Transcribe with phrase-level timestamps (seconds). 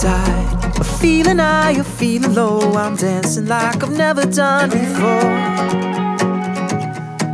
[0.00, 0.78] tide.
[0.78, 2.60] A feeling high, a feeling low.
[2.74, 5.36] I'm dancing like I've never done before.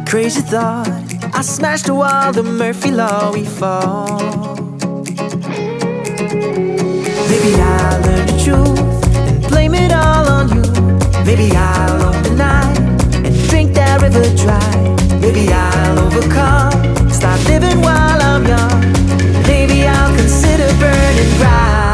[0.07, 0.89] Crazy thought,
[1.35, 4.55] I smashed the wall, the Murphy Law, we fall.
[7.31, 10.63] Maybe I'll learn the truth and blame it all on you.
[11.25, 12.79] Maybe I'll the night
[13.27, 14.75] and drink that river dry.
[15.21, 18.81] Maybe I'll overcome, start living while I'm young.
[19.47, 21.94] Maybe I'll consider burning bright.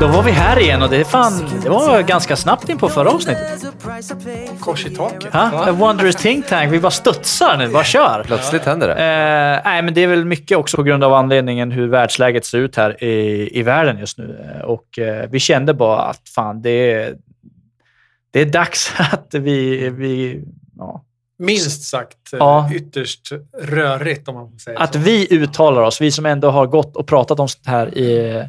[0.00, 1.32] Då var vi här igen och det, fan,
[1.62, 3.64] det var ganska snabbt in på förra avsnittet.
[4.60, 5.32] Kors i taket.
[5.32, 5.68] Ha?
[5.68, 8.22] A Wondrous Think Tank, vi bara studsar nu, bara kör.
[8.26, 8.94] Plötsligt händer det.
[8.94, 12.58] Eh, nej, men det är väl mycket också på grund av anledningen hur världsläget ser
[12.58, 14.54] ut här i, i världen just nu.
[14.54, 17.14] Eh, Och eh, vi kände bara att fan, det är,
[18.30, 19.88] det är dags att vi...
[19.90, 20.40] vi
[20.78, 21.04] ja,
[21.38, 22.70] Minst sagt eh, Ja.
[22.74, 24.98] ytterst rörigt om man får säga att så.
[24.98, 28.44] vi uttalar oss, vi som ändå har gått och pratat om sånt här i,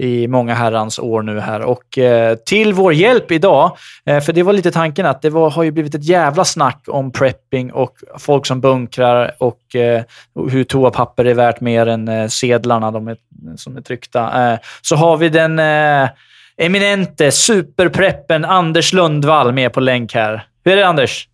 [0.00, 1.60] i många herrans år nu här.
[1.60, 5.50] Och eh, till vår hjälp idag, eh, för det var lite tanken att det var,
[5.50, 10.02] har ju blivit ett jävla snack om prepping och folk som bunkrar och eh,
[10.50, 13.16] hur toapapper är värt mer än eh, sedlarna de är,
[13.56, 14.52] som är tryckta.
[14.52, 16.08] Eh, så har vi den eh,
[16.56, 20.46] eminente superpreppen Anders Lundvall med på länk här.
[20.64, 21.28] Hur är det Anders?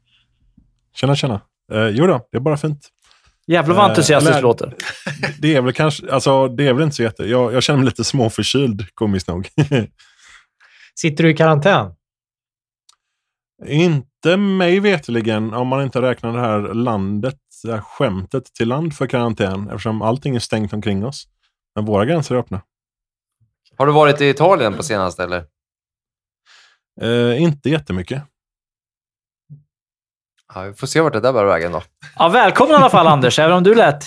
[0.95, 1.41] Tjena, tjena.
[1.73, 2.89] Eh, jo då, det är bara fint.
[3.47, 4.75] Jävlar vad Eh, entusiastiskt eller- låter.
[5.41, 7.23] Det är väl kanske, alltså det är väl inte så jätte...
[7.23, 9.49] Jag, jag känner mig lite småförkyld, komiskt nog.
[11.01, 11.93] Sitter du i karantän?
[13.67, 18.95] inte mig veteligen om man inte räknar det här landet, det här skämtet till land
[18.97, 21.29] för karantän, eftersom allting är stängt omkring oss.
[21.75, 22.63] Men våra gränser är öppna.
[23.77, 25.45] Har du varit i Italien på senaste eller?
[27.01, 28.23] Eh, inte jättemycket.
[30.57, 31.83] Ja, vi får se vart det där bär vägen då.
[32.19, 34.05] Ja, välkommen i alla fall Anders, även om du lät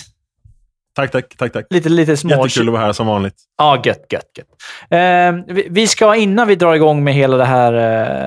[0.94, 1.66] Tack, tack, tack, tack.
[1.70, 2.30] lite, lite små...
[2.30, 3.34] Jättekul att vara här som vanligt.
[3.58, 4.46] Ja, gött, gött, gött.
[4.90, 7.72] Eh, vi, vi ska, innan vi drar igång med hela det här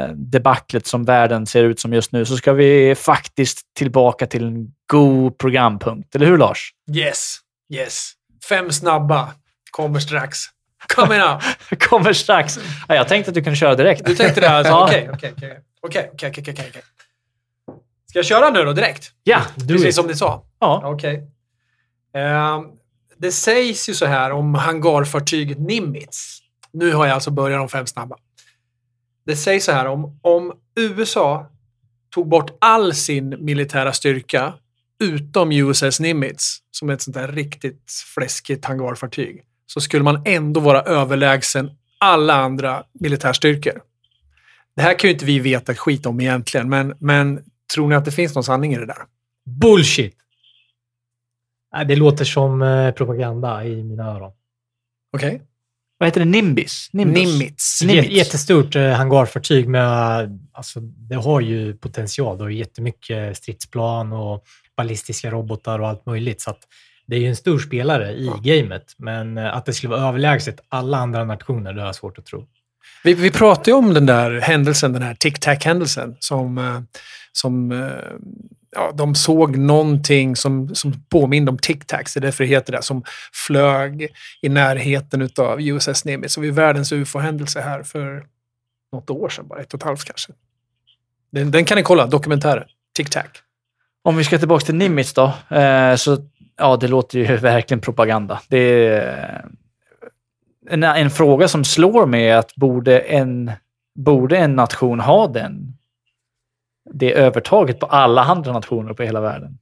[0.05, 4.43] eh, debaclet som världen ser ut som just nu, så ska vi faktiskt tillbaka till
[4.43, 6.15] en god programpunkt.
[6.15, 6.71] Eller hur, Lars?
[6.95, 7.37] Yes,
[7.73, 8.11] yes.
[8.49, 9.27] Fem snabba.
[9.71, 10.37] Kommer strax.
[10.95, 11.19] Coming
[11.71, 11.79] up.
[11.79, 12.59] Kommer strax.
[12.87, 14.05] Ja, jag tänkte att du kunde köra direkt.
[14.05, 14.73] Du tänkte det?
[14.73, 15.63] Okej, okej, okej.
[18.13, 19.11] Ska jag köra nu då direkt?
[19.23, 20.45] Ja, Do Precis som ni sa?
[20.59, 20.81] ja.
[20.85, 21.27] Okej.
[22.13, 22.63] Ehm,
[23.17, 26.39] det sägs ju så här om hangarfartyget Nimitz.
[26.73, 28.15] Nu har jag alltså börjat de fem snabba.
[29.25, 31.51] Det sägs så här om, om USA
[32.13, 34.53] tog bort all sin militära styrka
[34.99, 40.59] utom USS Nimitz, som är ett sånt där riktigt fläskigt hangarfartyg, så skulle man ändå
[40.59, 43.81] vara överlägsen alla andra militärstyrkor.
[44.75, 47.43] Det här kan ju inte vi veta skit om egentligen, men, men
[47.75, 48.97] tror ni att det finns någon sanning i det där?
[49.45, 50.15] Bullshit!
[51.73, 54.31] Nej, det låter som eh, propaganda i mina öron.
[55.15, 55.41] Okej?
[55.97, 56.25] Vad heter det?
[56.25, 56.89] Nimbis?
[56.93, 57.15] Nimbus?
[57.15, 57.81] Nimitz.
[57.83, 58.07] Nimitz.
[58.07, 62.37] Jät- Jättestort eh, hangarfartyg med, alltså, det har ju potential.
[62.37, 64.43] Det har jättemycket stridsplan och
[64.77, 66.41] ballistiska robotar och allt möjligt.
[66.41, 66.59] Så att
[67.05, 70.59] det är ju en stor spelare i gamet, men eh, att det skulle vara överlägset
[70.69, 72.47] alla andra nationer, det har jag svårt att tro.
[73.03, 76.57] Vi, vi pratade ju om den där händelsen, den här tic-tac-händelsen, som,
[77.33, 78.13] som eh,
[78.75, 82.81] ja, de såg någonting som, som påminde om tic-tacs, det är därför det heter det,
[82.81, 83.03] som
[83.47, 84.07] flög
[84.41, 86.33] i närheten av USS Nimitz.
[86.33, 88.25] Så vi världens ufo-händelse här för
[88.91, 90.33] något år sedan, bara ett och ett halvt kanske.
[91.31, 92.67] Den, den kan ni kolla, dokumentären.
[92.97, 93.25] Tic-tac.
[94.03, 96.17] Om vi ska tillbaka till Nimitz då, eh, så
[96.57, 98.41] ja, det låter ju verkligen propaganda.
[98.47, 99.45] Det är
[100.69, 103.51] en, en fråga som slår mig är att borde en,
[103.95, 105.77] borde en nation ha den,
[106.93, 109.57] det övertaget på alla andra nationer på hela världen?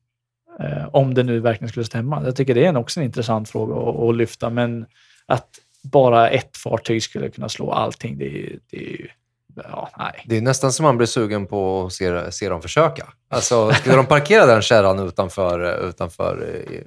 [0.59, 2.21] Eh, om det nu verkligen skulle stämma.
[2.25, 4.85] Jag tycker det är en, också en intressant fråga att, att lyfta, men
[5.25, 5.49] att
[5.83, 8.59] bara ett fartyg skulle kunna slå allting, det är ju...
[8.71, 9.07] Det är ju
[9.55, 10.25] ja, nej.
[10.25, 13.13] Det är nästan som man blir sugen på att se, se dem försöka.
[13.29, 16.83] Alltså, skulle de parkera den kärran utanför, utanför i,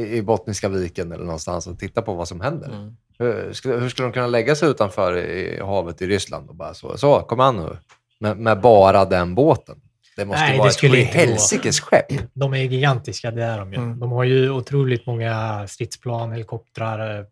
[0.00, 2.68] i, i Bottniska viken eller någonstans och titta på vad som händer?
[2.68, 2.96] Mm.
[3.18, 6.74] Hur, skulle, hur skulle de kunna lägga sig utanför i havet i Ryssland och bara
[6.74, 7.76] så, så kom an nu,
[8.20, 9.76] med, med bara den båten?
[10.16, 11.04] Det måste Nej, vara det ett skulle gå.
[11.10, 12.06] helsikes skepp.
[12.34, 13.78] De är gigantiska, det är de ju.
[13.78, 13.98] Mm.
[13.98, 17.24] De har ju otroligt många stridsplan, helikoptrar,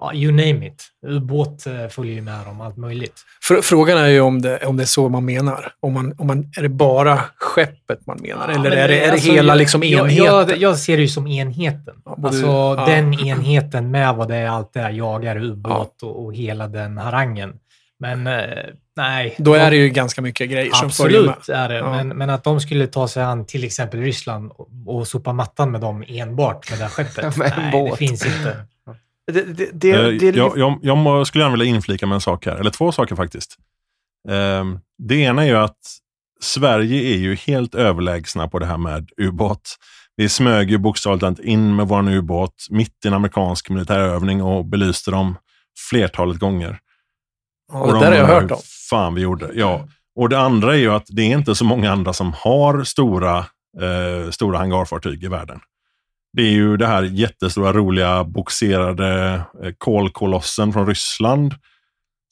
[0.00, 0.84] Ja, you name it.
[1.06, 3.14] Ubåt eh, följer ju med dem, allt möjligt.
[3.50, 5.72] Fr- Frågan är ju om det, om det är så man menar.
[5.80, 8.44] Om man, om man, är det bara skeppet man menar?
[8.48, 10.24] Ja, eller men är det, är det alltså, hela jag- liksom jag, enheten?
[10.26, 11.94] jag, jag ser det ju som enheten.
[12.04, 12.84] Ja, både- alltså ja.
[12.88, 16.98] den enheten med vad det är, allt det är, jagar, ubåt och, och hela den
[16.98, 17.52] harangen.
[17.98, 18.42] Men eh,
[18.96, 19.34] nej.
[19.38, 21.30] Då är de- det ju ganska mycket grejer som följer med.
[21.30, 21.90] Absolut är det, Ja.
[21.90, 25.70] men, men att de skulle ta sig an till exempel Ryssland och, och sopa mattan
[25.70, 27.36] med dem enbart med det här skeppet.
[27.36, 27.90] Med en nej, båt.
[27.90, 28.56] det finns inte.
[29.32, 32.20] Det, det, det, Eh, det, är jag, jag, jag skulle gärna vilja inflika med en
[32.20, 33.56] sak här, eller två saker faktiskt.
[34.28, 35.78] Ehm, det ena är ju att
[36.40, 39.76] Sverige är ju helt överlägsna på det här med ubåt.
[40.16, 45.10] Vi smög ju bokstavligt in med vår ubåt mitt i en amerikansk militärövning och belyste
[45.10, 45.36] dem
[45.90, 46.78] flertalet gånger.
[47.72, 48.58] Ja, Och det de där har jag hört om
[48.92, 49.50] fan vi gjorde.
[49.54, 49.88] Ja.
[50.16, 53.38] Och det andra är ju att det är inte så många andra som har stora,
[53.80, 55.60] eh, stora hangarfartyg i världen.
[56.32, 61.54] Det är ju det här jättestora, roliga, boxerade eh, kolkolossen från Ryssland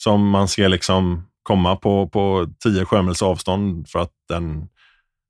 [0.02, 4.68] som man ser liksom komma på, på 10 sjömils avstånd för att den,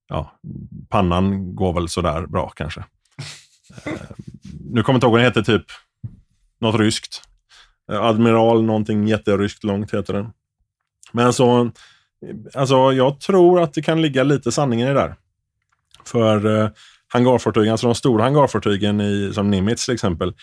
[0.08, 0.32] ja,
[0.88, 2.84] pannan går väl sådär bra kanske.
[3.84, 3.92] Eh,
[4.70, 5.66] nu kommer jag inte ihåg vad den heter, typ
[6.60, 7.22] något ryskt.
[7.92, 10.32] Eh, Admiral någonting jätteryskt långt heter den.
[11.12, 11.70] Men så,
[12.54, 15.14] alltså jag tror att det kan ligga lite sanning i det där.
[16.04, 16.68] För eh,
[17.08, 20.34] hangarfartygen, alltså de stora hangarfartygen i, som Nimitz till exempel,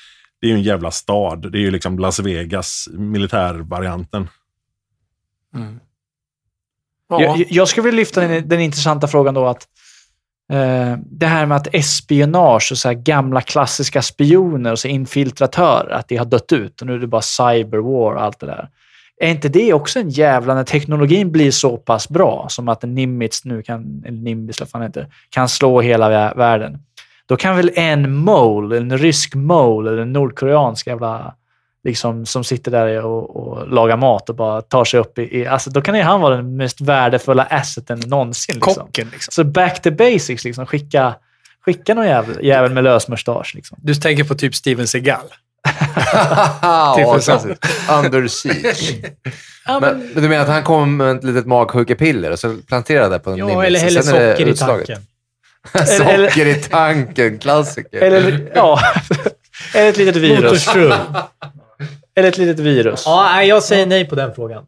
[0.42, 1.52] det är ju en jävla stad.
[1.52, 4.28] Det är ju liksom Las Vegas, militärvarianten.
[7.10, 7.22] Ja.
[7.22, 9.68] Jag, jag skulle vilja lyfta den, den intressanta frågan då att
[10.52, 15.90] eh, det här med att espionage och så här gamla klassiska spioner och så infiltratörer,
[15.90, 18.70] att det har dött ut och nu är det bara cyberwar och allt det där.
[19.19, 23.46] Är inte det också en jävla, när teknologin blir så pass bra som att Nimitz
[23.46, 26.80] nu kan, eller Nimbus vad fan heter, kan slå hela vä- världen.
[27.25, 31.36] Då kan väl en mole, en rysk mole eller en nordkoreansk jävla
[31.84, 35.40] liksom, som sitter där och, och lagar mat och bara tar sig upp i...
[35.40, 38.56] i alltså, då kan ju han vara den mest värdefulla asseten någonsin.
[38.56, 38.74] Liksom.
[38.74, 39.31] Kocken liksom.
[39.31, 40.66] Så back to basics, liksom.
[40.66, 41.16] skicka,
[41.66, 43.56] skicka någon jävel, jävel med lös mustasch.
[43.56, 43.78] Liksom.
[43.81, 45.25] Du tänker på typ Steven Seagal.
[46.62, 47.58] Ja, Typ.
[47.90, 49.12] Under siege.
[49.66, 53.16] Ja, Men, men du menar att han kom med ett litet magsjukepiller och så planterade
[53.16, 54.98] det på en Ja, eller häller socker i tanken.
[55.88, 58.02] Socker i tanken, klassiker.
[58.02, 58.80] Eller, ja,
[59.74, 60.68] eller ett litet virus.
[62.16, 63.04] Eller ett litet virus.
[63.06, 64.66] Ja, jag säger nej på den frågan.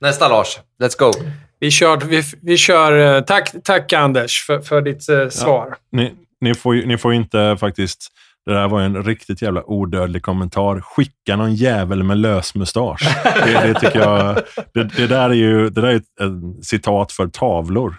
[0.00, 1.12] Nästa Lars, let's go.
[1.60, 5.76] Vi kör, vi, vi kör eh, tack, tack Anders för, för ditt eh, svar.
[5.92, 8.12] Ni, ni, får ju, ni får inte faktiskt...
[8.48, 10.80] Det där var ju en riktigt jävla odödlig kommentar.
[10.80, 13.22] Skicka någon jävel med lös mustasch.
[13.24, 14.36] Det, det tycker jag...
[14.74, 17.96] Det, det där är ju det där är ett, ett citat för tavlor.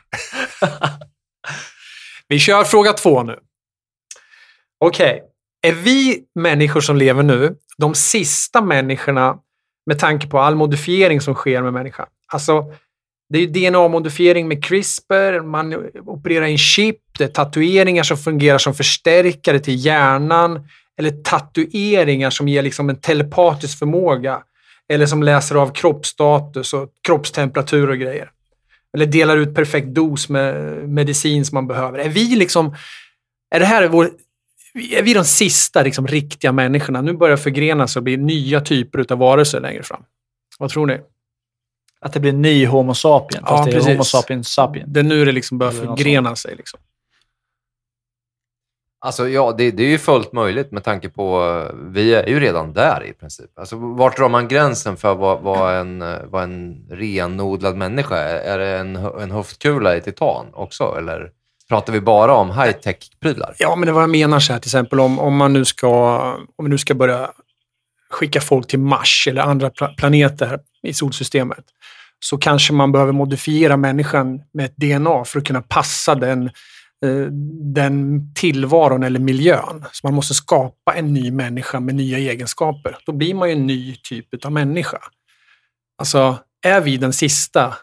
[2.27, 3.39] Vi kör fråga två nu.
[4.79, 5.23] Okej.
[5.67, 9.37] Är vi människor som lever nu de sista människorna
[9.85, 12.07] med tanke på all modifiering som sker med människan?
[12.33, 12.73] Alltså,
[13.29, 18.57] det är ju DNA-modifiering med CRISPR, man opererar in chip, det är tatueringar som fungerar
[18.57, 20.67] som förstärkare till hjärnan,
[20.99, 24.43] eller tatueringar som ger liksom en telepatisk förmåga,
[24.89, 28.31] eller som läser av kroppsstatus och kroppstemperatur och grejer.
[28.93, 31.99] Eller delar ut perfekt dos med medicin som man behöver.
[31.99, 32.75] Är vi liksom...
[33.55, 34.09] Är det här vår...
[34.91, 37.01] Är vi de sista liksom, riktiga människorna?
[37.01, 40.03] Nu börjar förgrenas och bli nya typer av varelser längre fram.
[40.59, 40.99] Vad tror ni?
[42.01, 43.87] Att det blir en ny Homo sapien, fast Ja, det är precis.
[43.91, 44.93] Homo sapiens sapien.
[44.93, 46.55] Det är nu det liksom börjar förgrena sig.
[46.55, 46.79] Liksom.
[49.01, 51.43] Alltså ja, det, det är ju fullt möjligt med tanke på...
[51.69, 53.59] eh, Vi är ju redan där i princip.
[53.59, 58.35] Alltså, vart drar man gränsen för vad, vad, en, eh, vad en renodlad människa är?
[58.35, 60.95] Är det en, en höftkula i titan också?
[60.97, 61.31] Eller
[61.69, 63.55] pratar vi bara om high-tech-prylar?
[63.57, 66.19] Ja, men det var jag menar så här, till exempel om, om man nu ska,
[66.55, 67.31] om vi nu ska börja
[68.09, 71.65] skicka folk till Mars eller andra pla- planeter i solsystemet,
[72.19, 76.45] så kanske man behöver modifiera människan med ett DNA för att kunna passa den,
[77.05, 77.25] eh,
[77.73, 79.85] den tillvaron eller miljön.
[79.91, 82.97] Så man måste skapa en ny människa med nya egenskaper.
[83.05, 84.99] Då blir man ju en ny typ av människa.
[85.97, 87.73] Alltså, är vi den sista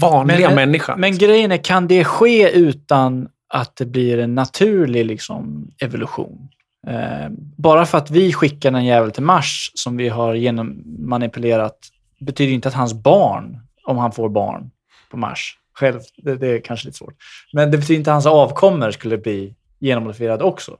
[0.00, 1.00] vanliga Men- människan?
[1.00, 6.48] Men grejen är, kan det ske utan att det blir en naturlig liksom, evolution?
[6.86, 11.78] Eh, bara för att vi skickar en jävel till Mars som vi har genom manipulerat
[12.20, 14.70] betyder inte att hans barn, om han får barn
[15.10, 17.14] på Mars, själv, det, det är kanske lite svårt,
[17.52, 20.76] men det betyder inte att hans avkommor skulle bli genomodifierade också.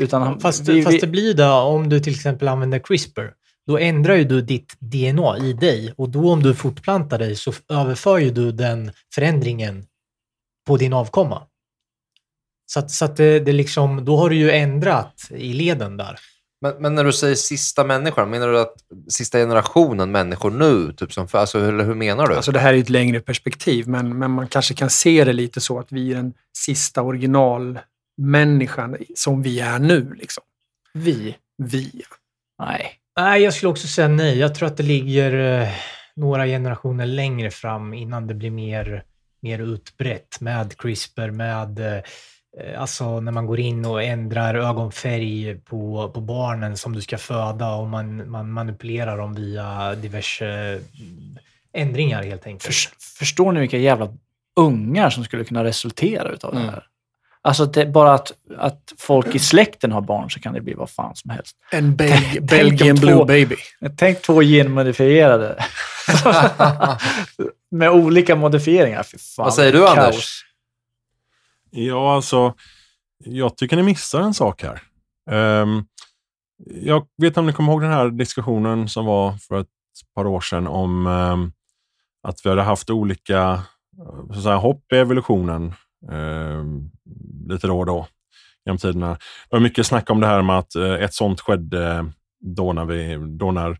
[0.00, 3.30] Utan han, Fast, vi, fast det blir det om du till exempel använder CRISPR.
[3.66, 7.52] Då ändrar ju du ditt DNA i dig och då om du fortplantar dig så
[7.68, 9.86] överför ju du den förändringen
[10.66, 11.42] på din avkomma.
[12.66, 16.18] Så att, så att det, det liksom, då har du ju ändrat i leden där.
[16.60, 18.74] Men, men när du säger sista människan, menar du att
[19.08, 20.92] sista generationen människor nu?
[20.92, 22.34] Typ som, för- alltså, hur, hur menar du?
[22.36, 25.60] Alltså det här är ett längre perspektiv, men, men man kanske kan se det lite
[25.60, 30.14] så att vi är den sista originalmänniskan som vi är nu.
[30.14, 30.42] Liksom.
[30.92, 31.36] Vi?
[31.62, 32.02] Vi.
[32.58, 32.92] Nej.
[33.16, 34.38] Nej, jag skulle också säga nej.
[34.38, 35.68] Jag tror att det ligger eh,
[36.16, 39.04] några generationer längre fram innan det blir mer,
[39.42, 42.02] mer utbrett med CRISPR, med eh,
[42.78, 47.68] alltså när man går in och ändrar ögonfärg på, på barnen som du ska föda
[47.74, 51.38] och man, man manipulerar dem via diverse mm,
[51.74, 52.62] ändringar helt enkelt.
[52.74, 54.08] Förs- förstår ni vilka jävla
[54.56, 56.70] ungar som skulle kunna resultera utav det Mm.
[56.74, 56.84] här?
[57.46, 60.90] Alltså det, bara att, att folk i släkten har barn så kan det bli vad
[60.90, 61.56] fan som helst.
[61.72, 63.56] En Bel- Belgian Blue två- Baby.
[63.96, 65.64] Tänk två genmodifierade.
[67.70, 69.02] Med olika modifieringar.
[69.02, 69.98] Fy fan, Vad säger du, kaos.
[69.98, 70.44] Anders?
[71.76, 72.54] Ja, alltså,
[73.24, 74.82] jag tycker ni missar en sak här.
[75.62, 75.86] Um,
[76.66, 79.68] jag vet inte om ni kommer ihåg den här diskussionen som var för ett
[80.14, 81.52] par år sedan om um,
[82.28, 83.62] att vi hade haft olika
[84.26, 85.74] så att säga, hopp i evolutionen
[86.10, 86.90] um,
[87.48, 88.06] lite då och då
[88.64, 89.10] genom tiderna.
[89.10, 92.84] Det var mycket snack om det här med att eh, ett sånt skedde då när,
[92.84, 93.78] vi, då när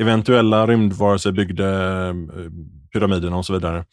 [0.00, 1.68] eventuella rymdvarelser byggde
[2.08, 2.50] eh,
[2.92, 3.84] pyramiderna och så vidare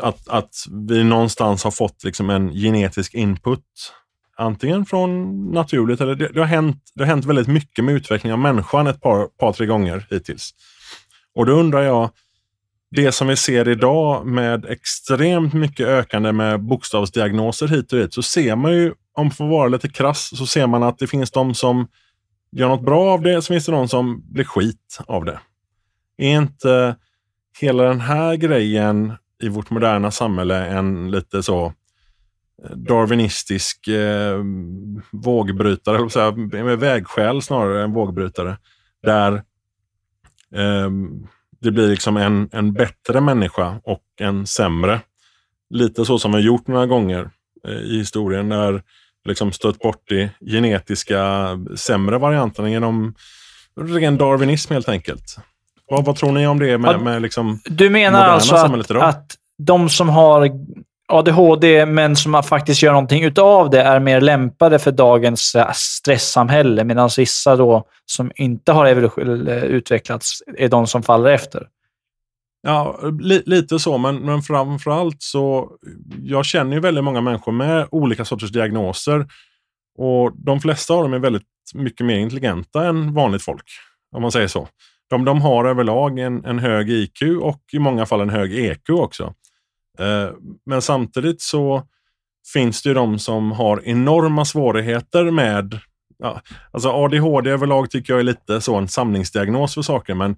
[0.00, 0.54] att, att
[0.88, 3.64] vi någonstans har fått liksom en genetisk input.
[4.36, 8.32] Antingen från naturligt eller det, det, har hänt, det har hänt väldigt mycket med utvecklingen
[8.32, 10.54] av människan ett par, par tre gånger hittills.
[11.34, 12.10] Och då undrar jag,
[12.90, 18.22] det som vi ser idag med extremt mycket ökande med bokstavsdiagnoser hit och dit, så
[18.22, 21.30] ser man ju, om man får vara lite krass, så ser man att det finns
[21.30, 21.88] de som
[22.52, 25.40] gör något bra av det, så finns det de som blir skit av det.
[26.18, 26.96] Är inte
[27.60, 31.72] hela den här grejen i vårt moderna samhälle en lite så
[32.64, 34.42] eh, darwinistisk eh,
[35.10, 38.58] vågbrytare, eller så här, med vägskäl snarare än vågbrytare.
[39.02, 39.32] Där
[40.54, 40.90] eh,
[41.60, 45.00] det blir liksom en, en bättre människa och en sämre.
[45.70, 47.30] Lite så som vi har gjort några gånger
[47.64, 48.82] eh, i historien där
[49.24, 53.14] liksom stött bort de genetiska sämre varianterna genom
[53.80, 55.36] ren darwinism helt enkelt.
[55.90, 59.88] Vad, vad tror ni om det med, med liksom Du menar alltså att, att de
[59.88, 60.50] som har
[61.08, 66.84] ADHD men som faktiskt gör någonting utav det är mer lämpade för dagens eh, stresssamhälle
[66.84, 71.66] medan vissa då som inte har eh, utvecklats är de som faller efter?
[72.62, 75.70] Ja, li, lite så, men, men framförallt så...
[76.22, 79.26] Jag känner ju väldigt många människor med olika sorters diagnoser.
[79.98, 81.42] Och de flesta av dem är väldigt
[81.74, 83.64] mycket mer intelligenta än vanligt folk,
[84.16, 84.68] om man säger så.
[85.10, 88.90] De, de har överlag en, en hög IQ och i många fall en hög EQ
[88.90, 89.34] också.
[89.98, 90.30] Eh,
[90.66, 91.82] men samtidigt så
[92.52, 95.80] finns det ju de som har enorma svårigheter med...
[96.18, 100.36] Ja, alltså ADHD överlag tycker jag är lite så en samlingsdiagnos för saker, men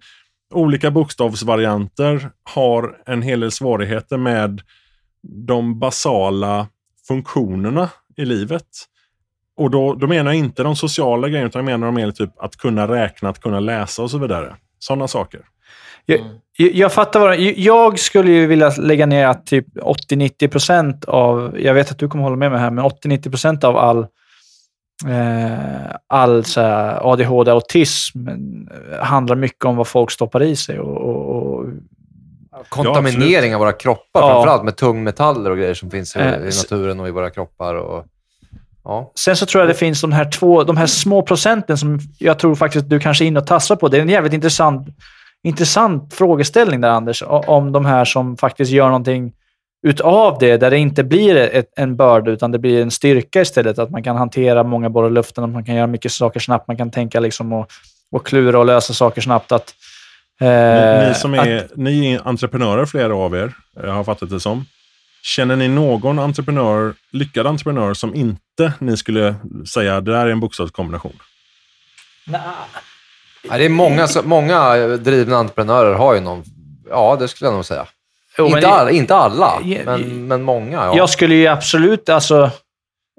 [0.55, 4.63] olika bokstavsvarianter har en hel del svårigheter med
[5.47, 6.69] de basala
[7.09, 8.67] funktionerna i livet.
[9.61, 12.57] Och då, då menar jag inte de sociala grejerna, utan jag menar mer typ att
[12.57, 14.57] kunna räkna, att kunna läsa och så vidare.
[14.79, 15.41] Sådana saker.
[16.07, 16.21] Jag,
[16.57, 21.75] jag, fattar vad Jag skulle ju vilja lägga ner att typ 80-90 procent av, jag
[21.75, 23.99] vet att du kommer hålla med mig här, men 80-90 procent av all,
[25.07, 30.79] eh, all så här, ADHD-autism eh, handlar mycket om vad folk stoppar i sig.
[30.81, 31.67] Och, och, och
[32.69, 34.29] Kontaminering av våra kroppar, Ja.
[34.29, 37.75] framförallt med tungmetaller och grejer som finns i, Eh, i naturen och i våra kroppar.
[37.75, 38.07] Och,
[38.85, 39.13] ja.
[39.19, 42.39] Sen så tror jag det finns de här två, de här små procenten som jag
[42.39, 43.89] tror faktiskt att du kanske är inne och tassar på.
[43.89, 44.89] Det är en jävligt intressant,
[45.45, 49.33] intressant frågeställning där Anders, om de här som faktiskt gör någonting
[49.87, 53.79] utav det, där det inte blir ett, en börda utan det blir en styrka istället.
[53.79, 56.69] Att man kan hantera många bollar i luften, att man kan göra mycket saker snabbt,
[56.69, 57.67] man kan tänka liksom och,
[58.13, 59.53] och klura och lösa saker snabbt.
[59.53, 59.75] Att,
[60.41, 60.47] eh,
[61.01, 64.41] Ni, ni som att- är, ni är entreprenörer, flera av er, jag har fattat det
[64.41, 64.65] som.
[65.23, 69.35] Känner ni någon entreprenör, lyckad entreprenör som inte ni skulle
[69.73, 71.19] säga det där är en bokstavskombination?
[73.49, 76.45] Ja, det är många, många drivna entreprenörer har ju någon...
[76.91, 77.87] Ja, det skulle jag nog säga.
[78.39, 80.77] Jo, inte, det- alla, inte alla, Ja, men, men många.
[80.77, 80.97] Ja.
[80.97, 82.51] Jag skulle ju absolut, alltså...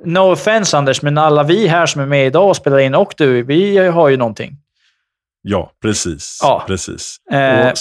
[0.05, 3.13] No offense Anders, men alla vi här som är med idag och spelar in och
[3.17, 4.58] du, vi har ju någonting.
[5.41, 6.39] Ja, precis.
[6.41, 6.63] Ja.
[6.67, 7.17] precis.
[7.31, 7.38] Eh,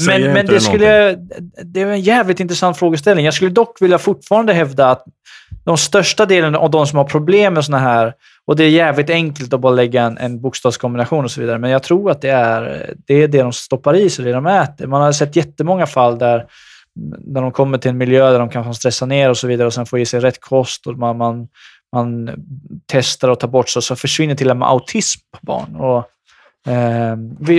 [0.06, 1.16] men men det, skulle,
[1.64, 3.24] det är en jävligt intressant frågeställning.
[3.24, 5.04] Jag skulle dock vilja fortfarande hävda att
[5.64, 8.12] de största delen av de som har problem med såna här,
[8.46, 11.70] och det är jävligt enkelt att bara lägga en, en bokstavskombination och så vidare, men
[11.70, 14.86] jag tror att det är det, är det de stoppar i sig, det de äter.
[14.86, 16.46] Man har sett jättemånga fall där
[17.18, 19.74] när de kommer till en miljö där de kanske stressar ner och så vidare och
[19.74, 21.48] sen får i sig rätt kost och man, man,
[21.92, 22.30] man
[22.86, 25.76] testar och tar bort så, så försvinner till och med autism på barn.
[25.76, 26.04] Och,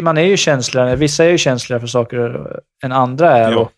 [0.04, 2.48] man är ju känsligare, vissa är ju känsligare för saker
[2.84, 3.52] än andra är.
[3.52, 3.60] Ja.
[3.60, 3.72] Och,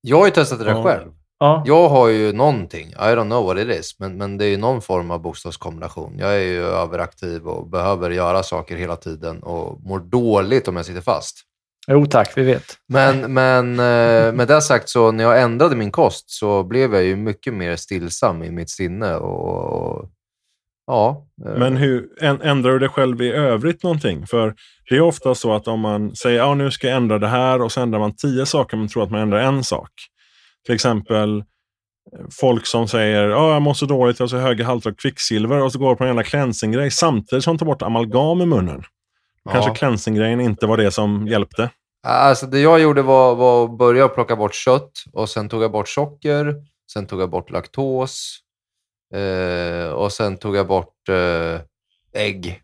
[0.00, 0.82] Jag har ju testat det där Ja.
[0.82, 1.10] själv.
[1.38, 1.62] ja.
[1.66, 4.56] Jag har ju någonting, I don't know what it is, men, men det är ju
[4.56, 6.14] någon form av bokstavskombination.
[6.18, 10.86] Jag är ju överaktiv och behöver göra saker hela tiden och mår dåligt om jag
[10.86, 11.36] sitter fast.
[11.88, 12.64] Jo tack, vi vet.
[12.88, 17.02] Men, men eh, med det sagt, så när jag ändrade min kost så blev jag
[17.04, 19.16] ju mycket mer stillsam i mitt sinne.
[19.16, 20.08] Och, och
[20.86, 24.26] ja, eh, Men hur, än- ändrar du dig själv i övrigt någonting?
[24.26, 24.54] För
[24.88, 27.62] det är ofta så att om man säger ja nu ska jag ändra det här
[27.62, 29.90] och så ändrar man tio saker men tror att man ändrar en sak.
[30.66, 31.44] Till exempel eh,
[32.40, 35.62] folk som säger ja jag mår så dåligt, jag har så höga halter av kvicksilver
[35.62, 38.82] och så går på en jävla cleansing-grej samtidigt som de tar bort amalgam i munnen.
[39.52, 39.74] Kanske Ja.
[39.74, 41.70] cleansing-grejen inte var det som hjälpte.
[42.06, 45.72] Alltså det jag gjorde var, var att börja plocka bort kött och sen tog jag
[45.72, 46.54] bort socker.
[46.92, 48.38] Sen tog jag bort laktos.
[49.14, 51.60] Eh, och sen tog jag bort eh,
[52.22, 52.60] ägg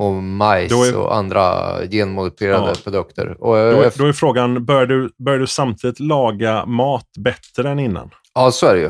[0.00, 2.74] och majs är- och andra genmodifierade Ja.
[2.84, 3.30] produkter.
[3.40, 7.70] Och, Då, eh, är- då är frågan, börjar du, börjar du samtidigt laga mat bättre
[7.70, 8.10] än innan?
[8.34, 8.86] Ja, så är det ju.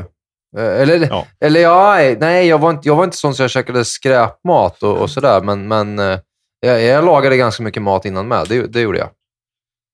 [0.57, 1.25] Eh, Eller, Ja.
[1.39, 4.97] eller ja, nej, jag var, inte, jag var inte sån så jag käkade skräpmat och,
[4.97, 6.19] och sådär, men, men eh,
[6.59, 8.45] jag, jag lagade ganska mycket mat innan med.
[8.49, 9.09] Det, det gjorde jag.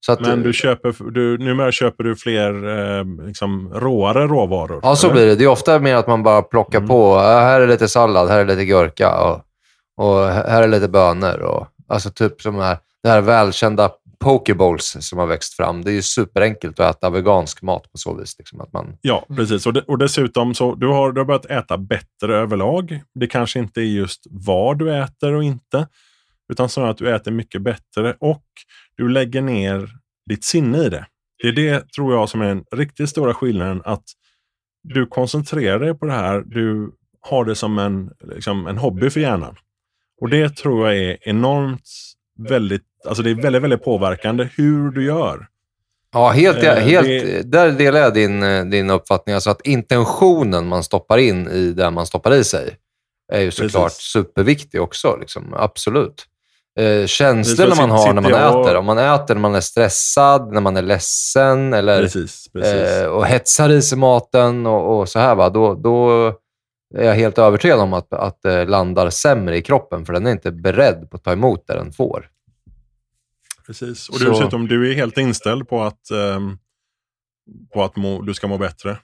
[0.06, 2.68] Så att, Men du köper, du, numera köper du fler
[2.98, 4.80] eh, liksom, råare råvaror?
[4.82, 5.14] Ja, så eller?
[5.14, 5.34] blir det.
[5.36, 6.88] Det är ofta mer att man bara plockar Mm.
[6.88, 7.14] på.
[7.16, 9.40] Ja, här är lite sallad, här är lite gurka och,
[9.96, 11.38] och här är lite bönor.
[11.40, 13.90] Och, alltså typ som här, det här välkända
[14.20, 15.84] pokeballs som har växt fram.
[15.84, 18.38] Det är ju superenkelt att äta vegansk mat på så vis.
[18.38, 19.66] Liksom, att man, Ja, precis.
[19.66, 23.00] Och, de, och dessutom så du har du har börjat äta bättre överlag.
[23.14, 25.86] Det kanske inte är just vad du äter och inte,
[26.52, 28.42] utan snarare att du äter mycket bättre och
[29.02, 29.88] du lägger ner
[30.28, 31.06] ditt sinne i det.
[31.42, 33.82] Det är det, tror jag, som är den riktigt stora skillnaden.
[33.84, 34.02] Att
[34.82, 36.42] du koncentrerar dig på det här.
[36.46, 36.90] Du
[37.20, 39.56] har det som en, liksom, en hobby för hjärnan.
[40.20, 41.88] Och det tror jag är enormt
[42.48, 45.46] väldigt, alltså det är väldigt, väldigt påverkande hur du gör.
[46.12, 49.34] ja, helt, Eh, helt, det- Där delar jag din, eh, din uppfattning.
[49.34, 52.76] Alltså att intentionen man stoppar in i det man stoppar i sig
[53.32, 54.02] är ju såklart Precis.
[54.02, 55.16] superviktig också.
[55.20, 55.54] Liksom.
[55.56, 56.24] Absolut.
[56.80, 58.76] Eh, känslorna man har när man äter.
[58.76, 62.72] Om man äter när man är stressad, när man är ledsen eller Precis, precis.
[62.74, 65.48] eh, och hetsar i sig maten och, och så här, va?
[65.50, 66.26] Då, då
[66.94, 70.30] är jag helt övertygad om att, att det landar sämre i kroppen, för den är
[70.30, 72.26] inte beredd på att ta emot det den får.
[73.66, 74.08] Precis.
[74.08, 76.58] Och Så- dessutom, du är helt inställd på att, ehm,
[77.74, 78.98] på att må, du ska må bättre.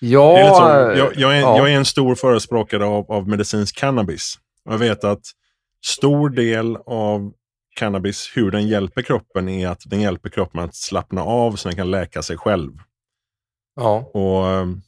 [0.00, 1.56] Ja, så, jag, jag, är, ja.
[1.56, 4.34] jag är en stor förespråkare av, av medicinsk cannabis.
[4.64, 5.20] Jag vet att
[5.86, 7.32] stor del av
[7.76, 11.76] cannabis, hur den hjälper kroppen, är att den hjälper kroppen att slappna av så den
[11.76, 12.72] kan läka sig själv.
[13.76, 14.10] ja.
[14.14, 14.80] Och ehm,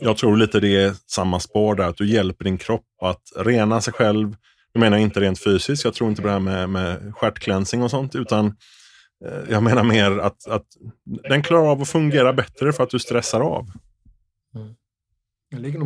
[0.00, 3.80] Jag tror lite det är samma spår där, att du hjälper din kropp att rena
[3.80, 4.36] sig själv.
[4.72, 7.90] Jag menar inte rent fysiskt, jag tror inte på det här med, med stjärtklänsing och
[7.90, 8.46] sånt, utan
[9.26, 10.66] eh, jag menar mer att, att
[11.28, 13.66] den klarar av att fungera bättre för att du stressar av.
[14.54, 14.78] Det ligger nog mycket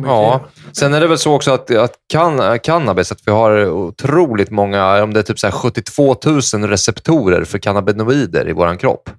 [0.05, 4.49] Ja, sen är det väl så också att, att can, cannabis, att vi har otroligt
[4.49, 9.09] många, om det är typ så här 72 000 receptorer för cannabinoider i vår kropp.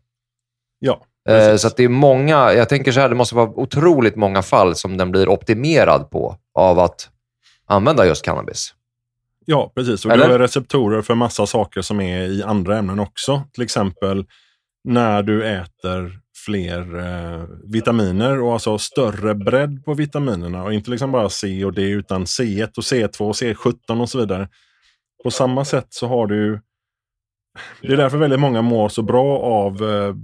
[0.79, 4.17] Ja, Eh, så att det är många, jag tänker så här, det måste vara otroligt
[4.17, 7.09] många fall som den blir optimerad på av att
[7.67, 8.75] använda just cannabis.
[9.47, 10.05] Ja, precis.
[10.05, 10.27] Och Eller?
[10.27, 13.43] du har receptorer för massa saker som är i andra ämnen också.
[13.53, 14.27] Till exempel
[14.85, 20.65] när du äter fler eh, vitaminer och alltså större bredd på vitaminerna.
[20.65, 24.19] Och inte liksom bara C och D utan C1 och C2 och C17 och så
[24.19, 24.49] vidare.
[25.25, 26.61] På samma sätt så har du
[27.83, 30.15] det är därför väldigt många mår så bra av eh,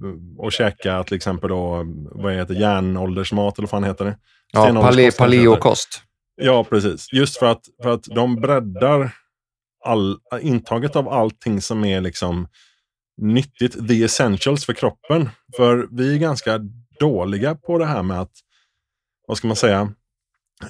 [0.46, 4.16] att käka till exempel då, vad heter järnåldersmat eller vad fan heter det?
[4.52, 6.02] Ja, pale, paleokost.
[6.42, 7.12] Ja, precis.
[7.12, 9.14] Just för att, för att de breddar
[9.84, 12.48] all, intaget av allting som är liksom
[13.20, 15.30] nyttigt, the essentials för kroppen.
[15.56, 16.60] För vi är ganska
[17.00, 18.32] dåliga på det här med att,
[19.26, 19.92] vad ska man säga,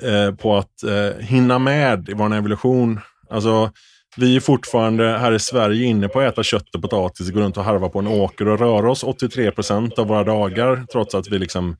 [0.02, 3.00] eh, på att eh, hinna med i vår evolution.
[3.30, 3.72] Alltså,
[4.16, 7.56] vi är fortfarande här i Sverige inne på att äta kött och potatis, gå runt
[7.56, 10.84] och harva på en åker och röra oss 83 procent av våra dagar.
[10.92, 11.76] Trots att vi liksom,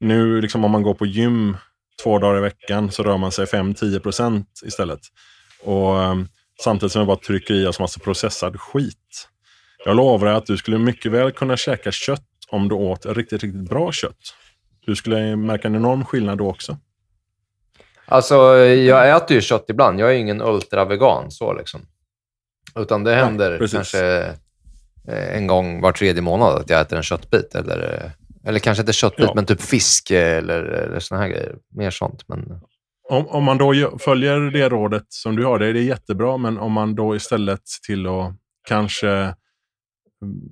[0.00, 1.56] nu liksom om man går på gym
[2.02, 5.00] två dagar i veckan så rör man sig 5-10 procent istället.
[5.64, 6.14] Och eh,
[6.64, 9.28] Samtidigt som vi bara trycker i oss massa processad skit.
[9.84, 13.68] Jag lovar att du skulle mycket väl kunna käka kött om du åt riktigt, riktigt
[13.68, 14.34] bra kött.
[14.86, 16.76] Du skulle märka en enorm skillnad då också.
[18.06, 20.00] Alltså, jag äter ju kött ibland.
[20.00, 21.80] Jag är ingen ultravegan så liksom.
[22.76, 23.74] Utan det händer precis.
[23.76, 24.34] kanske
[25.08, 27.54] eh, en gång var tredje månad att jag äter en köttbit.
[27.54, 28.12] Eller,
[28.44, 29.32] eller kanske inte köttbit, Ja.
[29.34, 31.56] men typ fisk eller, eller såna här grejer.
[31.74, 32.28] Mer sånt.
[32.28, 32.60] Men,
[33.08, 36.36] om, om man då följer det rådet som du har, det är jättebra.
[36.36, 38.34] Men om man då istället till att
[38.68, 39.34] kanske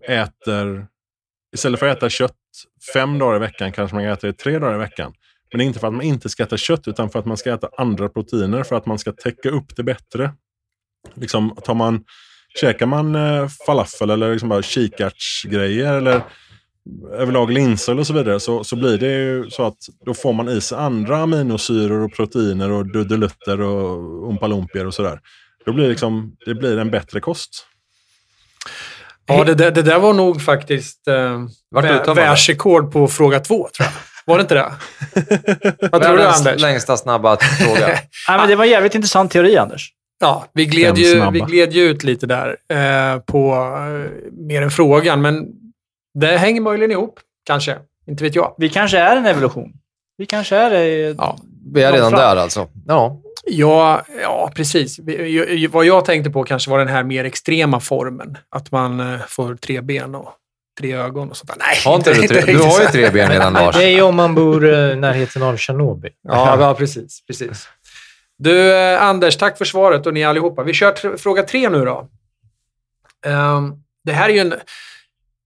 [0.08, 0.86] äter,
[1.54, 2.36] istället för att äta kött
[2.94, 5.12] fem dagar i veckan kanske man äter det tre dagar i veckan.
[5.50, 7.36] Men det är inte för att man inte ska äta kött utan för att man
[7.36, 10.32] ska äta andra proteiner för att man ska täcka upp det bättre.
[11.14, 12.04] Liksom, tar man,
[12.60, 16.22] käkar man eh, falafel eller liksom bara kikärtsgrejer eller
[17.12, 20.48] överlag linser och så vidare så, så blir det ju så att då får man
[20.48, 25.20] i sig andra aminosyror och proteiner och dudelutter och umpalumpier och sådär.
[25.64, 27.66] Då blir det, liksom, det blir en bättre kost.
[29.38, 31.12] Ja, det, där- det där var nog faktiskt eh,
[31.74, 33.92] vä- världsrekord på fråga två, tror jag.
[34.24, 34.72] Var det inte det?
[35.92, 36.62] Vad tror du, Anders?
[36.62, 37.86] längsta snabba fråga.
[38.28, 39.90] Nej, men det var en jävligt intressant teori, Anders.
[40.20, 44.70] Ja, vi gled, ju, vi gled ju ut lite där eh, på eh, mer än
[44.70, 45.44] frågan, men
[46.18, 47.76] det hänger möjligen ihop, kanske.
[48.08, 48.54] Inte vet jag.
[48.58, 49.72] Vi kanske är en evolution.
[50.18, 50.84] Vi kanske är det.
[51.18, 51.38] Ja.
[51.72, 52.20] Vi är redan Fram.
[52.20, 52.68] där alltså.
[52.86, 53.20] Ja.
[53.44, 55.00] Ja, ja precis.
[55.70, 58.38] Vad jag tänkte på kanske var den här mer extrema formen.
[58.48, 60.32] Att man eh, får tre ben och
[60.80, 61.56] tre ögon och sånt där.
[61.58, 62.52] Nej, Har inte du tre?
[62.52, 63.76] Du har ju tre ben redan, Lars.
[63.76, 66.10] Det är ju om man bor eh, i närheten av Tjernobyl.
[66.22, 67.68] Ja, ja precis, precis.
[68.38, 70.62] Du, eh, Anders, tack för svaret och ni allihopa.
[70.62, 72.08] Vi kör fråga tre nu då.
[73.26, 74.54] Ehm, det här är ju en...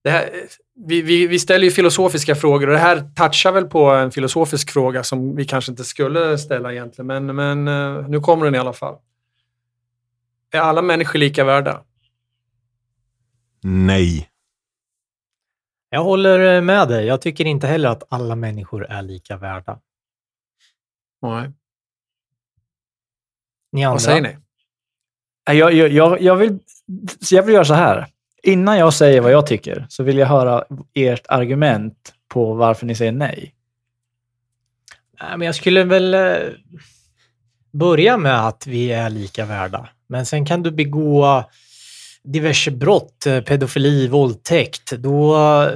[0.03, 0.29] Det här,
[0.75, 4.71] vi, vi, vi ställer ju filosofiska frågor och det här touchar väl på en filosofisk
[4.71, 8.57] fråga som vi kanske inte skulle ställa egentligen, men, men eh, nu kommer den i
[8.57, 8.97] alla fall.
[10.51, 11.83] Är alla människor lika värda?
[13.63, 14.29] Nej.
[15.89, 17.05] Jag håller eh, med dig.
[17.05, 19.79] Jag tycker inte heller att alla människor är lika värda.
[21.21, 21.51] Nej.
[23.71, 23.93] Ni andra?
[23.93, 24.37] Vad säger ni?
[25.45, 26.59] Jag, jag, jag, jag, vill,
[27.31, 28.07] jag vill göra så här.
[28.45, 32.95] Innan jag säger vad jag tycker så vill jag höra ert argument på varför ni
[32.95, 33.53] säger nej.
[35.21, 36.35] Nej, men jag skulle väl eh,
[37.73, 39.89] börja med att vi är lika värda.
[40.07, 41.43] Men sen kan du begå
[42.23, 44.91] diverse brott, eh, pedofili, våldtäkt.
[44.91, 45.33] Då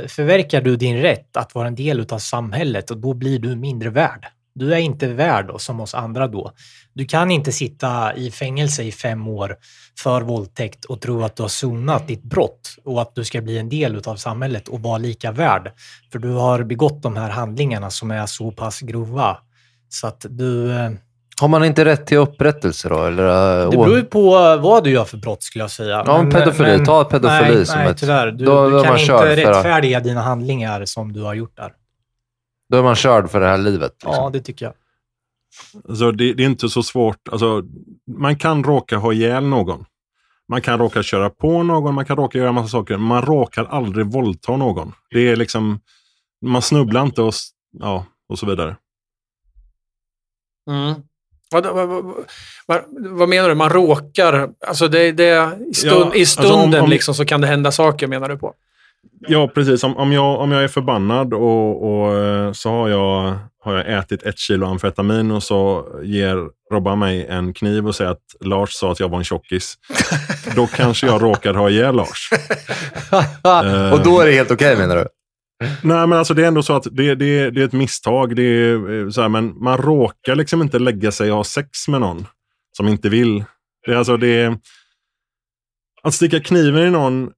[0.07, 3.89] förverkar du din rätt att vara en del av samhället och då blir du mindre
[3.89, 4.27] värd.
[4.59, 6.51] Du är inte värd då, som oss andra då.
[6.93, 9.55] Du kan inte sitta i fängelse i fem år
[9.99, 13.57] för våldtäkt och tro att du har sonat ditt brott och att du ska bli
[13.57, 15.71] en del av samhället och vara lika värd.
[16.11, 19.37] För du har begått de här handlingarna som är så pass grova.
[19.89, 20.71] Så att du...
[20.71, 20.91] eh,
[21.41, 23.05] Har man inte rätt till upprättelse då?
[23.05, 23.23] Eller,
[23.63, 24.29] eh, Det beror ju på
[24.61, 26.03] vad du gör för brott skulle jag säga.
[26.05, 26.85] Ja, men pedofili.
[26.85, 28.31] Ta pedofili nej, som nej, ett- tyvärr.
[28.31, 31.71] Du, då- du kan inte rättfärdiga dina handlingar som du har gjort där.
[32.69, 33.91] Då är man körd för det här livet.
[34.03, 34.13] Liksom.
[34.23, 34.73] Ja, det tycker jag.
[35.89, 37.27] Alltså, det, det är inte så svårt.
[37.31, 37.63] Alltså,
[38.17, 39.85] man kan råka ha ihjäl någon.
[40.47, 42.93] Man kan råka köra på någon, man kan råka göra massa saker.
[42.97, 44.93] men Man råkar aldrig våldta någon.
[45.11, 45.79] Det är liksom,
[46.45, 47.33] man snubblar inte och,
[47.79, 48.75] ja, och så vidare.
[50.69, 50.95] Mm.
[51.51, 51.87] Vad, vad,
[52.67, 53.55] vad, vad, menar du?
[53.55, 54.49] Man råkar...
[54.67, 57.47] Alltså det, det, i, stund, Ja, I alltså stunden om- om- liksom så kan det
[57.47, 58.53] hända saker, menar du på?
[59.27, 59.83] Ja, precis.
[59.83, 63.99] Om, om, jag, om jag är förbannad och, och eh, så har jag, har jag
[63.99, 68.73] ätit ett kilo amfetamin och så ger Robban mig en kniv och säger att Lars
[68.73, 69.77] sa att jag var en tjockis.
[70.55, 72.29] Då kanske jag råkar ha ihjäl Lars.
[73.43, 73.93] Eh.
[73.93, 75.07] Och då är det helt okej menar du?
[75.81, 78.35] Nej, men alltså det är ändå så att det, det, det är ett misstag.
[78.35, 81.87] Det är, eh, så här, men man råkar liksom inte lägga sig och ha sex
[81.87, 82.27] med någon
[82.77, 83.43] som inte vill.
[83.85, 84.57] Det är alltså det
[86.03, 87.31] Att sticka kniven i någon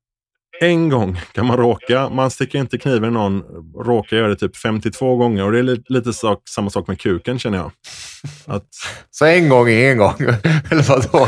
[0.61, 2.09] en gång kan man råka.
[2.09, 3.43] Man sticker inte kniven i någon,
[3.75, 5.45] råkar göra det typ 52 gånger.
[5.45, 7.71] Och det är lite, lite sak, samma sak med kuken känner jag.
[8.45, 8.67] Att
[9.11, 10.15] Så en gång är en gång?
[10.71, 11.27] Eller vadå?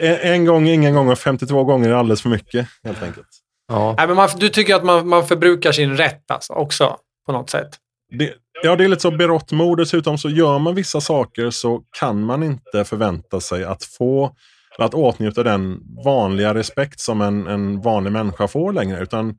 [0.00, 3.28] en, en gång, är ingen gång och 52 gånger är alldeles för mycket helt enkelt.
[3.68, 3.94] Ja.
[3.98, 6.96] Nej, men man, du tycker att man, man förbrukar sin rätt alltså, också,
[7.26, 7.68] på något sätt?
[8.18, 9.78] Det, ja, det är lite så berått mod.
[9.78, 14.34] Dessutom så gör man vissa saker så kan man inte förvänta sig att få
[14.78, 19.02] att åtnjuta den vanliga respekt som en, en vanlig människa får längre.
[19.02, 19.34] Utan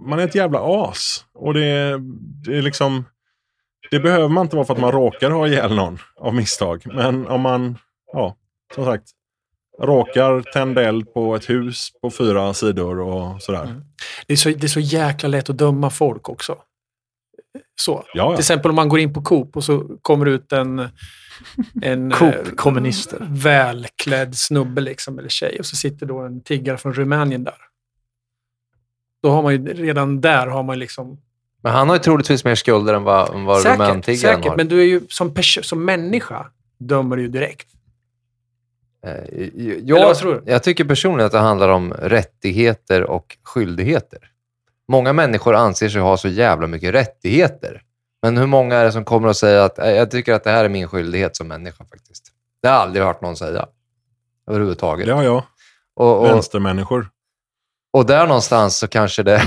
[0.00, 1.24] man är ett jävla as.
[1.34, 1.98] Och det,
[2.44, 3.04] det är liksom...
[3.90, 6.82] Det behöver man inte vara för att man råkar ha ihjäl någon av misstag.
[6.84, 7.78] Men om man,
[8.12, 8.36] ja,
[8.74, 9.04] som sagt,
[9.82, 13.64] råkar tända eld på ett hus på fyra sidor och sådär.
[13.64, 13.82] Mm.
[14.26, 16.56] Det är, så, det är så jäkla lätt att döma folk också.
[17.80, 17.92] Så.
[17.92, 18.38] Ja, Till ja.
[18.38, 20.88] exempel om man går in på Coop och så kommer ut en,
[21.82, 23.26] en eh, kommunister.
[23.30, 27.54] välklädd snubbe liksom, eller tjej och så sitter då en tiggare från Rumänien där.
[29.22, 31.20] Då har man ju redan där har man liksom...
[31.62, 34.56] Men han har ju troligtvis mer skulder än vad, än vad säkert, romäntiggaren säkert har.
[34.56, 36.46] men du är ju som, som människa
[36.78, 37.68] dömer du ju direkt.
[39.06, 40.52] Eh, Eller Jag, vad tror du?
[40.52, 44.18] jag tycker personligen att det handlar om rättigheter och skyldigheter.
[44.88, 47.82] Många människor anser sig ha så jävla mycket rättigheter.
[48.22, 50.50] Men hur många är det som kommer att säga att "Eh, jag tycker att det
[50.50, 52.32] här är min skyldighet som människa faktiskt?
[52.62, 53.66] Det har jag aldrig hört någon säga.
[54.50, 55.08] Överhuvudtaget.
[55.14, 55.42] Har jag.
[55.96, 57.08] och, och, Vänstermänniskor.
[57.92, 59.42] och där någonstans så kanske det,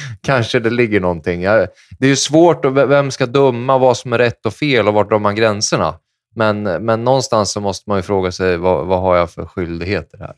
[0.20, 1.42] kanske det ligger någonting.
[1.42, 4.94] Det är ju svårt, att, vem ska döma vad som är rätt och fel och
[4.94, 5.94] vart drar man gränserna?
[6.34, 10.18] Men, men någonstans så måste man ju fråga sig, vad, vad har jag för skyldigheter
[10.18, 10.34] här?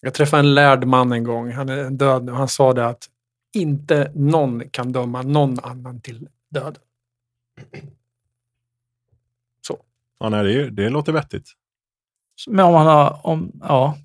[0.00, 1.52] Jag träffade en lärd man en gång.
[1.52, 2.32] Han är död nu.
[2.32, 3.06] Han sa det att
[3.54, 6.28] inte någon kan döma någon annan till
[9.68, 9.76] död.
[10.20, 11.48] Ja, nej, det, det låter vettigt.
[12.48, 13.20] Men om man har...
[13.22, 13.96] Om, ja,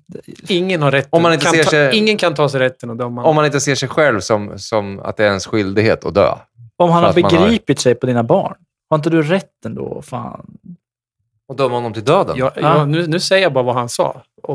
[0.48, 1.08] Ingen har rätten.
[1.12, 3.24] Om man inte kan ser ta, sig- Ingen kan ta sig rätten att döma.
[3.24, 6.34] Om man inte ser sig själv som, som att det är ens skyldighet att dö.
[6.76, 8.54] om han har man har- begripit sig på dina barn.
[8.90, 10.02] Har inte du rätten då?
[10.02, 10.58] Fan.
[11.48, 12.36] Och döma honom till döden?
[12.38, 12.84] Ja, Ja.
[12.84, 14.22] nu, nu säger jag bara vad han sa.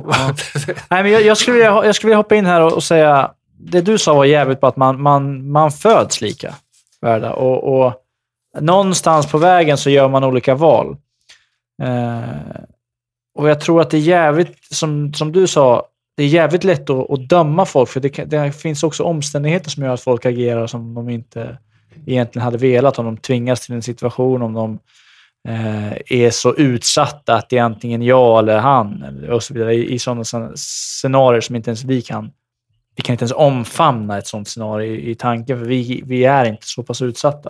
[0.89, 3.31] Nej, men jag, jag, skulle vilja, jag skulle vilja hoppa in här och, och säga,
[3.59, 6.55] det du sa var jävligt på att man, man, man föds lika
[7.01, 7.33] värda.
[7.33, 7.93] Och, och
[8.59, 10.97] någonstans på vägen så gör man olika val.
[11.83, 12.61] Eh,
[13.37, 15.85] och jag tror att det är jävligt, som, som du sa,
[16.17, 19.69] det är jävligt lätt att, att döma folk, för det, kan- det finns också omständigheter
[19.69, 21.57] som gör att folk agerar som de inte
[22.05, 24.79] egentligen hade velat, om de tvingas till en situation, om de
[25.47, 29.75] eh, är så utsatta att det är antingen jag eller han och så vidare.
[29.75, 30.23] I, i sådana
[30.55, 32.31] scenarier som inte ens vi kan.
[32.95, 36.45] Vi kan inte ens omfamna ett sådant scenario i, i tanken, för vi, vi är
[36.45, 37.49] inte så pass utsatta.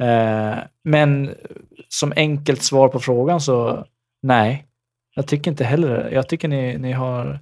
[0.00, 1.34] Eh, men
[1.88, 3.86] som enkelt svar på frågan så
[4.22, 4.66] nej,
[5.14, 6.10] jag tycker inte heller det.
[6.10, 7.40] Jag tycker ni, ni har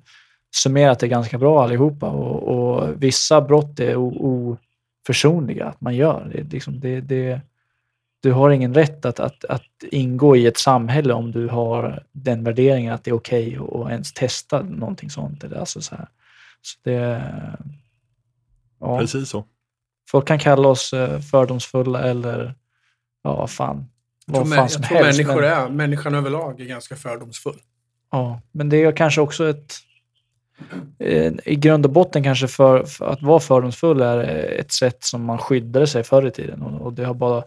[0.55, 6.31] summerat det ganska bra allihopa och, och vissa brott är oförsonliga att man gör.
[6.35, 7.41] Det, liksom, det, det,
[8.23, 12.45] du har ingen rätt att, att, att ingå i ett samhälle om du har den
[12.45, 15.45] värderingen att det är okej att att ens testa någonting sånt.
[15.45, 16.09] Eller alltså så här.
[16.63, 17.23] Så det,
[18.81, 19.45] ja, Precis så
[20.13, 22.55] folk kan kalla oss eh, fördomsfulla eller
[23.25, 23.89] ja, vad fan.
[24.27, 25.19] jag tror, fan som jag tror helst.
[25.19, 27.59] människor men, är, människan överlag är ganska fördomsfull.
[28.11, 29.75] ja, men det är kanske också ett
[30.99, 34.19] eh, i grund och botten kanske för, för att vara fördomsfull är
[34.61, 37.43] ett sätt som man skyddade sig förr i tiden och, och det har bara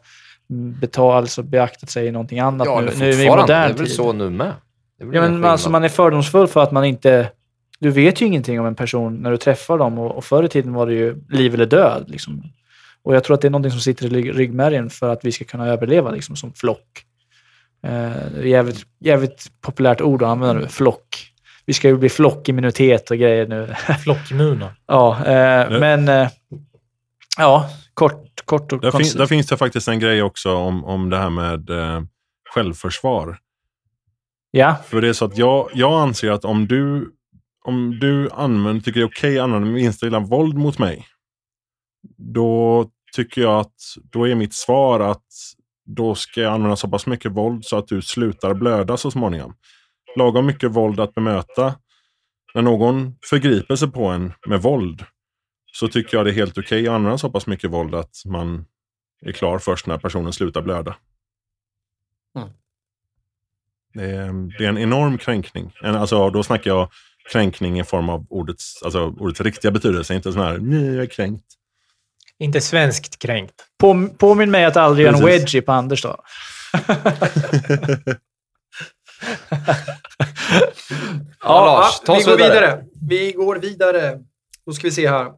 [0.82, 3.78] betal, alltså beaktat sig i någonting annat Ja, nu, nu i modern Det är väl
[3.78, 3.96] tid.
[3.96, 4.54] så nu med.
[4.98, 7.32] Ja, men alltså, man är fördomsfull för att man inte...
[7.80, 10.50] Du vet ju ingenting om en person när du träffar dem och, och förr i
[10.50, 12.06] tiden var det ju liv eller död.
[12.08, 12.44] Liksom.
[13.04, 15.32] Och jag tror att det är någonting som sitter i rygg- ryggmärgen för att vi
[15.32, 17.06] ska kunna överleva liksom, som flock.
[17.84, 21.32] Eh, jävligt, jävligt populärt ord att använda nu, flock.
[21.66, 23.76] Vi ska ju bli flockimmunitet och grejer nu.
[24.04, 24.76] Flockimmuna.
[24.88, 26.08] ja, eh, men...
[26.10, 26.30] Eh,
[27.38, 29.18] ja, kort, kort och Där, fin, koncist.
[29.18, 32.02] där finns det faktiskt en grej också om, om det här med eh,
[32.54, 33.38] självförsvar.
[34.52, 37.12] Ja, För det är så att jag, jag anser att om du,
[37.66, 41.08] om du använder, tycker det är okej att använda minsta lilla våld mot mig.
[42.18, 43.76] Då tycker jag att
[44.12, 45.26] då är mitt svar att
[45.86, 49.56] då ska jag använda så pass mycket våld så att du slutar blöda så småningom.
[50.16, 51.76] Lagom mycket våld att bemöta.
[52.54, 55.06] När någon förgriper sig på en med våld
[55.72, 58.66] så tycker jag det är helt okej att använda så pass mycket våld att man
[59.22, 60.96] är klar först när personen slutar blöda.
[62.38, 62.50] Mm.
[63.94, 65.72] Det, är, det är en enorm kränkning.
[65.84, 66.90] Alltså, då snackar jag
[67.32, 71.10] kränkning i form av ordets, alltså, ordets riktiga betydelse, inte sån här nej, jag är
[71.10, 71.46] kränkt.
[72.40, 73.54] Inte svenskt kränkt.
[73.78, 76.18] på, påminn mig att aldrig göra en wedgie på Anders då.
[81.42, 82.54] Ja, Lars, ta vi går vidare.
[82.54, 82.86] vidare.
[83.10, 84.20] Vi går vidare.
[84.66, 85.32] Då ska vi se här.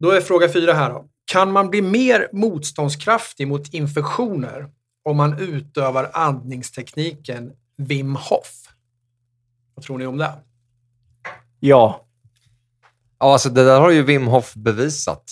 [0.00, 0.90] Då är fråga fyra här.
[0.90, 1.08] Då.
[1.24, 4.70] Kan man bli mer motståndskraftig mot infektioner
[5.04, 8.52] om man utövar andningstekniken Wim Hof?
[9.74, 10.32] Vad tror ni om det?
[11.60, 12.06] Ja,
[13.18, 15.22] Ja, alltså det där har ju Wim Hof bevisat.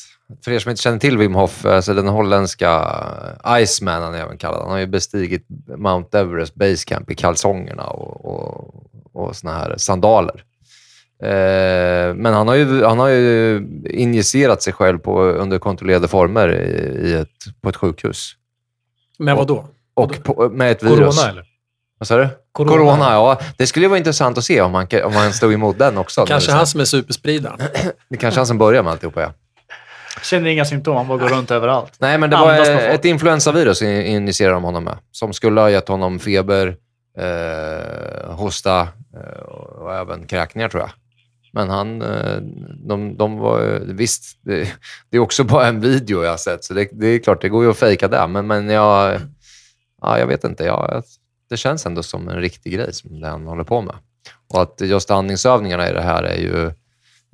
[0.44, 2.96] För er som inte känner till Wim Hof, alltså den holländska
[3.60, 4.60] Iceman han är även kallad.
[4.60, 9.74] Han har ju bestigit Mount Everest Base Camp i kalsongerna och, och, och såna här
[9.76, 10.44] sandaler.
[11.22, 16.48] Eh, men han har, ju, han har ju injicerat sig själv på, under kontrollerade former
[16.48, 18.32] i, i ett, på ett sjukhus.
[19.18, 19.68] Men vad då?
[19.94, 20.98] Och på, med ett virus.
[20.98, 21.44] Corona eller?
[21.98, 22.28] Vad sa du?
[22.54, 22.72] Corona.
[22.76, 23.38] Corona, ja.
[23.56, 26.26] Det skulle ju vara intressant att se om han, om han stod emot den också.
[26.26, 27.58] Kanske han som är superspridaren.
[28.08, 29.32] Det kanske han som börjar med alltihopa, ja.
[30.22, 31.92] känner inga symptom, han bara går runt överallt.
[31.98, 34.98] Nej, men det var Andas ett influensavirus in- injicerade de honom med.
[35.12, 36.76] Som skulle ha gett honom feber,
[37.18, 38.80] eh, hosta
[39.16, 40.90] eh, och även kräkningar, tror jag.
[41.52, 42.36] Men han, eh,
[42.88, 43.80] de, de var...
[43.86, 44.68] Visst, det,
[45.10, 47.48] det är också bara en video jag har sett, så det, det är klart, det
[47.48, 48.26] går ju att fejka det.
[48.26, 49.20] Men, men jag...
[50.02, 50.64] Ja, jag vet inte.
[50.64, 51.02] Jag,
[51.50, 53.94] det känns ändå som en riktig grej som det han håller på med.
[54.52, 56.70] Och att just andningsövningarna i det här är ju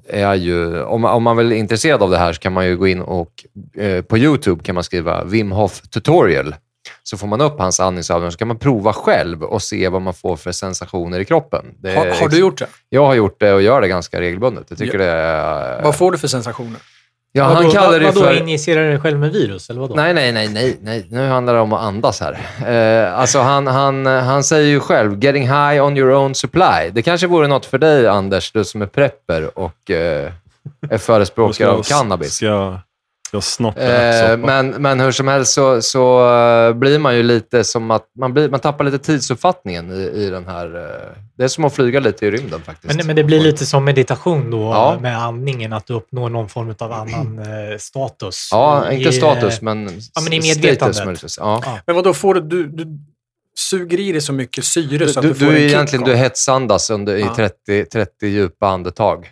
[0.09, 0.83] är ju...
[0.83, 3.01] Om, om man väl är intresserad av det här så kan man ju gå in
[3.01, 3.44] och
[3.77, 6.55] eh, på YouTube kan man skriva Wim Hof tutorial.
[7.03, 10.14] Så får man upp hans andningsövningar så kan man prova själv och se vad man
[10.14, 11.64] får för sensationer i kroppen.
[11.85, 12.66] Har, har du gjort det?
[12.88, 14.66] Jag har gjort det och gör det ganska regelbundet.
[14.68, 15.83] Jag tycker det är...
[15.83, 16.81] Vad får du för sensationer?
[17.33, 18.38] Ja, Vadå- han kallar det för...
[18.38, 19.95] injicerar dig själv med virus, eller vadå?
[19.95, 21.07] Nej, nej, nej, nej, nej.
[21.11, 22.38] Nu handlar det om att andas här.
[22.66, 26.90] Eh, alltså han, han, han säger ju själv, getting high on your own supply.
[26.93, 30.33] Det kanske vore något för dig, Anders, du som är prepper och eh,
[30.90, 32.35] är förespråkare av cannabis.
[32.35, 32.79] Ska
[33.33, 33.43] jag,
[34.33, 38.05] Eh, men, men hur som helst så, så eh, blir man ju lite som att
[38.19, 40.66] man, blir, man tappar lite tidsuppfattningen i, i den här...
[40.77, 42.95] eh, det är som att flyga lite i rymden faktiskt.
[42.97, 44.99] Men, men det blir lite som meditation då Ja.
[45.01, 48.49] med andningen, att du uppnår någon form av annan eh, status.
[48.53, 49.79] Ja, inte I, status, men,
[50.14, 51.05] ja, men i status medvetandet.
[51.05, 51.38] möjligtvis.
[51.38, 51.62] Ja.
[51.64, 51.79] Ja.
[51.87, 52.87] Men vad då får du, du, du
[53.59, 56.05] suger i dig så mycket syre så att Du, du, du, får är en egentligen
[56.05, 57.35] du hetsandas under, i Ja.
[57.37, 59.31] 30, 30 djupa andetag.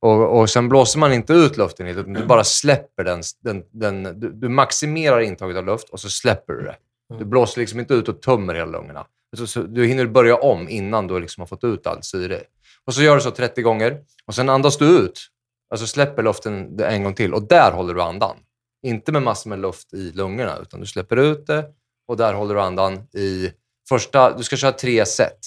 [0.00, 3.22] Och, och sen blåser man inte ut luften, det, utan du bara släpper den.
[3.40, 6.76] den, den du, du maximerar intaget av luft och så släpper du det.
[7.18, 9.06] Du blåser liksom inte ut och tömmer hela lungorna.
[9.36, 12.40] Så, så, du hinner börja om innan du liksom har fått ut all syre.
[12.84, 15.28] Och så gör du så 30 gånger och sen andas du ut.
[15.70, 18.36] Alltså släpper luften en gång till och där håller du andan.
[18.82, 21.64] Inte med massor med luft i lungorna, utan du släpper ut det
[22.08, 23.52] och där håller du andan i
[23.88, 24.36] första...
[24.36, 25.38] Du ska köra tre set.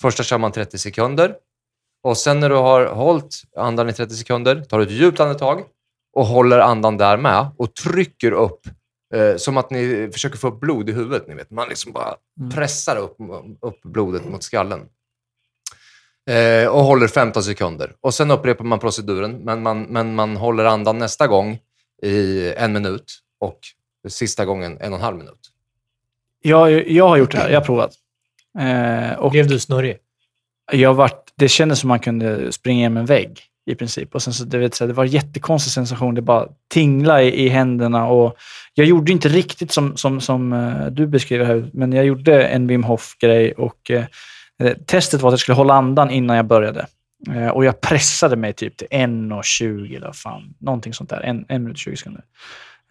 [0.00, 1.34] Första kör man 30 sekunder
[2.02, 5.64] och sen när du har hållit andan i 30 sekunder tar du ett djupt andetag
[6.12, 8.60] och håller andan där med och trycker upp
[9.14, 11.28] eh, som att ni försöker få upp blod i huvudet.
[11.28, 11.50] Ni vet.
[11.50, 12.14] Man liksom bara
[12.54, 13.16] pressar upp,
[13.60, 14.80] upp blodet mot skallen.
[16.30, 17.94] Eh, och håller 15 sekunder.
[18.00, 21.58] Och Sen upprepar man proceduren, men man, men man håller andan nästa gång
[22.02, 23.58] i en minut och
[24.08, 25.50] sista gången en och en halv minut.
[26.42, 27.50] Jag, jag har gjort det här.
[27.50, 27.94] Jag har provat.
[28.58, 29.98] Eh, och Blev du snurrig?
[30.72, 34.14] jag har varit, det kändes som man kunde springa igenom en vägg i princip.
[34.14, 36.14] Och sen så, det, vet, så här, det var en jättekonstig sensation.
[36.14, 38.06] Det bara tingla i, i händerna.
[38.06, 38.36] Och
[38.74, 42.66] jag gjorde inte riktigt som, som, som eh, du beskriver här, men jag gjorde en
[42.66, 43.52] Wim Hof-grej.
[43.52, 44.04] Och, eh,
[44.60, 46.86] eh, testet var att jag skulle hålla andan innan jag började.
[47.30, 51.20] Eh, och jag pressade mig typ till 1.20 eller vad fan, någonting sånt där.
[51.20, 52.24] En, en minut och 20 sekunder.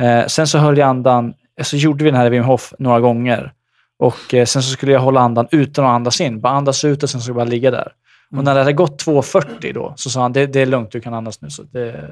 [0.01, 2.99] Eh, sen så höll jag andan, eh, så gjorde vi den här Wim Hof några
[2.99, 3.54] gånger.
[3.99, 6.41] Och eh, sen så skulle jag hålla andan utan att andas in.
[6.41, 7.91] Bara andas ut och sen så bara ligga där.
[8.38, 11.02] Och när det hade gått 2.40 då, så sa han det, det är lugnt, du
[11.02, 11.50] kan andas nu.
[11.50, 12.10] Så det,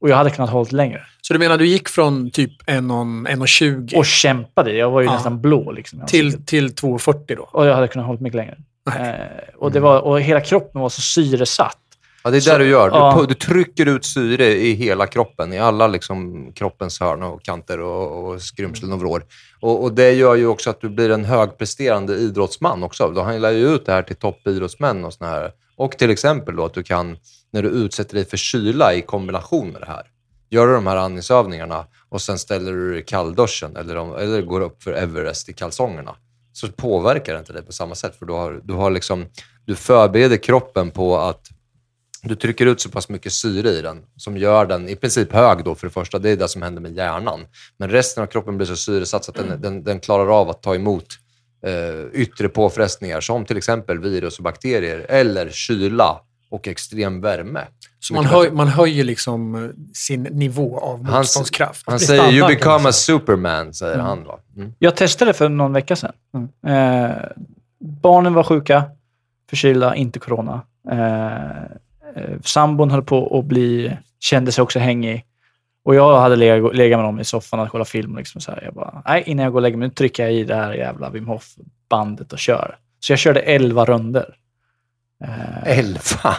[0.00, 1.02] och jag hade kunnat hålla längre.
[1.22, 4.72] Så du menar du gick från typ 1,20 Och kämpade.
[4.72, 5.12] Jag var ju Ja.
[5.14, 5.72] nästan blå.
[5.72, 7.42] Liksom, till, till 2,40 då?
[7.52, 8.56] Och jag hade kunnat hålla mycket längre.
[8.88, 11.78] Eh, och, det var, och hela kroppen var så syresatt.
[12.24, 12.90] Ja, det är Så- det du gör.
[12.90, 13.24] Du, ja.
[13.28, 18.24] du trycker ut syre i hela kroppen, i alla liksom, kroppens hörn och kanter och,
[18.32, 19.22] och skrymslen och vrår.
[19.62, 23.10] Och, och det gör ju också att du blir en högpresterande idrottsman också.
[23.10, 25.52] Du handlar ju ut det här till toppidrottsmän och såna här.
[25.76, 27.16] Och till exempel då att du kan,
[27.50, 30.06] när du utsätter dig för kyla i kombination med det här,
[30.50, 34.42] gör du de här andningsövningarna och sen ställer du dig i kallduschen eller, de, eller
[34.42, 36.16] går upp för Everest i kalsongerna,
[36.52, 38.16] så påverkar det inte dig på samma sätt.
[38.18, 39.26] För du, har, du, har liksom,
[39.66, 41.48] du förbereder kroppen på att
[42.22, 45.64] du trycker ut så pass mycket syre i den som gör den i princip hög
[45.64, 46.18] då för det första.
[46.18, 47.40] Det är det som händer med hjärnan.
[47.78, 50.62] Men resten av kroppen blir så syresatt så att den, den, den klarar av att
[50.62, 51.06] ta emot
[51.66, 57.60] eh, yttre påfrestningar som till exempel virus och bakterier eller kyla och extrem värme.
[58.00, 61.82] Så man, höj, man höjer liksom eh, sin nivå av motståndskraft.
[61.86, 62.92] Han blir säger “You become a säga.
[62.92, 64.06] superman”, säger Mm.
[64.06, 64.24] han.
[64.24, 64.38] Va?
[64.56, 64.72] Mm.
[64.78, 66.12] Jag testade för någon vecka sedan.
[66.66, 67.10] Eh,
[67.80, 68.84] barnen var sjuka,
[69.50, 70.62] förkylda, inte corona.
[70.90, 71.76] Eh,
[72.16, 75.24] eh, sambon höll på att bli, kände sig också hängig.
[75.84, 78.16] Och jag hade legat, legat med dem i soffan och kollat film.
[78.16, 78.62] Liksom så här.
[78.64, 80.72] Jag bara, nej, innan jag går och lägger mig, nu trycker jag i det här
[80.72, 82.76] jävla Wim Hof-bandet och kör.
[83.00, 84.34] Så jag körde 11 runder.
[85.24, 86.00] Eh, Elva?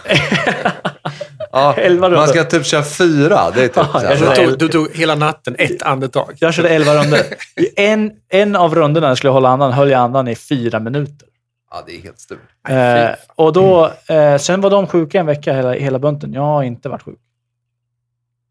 [1.51, 2.19] ja, Elva runder.
[2.19, 3.51] man ska typ köra fyra.
[3.55, 6.33] Det är typ Ja, Du tog, du tog hela natten ett andetag.
[6.39, 7.19] Jag körde 11 runder.
[7.55, 10.79] I en, en av rundorna när jag skulle hålla andan höll jag andan i fyra
[10.79, 11.27] minuter.
[11.75, 12.39] Ja, det är helt stort.
[12.69, 16.33] Eh, och då, eh, sen var de sjuka en vecka, hela, hela bunten.
[16.33, 17.19] Jag har inte varit sjuk.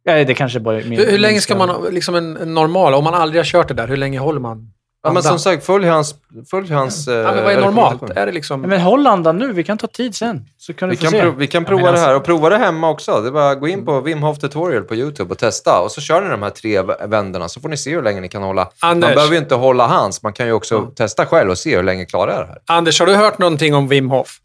[0.04, 0.98] Nej, det kanske bara är min...
[0.98, 3.74] Hur, hur länge ska man, liksom en, en normal, om man aldrig har kört det
[3.74, 4.72] där, hur länge håller man
[5.04, 6.14] Ja, men som sagt, följ hans...
[6.50, 8.10] Följ hans ja, men vad är normalt?
[8.10, 8.60] Är det liksom...
[8.60, 10.44] Nej, Men håll andan nu, vi kan ta tid sen.
[10.58, 11.20] Så kan Vi kan, se.
[11.20, 13.20] prov, vi kan Ja, prova det här alltså- och prova det hemma också.
[13.20, 15.80] Det är bara att gå in på Wim Hof Tutorial på YouTube och testa.
[15.80, 18.20] Och så kör ni de här tre v- vänderna så får ni se hur länge
[18.20, 18.70] ni kan hålla.
[18.80, 19.08] Anders.
[19.08, 20.90] Man behöver ju inte hålla hans, man kan ju också Ja.
[20.96, 22.58] testa själv och se hur länge klarar jag det här.
[22.66, 24.38] Anders, har du hört någonting om Wim Hof?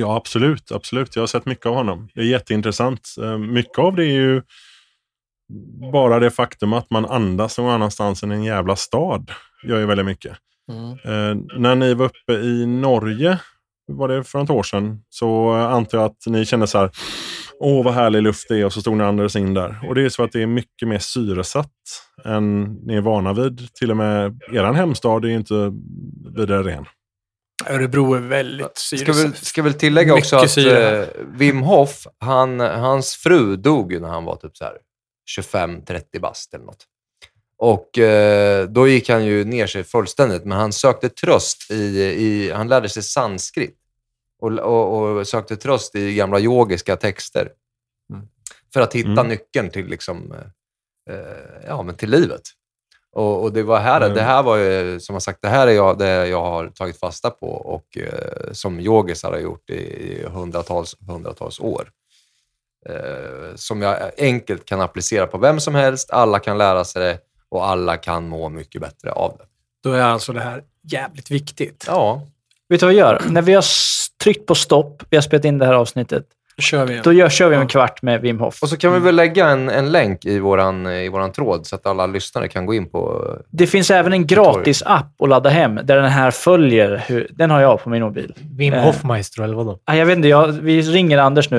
[0.00, 0.72] Ja, absolut.
[0.72, 1.16] absolut.
[1.16, 2.08] Jag har sett mycket av honom.
[2.14, 3.08] Det är jätteintressant.
[3.22, 4.42] Eh, Mycket av det är ju
[5.92, 9.30] bara det faktum att man andas någon annanstans än en jävla stad.
[9.64, 10.32] gör ju väldigt mycket.
[11.04, 13.38] Eh, när ni var uppe i Norge,
[13.86, 16.90] var det för något år sedan, så antar jag att ni kände så här,
[17.64, 19.78] Åh, vad härlig luft det är och så stod ni andades in där.
[19.88, 21.70] Och det är så att det är mycket mer syresatt
[22.24, 23.74] än ni är vana vid.
[23.74, 25.72] Till och med er hemstad är inte
[26.36, 26.84] vidare ren.
[27.70, 29.36] Örebro är väldigt Ska väl, syresatt.
[29.36, 31.02] ska väl tillägga också Mycket att syre.
[31.02, 34.72] eh, Wim Hof, han, hans fru dog ju när han var typ så här
[35.38, 36.86] 25-30 bast eller något.
[37.58, 42.50] Och eh, då gick han ju ner sig fullständigt, men han sökte tröst i, i
[42.52, 43.76] han lärde sig sanskrit
[44.40, 47.52] och, och, och sökte tröst i gamla yogiska texter.
[48.12, 48.26] Mm.
[48.72, 49.28] För att hitta Mm.
[49.28, 52.40] nyckeln till, liksom, eh, eh, ja, men till livet.
[53.12, 54.14] Och, och det var här, Mm.
[54.14, 56.98] det här var ju, som jag sagt, det här är jag, det jag har tagit
[56.98, 61.90] fasta på och eh, som yogisar har gjort i, i hundratals, hundratals år.
[62.88, 67.18] Eh, som jag enkelt kan applicera på vem som helst, alla kan lära sig det
[67.48, 69.44] och alla kan må mycket bättre av det.
[69.82, 71.84] Då är alltså det här jävligt viktigt.
[71.86, 72.26] Ja,
[72.72, 73.22] Vet du vad vi gör?
[73.30, 73.64] När vi har
[74.22, 76.26] tryckt på stopp, vi har spelat in det här avsnittet,
[76.58, 78.62] kör vi då gör, kör vi en kvart med Wim Hof.
[78.62, 81.76] och så kan vi väl lägga en, en länk i våran, i våran tråd så
[81.76, 83.26] att alla lyssnare kan gå in på...
[83.50, 87.04] Det finns även en gratis app att ladda hem där den här följer.
[87.06, 88.34] Hur, den har jag på min mobil.
[88.58, 88.82] Wim Eh.
[88.82, 89.78] Hofmeister eller vadå?
[89.84, 91.58] Ah, jag vet inte, jag, vi ringer Anders nu.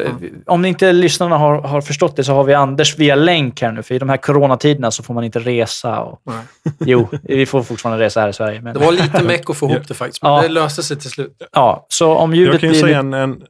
[0.00, 0.10] Eh,
[0.46, 3.82] Om inte lyssnarna har, har förstått det så har vi Anders via länk här nu.
[3.82, 6.00] För i de här coronatiderna så får man inte resa.
[6.00, 6.72] Och, Nej.
[6.80, 8.60] jo, vi får fortfarande resa här i Sverige.
[8.60, 10.42] Men, Det var lite meck att få ihop det faktiskt, men Ja.
[10.42, 11.42] det löste sig till slut.
[11.52, 12.82] ja, så om ljudet Jag kan, ju blir...
[12.82, 13.42] säga en, en,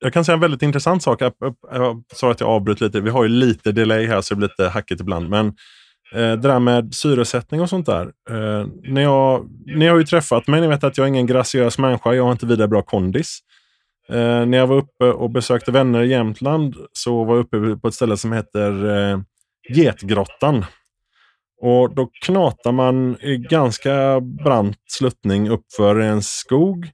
[0.00, 1.22] jag kan säga en väldigt intressant sak.
[1.22, 3.00] Jag, jag, jag sa att jag avbröt lite.
[3.00, 5.28] Vi har ju lite delay här så det blir lite hackigt ibland.
[5.28, 5.52] Men eh,
[6.12, 8.12] det där med syresättning och sånt där.
[8.30, 10.60] Eh, när jag, ni har ju träffat mig.
[10.60, 12.12] Ni vet att jag är ingen graciös människa.
[12.12, 13.38] Jag har inte vidare bra kondis.
[14.08, 17.88] Eh, när jag var uppe och besökte vänner i Jämtland så var jag uppe på
[17.88, 19.20] ett ställe som heter eh,
[19.68, 20.64] Getgrottan.
[21.60, 26.90] Och då knatar man i ganska brant sluttning uppför en skog.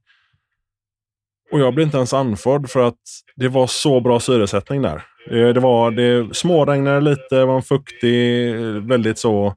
[1.54, 3.00] Och jag blev inte ens andfådd för att
[3.36, 5.02] det var så bra syresättning där.
[5.30, 8.54] Det, det var det småregnade lite, det var en fuktig,
[8.88, 9.54] väldigt så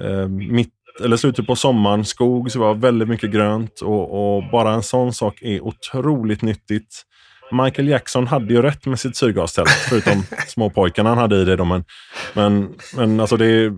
[0.00, 0.72] eh, mitt
[1.04, 4.82] eller slutet på sommaren, skog, så det var väldigt mycket grönt och, och bara en
[4.82, 7.02] sån sak är otroligt nyttigt.
[7.52, 11.56] Michael Jackson hade ju rätt med sitt syrgastält, förutom småpojkarna han hade i det.
[11.56, 11.84] Då, men
[12.34, 13.72] men, men alltså det,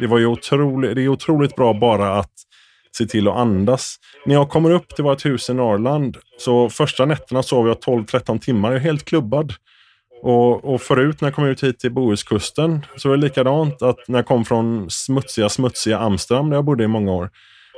[0.00, 2.32] det var ju otroligt, det är otroligt bra bara att
[2.96, 3.96] se till att andas.
[4.26, 8.38] När jag kommer upp till vårt hus i Norrland, så första nätterna sov jag 12-13
[8.38, 8.72] timmar.
[8.72, 9.54] Jag är helt klubbad.
[10.22, 13.82] Och, och förut när jag kom ut hit till Bohuskusten så var det likadant.
[13.82, 17.30] Att när jag kom från smutsiga, smutsiga Amsterdam där jag bodde i många år.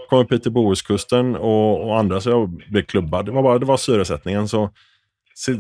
[0.09, 3.27] Kom upp hit till Bohuskusten och, och andra så jag blev klubbad.
[3.27, 4.49] Det var bara det var syresättningen.
[4.49, 4.71] Så,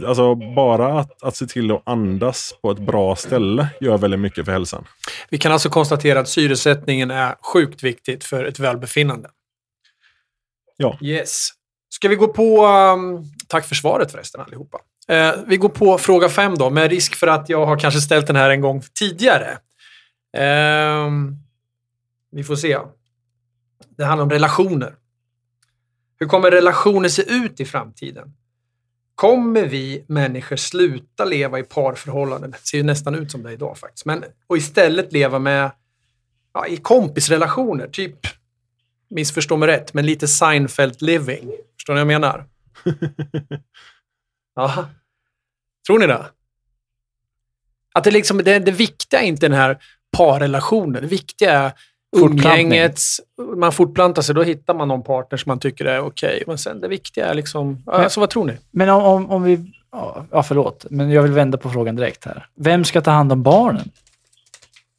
[0.06, 4.44] alltså bara att, att se till att andas på ett bra ställe gör väldigt mycket
[4.44, 4.84] för hälsan.
[5.30, 9.28] Vi kan alltså konstatera att syresättningen är sjukt viktigt för ett välbefinnande.
[10.76, 10.98] Ja.
[11.02, 11.48] Yes.
[11.88, 12.66] Ska vi gå på...
[12.66, 14.78] Um, tack för svaret förresten allihopa.
[15.08, 18.26] Eh, vi går på fråga fem då, med risk för att jag har kanske ställt
[18.26, 19.58] den här en gång tidigare.
[20.36, 21.36] Ehm,
[22.30, 22.78] vi får se.
[23.96, 24.94] Det handlar om relationer.
[26.18, 28.32] Hur kommer relationer se ut i framtiden?
[29.14, 32.50] Kommer vi människor sluta leva i parförhållanden?
[32.50, 34.06] Det ser ju nästan ut som det är idag faktiskt.
[34.06, 35.70] Men, och istället leva med
[36.54, 37.88] ja, i kompisrelationer.
[37.88, 38.18] Typ,
[39.10, 41.50] missförstå mig rätt, men lite Seinfeld living.
[41.76, 42.44] Förstår ni vad jag menar?
[44.58, 44.88] Ja.
[45.86, 46.26] Tror ni det?
[47.94, 49.78] Att det, liksom, det, det viktiga är inte den här
[50.16, 51.02] parrelationen.
[51.02, 51.72] Det viktiga är
[52.16, 53.00] umgänget.
[53.56, 56.42] Man fortplantar sig, då hittar man någon partner som man tycker är okej.
[56.46, 57.82] Men sen det viktiga är liksom...
[57.86, 58.58] Alltså vad tror ni?
[58.70, 59.72] Men om, om, om vi...
[60.30, 60.86] Ja, förlåt.
[60.90, 62.46] Men jag vill vända på frågan direkt här.
[62.54, 63.90] Vem ska ta hand om barnen?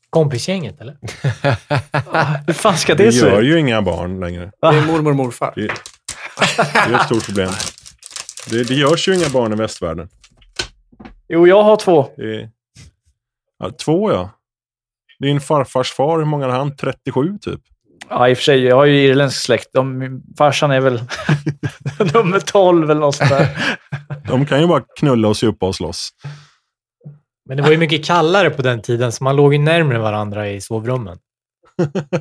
[0.09, 0.97] Kompisgänget eller?
[2.47, 3.47] Hur fan ska det, se gör ut?
[3.47, 4.51] ju inga barn längre.
[4.61, 5.53] Det är mormor och morfar.
[5.55, 7.49] Det, det är ett stort problem.
[8.49, 10.09] Det, det görs ju inga barn i västvärlden.
[11.29, 12.09] Jo, jag har två.
[12.17, 12.49] Det är,
[13.59, 14.29] ja, två ja.
[15.19, 16.75] Din farfars far, hur många är han?
[16.75, 17.61] 37 typ?
[18.09, 18.63] Ja, i och för sig.
[18.63, 19.69] Jag har ju irländsk släkt.
[19.73, 20.93] De, farsan är väl
[22.13, 23.47] nummer 12 eller något sånt där.
[24.27, 26.09] De kan ju bara knulla och supa och slåss.
[27.47, 30.49] Men det var ju mycket kallare på den tiden, så man låg ju närmare varandra
[30.49, 31.17] i sovrummen.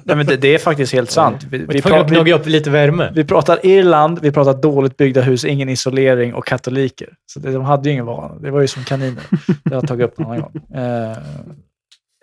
[0.05, 1.45] Nej, men det, det är faktiskt helt sant.
[1.51, 3.13] Vi, Vi vi, tvungna att pra, vi, upp lite värme.
[3.15, 7.09] vi pratar Irland, vi pratar dåligt byggda hus, ingen isolering och katoliker.
[7.27, 8.35] Så det, de hade ju ingen vana.
[8.35, 9.23] Det var ju som kaniner.
[9.65, 10.79] Det har jag tagit upp någon annan gång.
[10.81, 11.17] Eh,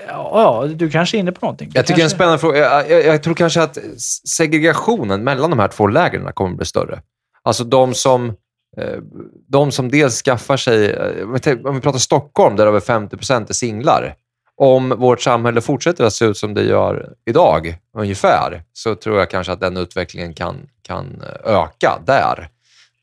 [0.08, 1.70] ja, du kanske är inne på någonting.
[1.70, 2.58] Du Jag tycker det är en kanske- spännande fråga.
[2.60, 3.78] Jag, jag, jag tror kanske att
[4.30, 7.02] segregationen mellan de här två lägren kommer att bli större.
[7.44, 8.34] Alltså de som,
[8.78, 8.98] Eh,
[9.48, 10.92] de som dels skaffar sig...
[10.92, 11.26] Eh,
[11.66, 14.16] om vi pratar Stockholm, där över 50% är singlar.
[14.56, 19.30] Om vårt samhälle fortsätter att se ut som det gör idag, ungefär, så tror jag
[19.30, 22.50] kanske att den utvecklingen kan, kan eh, öka där.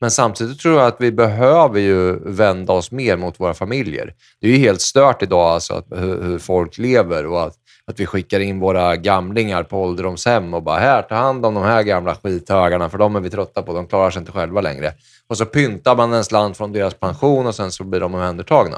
[0.01, 4.13] Men samtidigt tror jag att vi behöver ju vända oss mer mot våra familjer.
[4.39, 7.55] Det är ju helt stört idag alltså, att, hur, hur folk lever och att,
[7.87, 11.63] att vi skickar in våra gamlingar på ålderdomshem och bara här, ta hand om de
[11.63, 13.73] här gamla skithögarna för de är vi trötta på.
[13.73, 14.93] De klarar sig inte själva längre.
[15.27, 18.77] Och så pyntar man en slant från deras pension och sen så blir de omhändertagna.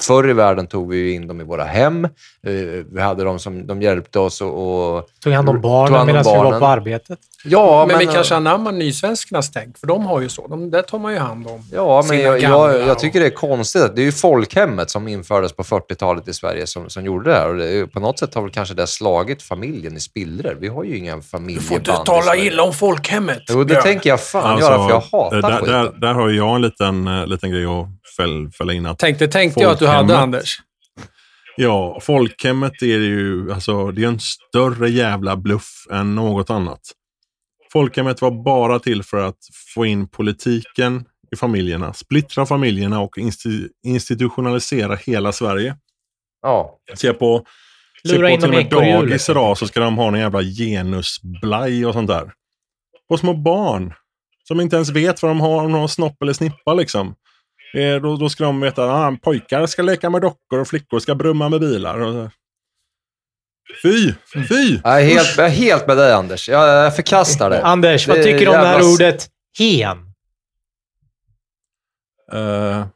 [0.00, 2.08] Förr i världen tog vi ju in dem i våra hem.
[2.46, 6.00] Eh, Vi hade dem som de hjälpte oss och, och Tog hand om barnen hand
[6.10, 7.18] om medan vi var på arbetet.
[7.44, 10.46] Ja, men, vi eh, kanske anammar nysvenskarnas tänk, för de har ju så.
[10.46, 11.62] De, där tar man ju hand om.
[11.72, 13.82] Ja, men sina jag, jag, jag tycker det är konstigt.
[13.82, 17.36] att Det är ju folkhemmet som infördes på 40-talet i Sverige som, som gjorde det
[17.36, 17.48] här.
[17.48, 20.56] Och det på något sätt har väl kanske det slagit familjen i spillror.
[20.60, 23.42] Vi har ju inga Du familjeband får inte tala illa om folkhemmet.
[23.48, 23.82] Jo, det Björn.
[23.82, 26.00] tänker jag fan Alltså, göra, för jag hatar där, där, skiten.
[26.00, 27.86] där har jag en liten, eh, liten grej att
[28.16, 28.86] fäll, fälla in.
[28.86, 30.18] Att, Tänkte, tänkte jag att du hade.
[30.18, 30.58] Anders.
[31.56, 36.80] Ja, folkhemmet är ju alltså, det är en större jävla bluff än något annat.
[37.72, 39.38] Folkhemmet var bara till för att
[39.74, 45.76] få in politiken i familjerna, splittra familjerna och insti- institutionalisera hela Sverige.
[46.42, 46.78] Ja.
[46.94, 47.46] Se på,
[48.08, 50.42] se Lura på in till och med dagis idag så ska de ha en jävla
[50.42, 52.32] genusblaj och sånt där.
[53.08, 53.94] På små barn
[54.48, 57.14] som inte ens vet vad de har, om de har snopp eller snippa liksom.
[57.74, 60.98] Eh, då, då ska de veta att ah, pojkar ska leka med dockor och flickor
[60.98, 62.00] ska brumma med bilar.
[62.00, 62.30] Och, så.
[63.82, 64.12] fy!
[64.48, 64.78] Fy!
[64.84, 66.48] Jag, är helt, jag är helt med dig, Anders.
[66.48, 67.62] Jag, jag förkastar det.
[67.64, 69.98] Anders, vad Det tycker du om det här s- ordet hen?
[72.32, 72.86] Eh,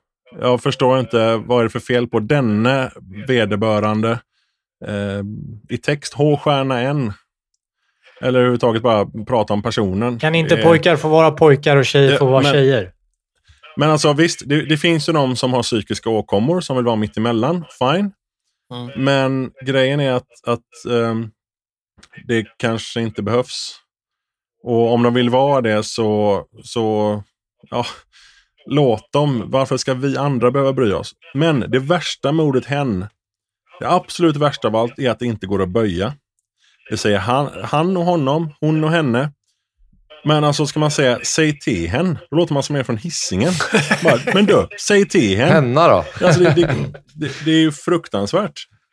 [0.41, 2.91] jag förstår inte vad är det för fel på denne
[3.29, 4.11] vederbörande
[4.87, 5.23] eh,
[5.69, 7.13] i text H-stjärna N.
[8.21, 10.19] Eller överhuvudtaget bara prata om personen.
[10.19, 12.93] Kan inte pojkar få vara pojkar och tjejer Ja, få vara men- tjejer?
[13.79, 16.97] Men alltså visst, det, det finns ju de som har psykiska åkommor som vill vara
[16.97, 17.65] mitt emellan.
[17.79, 18.13] Fine.
[18.73, 19.05] Mm.
[19.05, 21.31] Men grejen är att, att ehm,
[22.27, 23.81] det kanske inte behövs.
[24.63, 27.23] Och om de vill vara det så, så
[27.71, 27.87] ja,
[28.67, 29.45] låt dem.
[29.47, 31.13] Varför ska vi andra behöva bry oss?
[31.35, 33.07] Men det värsta med ordet hen,
[33.81, 36.15] det absolut värsta av allt är att det inte går att böja.
[36.91, 39.33] Det säger han, han och honom, hon och henne.
[40.25, 43.53] Men alltså ska man säga säg till hen, då låter man som är från hissingen.
[44.35, 45.49] Men du, säg till hen.
[45.49, 46.05] Henna då?
[46.27, 46.67] Alltså, det, det,
[47.15, 48.53] det, det är ju fruktansvärt.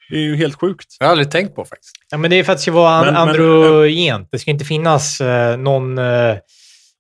[0.10, 0.86] Det är ju helt sjukt.
[1.00, 1.96] Jag har aldrig tänkt på faktiskt.
[2.12, 4.28] Ja, men det är för att det ska vara men- androgent.
[4.32, 6.36] Det ska inte finnas eh, någon eh,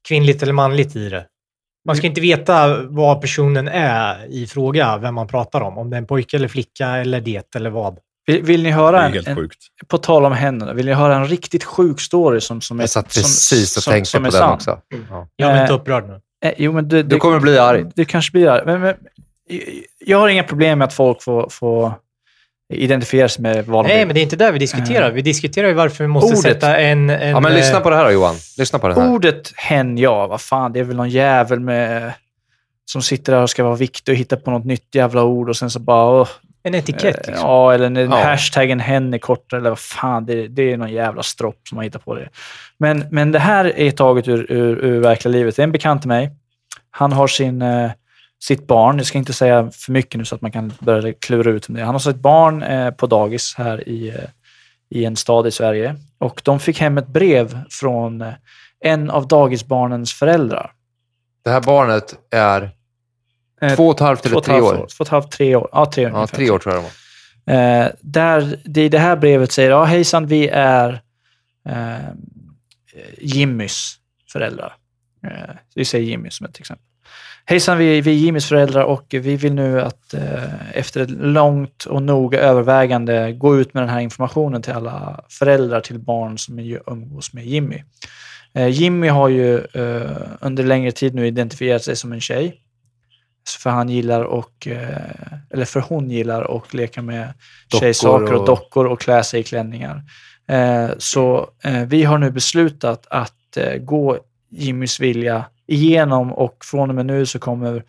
[0.07, 1.25] kvinnligt eller manligt i det.
[1.87, 5.77] Man ska inte veta vad personen är i fråga, vem man pratar om.
[5.77, 7.97] Om det är en pojke eller flicka eller det eller vad.
[8.27, 9.49] Vill, vill ni Det höra en, en,
[9.87, 12.89] på tal om händerna, vill ni höra en riktigt sjuk story som, som är Jag
[12.89, 14.53] satt som- precis och som- tänkte som på är den sann?
[14.53, 14.79] också.
[15.09, 15.27] Ja.
[15.35, 16.19] Jag är Eh, inte upprörd nu.
[16.45, 17.85] Eh, jo, men det, Du det, kommer bli arg.
[17.95, 18.61] det kanske blir arg.
[18.65, 18.95] Men, men,
[20.05, 21.93] jag har inga problem med att folk får, får
[22.73, 24.07] identifiera sig med vad de Nej, vill.
[24.07, 25.11] men det är inte där vi diskuterar.
[25.11, 26.41] Vi diskuterar ju varför vi måste Ordet.
[26.41, 27.09] sätta en...
[27.09, 28.35] en Ja, men lyssna eh, på det här då, Johan.
[28.57, 29.11] Lyssna på det här.
[29.11, 32.13] Ordet hen, ja, vad fan, det är väl någon jävel med
[32.91, 35.57] som sitter där och ska vara viktig och hitta på något nytt jävla ord och
[35.57, 36.21] sen så bara...
[36.21, 36.27] åh,
[36.65, 37.47] En etikett eh, liksom.
[37.49, 38.23] Ja, eller en Ja.
[38.23, 41.83] hashtaggen hen är kortare eller vad fan, det, det är någon jävla stropp som har
[41.83, 42.29] hittat på det.
[42.77, 45.55] Men, men det här är taget ur, ur, ur verkliga livet.
[45.55, 46.31] Det är en bekant till mig.
[46.91, 47.91] Han har sin, eh,
[48.43, 51.51] sitt barn, jag ska inte säga för mycket nu så att man kan börja klura
[51.51, 51.83] ut om det.
[51.83, 54.15] Han har sitt barn eh, på dagis här i, eh,
[54.89, 55.95] i en stad i Sverige.
[56.17, 58.33] Och de fick hem ett brev från eh,
[58.79, 60.71] en av dagisbarnens föräldrar.
[61.43, 62.69] Det här barnet är
[63.75, 64.73] två och ett halvt eller tre år.
[64.73, 65.69] Två och ett halvt, tre år.
[65.71, 66.11] Ja, tre år.
[66.11, 66.91] Ja, tre år tror jag det var.
[67.47, 71.01] Eh, där det i det här brevet säger, ja hejsan, vi är
[71.69, 71.95] eh,
[73.17, 73.95] Jimmys
[74.31, 74.73] föräldrar.
[75.23, 76.85] Eh, vi säger Jimmy som ett exempel.
[77.45, 81.85] Hejsan, vi, vi är Jimmys föräldrar och vi vill nu att eh, efter ett långt
[81.85, 86.79] och noga övervägande gå ut med den här informationen till alla föräldrar till barn som
[86.87, 87.83] umgås med Jimmy.
[88.53, 92.61] Eh, Jimmy har ju eh, under längre tid nu identifierat sig som en tjej.
[93.49, 94.97] För han gillar och, eh,
[95.53, 97.33] eller för hon gillar och leka med
[97.69, 100.03] Dockor tjejsaker och och- dockor och klä sig i klänningar.
[100.47, 103.33] Eh, så eh, vi har nu beslutat att
[103.79, 104.17] gå
[104.49, 107.83] Jimmys vilja igenom och från och med nu så kommer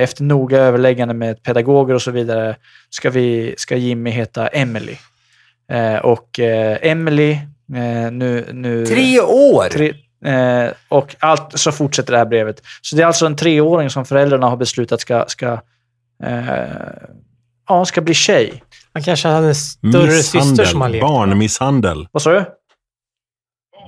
[0.00, 2.56] efter noga överläggande med pedagoger och så vidare
[2.90, 4.96] ska, vi, ska Jimmy heta Emily.
[6.02, 7.38] Och Emily
[8.12, 8.46] nu...
[8.52, 8.84] nu
[9.20, 9.68] år?
[9.68, 9.94] Tre,
[10.24, 12.62] eh, och allt, så fortsätter det här brevet.
[12.82, 15.52] Så det är alltså en treåring som föräldrarna har beslutat ska, ska,
[16.24, 16.64] eh,
[17.68, 18.62] ja, ska bli tjej.
[18.92, 21.06] Han kanske hade en större syster som han lekte.
[21.06, 22.08] Barnmisshandel.
[22.12, 22.44] Vad sa du?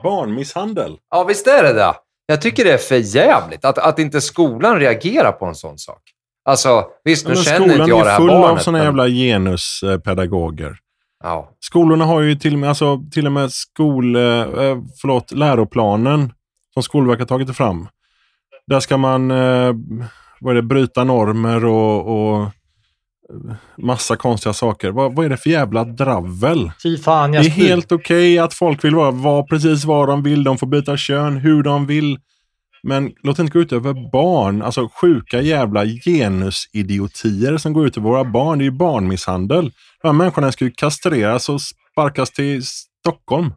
[0.02, 0.96] Barnmisshandel.
[1.10, 1.94] Ja, visst är det det.
[2.26, 6.02] Jag tycker det är för jävligt att, att inte skolan reagerar på en sån sak.
[6.44, 8.50] Alltså, visst, nu Men känner skolan inte jag det är här full barnet.
[8.50, 10.76] av såna men- jävla genuspedagoger.
[11.24, 11.50] Ja.
[11.60, 14.22] Skolorna har ju till och med, alltså, till och med skol, eh,
[15.00, 16.32] förlåt, läroplanen
[16.74, 17.88] som Skolverket har tagit fram.
[18.66, 19.72] Där ska man eh,
[20.40, 24.90] vad är det, bryta normer och, och eh, massa konstiga saker.
[24.90, 26.72] Vad, vad är det för jävla dravel?
[26.82, 30.44] Fy fan, Det är helt okej att folk vill vara, vara precis vad de vill.
[30.44, 32.18] De får byta kön hur de vill.
[32.82, 34.62] Men låt det inte gå ut över barn.
[34.62, 38.58] Alltså sjuka jävla genusidiotier som går ut över våra barn.
[38.58, 39.72] Det är ju barnmisshandel.
[40.02, 43.52] De här människorna ska ju kastreras och sparkas till Stockholm.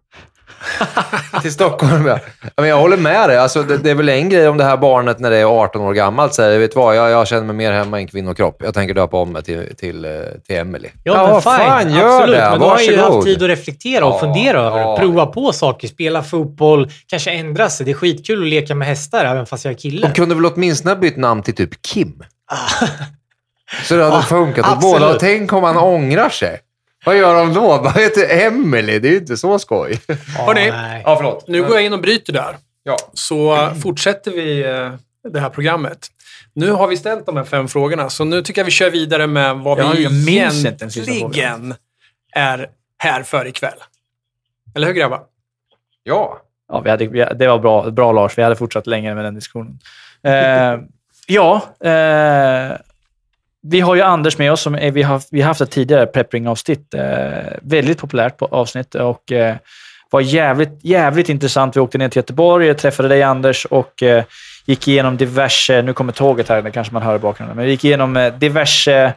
[1.41, 2.19] Till Stockholm, ja.
[2.57, 3.37] men jag håller med dig.
[3.37, 5.81] Alltså, det, det är väl en grej om det här barnet när det är 18
[5.81, 8.61] år gammalt säger, vet vad, jag, jag känner mig mer hemma i en kvinnokropp.
[8.63, 10.11] Jag tänker döpa om mig till, till, eh,
[10.47, 10.89] till Emily.
[11.03, 12.37] Ja, Ja, men fan, gör Absolut.
[12.39, 12.49] det.
[12.49, 13.15] Men då har jag ju Varsågod.
[13.15, 14.97] haft tid att reflektera och Ja, fundera över ja.
[14.97, 17.85] Prova på saker, spela fotboll, kanske ändra sig.
[17.85, 20.07] Det är skitkul att leka med hästar även fast jag är kille.
[20.07, 22.23] De kunde väl åtminstone ha bytt namn till typ Kim?
[23.83, 25.13] Så det hade funkat åt båda.
[25.13, 26.59] Tänk om han ångrar sig.
[27.05, 27.67] Vad gör de då?
[27.67, 28.99] Vad heter Emily?
[28.99, 30.01] Det är ju inte så skoj.
[30.55, 31.01] Nej.
[31.05, 31.47] Ja, förlåt.
[31.47, 32.55] Nu går jag in och bryter där.
[32.83, 32.97] Ja.
[33.13, 34.93] Så fortsätter vi eh,
[35.29, 36.07] det här programmet.
[36.53, 39.27] Nu har vi ställt de här fem frågorna, så nu tycker jag vi kör vidare
[39.27, 41.75] med vad Ja, vi jag sista egentligen
[42.35, 43.77] är här för ikväll.
[44.75, 45.21] Eller hur grabbar?
[46.03, 46.41] Ja.
[46.67, 48.37] Ja, vi hade, vi, det var bra, bra Lars.
[48.37, 49.79] Vi hade fortsatt länge med den diskussionen.
[50.23, 50.79] Eh,
[51.27, 52.71] ja, eh,
[53.63, 54.61] vi har ju Anders med oss.
[54.61, 56.93] Som är, vi, har, vi har haft ett tidigare prepping-avsnitt.
[56.93, 57.01] Eh,
[57.61, 59.55] väldigt populärt på avsnitt och eh,
[60.09, 61.75] var jävligt, jävligt intressant.
[61.75, 64.23] Vi åkte ner till Göteborg, träffade dig Anders och eh,
[64.65, 67.71] gick igenom diverse, nu kommer tåget här, det kanske man hör i bakgrunden, men vi
[67.71, 69.13] gick igenom eh, diverse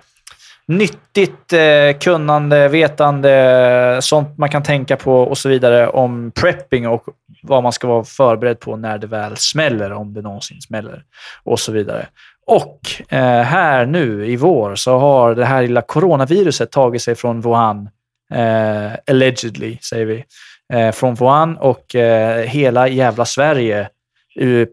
[0.66, 7.04] nyttigt eh, kunnande, vetande, sånt man kan tänka på och så vidare om prepping och
[7.42, 11.02] vad man ska vara förberedd på när det väl smäller, om det någonsin smäller
[11.44, 12.06] och så vidare.
[12.46, 17.40] Och eh, här nu i vår så har det här lilla coronaviruset tagit sig från
[17.40, 17.88] Wuhan,
[18.32, 20.24] eh, allegedly säger vi,
[20.72, 23.88] eh, från Wuhan och eh, hela jävla Sverige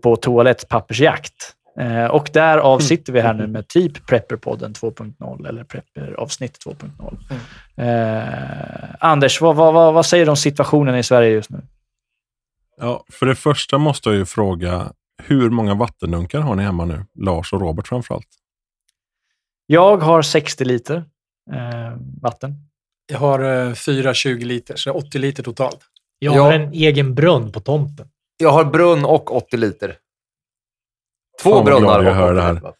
[0.03, 1.53] på toalettpappersjakt.
[1.79, 7.17] Eh, och därav sitter vi här nu med typ Prepperpodden 2.0 eller Prepper-avsnitt 2.0.
[7.77, 11.61] Eh, Anders, vad, vad, vad säger du om situationen i Sverige just nu?
[12.77, 14.91] Ja, för det första måste jag ju fråga,
[15.23, 17.05] hur många vattendunkar har ni hemma nu?
[17.15, 18.27] Lars och Robert framförallt.
[19.65, 20.95] Jag har 60 liter
[21.53, 22.55] eh, vatten.
[23.07, 25.79] Jag har eh, 420 liter, så 80 liter totalt.
[26.19, 26.43] Jag Ja.
[26.43, 28.07] har en egen brunn på tomten.
[28.37, 29.97] Jag har brunn och 80 liter.
[31.43, 32.53] Två Fan, vad glad brunnar jag hör 80 det här.
[32.53, 32.73] liter.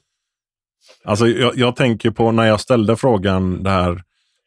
[1.04, 4.04] Alltså, jag, jag tänker på när jag ställde frågan, det här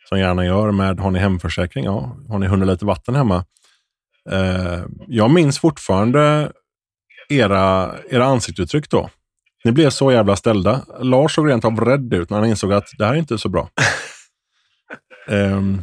[0.08, 1.84] som jag gärna gör med, har ni hemförsäkring?
[1.84, 2.16] Ja.
[2.28, 3.44] Har ni 100 liter vatten hemma?
[4.30, 6.52] Eh, jag minns fortfarande
[7.28, 9.10] era, era ansiktsuttryck då.
[9.64, 10.80] Ni blev så jävla ställda.
[11.00, 13.48] Lars såg rent av rädd ut när han insåg att det här är inte så
[13.48, 13.70] bra.
[15.28, 15.82] Ehm,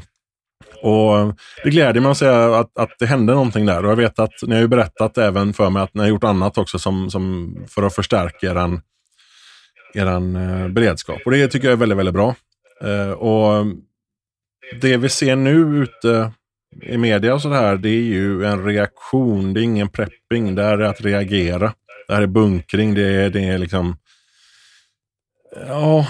[0.82, 3.86] och Det gläder mig att säga att, att det hände någonting där.
[3.86, 6.24] Och jag vet att ni har ju berättat även för mig att ni har gjort
[6.24, 8.82] annat också som, som för att förstärka eran,
[9.94, 11.22] eran eh, beredskap.
[11.26, 12.36] Och det tycker jag är väldigt, väldigt bra.
[12.82, 13.66] Eh, och
[14.82, 16.32] Det vi ser nu ute
[16.82, 19.54] i media och sådär, det är ju en reaktion.
[19.54, 20.56] Det är ingen prepping.
[20.56, 21.74] Det här är att reagera.
[22.08, 22.94] Det här är bunkring.
[22.94, 23.98] Det är, det är liksom...
[25.68, 26.08] Ja,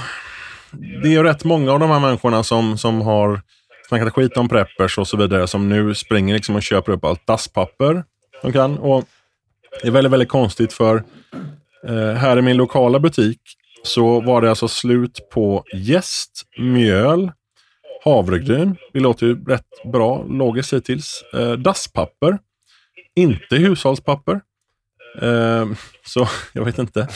[0.71, 3.41] det är ju rätt många av de här människorna som, som har
[3.87, 7.27] snackat skit om preppers och så vidare som nu springer liksom och köper upp allt
[7.27, 8.03] dasspapper
[8.41, 8.77] de kan.
[8.77, 9.05] Och
[9.81, 11.03] det är väldigt, väldigt konstigt för
[11.87, 13.39] eh, här i min lokala butik
[13.83, 17.31] så var det alltså slut på jäst, mjöl,
[18.03, 18.75] havregryn.
[18.93, 21.23] Det låter ju rätt bra logiskt hittills.
[21.33, 22.39] Eh, dasspapper.
[23.15, 24.41] Inte hushållspapper.
[25.21, 25.67] Eh,
[26.05, 27.07] så jag vet inte.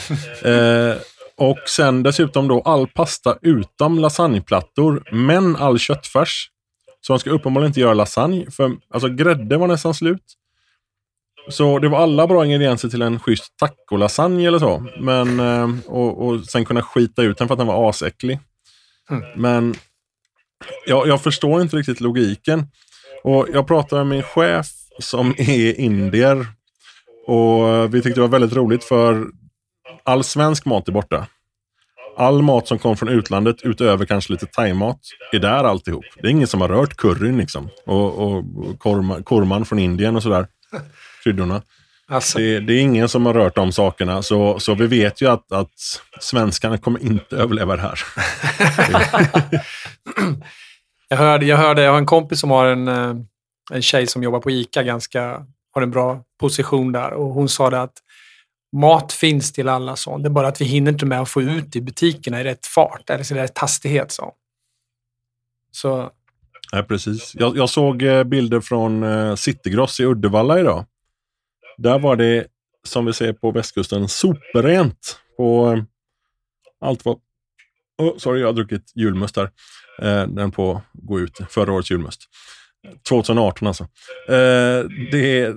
[0.44, 0.96] Eh,
[1.36, 6.50] och sen dessutom då all pasta utom lasagneplattor, men all köttfärs.
[7.00, 10.34] Så man ska uppenbarligen inte göra lasagne, för alltså grädde var nästan slut.
[11.48, 14.86] Så det var alla bra ingredienser till en schysst tacolasagne eller så.
[15.00, 18.38] Men, eh, och, och sen kunna skita ut den för att den var asäcklig.
[19.36, 19.74] Men
[20.86, 22.66] jag, jag förstår inte riktigt logiken.
[23.22, 24.66] Och jag pratade med min chef
[24.98, 26.46] som är indier.
[27.26, 29.26] Och vi tyckte det var väldigt roligt för
[30.04, 31.26] all svensk mat är borta.
[32.16, 35.00] All mat som kom från utlandet, utöver kanske lite thaimat,
[35.32, 36.04] är där alltihop.
[36.16, 37.68] Det är ingen som har rört curryn liksom.
[37.86, 38.44] Och, och,
[38.78, 40.46] korma, korman från Indien och sådär.
[41.24, 41.62] Kryddorna.
[42.08, 44.22] Alltså, Det, det är ingen som har rört de sakerna.
[44.22, 45.72] Så, så vi vet ju att, att
[46.20, 48.00] svenskarna kommer inte överleva det här.
[51.08, 53.14] jag, hörde, jag hörde, jag har en kompis som har en, eh,
[53.72, 57.10] en tjej som jobbar på ICA, ganska, har en bra position där.
[57.10, 57.98] Och hon sa det att
[58.76, 60.18] mat finns till alla så.
[60.18, 62.66] Det är bara att vi hinner inte med att få ut i butikerna i rätt
[62.66, 64.12] fart, eller i rätt hastighet.
[64.12, 64.32] Så.
[65.70, 66.10] Så
[66.72, 67.34] Nej, precis.
[67.34, 70.84] Jag, jag såg eh, bilder från eh, Citygross i Uddevalla idag.
[71.76, 72.46] Där var det
[72.86, 75.78] som vi ser på västkusten, superrent på
[76.80, 77.20] allt vad...
[77.98, 79.50] Oh, sorry, jag har druckit julmust där.
[80.02, 82.20] Eh, den på gå ut, förra årets julmust.
[83.08, 83.84] 2018 alltså.
[84.28, 85.54] Eh, det,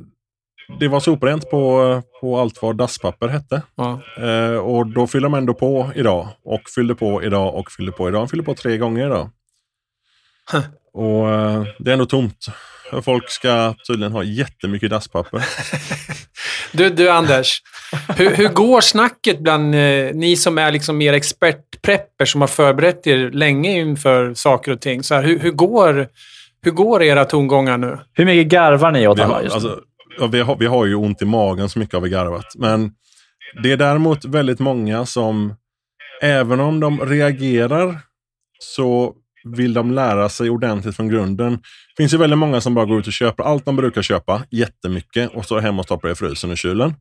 [0.80, 3.62] det var superrent på, på allt vad dasspapper hette.
[3.76, 4.02] Ja.
[4.18, 6.28] Eh, och då fyller de ändå på idag.
[6.44, 8.22] Och fyllde på idag och fyllde på idag.
[8.22, 9.30] De fyller på tre gånger idag.
[10.52, 10.64] Huh.
[10.94, 12.46] Och eh, det är ändå tomt.
[13.04, 15.46] Folk ska tydligen ha jättemycket dasspapper.
[16.74, 17.62] Du, du Anders,
[18.18, 21.14] hur, hur går snacket bland eh, ni som är liksom mer
[21.82, 25.04] expertprepper som har förberett er länge inför saker och ting?
[25.04, 26.08] Så här, hur, hur, går,
[26.64, 28.00] hur går era tongångar nu?
[28.14, 29.80] Hur mycket garvar ni åt Vi har, just alltså,
[30.20, 32.46] ja, vi, har, vi har ju ont i magen så mycket har vi garvat.
[32.56, 32.92] Men
[33.64, 35.54] det är däremot väldigt många som,
[36.22, 38.00] även om de reagerar,
[38.60, 39.14] så
[39.44, 41.52] vill de lära sig ordentligt från grunden.
[41.52, 44.44] Det finns ju väldigt många som bara går ut och köper allt de brukar köpa,
[44.52, 46.94] jättemycket, och står hemma och stoppar det i frysen och kylen.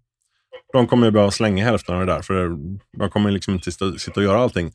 [0.73, 2.51] De kommer ju behöva slänga hälften av det där, för
[2.99, 4.73] de kommer liksom inte sitta och göra allting.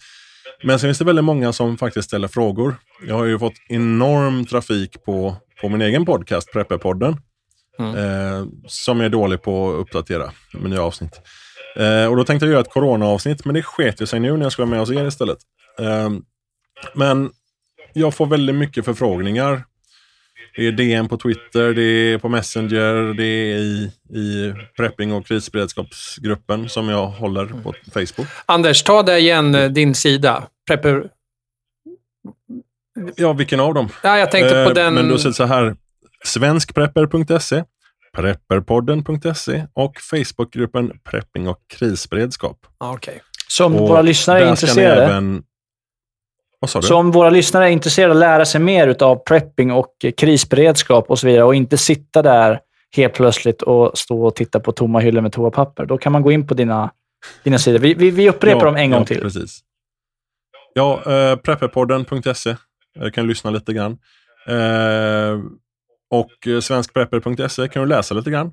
[0.64, 2.76] Men sen finns det väldigt många som faktiskt ställer frågor.
[3.08, 7.18] Jag har ju fått enorm trafik på, på min egen podcast, Prepperpodden.
[7.80, 7.96] Mm.
[7.96, 11.22] Eh, som jag är dålig på att uppdatera med nya avsnitt.
[11.76, 14.46] Eh, och då tänkte jag göra ett corona-avsnitt, men det sket ju sig nu när
[14.46, 15.38] jag ska vara med hos er istället.
[15.80, 16.10] Eh,
[16.94, 17.30] men
[17.94, 19.64] jag får väldigt mycket förfrågningar.
[20.56, 25.28] Det är DM på Twitter, det är på Messenger, det är i, i prepping och
[25.28, 28.28] krisberedskapsgruppen som jag håller på Facebook.
[28.46, 30.44] Anders, ta det igen, eh, din sida.
[30.68, 31.10] Prepper...
[33.16, 33.90] Ja, vilken av dem?
[34.04, 34.94] Ja, jag tänkte på Eh, den...
[34.94, 35.76] Men då ser det så här.
[36.26, 37.64] Svenskprepper.se,
[38.18, 42.58] prepperpodden.se och Facebookgruppen Prepping och krisberedskap.
[42.78, 43.22] Okej.
[43.48, 45.44] Så om Och våra lyssnare är där ska ni intresserade, Även...
[46.68, 51.10] Så om våra lyssnare är intresserade av att lära sig mer av prepping och krisberedskap
[51.10, 52.60] och så vidare och inte sitta där
[52.96, 56.32] helt plötsligt och stå och titta på tomma hyllor med toapapper, då kan man gå
[56.32, 56.92] in på dina,
[57.44, 57.80] dina sidor.
[57.80, 59.22] Vi, vi, vi upprepar dem en gång ja, till.
[59.22, 59.60] Precis.
[60.74, 62.56] Ja, eh, prepperpodden.se.
[63.00, 63.98] Jag kan lyssna lite grann.
[64.48, 65.40] Eh,
[66.10, 68.52] och svenskprepper.se kan du läsa lite grann.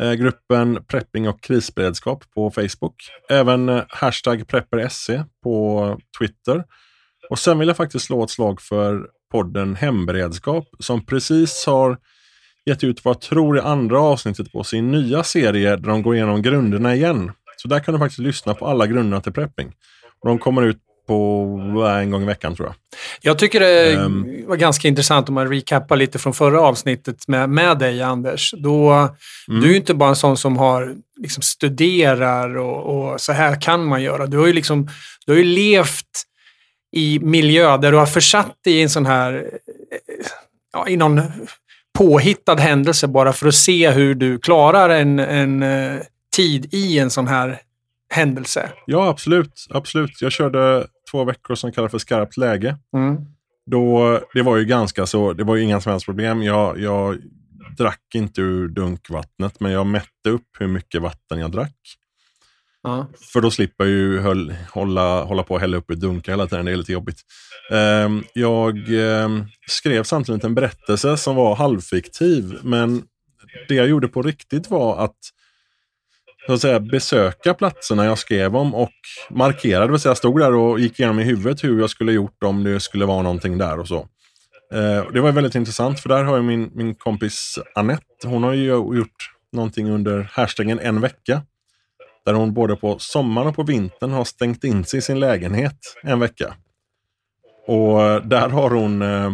[0.00, 2.94] Eh, gruppen Prepping och krisberedskap på Facebook.
[3.30, 6.64] Även eh, hashtag prepper.se på Twitter.
[7.30, 11.96] Och sen vill jag faktiskt slå ett slag för podden Hemberedskap som precis har
[12.66, 16.14] gett ut vad jag tror är andra avsnittet på sin nya serie där de går
[16.16, 17.32] igenom grunderna igen.
[17.56, 19.72] Så där kan du faktiskt lyssna på alla grunderna till prepping.
[20.22, 21.44] Och de kommer ut på
[22.00, 22.74] en gång i veckan tror jag.
[23.20, 24.26] Jag tycker det Ehm.
[24.46, 28.54] var ganska intressant om man recappar lite från förra avsnittet med, med dig, Anders.
[28.58, 28.90] Då,
[29.48, 29.60] Mm.
[29.60, 33.60] Du är ju inte bara en sån som har liksom studerar och, och så här
[33.60, 34.26] kan man göra.
[34.26, 34.88] Du har ju, liksom,
[35.26, 36.04] du har ju levt
[36.92, 40.26] i miljö där du har försatt dig i en sån här, eh,
[40.72, 41.22] ja, i någon
[41.98, 46.00] påhittad händelse bara för att se hur du klarar en, en eh,
[46.36, 47.60] tid i en sån här
[48.10, 48.70] händelse.
[48.86, 49.66] Ja, absolut.
[49.70, 50.22] absolut.
[50.22, 52.76] Jag körde två veckor som kallas för skarpt läge.
[52.96, 53.16] Mm.
[53.66, 56.42] Då, det var ju ganska så, det var ju inga som helst problem.
[56.42, 57.18] Jag, jag
[57.76, 61.76] drack inte ur dunkvattnet, men jag mätte upp hur mycket vatten jag drack.
[62.88, 63.06] Ja.
[63.32, 66.46] För då slipper jag ju höll, hålla, hålla på och hälla upp i dunkar hela
[66.46, 66.64] tiden.
[66.64, 67.20] Det är lite jobbigt.
[67.70, 73.02] Ehm, jag ehm, skrev samtidigt en berättelse som var halvfiktiv, men
[73.68, 75.16] det jag gjorde på riktigt var att
[76.46, 78.92] så att säga, besöka platserna jag skrev om och
[79.30, 79.86] markerade.
[79.86, 82.42] Det vill säga, jag stod där och gick igenom i huvudet hur jag skulle gjort
[82.44, 83.98] om det skulle vara någonting där och så.
[84.74, 88.04] Eh, det var väldigt intressant för där har jag min, min kompis Annette.
[88.24, 91.42] Hon har ju gjort någonting under hashtaggen en vecka.
[92.28, 95.78] Där hon både på sommaren och på vintern har stängt in sig i sin lägenhet
[96.02, 96.54] en vecka.
[97.66, 99.30] Och eh, där har hon, eh,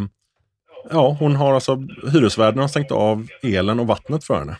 [0.90, 1.82] ja hon har alltså,
[2.12, 4.56] hyresvärden har stängt av elen och vattnet för henne.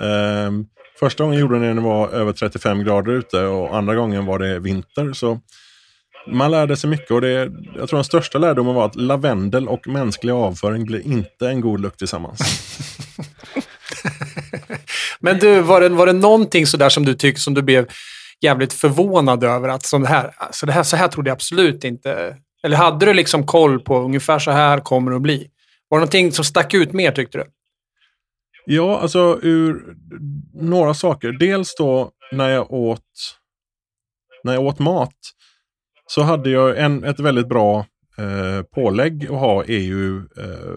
[0.00, 0.52] Eh,
[1.00, 4.26] första gången gjorde hon det när det var över 35 grader ute och andra gången
[4.26, 5.12] var det vinter.
[5.12, 5.40] Så
[6.26, 9.88] man lärde sig mycket och det, jag tror den största lärdomen var att lavendel och
[9.88, 12.40] mänsklig avföring blir inte en god lukt tillsammans.
[15.20, 17.86] Men du, var det, var det någonting sådär som du tyckte som du blev
[18.40, 19.68] jävligt förvånad över?
[19.68, 22.36] Att som det här, alltså det här, så här trodde jag absolut inte.
[22.64, 25.50] Eller hade du liksom koll på ungefär så här kommer det att bli?
[25.88, 27.44] Var det någonting som stack ut mer tyckte du?
[28.66, 29.96] Ja, alltså ur
[30.54, 31.32] några saker.
[31.32, 33.36] Dels då när jag åt,
[34.44, 35.14] när jag åt mat
[36.06, 37.86] så hade jag en, ett väldigt bra
[38.18, 40.76] eh, pålägg att ha är ju eh,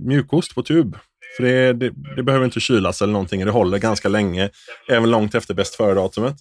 [0.00, 0.96] mjukost på tub.
[1.36, 3.44] För det, det, det behöver inte kylas eller någonting.
[3.44, 4.50] Det håller ganska länge,
[4.88, 6.36] även långt efter bäst före-datumet.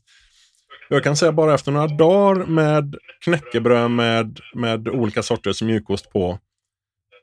[0.90, 6.40] Jag kan säga bara efter några dagar med knäckebröd med, med olika sorters mjukost på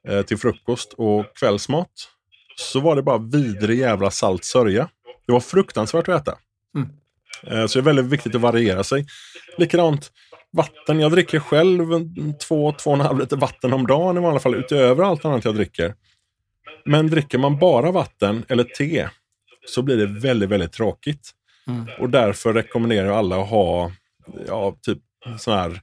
[0.09, 1.91] eh, till frukost och kvällsmat
[2.57, 4.89] så var det bara vidrig jävla salt sörja.
[5.27, 6.39] Det var fruktansvärt att äta.
[6.77, 6.89] Mm.
[7.47, 9.07] Eh, Så det är väldigt viktigt att variera sig.
[9.59, 10.13] Likadant
[10.53, 11.01] vatten.
[11.01, 14.41] Jag dricker själv en två, två och en halv liter vatten om dagen i alla
[14.41, 15.95] fall, utöver allt annat jag dricker.
[16.85, 19.09] Men dricker man bara vatten eller te
[19.67, 21.31] så blir det väldigt, väldigt tråkigt.
[21.69, 21.87] Mm.
[22.01, 23.93] Och därför rekommenderar jag alla att ha
[24.47, 24.99] ja, typ
[25.39, 25.81] sån här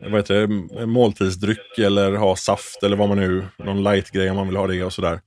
[0.00, 4.46] vad heter det, måltidsdryck eller ha saft eller vad man nu, någon light-grej om man
[4.48, 5.20] vill ha det och sådär.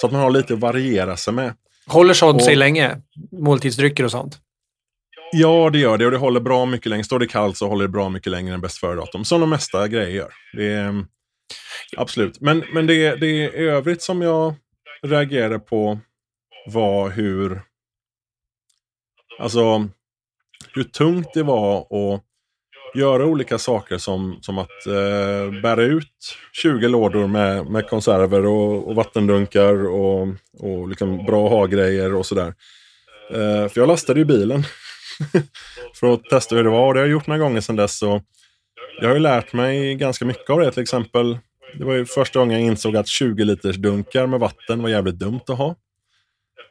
[0.00, 1.54] Så att man har lite att variera sig med.
[1.86, 2.96] Håller sånt sig Och- länge?
[3.32, 4.38] Måltidsdrycker och sånt?
[5.32, 7.04] Ja, det gör det och det håller bra mycket längre.
[7.04, 9.24] Står det kallt så håller det bra mycket längre än bäst före-datum.
[9.24, 10.32] Som de mesta grejer gör.
[10.52, 11.04] Det är,
[11.96, 12.40] absolut.
[12.40, 14.54] Men, men det, det i övrigt som jag
[15.02, 15.98] reagerade på
[16.66, 17.62] var hur...
[19.38, 19.88] Alltså,
[20.74, 22.24] hur tungt det var att
[22.94, 28.88] göra olika saker som, som att eh, bära ut 20 lådor med, med konserver och,
[28.88, 30.28] och vattendunkar och,
[30.58, 32.54] och liksom bra ha-grejer och sådär.
[33.30, 34.62] Eh, för jag lastade ju bilen
[35.94, 36.86] för att testa hur det var.
[36.86, 38.02] Och det har jag gjort några gånger sedan dess.
[38.02, 38.22] Och
[39.00, 40.72] jag har ju lärt mig ganska mycket av det.
[40.72, 41.38] Till exempel,
[41.78, 45.18] det var ju första gången jag insåg att 20 liters dunkar med vatten var jävligt
[45.18, 45.74] dumt att ha.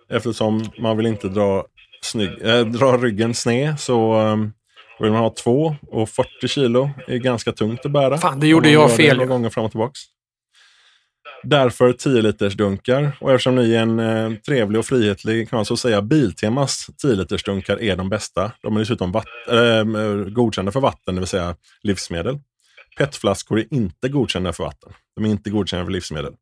[0.09, 1.65] Eftersom man vill inte dra,
[2.01, 4.53] snygg, äh, dra ryggen sned så um,
[4.99, 5.75] vill man ha två.
[5.91, 8.17] Och 40 kilo är ganska tungt att bära.
[8.17, 9.99] Fan, det gjorde jag fel Några gånger fram och tillbaks.
[11.43, 13.17] Därför 10 liters dunkar.
[13.21, 17.15] Och eftersom ni är en eh, trevlig och frihetlig kan man så säga Biltemas 10
[17.15, 18.51] liters dunkar är de bästa.
[18.61, 19.83] De är dessutom vatt, äh,
[20.33, 22.39] godkända för vatten, det vill säga livsmedel.
[22.97, 24.93] PET-flaskor är inte godkända för vatten.
[25.15, 26.33] De är inte godkända för livsmedel.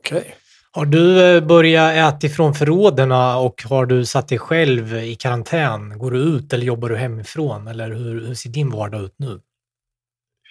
[0.00, 0.36] Okej.
[0.72, 5.98] Har du eh, börjat äta ifrån förråden och har du satt dig själv i karantän?
[5.98, 7.66] Går du ut eller jobbar du hemifrån?
[7.68, 9.40] Eller hur, hur ser din vardag ut nu?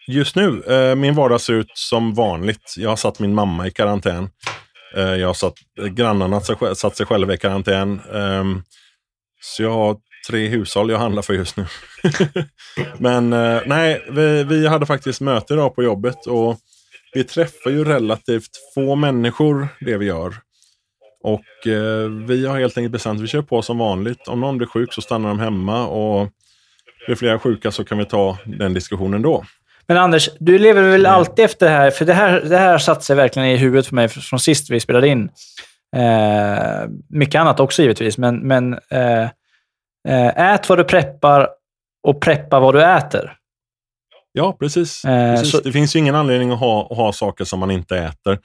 [0.08, 2.74] Just nu, eh, min vardag ser ut som vanligt.
[2.78, 4.30] Jag har satt min mamma i karantän.
[4.96, 8.02] Eh, jag har satt eh, grannarna sig, satt sig själva i karantän.
[8.14, 8.64] Ehm,
[9.42, 9.98] så jag har
[10.28, 11.66] tre hushåll jag handlar för just nu.
[12.98, 16.58] Men eh, nej, vi, vi hade faktiskt möte idag på jobbet och
[17.14, 20.36] vi träffar ju relativt få människor det vi gör.
[21.24, 24.28] Och eh, vi har helt enkelt bestämt att vi kör på som vanligt.
[24.28, 26.30] Om någon blir sjuk så stannar de hemma och
[27.06, 29.46] blir flera sjuka så kan vi ta den diskussionen då.
[29.88, 31.12] Men Anders, du lever väl Mm.
[31.18, 31.92] alltid efter det här?
[31.92, 34.80] För det här, det här satt sig verkligen i huvudet för mig från sist vi
[34.80, 35.30] spelade in.
[35.96, 39.24] Eh, mycket annat också givetvis, men, men eh,
[40.08, 41.50] eh, ät vad du preppar
[42.08, 43.34] och preppa vad du äter.
[44.32, 45.06] Ja, precis.
[45.06, 45.52] Eh, precis.
[45.52, 48.40] så- Det finns ju ingen anledning att ha, att ha saker som man inte äter.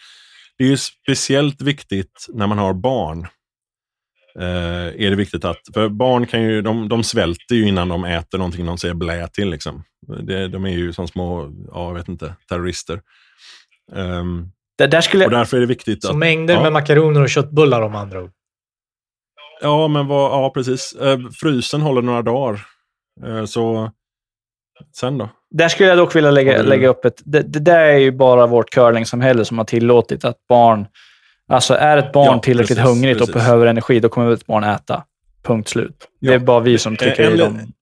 [0.59, 3.27] Det är ju speciellt viktigt när man har barn.
[4.39, 8.05] Eh, är det viktigt att, för barn kan ju, de, de svälter ju innan de
[8.05, 9.51] äter någonting de säger blä till.
[9.51, 9.85] Liksom.
[10.23, 13.01] Det, de är ju som små, ja, jag vet inte, terrorister.
[13.97, 16.17] Ehm, Det, där skulle och därför är det viktigt Så att...
[16.17, 16.63] mängder ja.
[16.63, 18.31] med makaroner och köttbullar om andra ord.
[19.63, 20.93] Ja, men vad, ja, precis.
[20.93, 22.67] Eh, frysen håller några dagar.
[23.27, 23.91] Eh, så
[24.97, 25.29] sen då?
[25.51, 27.23] där skulle jag dock vilja lägga, lägga upp ett...
[27.25, 30.87] Det, det där är ju bara vårt curlingsamhälle som har tillåtit att barn...
[31.51, 33.35] Alltså är ett barn Ja, tillräckligt precis, hungrigt precis.
[33.35, 35.05] och behöver energi, då kommer ett barn äta.
[35.43, 36.09] Punkt slut.
[36.21, 36.33] Det Ja.
[36.33, 37.73] är bara vi som tycker en i dem.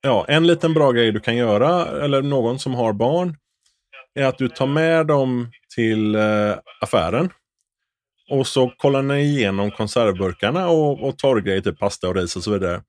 [0.00, 3.36] Ja, en liten bra grej du kan göra, eller någon som har barn,
[4.14, 6.22] är att du tar med dem till eh,
[6.80, 7.30] affären.
[8.30, 12.50] Och så kollar ni igenom konservburkarna och, och torrgrejer, typ pasta och ris och så
[12.50, 12.82] vidare.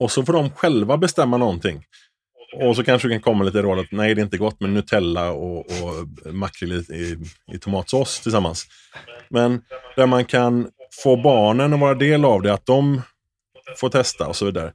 [0.00, 1.84] Och så får de själva bestämma någonting.
[2.56, 4.70] Och så kanske du kan komma lite råd att nej, det är inte gott med
[4.70, 7.18] Nutella och, och makrill i, i,
[7.54, 8.66] i tomatsås tillsammans.
[9.30, 9.62] Men
[9.96, 10.68] där man kan
[11.02, 13.02] få barnen att vara del av det, att de
[13.76, 14.72] får testa och så vidare.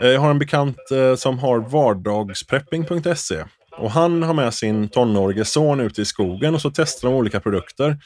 [0.00, 3.44] Eh, jag har en bekant eh, som har vardagsprepping.se.
[3.78, 7.40] Och han har med sin tonårige son ut i skogen och så testar de olika
[7.40, 7.96] produkter.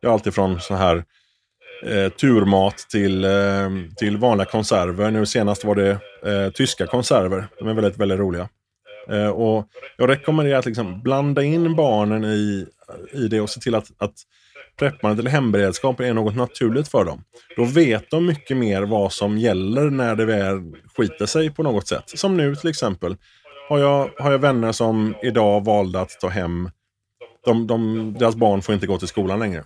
[0.00, 1.04] Det är alltifrån så här
[1.86, 5.10] eh, turmat till, eh, till vanliga konserver.
[5.10, 5.90] Nu senast var det
[6.24, 7.48] eh, tyska konserver.
[7.58, 8.48] De är väldigt, väldigt roliga.
[9.10, 12.66] Eh, och jag rekommenderar att liksom blanda in barnen i,
[13.12, 14.14] i det och se till att, att
[14.78, 17.24] preppandet eller hemberedskapen är något naturligt för dem.
[17.56, 20.58] Då vet de mycket mer vad som gäller när det väl
[20.96, 22.04] skiter sig på något sätt.
[22.06, 23.16] Som nu till exempel.
[23.68, 26.70] Har jag, har jag vänner som idag valde att ta hem...
[27.44, 29.64] De, de, deras barn får inte gå till skolan längre.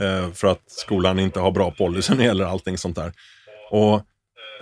[0.00, 3.12] Eh, för att skolan inte har bra policy när det gäller allting sånt där.
[3.70, 4.02] Och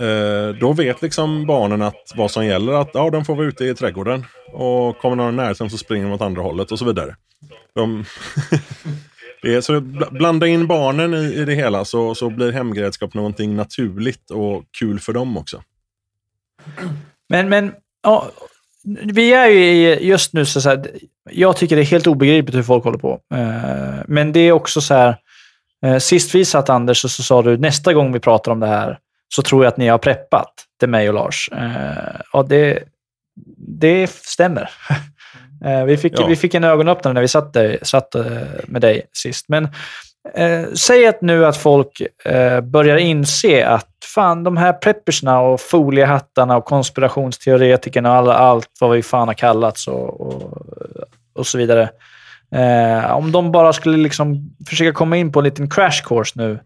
[0.01, 2.73] Eh, då vet liksom barnen att vad som gäller.
[2.73, 4.25] Att ja, de får vara ute i trädgården.
[4.53, 7.17] Och kommer någon i närheten så springer de åt andra hållet och så vidare.
[7.75, 8.05] De
[9.43, 9.81] det är, så
[10.11, 15.01] blanda in barnen i, i det hela så, så blir hemgrädskap någonting naturligt och kul
[15.01, 15.63] för dem också.
[17.29, 17.73] Men, men
[18.03, 18.31] ja,
[19.13, 20.87] vi är ju i- just nu så, så här,
[21.31, 23.21] jag tycker det är helt obegripligt hur folk håller på.
[23.35, 25.17] Eh, men det är också så här,
[25.85, 28.67] eh, sist vi satt Anders så, så sa du nästa gång vi pratar om det
[28.67, 28.99] här
[29.35, 31.49] så tror jag att ni har preppat till mig och Lars.
[31.53, 32.79] Eh, och det,
[33.59, 34.71] det stämmer.
[35.65, 36.27] Eh, vi, fick, Ja.
[36.27, 38.25] vi fick en ögonöppnare när vi satt, där, satt eh,
[38.67, 39.49] med dig sist.
[39.49, 39.65] Men
[40.35, 45.61] eh, säg att nu att folk eh, börjar inse att fan, de här preppersna och
[45.61, 50.67] foliehattarna och konspirationsteoretikerna och alla, allt vad vi fan har kallats och, och,
[51.35, 51.91] och så vidare.
[52.55, 56.59] Eh, om de bara skulle liksom försöka komma in på en liten crash course nu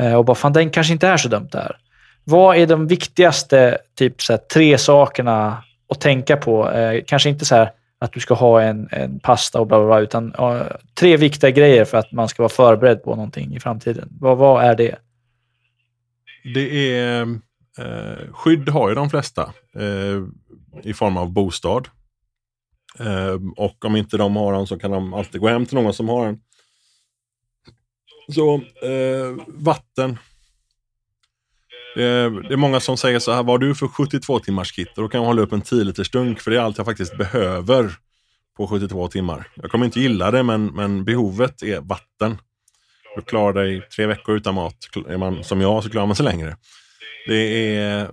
[0.00, 1.76] eh, och bara fan, den kanske inte är så dumt där.
[2.24, 6.70] Vad är de viktigaste typ så här, tre sakerna att tänka på?
[6.70, 9.86] Eh, kanske inte så här att du ska ha en, en pasta och bla bla
[9.86, 10.62] bla, utan eh,
[10.94, 14.08] tre viktiga grejer för att man ska vara förberedd på någonting i framtiden.
[14.20, 14.96] Vad, vad är det?
[16.54, 17.22] Det är...
[17.78, 20.22] Eh, skydd har ju de flesta eh,
[20.82, 21.88] i form av bostad.
[22.98, 25.94] Eh, och om inte de har den så kan de alltid gå hem till någon
[25.94, 26.40] som har den.
[28.34, 28.54] Så
[28.86, 30.18] eh, vatten.
[31.94, 34.72] Det är, det är många som säger så här, vad har du för 72 timmars
[34.72, 34.88] kit?
[34.96, 36.86] Och då kan jag hålla upp en 10 liters dunk för det är allt jag
[36.86, 37.92] faktiskt behöver
[38.56, 39.48] på 72 timmar.
[39.54, 42.38] Jag kommer inte gilla det men, men behovet är vatten.
[43.16, 44.76] Du klarar dig tre veckor utan mat.
[45.08, 46.56] Är man som jag så klarar man sig längre.
[47.26, 48.10] Det är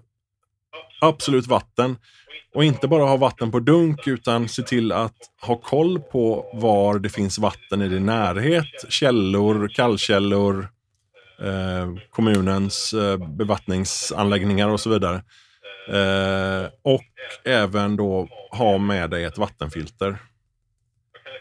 [1.02, 1.98] absolut vatten.
[2.54, 7.00] Och inte bara ha vatten på dunk utan se till att ha koll på var
[7.00, 8.86] det finns vatten i din närhet.
[8.90, 10.70] Källor, kallkällor,
[11.42, 15.16] Eh, kommunens eh, bevattningsanläggningar och så vidare.
[15.90, 17.04] Eh, och
[17.46, 20.18] även då ha med dig ett vattenfilter.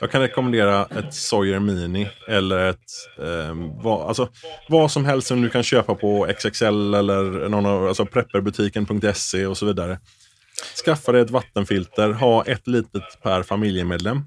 [0.01, 4.29] Jag kan rekommendera ett Sawyer Mini eller ett eh, vad, alltså,
[4.69, 9.59] vad som helst som du kan köpa på XXL eller någon av, alltså prepperbutiken.se och
[9.59, 9.99] så vidare.
[10.85, 14.25] Skaffa dig ett vattenfilter, ha ett litet per familjemedlem.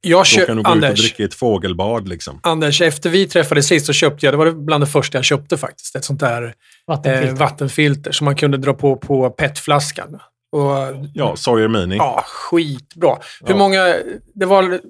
[0.00, 2.08] Jag Då kan du gå ut och Anders, dricka i ett fågelbad.
[2.08, 2.40] Liksom.
[2.42, 5.56] Anders, efter vi träffades sist så köpte jag, det var bland det första jag köpte
[5.56, 6.54] faktiskt, ett sånt där
[6.86, 7.28] Vattenfilter.
[7.28, 10.18] eh, vattenfilter som man kunde dra på på petflaskan.
[10.52, 10.72] Och,
[11.14, 11.96] Ja, Sawyer Mini.
[11.96, 13.16] ja, skitbra.
[13.44, 13.56] Hur Ja.
[13.56, 13.94] många...
[14.34, 14.80] Det var,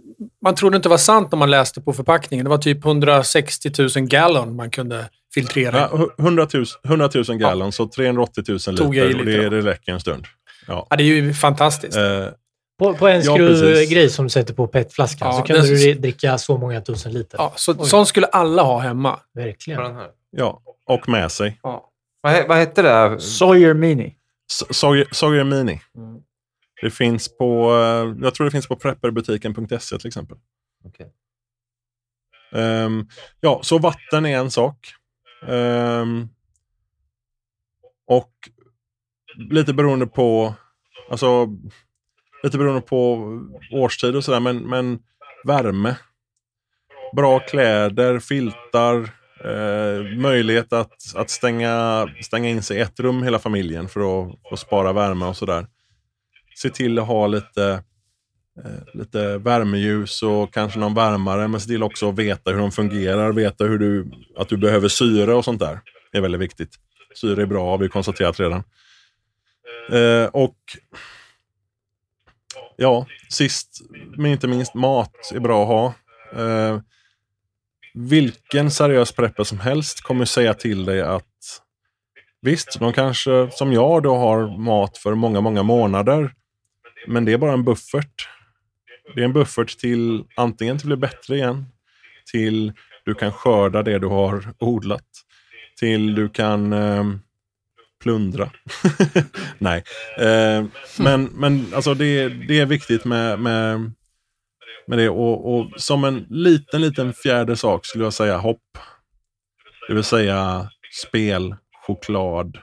[0.45, 2.45] man trodde inte det var sant när man läste på förpackningen.
[2.45, 5.79] Det var typ 160 000 gallon man kunde filtrera.
[5.79, 9.21] Ja, hu- 100 000, 100 000 gallon, så 380 000 Tog jag i liter.
[9.21, 10.25] Och lite det, det räcker en stund.
[10.67, 10.87] Ja.
[10.91, 11.97] Ja, det är ju fantastiskt.
[11.97, 12.03] Eh,
[12.79, 15.95] På, på en Ja, skruvgrej som du sätter på petflaskan Ja, så kan det- du
[15.95, 17.39] dricka så många tusen liter.
[17.39, 19.21] Ja, så, sånt skulle alla ha hemma.
[19.35, 19.81] Verkligen.
[19.97, 20.11] Här.
[20.31, 21.61] ja, och med sig.
[21.63, 21.91] Ja.
[22.21, 23.21] Vad, he- vad hette det?
[23.21, 24.15] Sawyer Mini.
[24.71, 25.81] Sawyer, Sawyer Mini.
[25.97, 26.23] Mm.
[26.83, 30.37] Det finns på, eh, jag tror det finns på prepperbutiken.se till exempel.
[30.85, 31.13] Okej.
[32.53, 33.07] Ehm,
[33.41, 34.77] ja, så vatten är en sak.
[35.49, 36.29] Ehm,
[38.07, 38.33] och
[39.51, 40.55] lite beroende på,
[41.11, 41.47] alltså,
[42.43, 43.29] lite beroende på
[43.73, 44.99] årstid och sådär, men, men
[45.45, 45.97] värme.
[47.17, 48.97] Bra kläder, filtar,
[49.45, 54.39] eh, möjlighet att, att stänga, stänga in sig i ett rum hela familjen för att,
[54.49, 55.67] för att spara värme och sådär.
[56.55, 57.83] Se till att ha lite
[58.65, 61.49] eh, lite värmeljus och kanske någon värmare.
[61.49, 63.33] Men se till också att veta hur de fungerar.
[63.33, 65.81] Veta hur du, att du behöver syre och sånt där.
[66.13, 66.71] Det är väldigt viktigt.
[67.15, 68.63] Syre är bra har vi konstaterat redan.
[69.93, 70.57] Eh, och
[72.81, 73.81] ja, sist
[74.17, 75.95] men inte minst mat är bra att ha.
[76.43, 76.81] Eh,
[77.95, 81.25] vilken seriös prepper som helst kommer säga till dig att
[82.43, 86.35] visst, de kanske som jag då har mat för många, många månader.
[87.07, 88.29] Men det är bara en buffert.
[89.15, 91.67] Det är en buffert till antingen till att bli bättre igen,
[92.33, 92.73] till
[93.05, 95.07] du kan skörda det du har odlat,
[95.79, 97.05] till du kan eh,
[98.03, 98.51] plundra.
[99.59, 99.85] Nej,
[100.19, 100.65] eh,
[100.99, 103.93] men, men alltså det, det är viktigt med, med,
[104.87, 105.09] med det.
[105.09, 108.79] Och, och som en liten, liten fjärde sak skulle jag säga hopp.
[109.89, 110.71] Det vill säga
[111.07, 112.59] spel, choklad,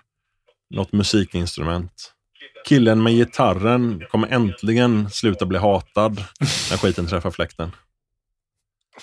[0.69, 2.11] något musikinstrument
[2.65, 6.23] killen med gitarren kommer äntligen sluta bli hatad
[6.71, 7.71] när skiten träffar fläkten.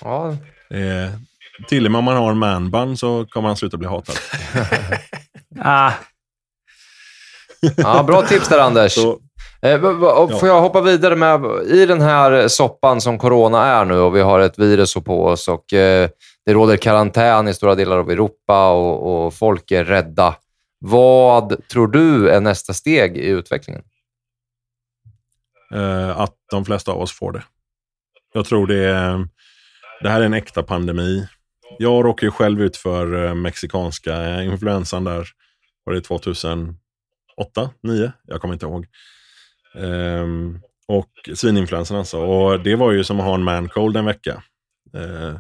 [0.01, 0.37] Ja,
[0.73, 1.11] Eh,
[1.69, 4.17] till och med om man har en manband så kommer han sluta bli hatad.
[5.65, 5.93] Ah,
[7.77, 8.95] ja, bra tips där, Anders.
[8.95, 9.19] Så,
[10.31, 10.39] Eh.
[10.39, 14.21] Får jag hoppa vidare med, i den här soppan som corona är nu och vi
[14.21, 16.09] har ett virus på oss och eh,
[16.47, 20.35] det råder karantän i stora delar av Europa och, och folk är rädda.
[20.79, 23.83] Vad tror du är nästa steg i utvecklingen?
[25.75, 27.43] eh, att de flesta av oss får det.
[28.35, 29.29] Jag tror det är,
[30.01, 31.27] det här är en äkta pandemi.
[31.79, 35.29] Jag råkade ju själv ut för eh, mexikanska influensan där.
[35.85, 36.01] Var det
[37.37, 37.71] 2008?
[37.83, 38.13] 9?
[38.27, 38.87] Jag kommer inte ihåg.
[39.75, 42.19] Ehm, och svininfluensan alltså.
[42.19, 44.43] Och det var ju som att ha en man cold en vecka.
[44.95, 45.37] Eh,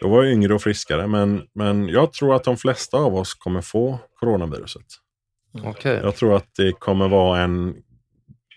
[0.00, 3.34] Då var jag yngre och friskare, men, men jag tror att de flesta av oss
[3.34, 4.86] kommer få coronaviruset.
[5.64, 6.00] Okej.
[6.02, 7.74] Jag tror att det kommer vara en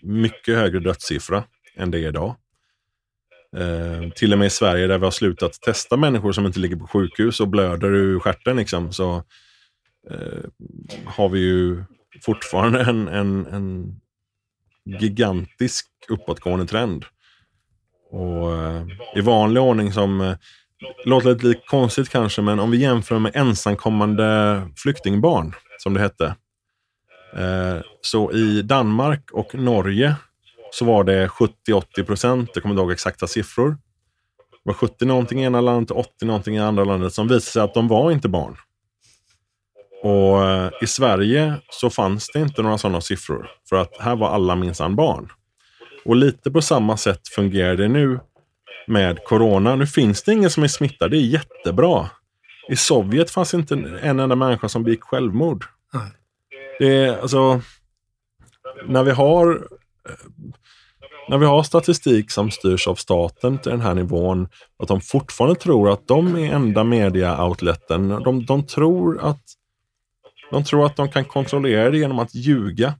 [0.02, 1.44] mycket högre dödssiffra
[1.76, 2.34] än det är idag.
[3.56, 6.76] Eh, till och med i Sverige där vi har slutat testa människor som inte ligger
[6.76, 9.16] på sjukhus och blöder ur stjärten liksom, så
[10.10, 10.44] eh,
[11.06, 11.84] har vi ju
[12.24, 14.00] fortfarande en, en, en
[15.00, 17.04] gigantisk uppåtgående trend.
[18.10, 20.34] Och eh, I vanlig ordning som, eh,
[21.04, 26.26] låter lite konstigt kanske, men om vi jämför med ensamkommande flyktingbarn, som det hette.
[27.36, 30.16] Eh, så i Danmark och Norge
[30.72, 33.70] så var det 70-80 procent, jag kommer inte ihåg exakta siffror.
[33.70, 37.40] Det var 70 någonting i ena landet och 80 någonting i andra landet som visade
[37.40, 38.56] sig att de var inte barn.
[40.02, 43.50] Och eh, i Sverige så fanns det inte några sådana siffror.
[43.68, 45.28] För att här var alla minsann barn.
[46.04, 48.20] Och lite på samma sätt fungerar det nu
[48.86, 49.76] med corona.
[49.76, 51.10] Nu finns det ingen som är smittad.
[51.10, 52.10] Det är jättebra.
[52.68, 55.64] I Sovjet fanns inte en enda människa som begick självmord.
[55.92, 56.10] Nej.
[56.78, 57.60] Det är alltså...
[58.86, 59.68] När vi har
[60.08, 60.14] eh,
[61.28, 64.48] när vi har statistik som styrs av staten till den här nivån,
[64.78, 68.08] att de fortfarande tror att de är enda media-outleten.
[68.08, 69.42] De, de, tror att,
[70.52, 72.94] de tror att de kan kontrollera det genom att ljuga.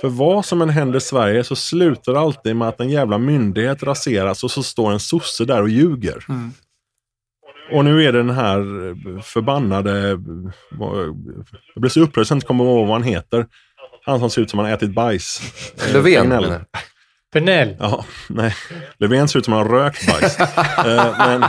[0.00, 3.18] För vad som än händer i Sverige så slutar det alltid med att en jävla
[3.18, 6.24] myndighet raseras och så står en sosse där och ljuger.
[6.28, 6.52] Mm.
[7.72, 8.62] Och nu är det den här
[9.22, 10.08] förbannade...
[11.74, 13.46] Jag blir så upprörd så jag inte kommer ihåg vad han heter.
[14.04, 15.40] Han som ser ut som han har ätit bajs.
[15.92, 16.54] Löfven Tegnell.
[17.32, 17.76] Pernell.
[17.80, 18.54] Ja, nej.
[18.98, 20.38] Löfven ser ut som han har rökt bajs.
[20.86, 21.44] Eh, men,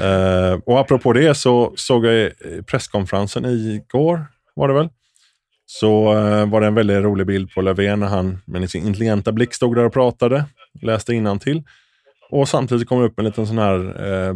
[0.00, 2.32] Eh, och apropå det så såg jag
[2.66, 4.88] presskonferensen igår, var det väl?
[5.66, 9.32] Så eh, var det en väldigt rolig bild på Löfven när han med sin intelligenta
[9.32, 10.44] blick stod där och pratade,
[10.82, 11.62] läste innantill.
[12.30, 14.34] Och samtidigt kom det upp en liten sån här eh,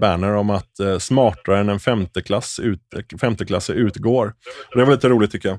[0.00, 2.80] banner om att eh, smartare än en femteklass ut,
[3.20, 4.34] femteklasse utgår.
[4.72, 5.58] Och det var lite roligt tycker jag.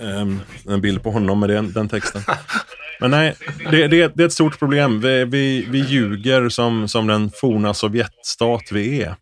[0.00, 2.22] Ehm, en bild på honom med den, den texten.
[3.00, 3.34] Men nej,
[3.70, 5.00] det, det, det är ett stort problem.
[5.00, 9.14] Vi, vi, vi ljuger som, som den forna Sovjetstat vi är.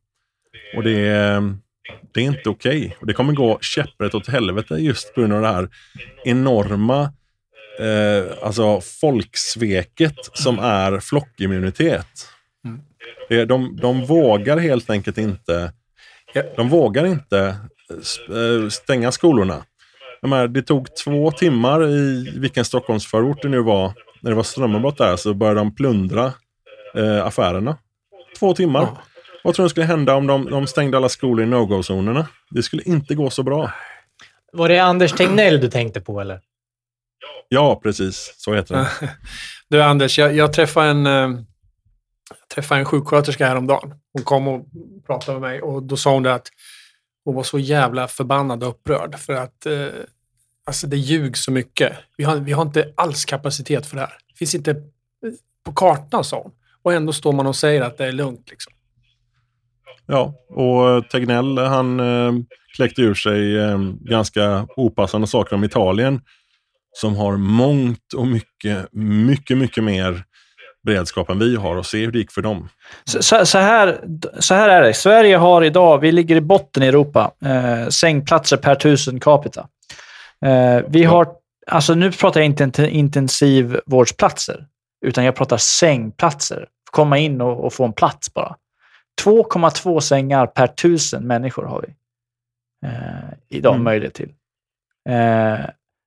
[0.76, 1.56] Och det är,
[2.14, 2.96] det är inte okej.
[3.00, 5.68] Och Det kommer gå käpprätt åt helvete just på grund av det här
[6.24, 7.12] enorma
[7.80, 12.28] eh, alltså folksveket som är flockimmunitet.
[12.64, 12.80] Mm.
[13.28, 15.72] Det, de, de vågar helt enkelt inte
[16.56, 17.56] de vågar inte
[17.90, 19.64] eh, eh, stänga skolorna.
[20.20, 24.42] Jag menar, det tog två timmar i vilken Stockholmsförort det nu var, när det var
[24.42, 26.32] strömavbrott där, så började de plundra
[26.94, 27.78] eh, affärerna.
[28.38, 28.80] Två timmar.
[28.80, 29.02] Ja.
[29.44, 32.26] Vad tror du skulle hända om de, de stängde alla skolor i no-go-zonerna?
[32.50, 33.72] Det skulle inte gå så bra.
[34.52, 36.40] Var det Anders Tegnell du tänkte på, eller?
[37.48, 38.34] Ja, precis.
[38.36, 38.88] Så heter det.
[39.70, 41.12] Du Anders, jag, jag träffade en, eh,
[42.30, 43.94] jag träffade en sjuksköterska häromdagen.
[44.12, 44.66] Hon kom och
[45.06, 46.48] pratade med mig och då sa hon det att
[47.28, 49.86] hon var så jävla förbannad och upprörd för att eh,
[50.64, 51.92] alltså det ljugs så mycket.
[52.16, 54.12] Vi har, vi har inte alls kapacitet för det här.
[54.28, 54.76] Det finns inte eh,
[55.64, 56.52] på kartan, sa hon.
[56.82, 58.50] Och ändå står man och säger att det är lugnt.
[58.50, 58.72] Liksom.
[60.06, 62.32] Ja, och eh, Tegnell han eh,
[62.76, 66.20] kläckte ur sig eh, ganska opassande saker om Italien
[66.92, 70.24] som har mångt och mycket, mycket, mycket mer
[70.88, 72.68] beredskap än vi har och se hur det gick för dem.
[73.04, 74.00] Så, så, här,
[74.38, 74.94] så här är det.
[74.94, 79.68] Sverige har idag, vi ligger i botten i Europa, eh, sängplatser per tusen capita.
[80.46, 81.26] Eh, vi har,
[81.66, 84.66] alltså nu pratar jag inte int- intensivvårdsplatser,
[85.06, 86.66] utan jag pratar sängplatser.
[86.90, 88.56] Komma in och, och få en plats bara.
[89.24, 91.88] 2,2 sängar per tusen människor har vi
[92.88, 93.84] eh, idag Mm.
[93.84, 94.30] möjlighet till.
[95.08, 95.58] Eh,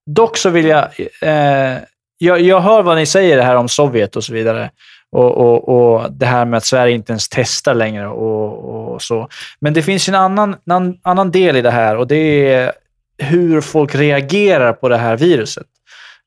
[0.10, 0.84] dock så vill jag,
[1.22, 1.78] eh,
[2.22, 2.42] jag...
[2.42, 4.72] Jag hör vad ni säger här om Sovjet och så vidare.
[5.12, 9.28] Och, och, och det här med att Sverige inte ens testar längre och, och så.
[9.60, 12.72] Men det finns en annan, en annan del i det här och det är
[13.18, 15.66] hur folk reagerar på det här viruset.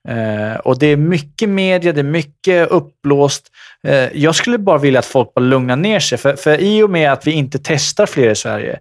[0.08, 3.46] Eh, och det är mycket media, det är mycket uppblåst.
[3.86, 6.18] Eh, jag skulle bara vilja att folk bara lugnar ner sig.
[6.18, 8.78] För, för i och med att vi inte testar fler i Sverige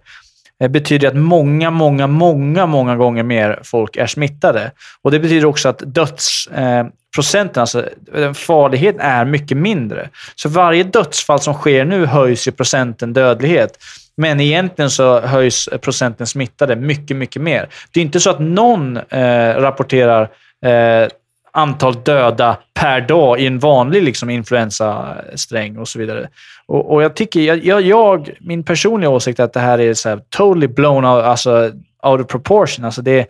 [0.62, 4.70] Eh, betyder att många, många, många, många gånger mer folk är smittade.
[5.02, 10.08] Och Det betyder också att dödsprocenten, eh, alltså eh, farligheten, är mycket mindre.
[10.34, 13.78] Så varje dödsfall som sker nu höjs ju procenten dödlighet.
[14.16, 17.68] Men egentligen så höjs procenten smittade mycket, mycket mer.
[17.92, 20.22] Det är inte så att någon eh, rapporterar
[20.64, 21.08] eh,
[21.54, 26.28] antal döda per dag i en vanlig liksom, influensasträng och så vidare.
[26.66, 30.08] Och, och jag tycker, jag, jag, min personliga åsikt är att det här är så
[30.08, 31.72] här, totally blown out, alltså,
[32.02, 32.84] out of proportion.
[32.84, 33.26] Alltså det,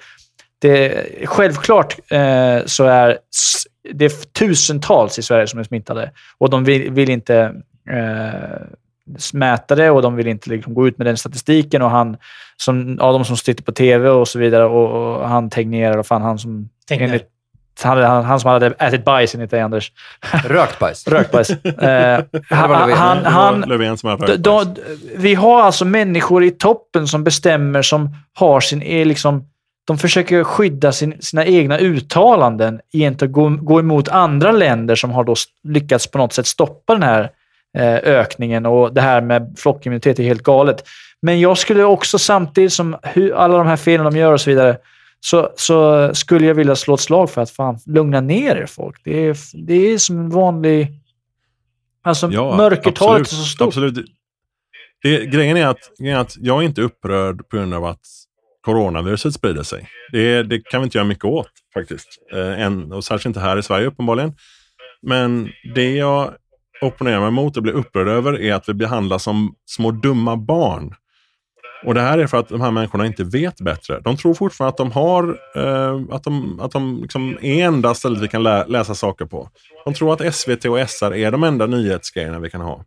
[0.58, 3.18] det, självklart eh, så är
[3.92, 7.54] det är tusentals i Sverige som är smittade och de vill, vill inte
[7.90, 8.60] eh,
[9.32, 11.82] mäta det och de vill inte liksom gå ut med den statistiken.
[11.82, 12.16] Och han,
[12.56, 16.02] som, ja, de som sitter på tv och så vidare, och, och han Tegnér, eller
[16.02, 16.68] fan han som...
[16.88, 17.06] Tegnér.
[17.06, 17.28] Enligt,
[17.82, 19.92] han, han, han som hade ätit bajs enligt dig, Anders.
[20.44, 21.06] Rökt bajs.
[21.08, 21.50] Rökt bajs.
[21.64, 22.96] Eh, han, var Löfven.
[22.96, 24.80] han, Det var han, Löfven som hade de, rökt de,
[25.16, 28.82] vi har alltså människor i toppen som bestämmer, som har sin...
[28.82, 29.44] Är liksom,
[29.86, 35.24] de försöker skydda sin, sina egna uttalanden gentemot gå, gå emot andra länder som har
[35.24, 35.34] då
[35.68, 37.30] lyckats på något sätt stoppa den här
[37.78, 40.84] eh, ökningen och det här med flockimmunitet är helt galet.
[41.22, 44.50] Men jag skulle också samtidigt som hur, alla de här felen de gör och så
[44.50, 44.76] vidare,
[45.24, 49.00] så, så skulle jag vilja slå ett slag för att fan, lugna ner er folk.
[49.04, 49.36] Det är,
[49.66, 50.88] det är som en vanlig...
[52.02, 53.66] Alltså mörkertalet är så stort.
[53.66, 54.06] Absolut.
[55.02, 58.00] Det, grejen, är att, grejen är att jag är inte upprörd på grund av att
[58.60, 59.88] coronaviruset sprider sig.
[60.12, 62.08] Det, det kan vi inte göra mycket åt faktiskt.
[62.32, 64.34] Eh, än, och särskilt inte här i Sverige uppenbarligen.
[65.02, 66.34] Men det jag
[66.82, 70.94] opponerar mig mot och blir upprörd över är att vi behandlas som små dumma barn.
[71.84, 74.00] Och det här är för att de här människorna inte vet bättre.
[74.00, 78.22] De tror fortfarande att de har, eh, att de, att de liksom är enda stället
[78.22, 79.50] vi kan lä läsa saker på.
[79.84, 82.84] De tror att SVT och SR är de enda nyhetsgrejerna vi kan ha.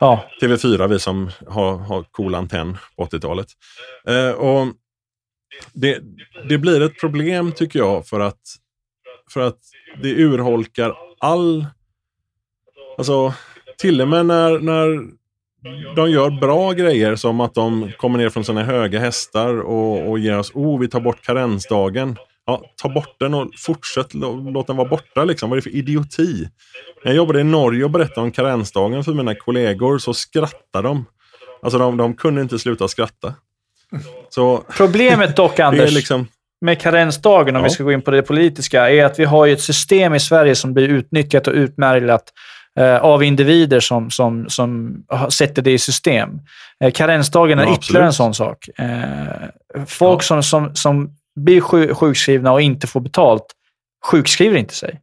[0.00, 3.46] Ja, TV4, vi som har, har cool antenn på 80-talet.
[4.06, 4.66] Eh, och
[5.72, 6.00] det,
[6.48, 8.40] det blir ett problem tycker jag för att,
[9.32, 9.58] för att
[10.02, 11.66] det urholkar all...
[12.98, 13.34] Alltså,
[13.78, 15.17] till och med när, när
[15.96, 20.18] de gör bra grejer som att de kommer ner från sina höga hästar och, och
[20.18, 22.16] ger oss, oh vi tar bort karensdagen.
[22.46, 25.24] Ja, ta bort den och fortsätt lå- låt den vara borta.
[25.24, 25.50] Liksom.
[25.50, 26.48] Vad är det för idioti?
[27.04, 31.04] När jag jobbade i Norge och berättade om karensdagen för mina kollegor så skrattade de.
[31.62, 33.34] Alltså de, de kunde inte sluta skratta.
[34.28, 36.26] Så Problemet dock, Anders, liksom...
[36.60, 37.64] med karensdagen, om Ja.
[37.64, 40.20] vi ska gå in på det politiska, är att vi har ju ett system i
[40.20, 42.22] Sverige som blir utnyttjat och utmärglat
[42.84, 44.96] av individer som, som, som
[45.30, 46.30] sätter det i system.
[46.84, 48.68] Eh, karensdagen är Ja, ytterligare en sån sak.
[48.78, 50.26] Eh, folk Ja.
[50.26, 51.10] som, som, som
[51.40, 53.44] blir sju- sjukskrivna och inte får betalt
[54.06, 55.00] sjukskriver inte sig.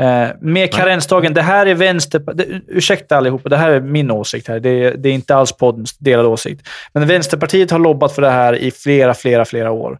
[0.00, 2.22] Eh, med karensdagen, det här är vänster...
[2.34, 4.60] Det, ursäkta allihopa, det här är min åsikt här.
[4.60, 6.68] Det, det är inte alls poddens delade åsikt.
[6.92, 9.98] Men Vänsterpartiet har lobbat för det här i flera, flera, flera år.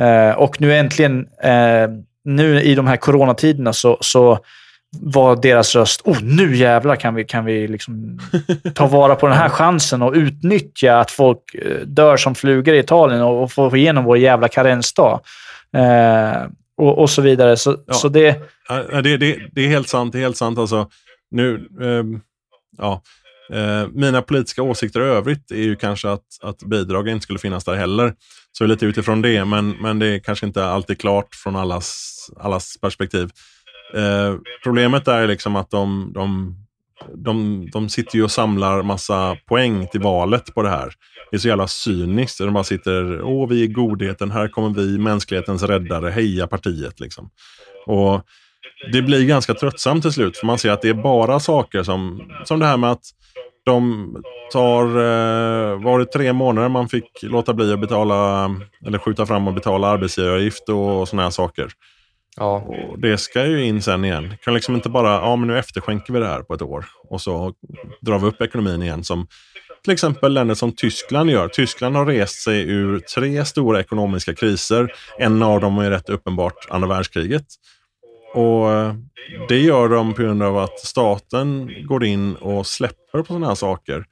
[0.00, 1.88] Eh, och nu äntligen, eh,
[2.24, 4.38] nu i de här coronatiderna, så, så
[5.00, 8.18] var deras röst, oh nu jävlar kan vi, kan vi liksom
[8.74, 12.78] ta vara på den här chansen och utnyttja att folk eh, dör som flugor i
[12.78, 15.20] Italien och, och få igenom vår jävla karensdag.
[15.76, 16.46] Eh,
[16.76, 17.56] och, och så vidare.
[17.56, 17.94] Så, Ja.
[17.94, 18.40] så det...
[18.68, 20.12] Ja, det, det, det är helt sant.
[20.12, 20.58] Det är helt sant.
[20.58, 20.88] Alltså,
[21.30, 22.20] nu, ehm,
[22.78, 23.02] ja,
[23.52, 27.64] eh, mina politiska åsikter i övrigt är ju kanske att, att bidrag inte skulle finnas
[27.64, 28.14] där heller.
[28.52, 32.76] Så lite utifrån det, men, men det är kanske inte alltid klart från allas, allas
[32.80, 33.30] perspektiv.
[33.94, 36.54] Eh, problemet är liksom att de, de,
[37.14, 40.92] de, de sitter ju och samlar massa poäng till valet på det här.
[41.30, 42.38] Det är så jävla cyniskt.
[42.38, 47.30] De bara sitter, åh vi är godheten, här kommer vi, mänsklighetens räddare, heja partiet liksom.
[47.86, 48.22] Och
[48.92, 52.20] det blir ganska tröttsamt till slut, för man ser att det är bara saker som,
[52.44, 53.04] som det här med att
[53.64, 54.08] de
[54.52, 58.50] tar, eh, var det tre månader man fick låta bli att betala,
[58.86, 61.68] eller skjuta fram och betala arbetsgivaravgift och sådana här saker.
[62.36, 62.56] Ja.
[62.90, 64.34] Och det ska ju in sen igen.
[64.44, 67.20] Kan liksom inte bara, ja men nu efterskänker vi det här på ett år och
[67.20, 67.54] så
[68.00, 69.26] drar vi upp ekonomin igen som
[69.84, 71.48] till exempel länder som Tyskland gör.
[71.48, 74.92] Tyskland har rest sig ur tre stora ekonomiska kriser.
[75.18, 77.46] En av dem är rätt uppenbart andra världskriget.
[78.34, 78.94] Och eh,
[79.48, 83.54] det gör de på grund av att staten går in och släpper på sådana här
[83.54, 84.04] saker.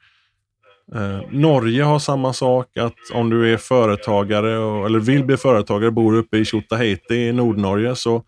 [0.95, 5.91] Eh, Norge har samma sak, att om du är företagare och, eller vill bli företagare,
[5.91, 8.23] bor uppe i Tjotahejti i Nordnorge, så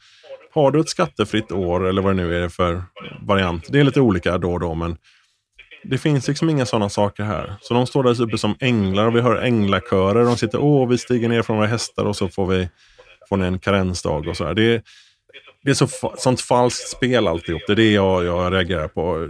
[0.54, 2.82] har du ett skattefritt år, eller vad det nu är för
[3.22, 3.66] variant.
[3.72, 4.96] Det är lite olika då och då, men
[5.84, 7.54] det finns liksom inga sådana saker här.
[7.60, 10.24] Så de står där uppe som änglar och vi hör änglakörer.
[10.24, 12.68] De sitter, åh, vi stiger ner från våra hästar och så får vi
[13.28, 14.54] får ni en karensdag och så här.
[14.54, 14.82] Det, är-
[15.64, 15.88] det är så,
[16.18, 17.62] sånt falskt spel alltihop.
[17.66, 19.28] Det är det jag, jag reagerar på.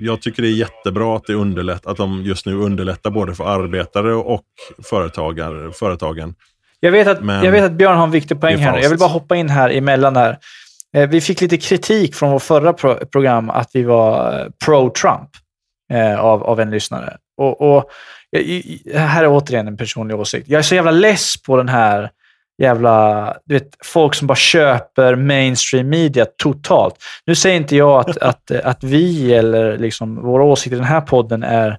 [0.00, 3.44] Jag tycker det är jättebra att, det underlätt, att de just nu underlättar både för
[3.44, 4.44] arbetare och
[4.84, 6.34] företagare, företagen.
[6.80, 8.78] Jag vet, att, Men jag vet att Björn har en viktig poäng här.
[8.82, 10.38] Jag vill bara hoppa in här emellan här.
[10.96, 15.28] Eh, Vi fick lite kritik från vårt förra pro program att vi var eh, pro-Trump
[15.92, 17.16] eh, av, av en lyssnare.
[17.36, 17.84] Och, och,
[18.36, 20.48] i- här är återigen en personlig åsikt.
[20.48, 22.10] Jag är så jävla less på den här
[22.60, 23.34] jävla...
[23.44, 26.94] Du vet, folk som bara köper mainstream media totalt.
[27.26, 31.00] Nu säger inte jag att, att, att vi eller liksom våra åsikter i den här
[31.00, 31.78] podden är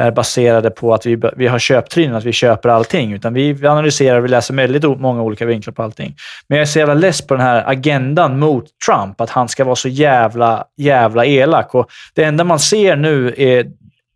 [0.00, 3.12] är baserade på att vi, vi har köptrynen, att vi köper allting.
[3.12, 6.14] Utan vi, analyserar, vi läser väldigt många olika vinklar på allting.
[6.48, 9.64] Men jag är så jävla less på den här agendan mot Trump, att han ska
[9.64, 11.74] vara så jävla, jävla elak.
[11.74, 13.66] Och det enda man ser nu är,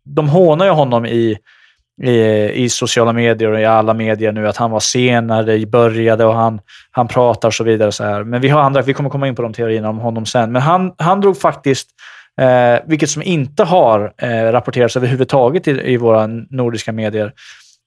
[0.05, 1.37] de hånar ju honom i,
[2.03, 2.19] i,
[2.63, 6.25] i sociala medier och i alla medier nu, att han var sen när det började
[6.25, 6.59] och han,
[6.91, 7.87] han pratar och så vidare.
[7.87, 8.23] Och så här.
[8.23, 10.51] Men vi har andra, vi kommer komma in på de teorierna om honom sen.
[10.51, 11.89] Men han, han drog faktiskt,
[12.41, 17.33] eh, vilket som inte har eh, rapporterats överhuvudtaget i, i våra nordiska medier,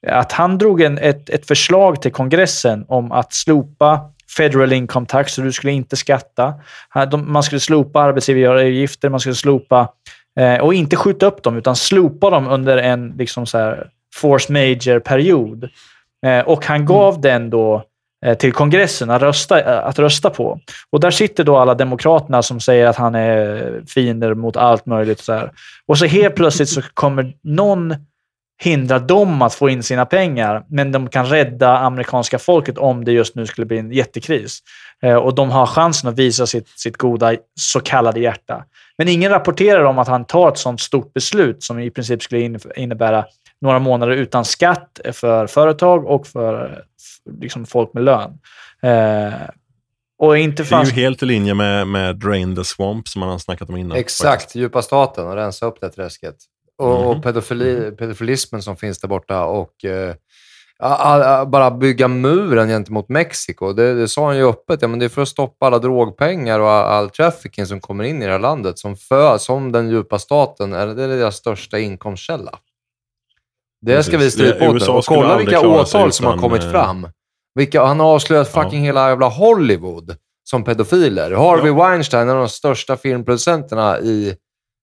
[0.06, 4.00] att han drog en, ett, ett förslag till kongressen om att slopa
[4.36, 6.54] federal income tax, så du skulle inte skatta.
[7.26, 9.88] Man skulle slopa arbetsgivaravgifter, man skulle slopa
[10.40, 14.52] eh, och inte skjuta upp dem, utan slopa dem under en liksom så här, force
[14.52, 15.68] major-period.
[16.26, 17.82] Eh, och han gav den då
[18.26, 20.60] eh, till kongressen att rösta, eh, att rösta på.
[20.90, 25.20] Och där sitter då alla demokraterna som säger att han är fiender mot allt möjligt.
[25.20, 25.50] Så här.
[25.86, 27.94] Och så helt plötsligt så kommer någon
[28.62, 33.12] hindra dem att få in sina pengar, men de kan rädda amerikanska folket om det
[33.12, 34.58] just nu skulle bli en jättekris.
[35.02, 38.64] Eh, och de har chansen att visa sitt, sitt goda så kallade hjärta.
[38.98, 42.40] Men ingen rapporterar om att han tar ett sånt stort beslut som i princip skulle
[42.40, 43.24] in- innebära
[43.60, 46.84] några månader utan skatt för företag och för
[47.40, 48.38] liksom folk med lön.
[48.82, 49.32] Eh,
[50.18, 53.28] och inte Det är ju helt i linje med, med Drain the Swamp som man
[53.28, 53.96] har snackat om innan.
[53.98, 56.36] Exakt, djupa staten och rensa upp det träsket.
[56.78, 57.22] Och, och Mhm.
[57.22, 60.14] pedofili, pedofilismen som finns där borta och eh,
[61.46, 63.72] bara bygga muren gentemot Mexiko.
[63.72, 64.82] Det, det sa han ju öppet.
[64.82, 68.04] Ja, men det är för att stoppa alla drogpengar och all, all trafficking som kommer
[68.04, 68.78] in i det här landet.
[68.78, 72.58] Som, för, som den djupa staten är det är deras största inkomstkälla.
[73.80, 77.08] Det ska vi strypa åt kolla vilka åtal som har kommit eh, fram.
[77.54, 78.62] Vilka, han har avslöjat Ja.
[78.62, 80.16] fucking hela jävla Hollywood
[80.50, 81.30] som pedofiler.
[81.30, 84.36] Harvey Weinstein, en av de största filmproducenterna i,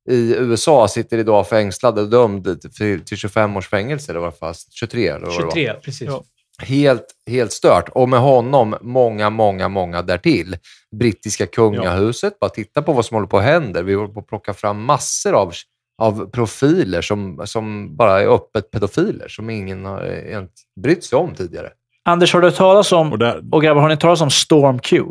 [0.10, 4.74] i USA, sitter idag fängslad och dömd till, till 25 års fängelse, eller vad fast
[4.74, 5.52] 23 eller vad det var.
[5.52, 6.08] 23, precis.
[6.08, 6.24] Ja.
[6.58, 7.90] Helt, helt stört.
[7.90, 10.58] Och med honom många, många, många därtill.
[11.00, 13.82] Brittiska kungahuset, bara titta på vad som håller på att hända.
[13.82, 15.54] Vi håller på att plocka fram massor av,
[15.98, 20.50] av profiler som, som bara är öppet pedofiler, som ingen har egentligen
[20.82, 21.72] brytt sig om tidigare.
[22.04, 25.04] Anders, har du talas om, Och där, och grabbar, har ni talas om Storm Q?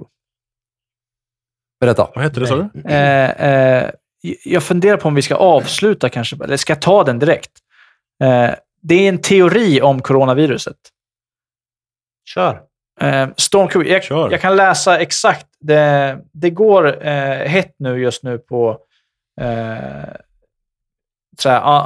[1.81, 2.11] Berätta.
[2.15, 2.81] vad hette det, sa du?
[2.91, 3.91] Eh, eh,
[4.45, 7.51] jag funderar på om vi ska avsluta kanske, eller ska jag ta den direkt?
[8.23, 8.51] Eh,
[8.83, 10.77] det är en teori om coronaviruset.
[12.29, 12.63] Kör.
[13.01, 14.31] Eh, Storm Q, jag, Kör.
[14.31, 15.47] jag kan läsa exakt.
[15.61, 18.71] Det, det går eh, hett nu just nu på
[19.41, 20.13] eh, så här,
[21.24, 21.24] un-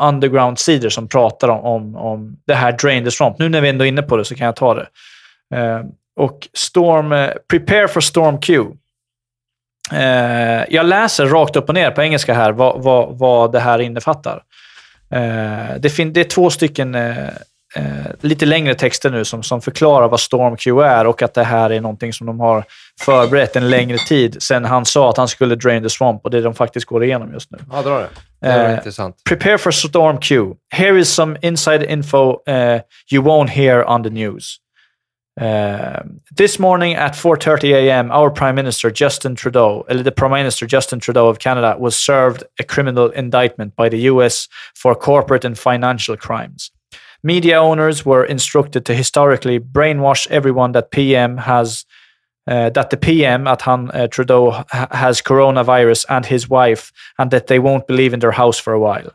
[0.00, 3.38] underground-sidor som pratar om, om, om det här Drain the Swamp.
[3.38, 4.86] Nu när vi ändå är inne på det så kan jag ta det.
[5.54, 5.80] Eh,
[6.16, 8.64] och Storm, eh, Prepare for Storm Q.
[9.92, 13.78] Eh, jag läser rakt upp och ner på engelska här vad, vad, vad det här
[13.78, 14.42] innefattar.
[15.10, 17.16] Eh, det, fin- det är två stycken eh,
[17.74, 17.84] eh,
[18.20, 21.70] lite längre texter nu som, som förklarar vad Storm Q är och att det här
[21.70, 22.64] är någonting som de har
[23.00, 26.40] förberett en längre tid sedan han sa att han skulle drain the swamp och det
[26.40, 27.58] de faktiskt går igenom just nu.
[27.72, 28.08] Ja, dra det.
[28.40, 29.16] Det var Eh, intressant.
[29.24, 30.54] Prepare for Storm Q.
[30.70, 32.80] Here is some inside info uh,
[33.12, 34.56] you won't hear on the news.
[35.40, 36.00] Uh,
[36.36, 41.00] this morning at 4:30 a.m., our Prime Minister Justin Trudeau, eller the Prime Minister Justin
[41.00, 44.48] Trudeau of Canada, was served a criminal indictment by the U.S.
[44.82, 46.72] for corporate and financial crimes.
[47.22, 51.84] Media owners were instructed to historically brainwash everyone that PM has
[52.46, 57.30] uh, that the PM at Han uh, Trudeau ha- has coronavirus and his wife, and
[57.30, 59.12] that they won't believe in their house for a while.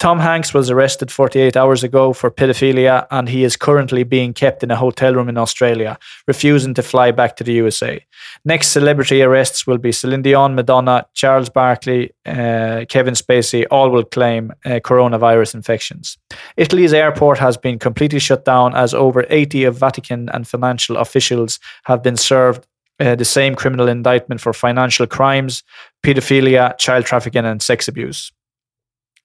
[0.00, 4.62] Tom Hanks was arrested 48 hours ago for pedophilia, and he is currently being kept
[4.62, 8.02] in a hotel room in Australia, refusing to fly back to the USA.
[8.42, 13.66] Next celebrity arrests will be Celine Dion, Madonna, Charles Barkley, uh, Kevin Spacey.
[13.70, 16.16] All will claim uh, coronavirus infections.
[16.56, 21.60] Italy's airport has been completely shut down as over 80 of Vatican and financial officials
[21.84, 22.66] have been served
[23.00, 25.62] uh, the same criminal indictment for financial crimes,
[26.02, 28.32] pedophilia, child trafficking, and sex abuse.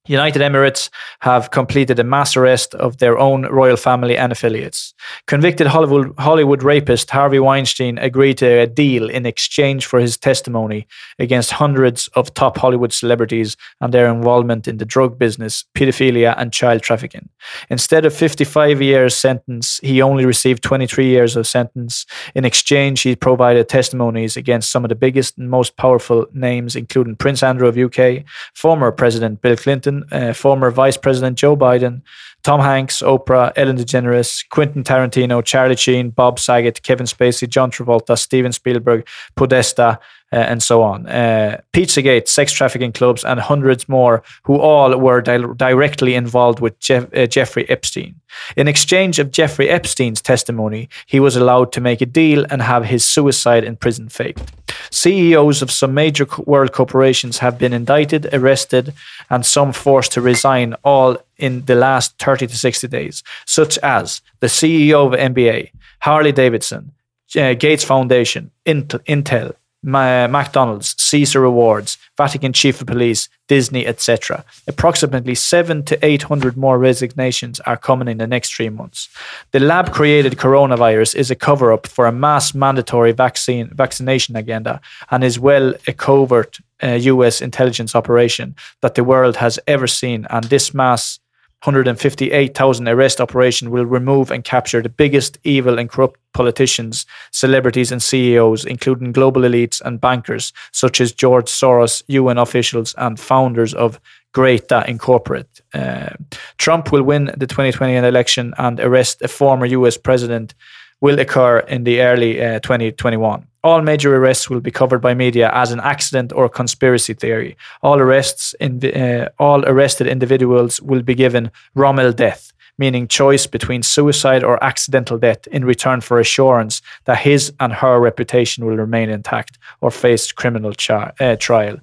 [0.08, 0.90] United Emirates
[1.22, 4.94] have completed a mass arrest of their own royal family and affiliates.
[5.28, 10.88] Convicted Hollywood, Hollywood rapist Harvey Weinstein agreed to a deal in exchange for his testimony
[11.18, 16.54] against hundreds of top Hollywood celebrities and their involvement in the drug business, pedophilia, and
[16.54, 17.30] child trafficking.
[17.70, 22.06] Instead of 55 years sentence, he only received 23 years of sentence.
[22.36, 27.16] In exchange, he provided testimonies against some of the biggest and most powerful names, including
[27.16, 28.24] Prince Andrew of UK,
[28.54, 32.02] former President Bill Clinton, Clinton, uh, former Vice President Joe Biden,
[32.44, 38.18] Tom Hanks, Oprah, Ellen DeGeneres, Quentin Tarantino, Charlie Sheen, Bob Saget, Kevin Spacey, John Travolta,
[38.18, 40.00] Steven Spielberg, Podesta,
[40.32, 41.08] uh, and so on.
[41.08, 46.78] Uh, Pizzagate, sex trafficking clubs, and hundreds more who all were di- directly involved with
[46.80, 48.16] Jeff- uh, Jeffrey Epstein.
[48.56, 52.86] In exchange of Jeffrey Epstein's testimony, he was allowed to make a deal and have
[52.86, 54.52] his suicide in prison faked.
[54.92, 58.94] CEOs of some major world corporations have been indicted, arrested,
[59.30, 64.22] and some forced to resign, all in the last 30 to 60 days, such as
[64.40, 66.92] the CEO of NBA, Harley Davidson,
[67.36, 69.54] uh, Gates Foundation, Int- Intel,
[69.84, 74.44] Ma- McDonald's, Caesar Awards, Vatican Chief of Police, Disney, etc.
[74.68, 79.10] Approximately seven to eight hundred more resignations are coming in the next three months.
[79.52, 84.82] The lab-created coronavirus is a cover-up for a mass mandatory vaccine vaccination agenda
[85.12, 87.42] and is well a covert uh, U.S.
[87.42, 90.28] intelligence operation that the world has ever seen.
[90.30, 91.20] And this mass
[91.64, 98.04] 158,000 arrest operation will remove and capture the biggest evil and corrupt politicians, celebrities, and
[98.04, 104.00] CEOs, including global elites and bankers such as George Soros, UN officials, and founders of
[104.34, 105.62] Greta Incorporate.
[105.74, 106.10] Uh,
[106.58, 110.54] Trump will win the 2020 election and arrest a former US president
[111.02, 113.46] will occur in the early uh, 2021.
[113.64, 117.58] All major arrests will be covered by media as an accident or conspiracy theory.
[117.82, 123.82] All arrests, in, uh, all arrested individuals will be given Rommel death, meaning choice between
[123.82, 129.10] suicide or accidental death in return for assurance that his and her reputation will remain
[129.10, 131.80] intact or face criminal chi- uh, trial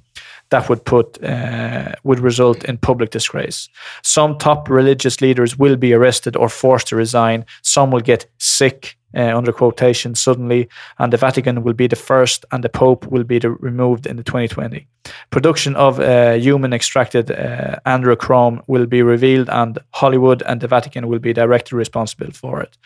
[0.53, 3.69] that would put uh, would result in public disgrace.
[4.03, 7.45] Some top religious leaders will be arrested or forced to resign.
[7.63, 8.97] Some will get sick.
[9.15, 10.67] Uh, under quotation suddenly,
[10.99, 14.17] and the Vatican will be the first, and the Pope will be the, removed in
[14.17, 14.87] the 2020.
[15.29, 21.09] Production of uh, human extracted uh, androchrome will be revealed, and Hollywood and the Vatican
[21.09, 22.79] will be directly responsible for it.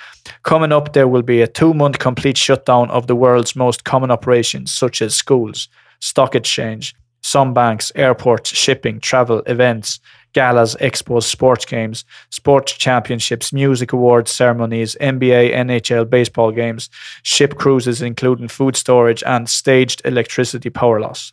[0.42, 4.10] Coming up, there will be a two month complete shutdown of the world's most common
[4.10, 5.68] operations, such as schools,
[6.00, 6.92] stock exchange,
[7.26, 9.98] some banks, airports, shipping, travel, events,
[10.32, 16.88] galas, expos, sports games, sports championships, music awards, ceremonies, NBA, NHL, baseball games,
[17.24, 21.32] ship cruises, including food storage, and staged electricity power loss.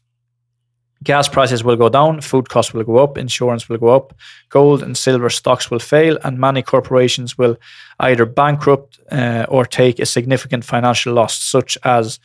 [1.03, 4.15] Gas prices will go down, food costs will go up, insurance will go up,
[4.49, 7.55] gold and silver stocks will fail, and many corporations will
[7.99, 12.19] either bankrupt uh, or take a significant financial loss, such as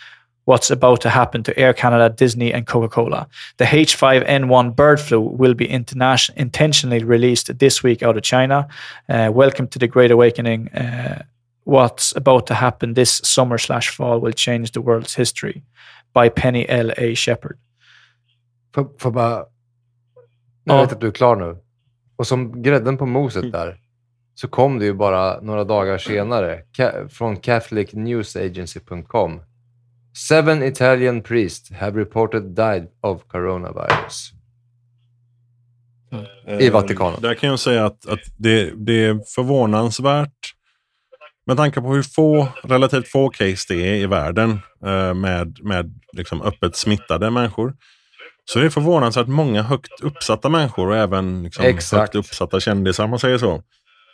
[0.49, 3.27] what's about to happen to Air Canada, Disney, and Coca Cola.
[3.59, 8.66] The H5N1 bird flu will be interna- intentionally released this week out of China.
[9.09, 10.69] Uh, welcome to the Great Awakening.
[10.69, 11.23] Uh,
[11.65, 15.62] what's about to happen this summer slash fall will change the world's history
[16.15, 16.91] by Penny L.
[16.97, 17.15] A.
[17.15, 17.59] Shepard.
[18.75, 19.45] Får, bara...
[20.65, 20.81] Jag Ja.
[20.83, 21.57] vet att du är klar nu.
[22.16, 23.77] Och som grädden på moset där,
[24.35, 26.61] så kom det ju bara några dagar senare
[27.11, 29.41] från catholicnewsagency.com.
[30.19, 34.32] Seven Italian priests have reported died of coronavirus.
[36.47, 37.20] I Eh, Vatikanen.
[37.20, 40.55] Där kan jag säga att, att det, det är förvånansvärt
[41.47, 44.51] med tanke på hur få, relativt få case det är i världen
[44.85, 47.74] eh, med, med liksom öppet smittade människor.
[48.45, 53.11] Så det är förvånansvärt många högt uppsatta människor och även liksom högt uppsatta kändisar om
[53.11, 53.62] man säger så.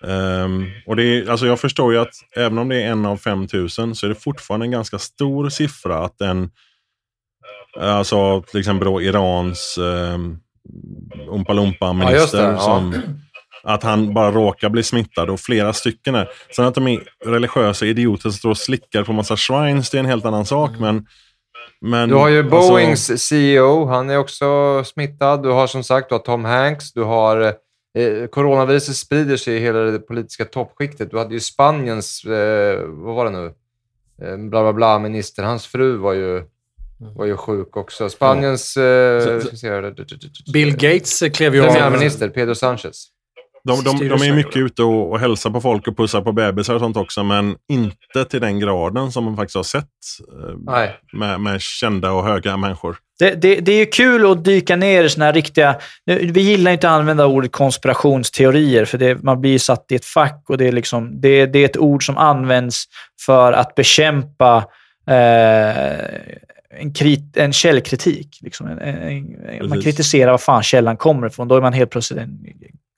[0.08, 3.16] Ehm, och det är, alltså jag förstår ju att även om det är en av
[3.16, 6.50] 5000 så är det fortfarande en ganska stor siffra att en,
[7.80, 10.38] alltså till exempel då Irans um,
[11.28, 12.58] Oompa Ja, Loompa-minister ja.
[12.58, 12.94] som
[13.62, 16.28] att han bara råkar bli smittad och flera stycken är.
[16.56, 20.00] Sen att de är religiösa idioter som står och slickar på massa shrines, det är
[20.00, 20.70] en helt annan sak.
[20.78, 21.06] Men,
[21.80, 25.42] men, Du har ju alltså- Boeings CEO, han är också smittad.
[25.42, 27.54] Du har som sagt du har Tom Hanks, du har
[27.98, 31.10] eh, coronaviruset sprider sig i hela det politiska toppskiktet.
[31.10, 33.46] Du hade ju Spaniens, eh, vad var det nu,
[34.22, 36.42] eh, bla bla bla minister, hans fru var ju,
[37.16, 38.08] var ju sjuk också.
[38.08, 39.92] Spaniens, eh, Så- se
[40.52, 41.66] Bill Gates eh, klev ju av.
[41.66, 43.10] premiärminister Pedro Sanchez.
[43.64, 46.74] De, de, de är mycket ute och, och hälsar på folk och pussar på bebisar
[46.74, 49.88] och sånt också, men inte till den graden som man faktiskt har sett
[51.38, 52.96] med kända och höga människor.
[53.18, 55.76] Det, det, det är ju kul att dyka ner i såna här riktiga...
[56.06, 60.04] nu, Vi gillar inte att använda ordet konspirationsteorier, för det, man blir satt i ett
[60.04, 62.84] fack och det är, liksom, det, det är ett ord som används
[63.26, 64.56] för att bekämpa
[65.08, 65.98] eh,
[66.80, 68.38] en, krit, en källkritik.
[68.40, 68.66] Liksom.
[68.66, 71.48] En, en, man kritiserar var fan källan kommer ifrån.
[71.48, 72.38] Då är man helt plötsligt en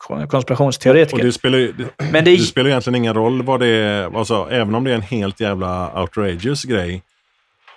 [0.09, 1.25] Och konspirationsteoretiker.
[1.25, 1.75] det spelar, ju-
[2.13, 5.03] Men det spelar egentligen ingen roll vad det är, alltså, även om det är en
[5.03, 7.03] helt jävla outrageous grej,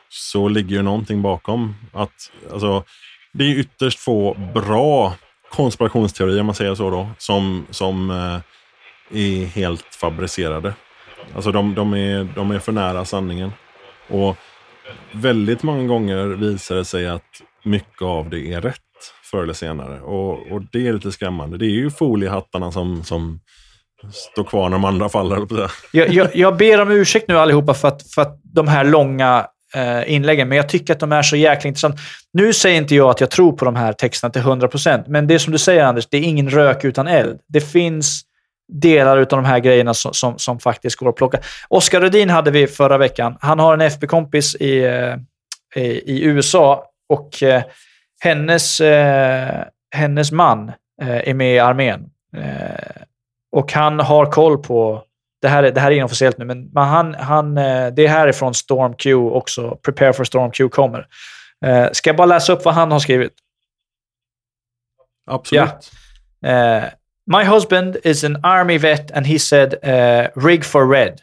[0.09, 1.75] så ligger ju någonting bakom.
[1.93, 2.83] Att, alltså,
[3.31, 5.13] det är ytterst få bra
[5.49, 8.39] konspirationsteorier, om man säger så, då, som, som eh,
[9.19, 10.73] är helt fabricerade.
[11.35, 13.51] Alltså de, de, är, de är för nära sanningen.
[14.09, 14.37] Och
[15.11, 18.75] väldigt många gånger visar det sig att mycket av det är rätt
[19.31, 20.01] förr eller senare.
[20.01, 21.57] Och, och det är lite skrämmande.
[21.57, 23.39] Det är ju foliehattarna som, som
[24.11, 25.69] står kvar när de andra faller.
[25.91, 26.09] jag.
[26.09, 30.13] Jag, jag, ber om ursäkt nu allihopa för att, för att de här långa Eh,
[30.13, 31.97] inläggen, men jag tycker att de är så jäkla intressanta.
[32.33, 35.33] Nu säger inte jag att jag tror på de här texterna till 100%, men det
[35.33, 37.39] är som du säger Anders, det är ingen rök utan eld.
[37.47, 38.21] Det finns
[38.71, 41.39] delar av de här grejerna som, som, som faktiskt går att plocka.
[41.67, 43.37] Oskar Rudin hade vi förra veckan.
[43.41, 47.63] Han har en FB-kompis eh, i, i, i, USA och eh,
[48.19, 49.63] hennes, eh,
[49.95, 50.71] hennes man
[51.01, 52.09] eh, är med i armén.
[52.37, 53.01] Eh,
[53.51, 55.03] och han har koll på
[55.41, 58.53] det här, är, det här är inofficiellt nu, men han, han, eh, det är härifrån
[58.53, 59.77] Storm Q också.
[59.85, 61.07] Prepare for Storm Q kommer.
[61.65, 63.33] Eh, ska jag bara läsa upp vad han har skrivit?
[65.27, 65.91] Absolut.
[66.45, 66.89] Uh,
[67.27, 71.21] my husband is an army vet, and he said uh, rig for red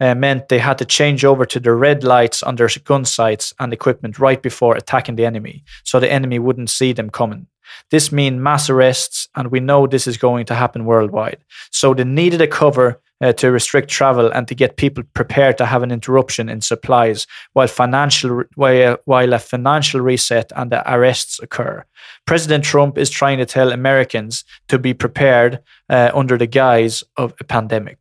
[0.00, 3.54] uh, meant they had to change over to the red lights on their gun sights
[3.58, 7.46] and equipment right before attacking the enemy, so the enemy wouldn't see them coming.
[7.90, 11.38] This means mass arrests, and we know this is going to happen worldwide.
[11.70, 15.66] So they needed a cover uh, to restrict travel and to get people prepared to
[15.66, 21.38] have an interruption in supplies while financial while, while a financial reset and the arrests
[21.40, 21.84] occur.
[22.26, 27.32] President Trump is trying to tell Americans to be prepared uh, under the guise of
[27.40, 27.98] a pandemic.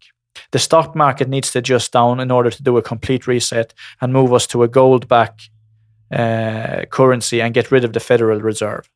[0.51, 4.13] The stock market needs to adjust down in order to do a complete reset and
[4.13, 5.39] move us to a gold back
[6.11, 8.89] uh, currency and get rid of the Federal Reserve.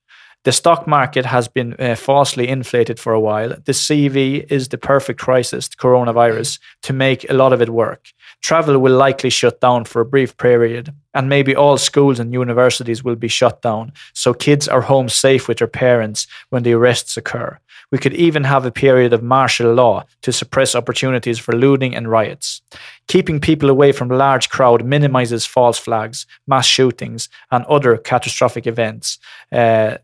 [0.45, 3.49] The stock market has been uh, falsely inflated for a while.
[3.49, 8.09] The CV is the perfect crisis, the coronavirus, to make a lot of it work.
[8.43, 13.03] Travel will likely shut down for a brief period, and maybe all schools and universities
[13.03, 17.17] will be shut down, so kids are home safe with their parents when the arrests
[17.17, 17.59] occur.
[17.91, 22.09] We could even have a period of martial law to suppress opportunities for looting and
[22.09, 22.61] riots.
[23.07, 28.67] Keeping people away from the large crowd minimizes false flags, mass shootings, and other catastrophic
[28.67, 29.17] events.
[29.51, 29.97] Uh,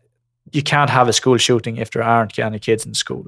[0.50, 3.26] you can't have a school shooting if there aren't any kids in school.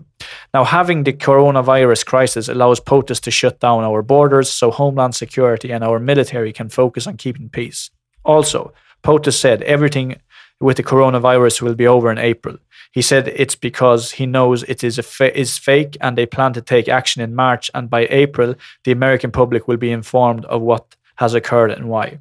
[0.52, 5.70] Now, having the coronavirus crisis allows POTUS to shut down our borders so Homeland Security
[5.70, 7.90] and our military can focus on keeping peace.
[8.24, 8.72] Also,
[9.02, 10.16] POTUS said everything
[10.60, 12.56] with the coronavirus will be over in April.
[12.92, 16.52] He said it's because he knows it is a fa- is fake and they plan
[16.54, 18.54] to take action in March and by April
[18.84, 22.18] the American public will be informed of what has occurred and why.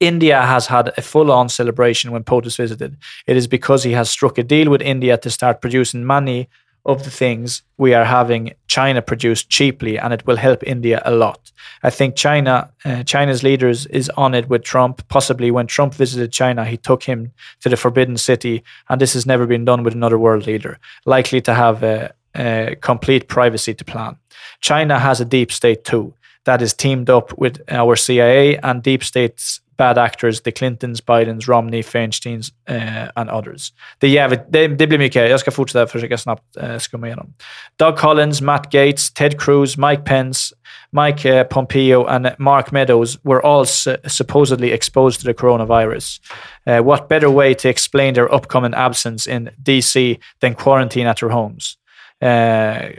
[0.00, 2.96] India has had a full on celebration when POTUS visited.
[3.26, 6.48] It is because he has struck a deal with India to start producing many
[6.86, 11.12] of the things we are having China produce cheaply, and it will help India a
[11.12, 11.50] lot.
[11.82, 15.06] I think China, uh, China's leaders, is on it with Trump.
[15.08, 19.24] Possibly when Trump visited China, he took him to the Forbidden City, and this has
[19.24, 23.84] never been done with another world leader, likely to have a, a complete privacy to
[23.84, 24.16] plan.
[24.60, 26.12] China has a deep state too
[26.44, 31.48] that is teamed up with our CIA and deep states bad actors, the Clintons, Bidens,
[31.48, 33.72] Romney, Feinsteins eh, and others.
[33.98, 35.30] Det, jävligt, det, det, blir mycket.
[35.30, 37.34] Jag ska fortsätta försöka snabbt eh, skumma igenom.
[37.76, 40.54] Doug Collins, Matt Gates, Ted Cruz, Mike Pence,
[40.92, 46.20] Mike uh, Pompeo and Mark Meadows were all su supposedly exposed to the coronavirus.
[46.66, 51.30] Uh, what better way to explain their upcoming absence in DC than quarantine at their
[51.30, 51.76] homes?
[52.22, 52.90] Uh,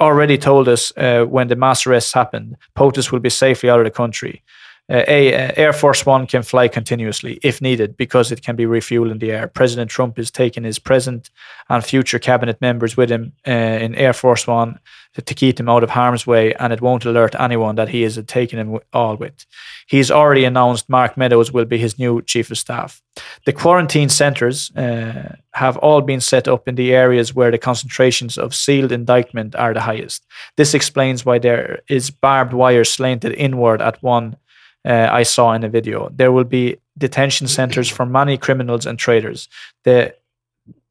[0.00, 3.90] already told us when the mass arrests happened, POTUS will be safely out of the
[3.90, 4.42] country.
[4.90, 8.64] Uh, a, uh, Air Force One can fly continuously if needed because it can be
[8.64, 9.46] refueled in the air.
[9.46, 11.30] President Trump is taking his present
[11.68, 14.80] and future cabinet members with him uh, in Air Force One
[15.14, 18.02] to, to, keep them out of harm's way, and it won't alert anyone that he
[18.02, 19.46] is taking them all with.
[19.86, 23.00] He's already announced Mark Meadows will be his new chief of staff.
[23.46, 28.36] The quarantine centers uh, have all been set up in the areas where the concentrations
[28.36, 30.26] of sealed indictment are the highest.
[30.56, 34.36] This explains why there is barbed wire slanted inward at one
[34.84, 36.08] uh, I saw in a video.
[36.14, 39.48] There will be detention centers for many criminals and traders.
[39.84, 40.14] The,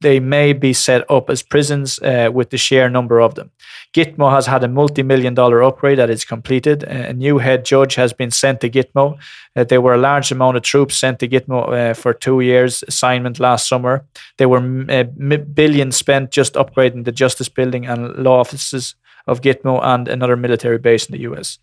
[0.00, 3.50] they may be set up as prisons uh, with the sheer number of them.
[3.94, 6.82] Gitmo has had a multi million dollar upgrade that is completed.
[6.82, 9.18] A new head judge has been sent to Gitmo.
[9.54, 12.82] Uh, there were a large amount of troops sent to Gitmo uh, for two years'
[12.88, 14.04] assignment last summer.
[14.38, 18.94] There were uh, billions spent just upgrading the justice building and law offices
[19.26, 21.58] of Gitmo and another military base in the US.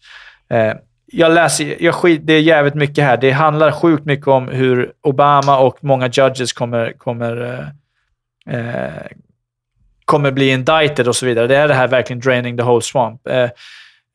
[1.11, 3.18] Jag läser, jag skit, det är jävligt mycket här.
[3.18, 7.64] Det handlar sjukt mycket om hur Obama och många judges kommer, kommer,
[8.48, 9.07] eh, eh
[10.06, 11.48] kommer bli indicted och så vidare.
[11.48, 13.27] Det är det här verkligen draining the whole swamp.
[13.27, 13.49] Eh,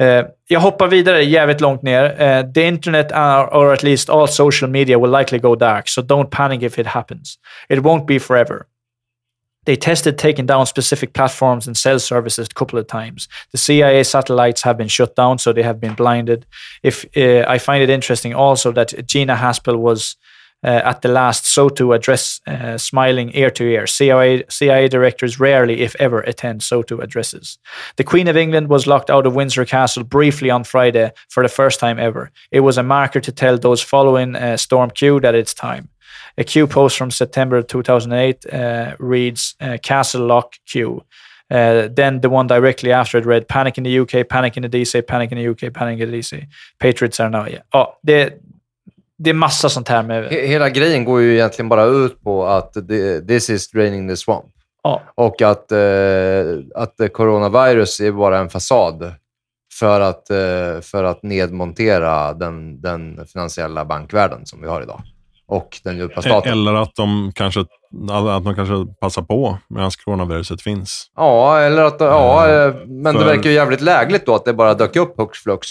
[0.03, 2.05] Uh, jag hoppar vidare jävligt långt ner.
[2.05, 3.13] Uh, the internet
[3.53, 6.87] or at least all social media will likely go dark, so don't panic if it
[6.87, 7.39] happens.
[7.69, 8.67] It won't be forever.
[9.65, 13.29] They tested taking down specific platforms and cell services a couple of times.
[13.53, 16.47] The CIA satellites have been shut down, so they have been blinded.
[16.83, 20.17] If uh, I find it interesting also that Gina Haspel was
[20.65, 23.87] uh, at the last SOTU address, uh, smiling ear to ear.
[23.87, 27.59] CIA, CIA directors rarely, if ever, attend SOTU addresses.
[27.97, 31.51] The Queen of England was locked out of Windsor Castle briefly on Friday for the
[31.51, 32.31] first time ever.
[32.51, 35.91] It was a marker to tell those following uh, Storm Q that it's time.
[36.37, 41.01] A Q post from September 2008 uh, reads uh, Castle Lock Q.
[41.51, 44.69] Uh, then the one directly after it read Panic in the UK, Panic in the
[44.69, 46.47] DC, Panic in the UK, Panic in the DC.
[46.79, 47.47] Patriots are now...
[47.47, 47.63] Yeah.
[47.71, 48.33] Ja, det,
[49.19, 50.25] det är massa sånt här med...
[50.25, 52.73] He- Hela grejen går ju egentligen bara ut på att
[53.29, 54.47] this is draining the swamp.
[54.83, 55.79] Ja, Och att, eh,
[56.75, 59.15] att coronavirus är bara en fasad
[59.79, 65.03] för att, eh, för att nedmontera den, den finansiella bankvärlden som vi har idag.
[65.47, 66.53] Och den djupa staten.
[66.53, 71.11] Eller att de kanske, att de kanske passar på medan coronaviruset finns.
[71.17, 74.55] Ja, eller att, ja, eh, men det för- verkar ju jävligt lägligt då att det
[74.55, 75.69] bara dök upp hux flux.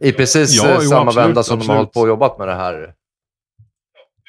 [0.00, 1.68] I precis Ja, eh, jo, samma absolut, vända som de absolut.
[1.68, 2.92] har hållit på och jobbat med det här.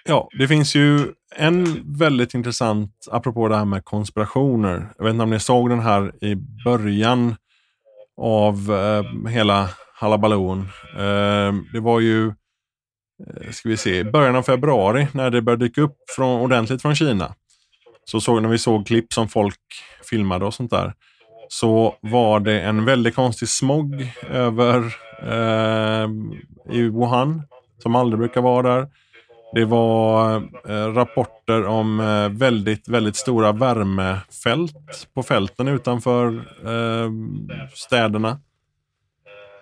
[0.08, 4.94] Ja, det finns ju en väldigt intressant, apropå det här med konspirationer.
[4.98, 6.36] Jag vet inte om ni såg den här i
[6.66, 7.36] början
[8.22, 10.60] av eh, hela halabalon.
[10.98, 12.34] Eh, det var ju, eh,
[13.20, 16.82] Eh, ska vi se, i början av februari när det började dyka upp från, ordentligt
[16.82, 17.36] från Kina.
[18.06, 19.60] Så såg, när vi såg klipp som folk
[20.10, 20.94] filmade och sånt där.
[21.48, 26.10] Så var det en väldigt konstig smog över eh,
[26.72, 27.42] i Wuhan.
[27.78, 28.88] Som aldrig brukar vara där.
[29.54, 30.36] Det var
[30.70, 36.28] eh, rapporter om eh, väldigt, väldigt stora värmefält på fälten utanför
[36.66, 37.12] eh,
[37.74, 38.40] städerna.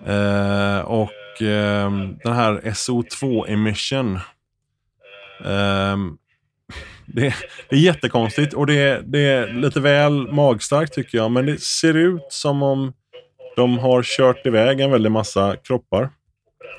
[0.06, 0.80] Eh,
[1.34, 1.92] och eh,
[2.24, 4.16] den här SO2 emission.
[5.46, 5.98] Eh,
[7.06, 7.36] det,
[7.70, 11.32] det är jättekonstigt och det, det är lite väl magstarkt tycker jag.
[11.32, 12.94] Men det ser ut som om
[13.56, 16.10] de har kört iväg en väldig massa kroppar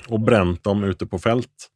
[0.07, 1.69] och bränt dem ute på fält.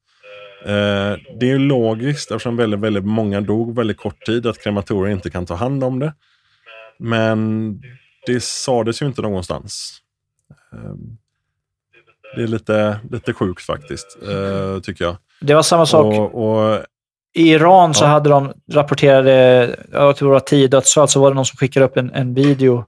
[0.65, 5.15] Eh, det är ju logiskt eftersom väldigt, väldigt många dog väldigt kort tid att krematorier
[5.15, 6.13] inte kan ta hand om det.
[6.99, 7.81] Men
[8.25, 10.01] det sades ju inte någonstans.
[10.73, 11.17] Ehm,
[12.33, 15.17] Eh, det är lite, lite sjukt faktiskt, eh, tycker jag.
[15.41, 16.05] det var samma sak.
[16.05, 16.35] Och,
[16.69, 16.79] och,
[17.37, 18.07] I Iran så Ja.
[18.09, 19.31] hade de rapporterade,
[19.91, 22.33] jag tror det var tio dödsfall, så var det någon som skickade upp en, en
[22.33, 22.85] video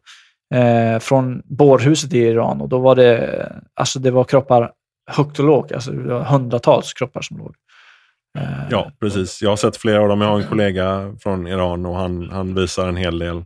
[0.53, 4.71] eh, från bårhuset i Iran och då var det, alltså det var kroppar
[5.11, 7.55] högt och lågt, alltså det var hundratals kroppar som låg.
[8.37, 9.41] Eh, ja, precis.
[9.41, 10.21] Jag har sett flera av dem.
[10.21, 13.43] Jag har en kollega från Iran och han, han visar en hel del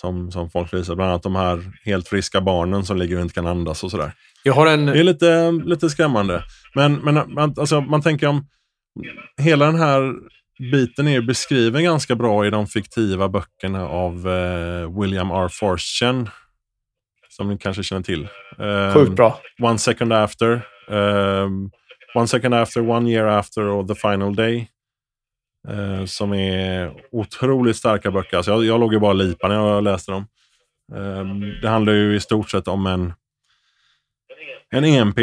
[0.00, 0.94] som, som folk visar.
[0.94, 4.12] Bland annat de här helt friska barnen som ligger och inte kan andas och sådär.
[4.46, 4.86] Jag har en...
[4.86, 6.42] Det är lite, lite skrämmande.
[6.74, 8.46] Men, men man, alltså, man tänker om...
[9.42, 10.14] Hela den här
[10.72, 15.48] biten är ju beskriven ganska bra i de fiktiva böckerna av eh, William R.
[15.52, 16.28] Forstchen.
[17.28, 18.28] Som ni kanske känner till.
[18.58, 19.40] Eh, Sjukt bra.
[19.62, 20.66] One second after.
[20.90, 21.70] ehm,
[22.14, 24.68] one second after, one year after och The final day.
[25.68, 28.36] Eh, som är otroligt starka böcker.
[28.36, 30.26] Alltså jag, jag låg ju bara och lipade när jag läste dem.
[30.96, 33.12] Ehm, det handlar ju i stort sett om en,
[34.70, 35.18] en EMP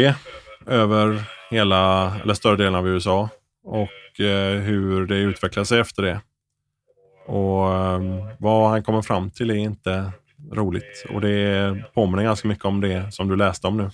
[0.66, 3.28] över hela, eller större delen av USA.
[3.64, 6.20] Och eh, hur det utvecklar sig efter det.
[7.26, 10.12] Och ehm, vad han kommer fram till är inte
[10.52, 11.04] roligt.
[11.08, 13.90] Och det påminner ganska mycket om det som du läste om nu.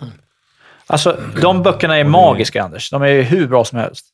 [0.86, 2.90] Alltså, de böckerna är magiska, Anders.
[2.90, 4.06] De är hur bra som helst.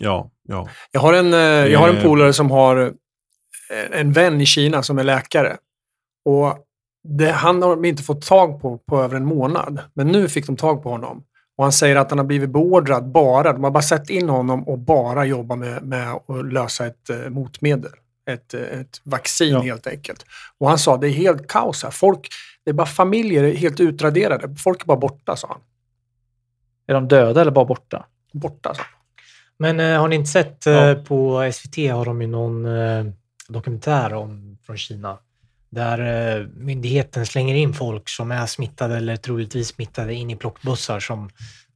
[0.00, 0.68] Ja, ja.
[0.92, 2.82] Jag har en, eh, jag har en polare som har
[3.70, 5.56] eh, en vän i Kina som är läkare.
[6.24, 6.58] Och
[7.04, 9.80] det, han har de inte fått tag på på över en månad.
[9.94, 11.24] Men nu fick de tag på honom.
[11.56, 14.68] Och han säger att han har blivit beordrad bara, de har bara sett in honom
[14.68, 17.92] och bara jobba med, med att lösa ett eh, motmedel.
[18.30, 19.60] Ett, eh, ett vaccin Ja.
[19.60, 20.26] helt enkelt.
[20.58, 21.90] Och han sa det är helt kaos här.
[21.90, 22.28] Folk,
[22.64, 24.54] det är bara familjer är helt utraderade.
[24.56, 25.60] Folk är bara borta, sa han.
[26.86, 28.06] Är de döda eller bara borta?
[28.32, 28.90] Borta, sa han.
[29.58, 30.94] Men eh, har ni inte sett eh, Ja.
[30.94, 33.04] på SVT har de ju någon eh,
[33.48, 35.18] dokumentär om, från Kina
[35.72, 35.98] där
[36.38, 41.30] eh, myndigheten slänger in folk som är smittade eller troligtvis smittade in i plockbussar som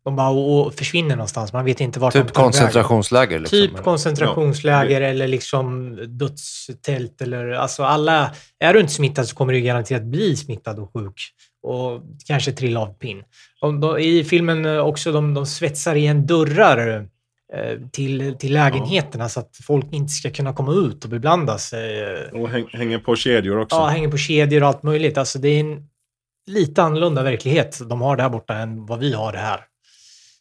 [0.04, 1.52] de bara och, och försvinner någonstans.
[1.52, 2.52] Man vet inte vart de Typ tar vägen.
[2.52, 3.38] koncentrationsläger.
[3.38, 3.58] Liksom.
[3.58, 8.30] Typ koncentrationsläger eller liksom dödstält eller alltså alla.
[8.58, 11.20] Är du inte smittad så kommer du garanterat bli smittad och sjuk
[11.62, 13.22] och kanske trilla av pinn.
[13.60, 17.08] De, de, I filmen också, de, de svetsar igen dörrar
[17.92, 21.72] till, till lägenheterna så att folk inte ska kunna komma ut och beblandas.
[21.72, 23.76] Eh, Och häng, hänger på kedjor också.
[23.76, 25.18] ja, hänger på kedjor och allt möjligt.
[25.18, 25.88] Alltså det är en
[26.46, 29.60] lite annorlunda verklighet de har där borta än vad vi har det här.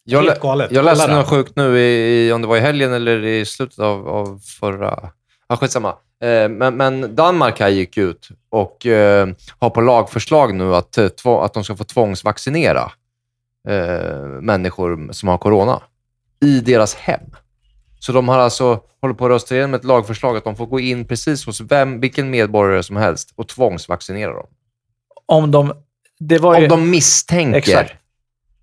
[0.04, 0.72] Jag, Helt galet.
[0.72, 3.78] jag läste något sjukt nu, i, i, om det var i helgen eller i slutet
[3.78, 5.10] av, av förra...
[5.48, 5.88] Ja, skitsamma.
[6.22, 9.28] Eh, men, men Danmark här gick ut och eh,
[9.58, 12.92] har på lagförslag nu att, eh, att de ska få tvångsvaccinera
[13.68, 15.82] eh, människor som har corona
[16.40, 17.20] i deras hem.
[17.98, 20.80] Så de har alltså håller på att rösta igenom ett lagförslag att de får gå
[20.80, 24.46] in precis hos vem, vilken medborgare som helst och tvångsvaccinera dem.
[25.26, 25.72] Om de...
[26.18, 26.62] Det var ju...
[26.64, 27.92] Om de misstänker Exakt.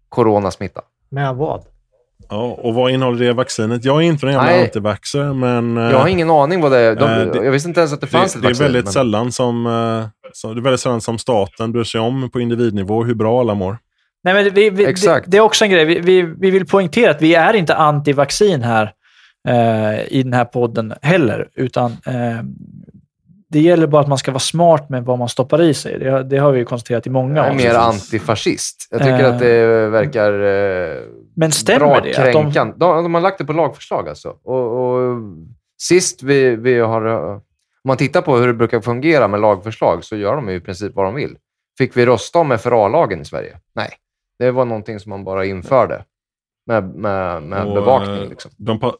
[0.09, 0.81] coronasmitta.
[1.09, 1.63] Med vad?
[2.29, 3.85] Ja, och vad innehåller det vaccinet?
[3.85, 4.63] Jag är inte någon jävla Nej.
[4.63, 5.77] antivaxxer, men...
[5.77, 6.95] eh, Jag har ingen aning vad det är.
[6.95, 8.63] De, Eh, det- jag visste inte ens att det fanns det, ett det är vaccin.
[8.63, 12.29] väldigt men- sällan som, eh, så, det är väldigt sällan som staten bryr sig om
[12.29, 13.77] på individnivå hur bra alla mår.
[14.23, 15.25] Nej, men vi, vi, Exakt.
[15.25, 15.85] Det, det är också en grej.
[15.85, 18.93] Vi, vi, vi vill poängtera att vi är inte anti-vaccin här
[19.47, 22.43] eh, i den här podden heller, utan eh,
[23.49, 25.99] det gäller bara att man ska vara smart med vad man stoppar i sig.
[25.99, 28.87] Det, det har vi ju konstaterat i många Jag är mer antifascist.
[28.91, 29.33] Jag tycker Eh.
[29.33, 30.97] att det verkar eh,
[31.35, 32.09] Men stämmer bra det?
[32.09, 32.73] Att de, kränkande.
[32.77, 34.35] De, de har lagt det på lagförslag alltså.
[34.43, 35.19] Och, och
[35.81, 37.05] sist vi, vi har...
[37.05, 40.59] Om man tittar på hur det brukar fungera med lagförslag så gör de ju i
[40.59, 41.35] princip vad de vill.
[41.77, 43.57] Fick vi rösta om FRA-lagen i Sverige?
[43.75, 43.89] Nej.
[44.45, 46.03] Det var någonting som man bara införde
[46.67, 48.15] med, med, med Och, bevakning.
[48.23, 48.51] eh, Liksom.
[48.57, 48.95] De, pa,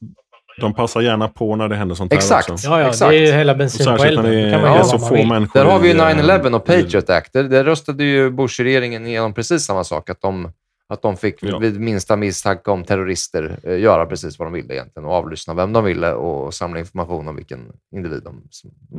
[0.62, 2.50] de passar gärna på när det händer sånt här Exakt.
[2.50, 2.68] också.
[2.68, 3.10] Ja, ja, Exakt.
[3.12, 4.62] det är ju hela Och bensin på särskilt när elden.
[4.62, 7.34] det är, så få människor Där har vi ju i, eh, 9-11 och Patriot Act.
[7.34, 10.10] Där, där röstade ju Bush-regeringen igenom precis samma sak.
[10.10, 10.52] Att de,
[10.90, 11.58] att de fick Ja.
[11.58, 15.74] vid minsta misstanke om terrorister eh, göra precis vad de ville egentligen och avlyssna vem
[15.74, 18.42] de ville och samla information om vilken individ de,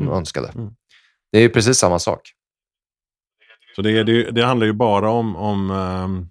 [0.01, 0.13] Mm.
[0.13, 0.49] önskade.
[0.55, 0.71] Mm.
[1.33, 2.21] Det är ju precis samma sak.
[3.77, 6.29] Så det, är- det, det handlar ju bara om, om um,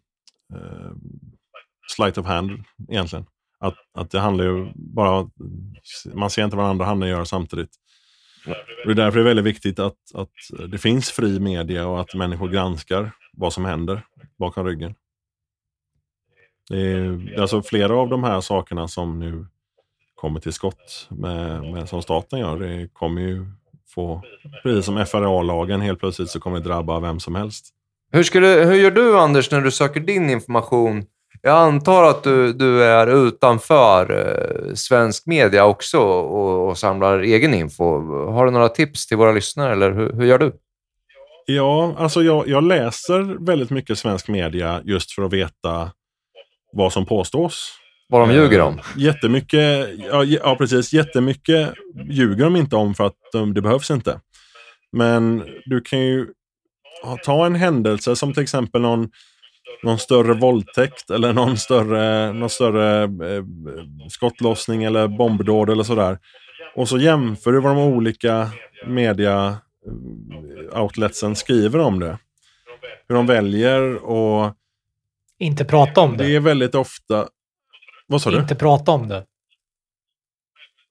[0.54, 0.92] Eh,
[1.96, 3.26] sleight of hand egentligen.
[3.60, 5.30] Att, att det handlar ju bara
[6.14, 7.76] man ser inte vad andra handen gör samtidigt.
[8.86, 10.30] Och det är därför det är väldigt viktigt att, att
[10.70, 14.06] det finns fri media och att människor granskar vad som händer
[14.38, 14.96] bakom ryggen.
[16.70, 19.48] Det är alltså flera av de här sakerna som nu
[20.16, 22.60] kommer till skott med, med som staten gör.
[22.60, 23.46] Det kommer ju
[23.88, 24.22] få,
[24.64, 27.70] precis som FRA-lagen, helt plötsligt så kommer det drabba vem som helst.
[28.16, 31.06] Hur, skulle, hur gör du, Anders, när du söker din information?
[31.42, 37.54] Jag antar att du, du är utanför eh, svensk media också och, och samlar egen
[37.54, 37.86] info.
[38.32, 40.52] Har du några tips till våra lyssnare, eller hur, hur gör du?
[41.46, 45.92] Ja, alltså jag, jag läser väldigt mycket svensk media just för att veta
[46.74, 47.72] vad som påstås.
[48.10, 48.74] Vad de ljuger om?
[48.74, 51.74] Eh, Jättemycket, ja, ja precis, jättemycket
[52.10, 54.20] ljuger de inte om för att de, det behövs inte.
[54.92, 56.28] Men du kan ju
[57.24, 59.10] ta en händelse som till exempel någon,
[59.84, 63.44] någon större våldtäkt eller någon större, någon större eh,
[64.10, 66.20] skottlossning eller bombdåd eller sådär.
[66.76, 68.50] Och så jämför du vad de olika
[68.88, 69.58] media
[70.74, 72.18] eh, outletsen skriver om det.
[73.08, 74.54] Hur de väljer och
[75.40, 76.24] Inte prata om det.
[76.24, 77.28] det är väldigt ofta...
[78.08, 78.38] Vad sa du?
[78.38, 79.26] Inte prata om det.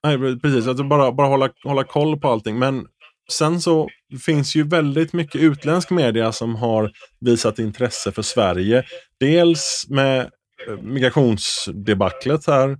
[0.05, 0.67] Nej, precis.
[0.67, 2.59] Att bara, bara hålla, hålla koll på allting.
[2.59, 2.87] Men
[3.33, 3.89] sen så
[4.27, 8.85] finns ju väldigt mycket utländsk media som har visat intresse för Sverige.
[9.21, 12.79] Dels med eh, migrationsdebaclet här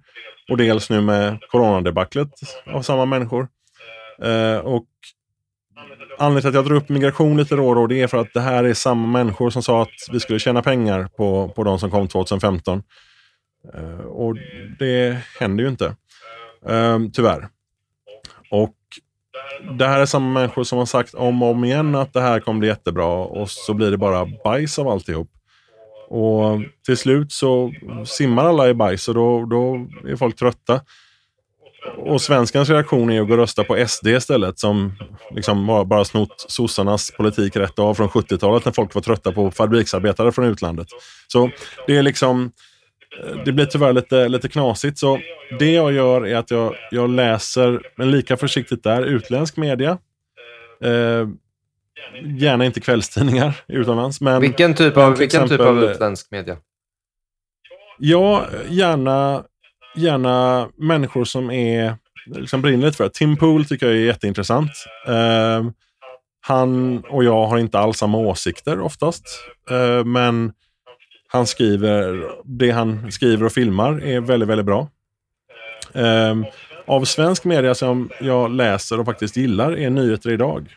[0.51, 2.31] och dels nu med coronadebaclet
[2.67, 3.49] av samma människor.
[4.23, 4.87] Eh, och
[6.19, 8.35] Anledningen till att jag drar upp migration lite då och då, det är för att
[8.35, 11.79] det här är samma människor som sa att vi skulle tjäna pengar på, på de
[11.79, 12.83] som kom 2015.
[13.75, 14.37] Eh, och
[14.79, 15.97] det händer ju inte.
[16.69, 17.49] eh, tyvärr.
[18.51, 18.75] Och
[19.79, 22.41] det här är samma människor som har sagt om och om igen att det här
[22.41, 25.29] kommer bli jättebra och så blir det bara bajs av alltihop.
[26.09, 27.73] Och till slut så
[28.05, 30.81] simmar alla i bajs och då, då är folk trötta.
[31.97, 34.93] Och svenskans reaktion är att gå och rösta på SD istället som
[35.31, 39.51] liksom bara, bara snott sossarnas politik rätt av från 70-talet när folk var trötta på
[39.51, 40.87] fabriksarbetare från utlandet.
[41.29, 41.51] Så
[41.87, 42.53] det är liksom
[43.45, 44.99] det blir tyvärr lite, lite knasigt.
[44.99, 45.21] Så
[45.59, 49.99] det jag gör är att jag, jag läser, men lika försiktigt där, utländsk media.
[50.85, 51.29] Eh,
[52.39, 54.21] gärna inte kvällstidningar utomlands.
[54.21, 56.57] Men Vilken typ av, vilken typ av exempel- utländsk media?
[57.99, 59.45] ja, gärna,
[59.97, 63.11] gärna människor som är liksom brinner lite för det.
[63.15, 64.71] Tim Pool tycker jag är jätteintressant.
[65.09, 65.65] Eh,
[66.41, 69.25] han och jag har inte alls samma åsikter oftast.
[69.71, 70.53] Eh, men
[71.33, 74.89] han skriver, det han skriver och filmar är väldigt, väldigt bra.
[75.93, 76.45] Um,
[76.85, 80.77] av svensk media som jag läser och faktiskt gillar är Nyheter Idag.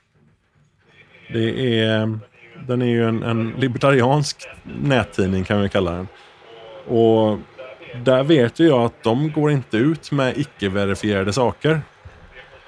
[1.34, 2.20] Det är,
[2.68, 6.08] den är ju en, en libertariansk nättidning kan vi kalla den.
[6.88, 7.40] Och
[8.04, 11.82] där vet ju jag att de går inte ut med icke-verifierade saker.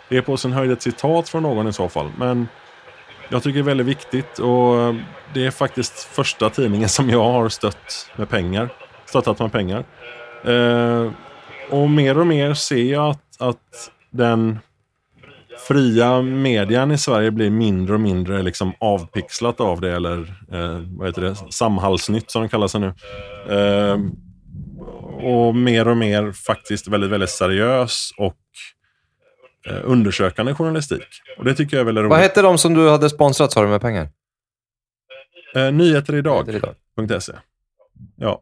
[0.09, 2.09] Det är på sin höjd ett citat från någon i så fall.
[2.17, 2.47] Men
[3.29, 4.95] jag tycker det är väldigt viktigt och eh,
[5.33, 8.69] det är faktiskt första tidningen som jag har stött med pengar.
[9.05, 9.85] Stöttat med pengar.
[10.43, 11.11] Eh,
[11.69, 14.59] och mer och mer ser jag att, att den
[15.67, 20.17] fria median i Sverige blir mindre och mindre liksom avpixlat av det, eller
[20.51, 22.93] eh, vad heter det, Samhallsnytt som de kallar sig nu.
[23.49, 23.97] Eh,
[25.25, 28.35] och mer och mer faktiskt väldigt, väldigt seriös och
[29.83, 31.07] undersökande journalistik.
[31.37, 32.09] Och det tycker jag är väldigt roligt.
[32.09, 34.09] Vad hette de som du hade sponsrat, sa du, med pengar?
[35.55, 36.47] Eh, Nyheter idag.
[36.47, 36.73] Nyheter
[37.07, 37.21] idag.
[37.21, 37.33] .se.
[38.15, 38.41] Ja.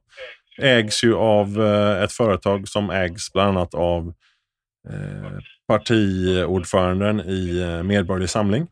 [0.62, 4.14] Ägs ju av eh, ett företag som ägs bland annat av
[4.90, 8.68] eh, partiordföranden i eh, Medborgerlig Samling.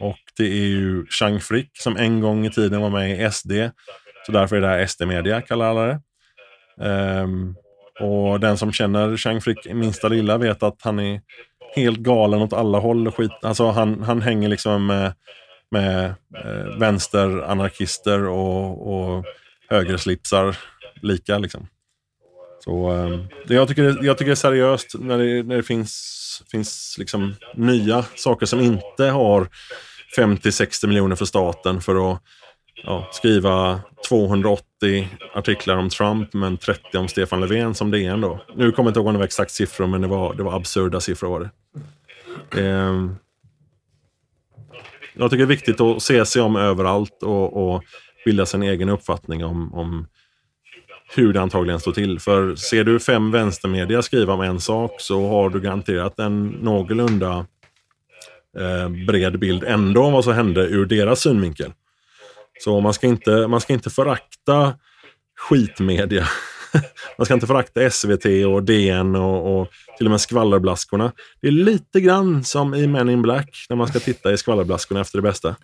[0.00, 3.52] Och det är ju Chang Frick som en gång i tiden var med i SD.
[4.26, 6.00] Så därför är det här SD-media, kallar alla det.
[6.80, 7.54] Ehm,
[8.00, 11.20] och den som känner Chang Frick minsta lilla vet att han är
[11.74, 13.08] helt galen åt alla håll.
[13.08, 13.30] och Skit.
[13.42, 15.12] Alltså han, han hänger liksom med,
[15.70, 16.04] med
[16.44, 19.24] eh, vänsteranarkister och, och
[19.68, 20.56] högerslipsar
[21.02, 21.38] lika.
[21.38, 21.66] Liksom.
[22.64, 23.20] Så, eh,
[23.56, 27.34] jag, tycker, det- jag tycker det är seriöst när det, när det finns, finns liksom
[27.54, 29.48] nya saker som inte har
[30.16, 32.20] 50-60 miljoner för staten för att
[32.84, 38.40] ja, skriva 280 artiklar om Trump men 30 om Stefan Löfven som DN då.
[38.54, 40.56] Nu kommer jag inte ihåg om det var exakt siffror men det var, det var
[40.56, 41.50] absurda siffror var det.
[42.60, 43.16] Ehm,
[45.14, 47.84] jag tycker det är viktigt att se sig om överallt och, och
[48.24, 50.06] bilda sin egen uppfattning om, om
[51.16, 52.20] hur det antagligen står till.
[52.20, 57.46] För ser du fem vänstermedia skriva om en sak så har du garanterat en någorlunda
[58.58, 61.72] eh, bred bild ändå om vad som hände ur deras synvinkel.
[62.60, 64.74] Så man ska inte, man ska inte förakta
[65.36, 66.28] skitmedia.
[67.18, 71.12] man ska inte förakta SVT och DN och, och till och med skvallerblaskorna.
[71.40, 75.00] Det är lite grann som i Men in Black när man ska titta i skvallerblaskorna
[75.00, 75.56] efter det bästa.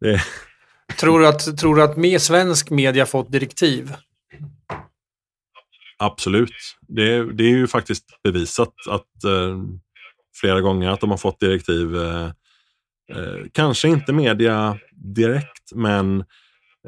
[0.00, 0.22] Det,
[1.00, 3.92] Tror du att, tror du att mer svensk media fått direktiv?
[5.98, 6.54] Absolut.
[6.88, 9.62] Det, det är ju faktiskt bevisat att eh,
[10.40, 11.96] flera gånger att de har fått direktiv.
[11.96, 12.30] Eh,
[13.16, 16.24] eh, kanske inte media direkt, men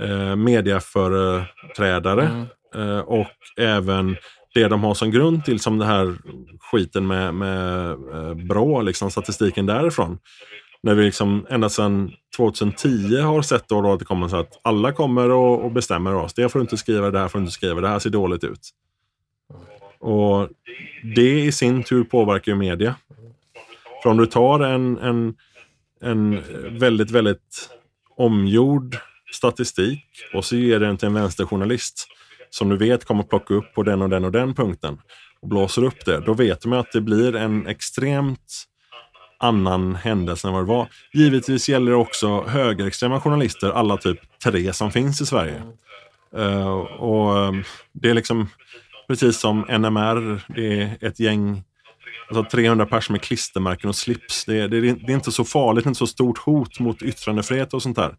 [0.00, 3.26] eh, mediaföreträdare eh, och
[3.56, 4.16] även
[4.54, 6.14] det de har som grund till som det här
[6.60, 10.18] skiten med, med eh, Brå, liksom statistiken därifrån.
[10.82, 14.60] När vi liksom ända sedan 2010 har sett då, då att det kommer så att
[14.62, 16.34] alla kommer och, och bestämmer oss.
[16.34, 18.44] Det får du inte skriva, det här får du inte skriva, det här ser dåligt
[18.44, 18.70] ut.
[19.98, 20.48] Och
[21.16, 22.94] det i sin tur påverkar ju media.
[24.02, 25.34] För om du tar en, en,
[26.04, 26.42] en
[26.78, 27.70] väldigt, väldigt
[28.16, 28.96] omgjord
[29.32, 32.08] statistik och så ger den till en vänsterjournalist
[32.50, 34.98] som du vet kommer plocka upp på den och den och den punkten
[35.40, 38.64] och blåser upp det, då vet man att det blir en extremt
[39.38, 40.88] annan händelse än vad det var.
[41.12, 45.62] Givetvis gäller det också högerextrema journalister, alla typ tre som finns i Sverige.
[46.36, 46.68] Uh,
[47.00, 48.48] och ehm, det är liksom
[49.08, 51.62] precis som NMR, det är ett gäng,
[52.28, 54.44] alltså 300 personer med klistermärken och slips.
[54.44, 57.82] Det är, det, det är inte så farligt, inte så stort hot mot yttrandefrihet och
[57.82, 58.16] sånt där.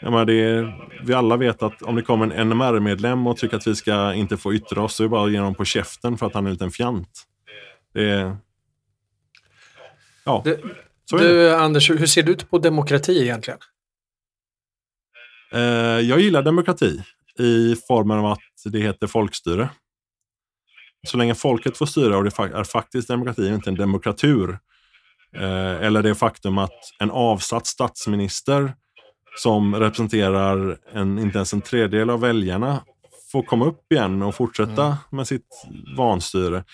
[0.00, 0.72] Jag menar, det
[1.02, 4.36] vi alla vet att om det kommer en NMR-medlem och tycker att vi ska inte
[4.36, 6.44] få yttra oss så är det bara att ge honom på käften för att han
[6.44, 7.26] är en liten fjant.
[7.94, 8.36] Det.
[10.24, 10.60] Ja, Du,
[11.04, 11.28] så är det.
[11.28, 13.58] du Anders, hur ser du ut på demokrati egentligen?
[15.52, 15.60] Eh,
[16.00, 17.02] jag gillar demokrati
[17.38, 19.68] i formen av att det heter folkstyre.
[21.06, 24.58] Så länge folket får styra och det är faktiskt demokrati, inte en demokratur.
[25.36, 28.74] Eh, eller det faktum att en avsatt statsminister
[29.36, 32.82] som representerar en, inte ens en tredjedel av väljarna
[33.32, 35.66] får komma upp igen och fortsätta med sitt
[35.96, 36.64] vanstyre.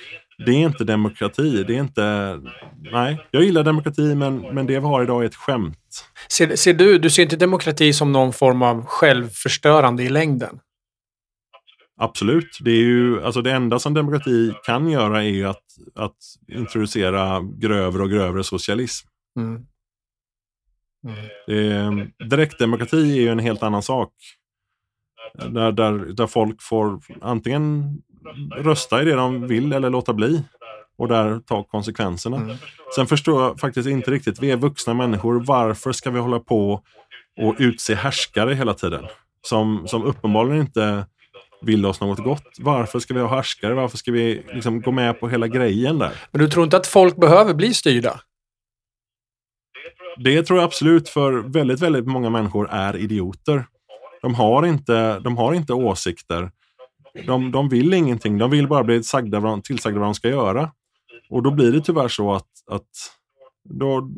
[0.46, 1.64] Det är inte demokrati.
[1.66, 2.38] Det är inte...
[2.92, 5.78] Nej, jag gillar demokrati men, men det vi har idag är ett skämt.
[6.28, 10.58] Ser, ser du, du ser inte demokrati som någon form av självförstörande i längden?
[11.96, 12.58] Absolut.
[12.60, 15.64] Det, är ju, alltså det enda som demokrati kan göra är ju att,
[15.94, 16.16] att
[16.48, 19.08] introducera grövre och grövre socialism.
[19.36, 19.66] Mm.
[21.46, 24.12] Det är, direktdemokrati är ju en helt annan sak.
[25.34, 27.98] Där, där, där folk får antingen
[28.56, 30.42] rösta i det de vill eller låta bli.
[30.98, 32.36] Och där ta konsekvenserna.
[32.36, 32.56] Mm.
[32.94, 36.82] Sen förstår jag faktiskt inte riktigt, vi är vuxna människor, varför ska vi hålla på
[37.40, 39.04] och utse härskare hela tiden?
[39.42, 41.06] Som, som uppenbarligen inte
[41.66, 42.56] vill oss något gott.
[42.58, 43.74] Varför ska vi ha härskare?
[43.74, 46.12] Varför ska vi liksom gå med på hela grejen där?
[46.30, 48.20] Men du tror inte att folk behöver bli styrda?
[50.16, 53.66] Det tror jag absolut, för väldigt, väldigt många människor är idioter.
[54.22, 56.50] De har inte, de har inte åsikter.
[57.26, 58.38] De, de vill ingenting.
[58.38, 60.72] De vill bara bli sagda, tillsagda vad de ska göra.
[61.30, 62.88] Och då blir det tyvärr så att, att
[63.68, 64.10] då,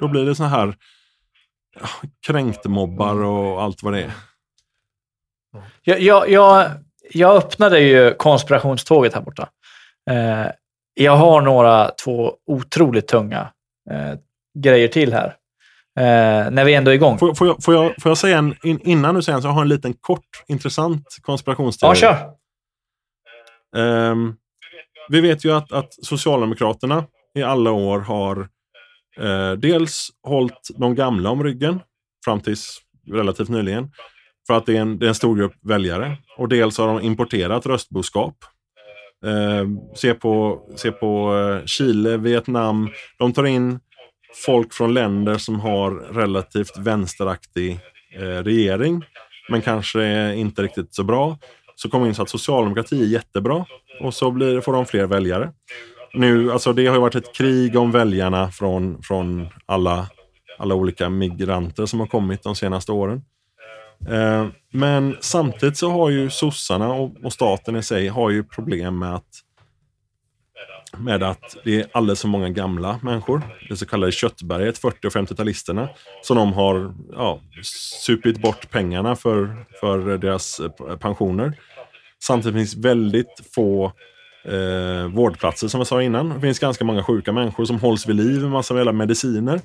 [0.00, 0.76] då blir det så här
[2.26, 4.12] kränktmobbar och allt vad det är.
[5.82, 6.70] Jag, jag, jag,
[7.12, 9.48] jag öppnade ju konspirationståget här borta.
[10.10, 10.46] Eh,
[10.94, 13.52] jag har några två otroligt tunga
[13.90, 14.18] eh,
[14.58, 15.36] grejer till här.
[15.98, 17.18] Eh, när vi ändå är igång.
[17.18, 19.48] Får, får, jag, får, jag, får jag säga en, in, innan du säger en, så
[19.48, 21.90] har jag en liten kort intressant konspirationsteori.
[21.90, 22.36] Ja, kör.
[23.82, 24.34] Ehm,
[25.08, 27.04] vi vet ju att, att Socialdemokraterna
[27.34, 28.48] i alla år har
[29.20, 31.80] eh, dels hållit de gamla om ryggen,
[32.24, 32.78] fram tills
[33.12, 33.90] relativt nyligen,
[34.46, 36.16] för att det är en, det är en stor grupp väljare.
[36.36, 38.34] Och dels har de importerat röstboskap.
[39.24, 42.88] Eh, se på, se på eh, Chile, Vietnam.
[43.18, 43.78] De tar in
[44.44, 47.78] folk från länder som har relativt vänsteraktig
[48.18, 49.04] eh, regering,
[49.48, 51.38] men kanske inte riktigt så bra.
[51.74, 53.64] Så kommer in så att socialdemokrati är jättebra
[54.00, 55.52] och så blir, får de fler väljare.
[56.14, 60.06] Nu, alltså det har ju varit ett krig om väljarna från, från alla,
[60.58, 63.22] alla olika migranter som har kommit de senaste åren.
[64.08, 68.98] Eh, men samtidigt så har ju sossarna och, och staten i sig har ju problem
[68.98, 69.42] med att
[70.98, 75.12] med att det är alldeles för många gamla människor, det så kallade köttberget, 40 och
[75.12, 75.88] 50-talisterna,
[76.22, 77.40] som de har ja,
[78.06, 81.58] supit bort pengarna för, för deras eh, pensioner.
[82.22, 83.92] Samtidigt finns väldigt få
[84.44, 86.28] eh, vårdplatser som jag sa innan.
[86.28, 89.60] Det finns ganska många sjuka människor som hålls vid liv med massa mediciner.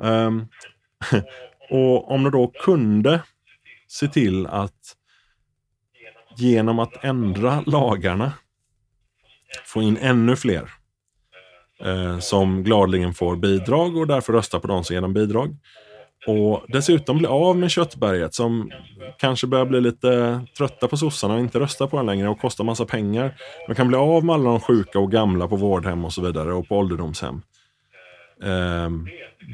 [0.00, 0.48] Um,
[1.70, 3.20] och om de då kunde
[3.92, 4.96] se till att
[6.36, 8.32] genom att ändra lagarna
[9.64, 10.70] få in ännu fler
[11.84, 15.56] eh, som gladeligen får bidrag och därför röstar på de som ger dem bidrag.
[16.26, 18.70] Och dessutom bli av med köttberget som
[19.18, 22.64] kanske börjar bli lite trötta på sossarna och inte röstar på den längre och kostar
[22.64, 23.34] massa pengar.
[23.68, 26.52] Man kan bli av med alla de sjuka och gamla på vårdhem och så vidare
[26.52, 27.42] och på ålderdomshem.
[28.42, 28.90] Eh,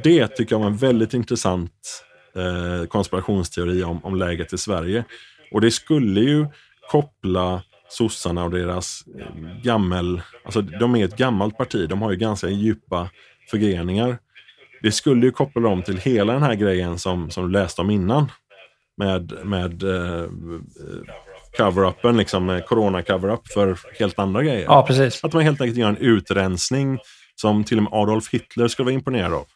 [0.05, 2.05] det tycker jag var en väldigt intressant
[2.39, 5.05] eh, konspirationsteori om, om läget i Sverige.
[5.52, 6.47] Och det skulle ju
[6.90, 10.20] koppla sossarna och deras eh, gammel...
[10.44, 13.10] Alltså de är ett gammalt parti, de har ju ganska djupa
[13.51, 14.19] förgreningar.
[14.82, 17.90] Det skulle ju koppla dem till hela den här grejen som, som du läste om
[17.90, 18.32] innan.
[18.97, 20.27] Med, med eh,
[21.59, 24.65] cover-upen, liksom med corona-cover-up för helt andra grejer.
[24.65, 25.24] Ja, precis.
[25.24, 26.98] Att man helt enkelt gör en utrensning
[27.35, 29.47] som till och med Adolf Hitler skulle vara imponerad av.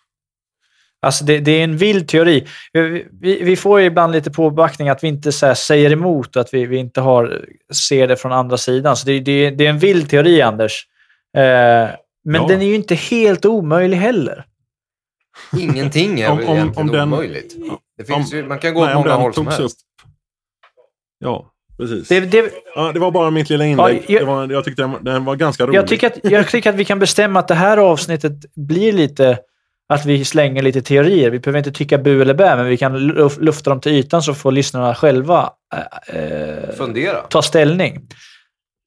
[1.02, 2.46] Alltså det, det, är en vild teori.
[2.72, 6.54] Vi, vi, vi får ibland lite påbackning att vi inte så säger emot och att
[6.54, 7.44] vi, vi inte har,
[7.88, 8.96] ser det från andra sidan.
[8.96, 10.86] Så det, det, det är en vild teori, Anders.
[11.36, 11.42] Eh,
[12.24, 12.46] men Ja.
[12.48, 14.44] den är ju inte helt omöjlig heller.
[15.58, 17.54] Ingenting är Om- väl om- egentligen om den- omöjligt.
[17.98, 19.78] Det finns om- ju, man kan gå Nej, åt om många den håll som helst.
[21.18, 21.46] Ja,
[21.78, 22.08] precis.
[22.08, 23.96] Det, det, Ja, det var bara mitt lilla inlägg.
[23.96, 25.78] Ja, jag- det var, jag tyckte den, den var ganska rolig.
[25.78, 29.38] jag, tycker att, jag tycker att vi kan bestämma att det här avsnittet blir lite
[29.88, 31.30] att vi slänger lite teorier.
[31.30, 34.22] Vi behöver inte tycka bu eller bä, men vi kan luf- lufta dem till ytan
[34.22, 37.20] så får lyssnarna själva eh, eh, Fundera.
[37.20, 38.00] ta ställning.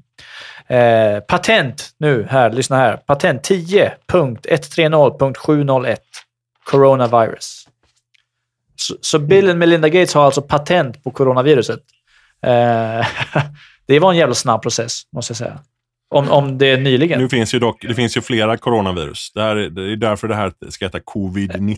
[0.67, 2.97] Eh, patent nu här, lyssna här.
[2.97, 5.97] Patent 10.130.701.
[6.63, 7.67] Coronavirus.
[8.75, 11.79] Så, så Bill och Melinda Gates har alltså patent på coronaviruset.
[12.45, 12.51] Eh,
[13.85, 15.59] det var en jävla snabb process, måste jag säga.
[16.15, 17.21] Om, om det är nyligen.
[17.21, 19.31] Nu finns ju dock, det finns ju flera coronavirus.
[19.33, 21.77] Det, här, är- det är därför det här ska heta covid-19.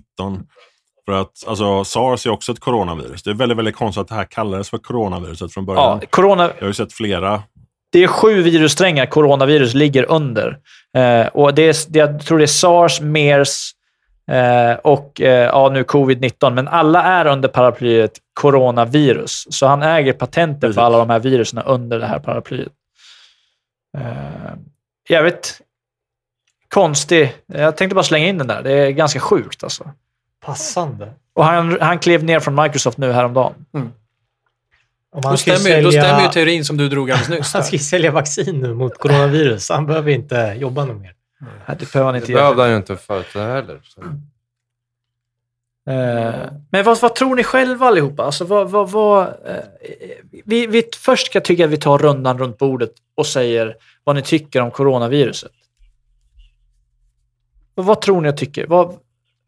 [1.05, 3.23] För att alltså, sars är också ett coronavirus.
[3.23, 5.97] Det är väldigt, väldigt konstigt att det här kallades för coronaviruset från början.
[6.01, 7.43] ja, corona, Jag har ju sett flera.
[7.91, 10.57] det är sju virussträngar coronavirus ligger under.
[10.97, 13.71] Eh, och det är, det, jag tror det är sars, mers
[14.31, 16.53] eh, och eh, ja, nu covid-19.
[16.53, 19.45] Men alla är under paraplyet coronavirus.
[19.49, 20.75] Så han äger patenter Precis.
[20.75, 22.71] för alla de här virusen under det här paraplyet.
[23.97, 24.53] Eh,
[25.09, 25.61] jävligt
[26.69, 27.35] konstig.
[27.45, 28.63] Jag tänkte bara slänga in den där.
[28.63, 29.91] Det är ganska sjukt alltså.
[30.45, 31.13] Passande.
[31.33, 33.53] Och han, han klev ner från Microsoft nu häromdagen.
[35.11, 37.53] Om Då han stämmer, ju- då sälja- stämmer ju teorin som du drog alldeles nyss.
[37.53, 39.69] Han ska ju sälja vaccin nu mot coronavirus.
[39.69, 41.13] Han behöver inte jobba något mer.
[41.39, 42.61] Nej, det behöver han Det inte behövde göra.
[42.61, 43.79] han ju inte förut heller.
[43.83, 44.01] Så.
[45.87, 46.35] Eh,
[46.71, 48.23] men vad, vad tror ni själva allihopa?
[48.23, 49.55] Alltså, vad, vad, vad, eh,
[50.45, 54.15] vi, vi först ska jag tycka att vi tar rundan runt bordet och säger vad
[54.15, 55.51] ni tycker om coronaviruset.
[57.75, 58.67] Vad, vad tror ni jag tycker?
[58.67, 58.97] Vad,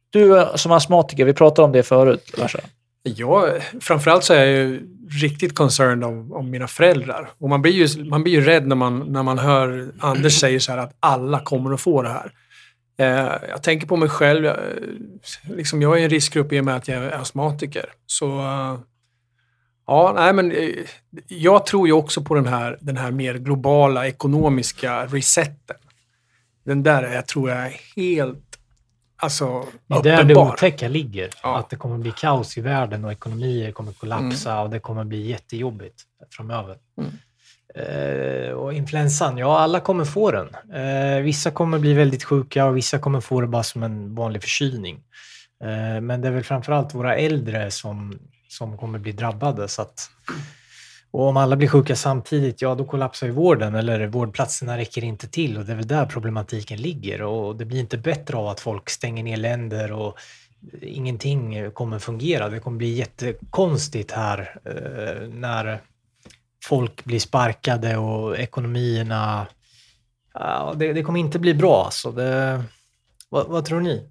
[0.10, 2.38] du som astmatiker, vi pratade om det förut.
[2.38, 2.60] Larsa.
[3.03, 4.82] Jag, framförallt så är jag ju
[5.22, 7.30] riktigt concerned om, om mina föräldrar.
[7.38, 10.60] Och man blir ju, man blir ju rädd när man, när man hör Anders säga
[10.60, 12.32] så här att alla kommer att få det här.
[13.00, 14.46] Eh, jag tänker på mig själv.
[14.46, 14.58] Jag,
[15.44, 17.86] liksom jag är i en riskgrupp i och med att jag är astmatiker.
[18.06, 18.80] Så eh,
[19.88, 20.70] ja, nej men eh,
[21.28, 25.78] jag tror ju också på den här, den här mer globala ekonomiska resetten.
[26.64, 28.60] Den där är, tror jag är helt
[29.16, 31.30] alltså, Det är där det otäcka ligger.
[31.44, 31.58] Ja.
[31.58, 35.28] Att det kommer bli kaos i världen och ekonomier kommer kollapsa och det kommer bli
[35.28, 36.78] jättejobbigt framöver.
[36.98, 37.12] Mm.
[37.76, 40.48] Eh, och influensan, ja alla kommer få den.
[40.74, 44.41] Eh, vissa kommer bli väldigt sjuka och vissa kommer få det bara som en vanlig
[44.41, 45.00] förkylning.
[45.64, 49.68] Eh, men det är väl framförallt våra äldre som, som kommer bli drabbade.
[49.68, 50.10] Så att,
[51.12, 55.28] och om alla blir sjuka samtidigt, ja då kollapsar ju vården eller vårdplatserna räcker inte
[55.28, 57.22] till och det är väl där problematiken ligger.
[57.22, 60.18] Och det blir inte bättre av att folk stänger ner länder och
[60.82, 62.50] ingenting kommer fungera.
[62.50, 65.82] Det kommer bli jättekonstigt här eh, när
[66.64, 69.48] folk blir sparkade och ekonomierna...
[70.34, 71.86] Ja, det, det kommer inte bli bra.
[71.86, 72.11] Alltså.
[72.11, 72.64] Det,
[73.30, 74.10] vad, vad tror ni?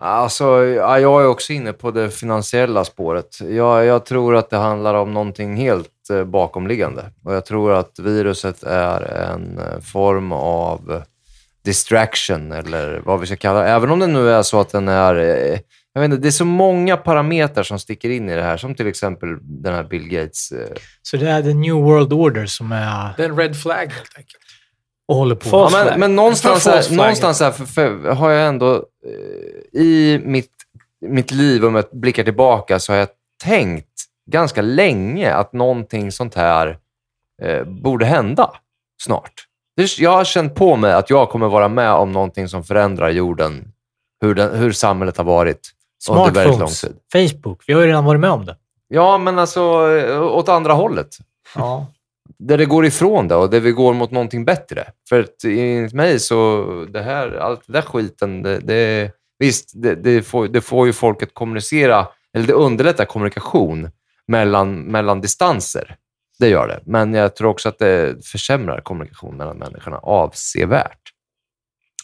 [0.00, 3.40] Alltså, ja, jag är också inne på det finansiella spåret.
[3.40, 7.10] Jag, jag tror att det handlar om någonting helt eh, bakomliggande.
[7.24, 11.02] Och jag tror att viruset är en eh, form av
[11.62, 13.68] distraction, eller vad vi ska kalla det.
[13.68, 15.14] Även om det nu är så att den är...
[15.14, 15.58] Eh,
[15.98, 18.74] jag vet inte, det är så många parametrar som sticker in i det här, som
[18.74, 19.28] till exempel
[19.62, 20.52] den här Bill Gates...
[20.52, 20.68] eh,
[21.02, 24.16] Så det är the new world order som är Det är en red flag helt
[24.16, 24.42] enkelt.
[25.08, 25.48] och håller på.
[25.52, 30.50] Ja, men, men någonstans, här, någonstans här för, för, har jag ändå eh, i mitt,
[31.06, 33.08] mitt liv, om jag blickar tillbaka, så har jag
[33.44, 33.88] tänkt
[34.30, 36.78] ganska länge att någonting sånt här
[37.42, 38.50] eh, borde hända
[39.02, 39.32] snart.
[39.76, 43.10] Det- Jag har känt på mig att jag kommer vara med om någonting som förändrar
[43.10, 43.72] jorden,
[44.20, 46.84] hur, den, hur samhället har varit Smartphones.
[47.12, 47.64] Facebook.
[47.66, 48.56] Vi har ju redan varit med om det.
[48.88, 49.60] Ja, men alltså
[49.98, 51.08] eh, åt andra hållet.
[51.54, 51.86] Ja.
[52.38, 54.86] där det går ifrån det och där vi går mot någonting bättre.
[55.08, 59.94] För att enligt mig så, det här, allt det där skiten, det, det, visst, det,
[59.94, 63.90] det, får, det får ju folk att kommunicera, eller det underlättar kommunikation
[64.26, 65.96] mellan, mellan distanser.
[66.38, 66.80] Det gör det.
[66.86, 71.12] Men jag tror också att det försämrar kommunikation mellan människorna avsevärt.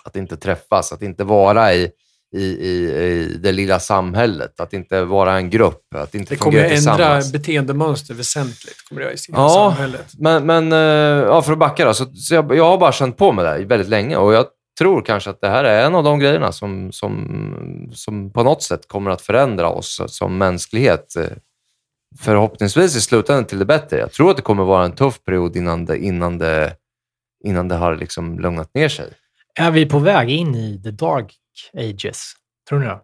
[0.04, 1.90] Att inte träffas, att inte vara i,
[2.34, 6.52] i, i, i det lilla samhället, att inte vara en grupp, att inte Det kommer
[6.52, 7.32] fungera ju ändra tillsammans.
[7.32, 8.88] beteendemönster väsentligt.
[8.88, 9.48] Kommer det göra i Ja.
[9.74, 10.06] samhället.
[10.18, 10.78] Men, men eh,
[11.28, 13.50] ja, för att backa då, så, så jag, jag har bara känt på mig det
[13.50, 14.46] här väldigt länge och jag
[14.78, 18.62] tror kanske att det här är en av de grejerna som, som, som på något
[18.62, 21.16] sätt kommer att förändra oss som mänsklighet.
[21.16, 21.24] eh,
[22.20, 23.98] Förhoppningsvis i slutändan till det bättre.
[23.98, 26.72] Jag tror att det kommer vara en tuff period innan det, innan det,
[27.44, 29.06] innan det har liksom lugnat ner sig.
[29.58, 31.34] Är vi på väg in i the dark
[31.74, 32.32] ages?
[32.68, 33.00] Tror ni det?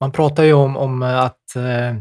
[0.00, 1.96] Man pratar ju om, om att eh,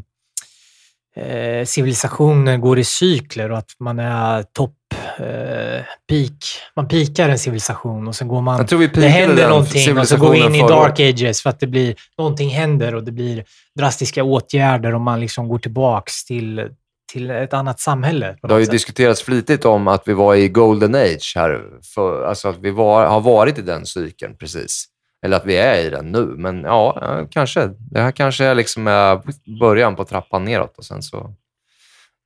[1.26, 4.78] eh, civilisationer går i cykler och att man är topp,
[5.18, 6.34] eh, peak.
[6.76, 8.58] Man pikar en civilisation och sen går man...
[8.58, 11.42] Jag tror vi Det händer någonting och så går vi in i civilisationen dark ages
[11.42, 13.46] för att det blir, någonting händer och det blir
[13.80, 16.70] drastiska åtgärder och man liksom går tillbaks till,
[17.14, 18.36] till ett annat samhälle.
[18.42, 18.72] Det har ju sätt.
[18.72, 21.62] diskuterats flitigt om att vi var i golden age här.
[21.96, 24.86] För, alltså att vi var, har varit i den cykeln precis.
[25.26, 26.26] Eller att vi är i den nu.
[26.26, 27.70] Men ja, eh, kanske.
[27.92, 29.22] Det här kanske är liksom är
[29.60, 30.78] början på trappan neråt.
[30.78, 31.34] Och sen så...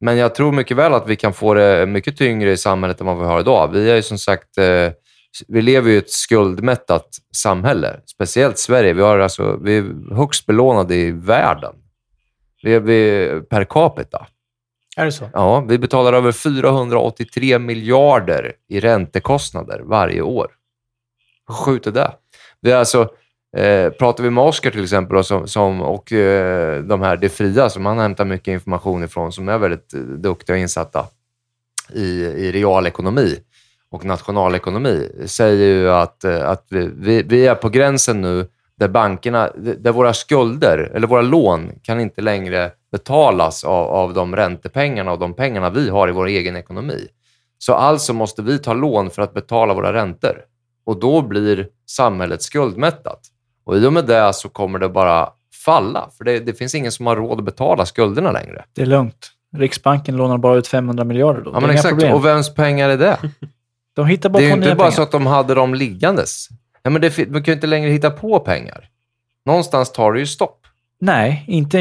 [0.02, 3.08] Men jag tror mycket väl att vi kan få det mycket tyngre i samhället än
[3.08, 3.72] vad vi har idag.
[3.74, 4.58] Vi är ju som sagt...
[4.58, 4.92] Eh,
[5.48, 8.00] vi lever ju i ett skuldmättat samhälle.
[8.06, 8.94] Speciellt Sverige.
[8.94, 11.74] Vi, har alltså, vi är högst belånade i världen.
[12.64, 14.28] Vi är, vi per capita.
[14.98, 15.30] Är det så?
[15.34, 20.48] Ja, vi betalar över 483 miljarder i räntekostnader varje år.
[21.48, 22.12] Hur sjukt är det?
[22.62, 23.10] Vi är alltså,
[23.58, 27.30] eh, pratar vi med Oscar till exempel och, som, som, och eh, de här Det
[27.30, 31.06] Fria, som han hämtar mycket information ifrån, som är väldigt eh, duktiga och insatta
[31.94, 33.36] i, i realekonomi
[33.90, 38.48] och nationalekonomi, säger ju att, eh, att vi, vi, vi är på gränsen nu
[38.80, 44.36] där bankerna, där våra skulder, eller våra lån, kan inte längre betalas av, av de
[44.36, 47.08] räntepengarna och de pengarna vi har i vår egen ekonomi.
[47.58, 50.42] Så alltså måste vi ta lån för att betala våra räntor.
[50.86, 53.20] Och då blir samhället skuldmättat.
[53.64, 55.30] Och i och med det så kommer det bara
[55.66, 56.10] falla.
[56.18, 58.64] För det, det finns ingen som har råd att betala skulderna längre.
[58.74, 59.32] Det är lugnt.
[59.58, 61.52] Riksbanken lånar bara ut 500 miljarder då.
[61.54, 61.90] Ja, men exakt.
[61.90, 62.14] problem.
[62.14, 63.18] Och vems pengar är det?
[63.96, 64.92] De hittar bara Det är inte bara pengar.
[64.92, 66.48] så att de hade dem liggandes.
[66.88, 68.90] Ja, men det, man kan ju inte längre hitta på pengar.
[69.46, 70.60] Någonstans tar det ju stopp.
[71.00, 71.80] Nej, inte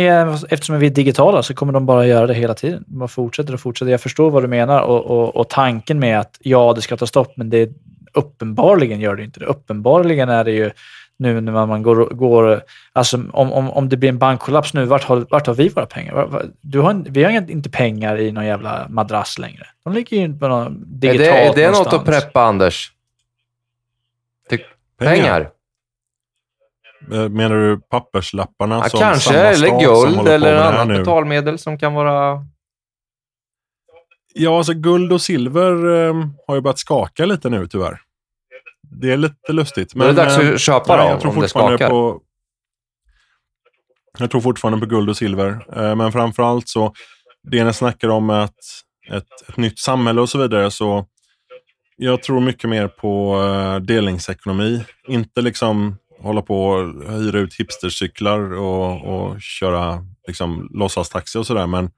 [0.49, 2.85] eftersom vi är digitala så kommer de bara göra det hela tiden.
[2.87, 3.91] De bara fortsätter och fortsätter.
[3.91, 7.07] Jag förstår vad du menar och, och, och tanken med att ja, det ska ta
[7.07, 7.71] stopp, men det
[8.13, 9.47] uppenbarligen gör det inte det.
[9.47, 10.71] Uppenbarligen är det ju
[11.19, 12.63] nu när man går, går
[12.93, 15.87] alltså om, om, om det blir en bankkollaps nu, vart har, vart har vi våra
[15.87, 16.43] pengar?
[16.61, 19.67] Du har, vi har inte pengar i någon jävla madrass längre.
[19.85, 22.93] De ligger ju på någon Är digitalt det, är det något att preppa, Anders?
[24.99, 25.51] Ty- pengar?
[27.13, 28.75] Eh, Menar du papperslapparna?
[28.83, 32.47] Ja, som kanske, eller guld eller annat betalmedel som kan vara...
[34.35, 35.73] Ja, alltså guld och silver
[36.09, 36.15] eh,
[36.47, 38.01] har ju börjat skaka lite nu tyvärr.
[38.83, 39.95] Det är lite lustigt.
[39.95, 41.91] Men, är det dags eh, att köpa nej, då, jag tror om det fortfarande skakar?
[41.91, 42.21] på
[44.19, 45.67] Jag tror fortfarande på guld och silver.
[45.77, 46.93] Eh, Men framförallt så,
[47.43, 48.55] det ni snackar om är att
[49.11, 51.07] ett, ett nytt samhälle och så vidare, så
[51.97, 54.85] jag tror mycket mer på eh, delningsekonomi.
[55.09, 61.67] Inte liksom hålla på och hyra ut hipstercyklar och, och köra liksom låtsastaxi och sådär.
[61.67, 61.91] Men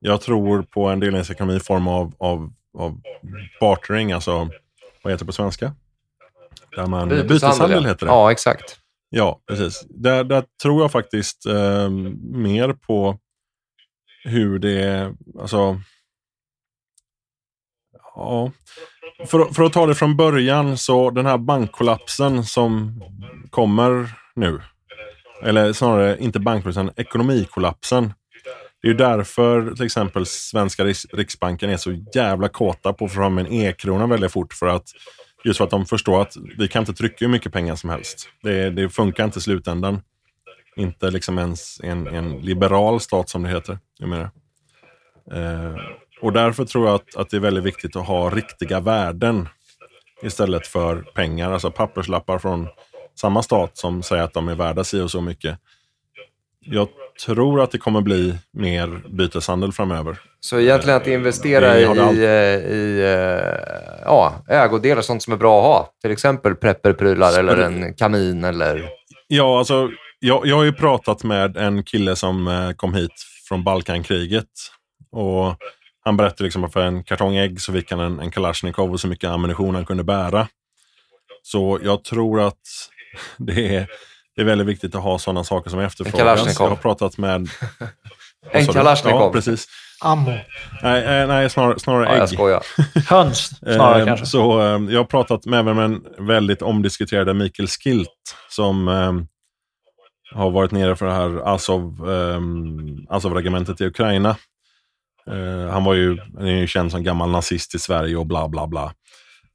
[0.00, 3.00] jag tror på en delningsekonomi i form av, av, av
[3.60, 4.50] bartering, alltså
[5.02, 5.74] vad heter det på svenska?
[6.76, 8.12] Där man, byteshandel heter det.
[8.12, 8.78] Ja, exakt.
[9.10, 9.86] Ja, precis.
[9.88, 11.90] Där, där tror jag faktiskt eh,
[12.20, 13.18] mer på
[14.24, 15.14] hur det...
[15.40, 15.80] Alltså,
[18.14, 18.50] ja.
[19.26, 23.00] För, att- för att ta det från början, så den här bankkollapsen som
[23.50, 24.60] kommer nu,
[25.42, 28.12] eller snarare inte bankkollapsen, ekonomikollapsen.
[28.82, 33.16] Det är ju därför till exempel svenska Riksbanken är så jävla kåta på att få
[33.16, 34.52] fram en e-krona väldigt fort.
[34.54, 34.84] För att
[35.46, 38.28] Just för att de förstår att vi kan inte trycka hur mycket pengar som helst.
[38.42, 40.02] Det, det funkar inte i slutändan.
[40.76, 43.78] Inte liksom ens en, en liberal stat som det heter.
[43.98, 44.30] Jag menar.
[45.32, 45.76] Eh,
[46.24, 49.48] och därför tror jag att, att det är väldigt viktigt att ha riktiga värden
[50.22, 51.52] istället för pengar.
[51.52, 52.68] Alltså papperslappar från
[53.20, 55.58] samma stat som säger att de är värda si och så mycket.
[56.60, 56.88] Jag
[57.26, 60.20] tror att det kommer bli mer byteshandel framöver.
[60.40, 65.36] Så egentligen att investera Det i, alltid- i, i eh, ja, ägodelar, sånt som är
[65.36, 65.90] bra att ha.
[66.02, 68.88] Till exempel prepperprylar eller en kamin eller...
[69.26, 73.12] Ja, alltså, jag, jag har ju pratat med en kille som eh, kom hit
[73.48, 74.48] från Balkankriget.
[75.12, 75.56] Och
[76.04, 79.00] han berättade liksom att för en kartong ägg så fick han en, en Kalashnikov och
[79.00, 80.48] så mycket ammunition han kunde bära.
[81.42, 82.58] Så jag tror att
[83.36, 83.86] det är,
[84.36, 86.18] det är väldigt viktigt att ha sådana saker som efterfrågas.
[86.18, 86.64] Kalashnikov.
[86.64, 87.48] Jag har pratat med...
[88.50, 88.66] En?
[88.66, 89.20] Kalashnikov.
[89.20, 89.66] Ja, precis.
[90.00, 90.32] Ammo.
[90.82, 92.20] Nej, eh, nej snarare, snarare Ja, ägg.
[92.20, 92.62] jag skojar.
[93.10, 94.26] Höns snarare Eh, kanske.
[94.26, 99.12] Så eh, jag har pratat med även med en väldigt omdiskuterade Mikael Skilt som eh,
[100.34, 102.40] har varit nere för det här Azov, eh,
[103.16, 104.36] Azov-regementet i Ukraina.
[105.30, 108.48] Eh, han var ju, han är ju känd som gammal nazist i Sverige och bla
[108.48, 108.92] bla bla.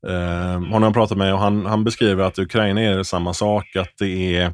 [0.08, 3.06] Eh, honom har jag pratat med och han, han beskriver att i Ukraina är det
[3.06, 3.76] samma sak.
[3.76, 4.46] Att det är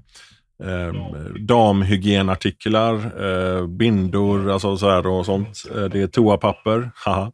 [0.63, 0.93] eh,
[1.39, 2.93] damhygienartiklar,
[3.25, 5.63] eh, bindor alltså sådär och sånt.
[5.75, 6.91] Eh, det är toapapper.
[6.95, 7.31] haha.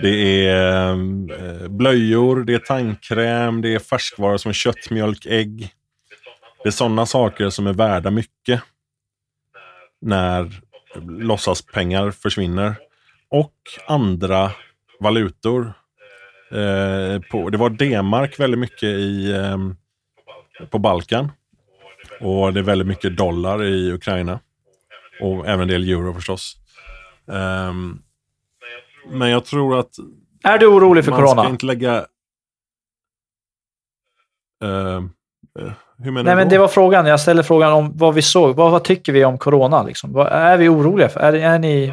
[0.00, 5.70] Det är eh, blöjor, det är tandkräm, det är färskvaror som kött, mjölk, ägg.
[6.62, 8.62] Det är sådana saker som är värda mycket
[10.00, 10.60] när
[11.06, 12.74] låtsaspengar försvinner.
[13.34, 13.54] Och
[13.86, 14.50] andra
[15.00, 15.72] valutor.
[16.50, 19.58] Eh, på, det var D-mark väldigt mycket i, eh,
[20.70, 21.32] på Balkan.
[22.20, 24.40] Och det är väldigt mycket dollar i Ukraina.
[25.20, 26.56] Och även en del euro förstås.
[27.32, 28.02] Ehm,
[29.10, 29.90] men jag tror att
[30.44, 31.42] Är du orolig för man corona?
[31.42, 32.06] ska inte lägga...
[34.64, 35.10] Ehm,
[35.58, 37.06] eh, hur menar Nej, du men det var frågan.
[37.06, 38.56] Jag ställde frågan om vad vi såg.
[38.56, 39.82] Vad, vad tycker vi om corona?
[39.82, 40.12] Liksom?
[40.12, 41.20] Vad, är vi oroliga för?
[41.20, 41.92] Är, är ni...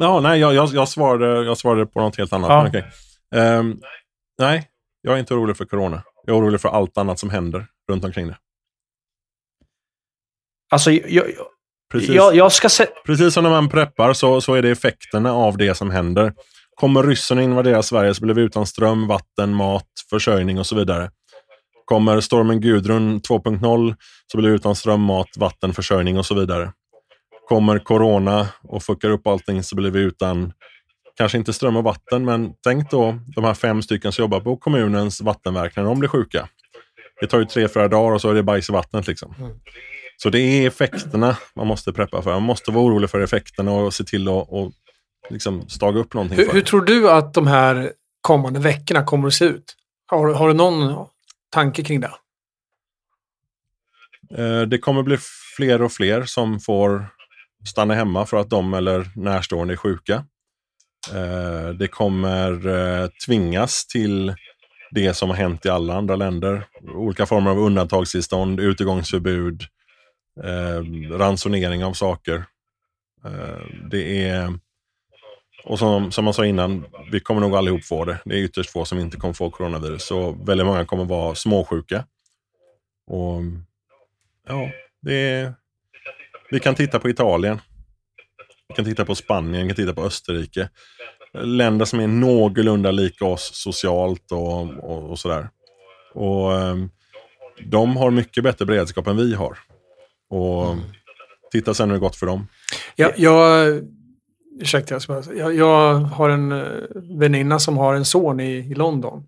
[0.00, 2.50] Ja, nej, jag, jag, jag, svarade, jag svarade på något helt annat.
[2.50, 2.62] Ja.
[2.62, 2.84] men okej.
[3.34, 3.80] Ehm,
[4.38, 4.68] nej,
[5.02, 6.02] jag är inte orolig för corona.
[6.26, 8.36] Jag är orolig för allt annat som händer runt omkring det.
[10.70, 11.46] Alltså, jag, jag,
[11.92, 12.86] Precis, jag, jag ska se...
[13.06, 16.32] precis som när man preppar så, så är det effekterna av det som händer.
[16.74, 21.10] Kommer ryssarna invadera Sverige så blir vi utan ström, vatten, mat, försörjning och så vidare.
[21.84, 23.94] Kommer stormen Gudrun 2.0
[24.32, 26.72] så blir vi utan ström, mat, vatten, försörjning och så vidare.
[27.50, 30.52] Kommer corona och fuckar upp allting så blir vi utan,
[31.16, 34.56] kanske inte ström och vatten, men tänk då de här fem stycken som jobbar på
[34.56, 36.48] kommunens vattenverk när de blir sjuka.
[37.20, 39.06] Det tar ju tre, fyra dagar och så är det bajs i vattnet.
[39.06, 39.34] Liksom.
[40.16, 42.30] Så det är effekterna man måste preppa för.
[42.30, 44.72] Man måste vara orolig för effekterna och se till att och
[45.30, 49.34] liksom staga upp någonting Hur, hur tror du att de här kommande veckorna kommer att
[49.34, 49.76] se ut?
[50.06, 51.06] Har, har du någon
[51.50, 52.12] tanke kring det?
[54.38, 55.18] Eh, Det kommer bli
[55.56, 57.06] fler och fler som får
[57.64, 60.24] stanna hemma för att de eller närstående är sjuka.
[61.14, 64.34] Eh, det kommer eh, tvingas till
[64.90, 66.66] det som har hänt i alla andra länder.
[66.94, 69.62] Olika former av undantagstillstånd, utegångsförbud,
[70.44, 72.44] eh, ransonering av saker.
[73.90, 74.58] Det är...
[75.64, 78.18] Och som, som man sa innan, vi kommer nog allihop få det.
[78.24, 80.06] Det är ytterst få som inte kommer få coronavirus.
[80.06, 82.04] Så väldigt många kommer vara småsjuka.
[83.06, 83.40] Och
[84.48, 84.70] ja,
[85.02, 85.54] det är,
[86.50, 87.60] vi kan titta på Italien.
[88.68, 90.68] Vi kan titta på Spanien, vi kan titta på Österrike.
[91.32, 95.48] Länder som är någorlunda lika oss socialt och, och, och sådär.
[96.14, 96.90] Och ehm,
[97.64, 99.58] de har mycket bättre beredskap än vi har.
[100.30, 100.76] Och
[101.52, 102.46] titta sen hur det gått för dem.
[102.96, 103.66] Ja, jag,
[104.60, 106.66] ursäkta, jag, ska jag, jag har en eh,
[107.18, 109.26] väninna som har en son i, i London.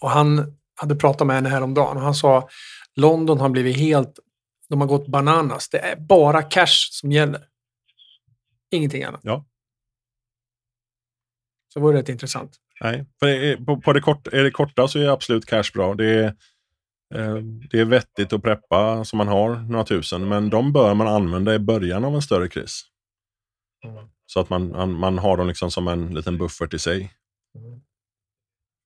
[0.00, 2.48] Och han hade pratat med henne häromdagen och han sa
[2.96, 4.18] London har blivit helt,
[4.72, 5.68] de har gått bananas.
[5.68, 7.46] Det är bara cash som gäller.
[8.70, 9.20] Ingenting annat.
[9.24, 9.46] Ja.
[11.72, 12.56] Så det var rätt intressant.
[12.80, 15.64] Nej, för det är, på, på det kort, är det korta så är absolut cash
[15.74, 15.94] bra.
[15.94, 16.24] Det är,
[17.14, 17.36] eh,
[17.70, 21.54] det är vettigt att preppa som man har några tusen, men de bör man använda
[21.54, 22.82] i början av en större kris.
[24.26, 27.12] Så att man, man, man har dem liksom som en liten buffert i sig.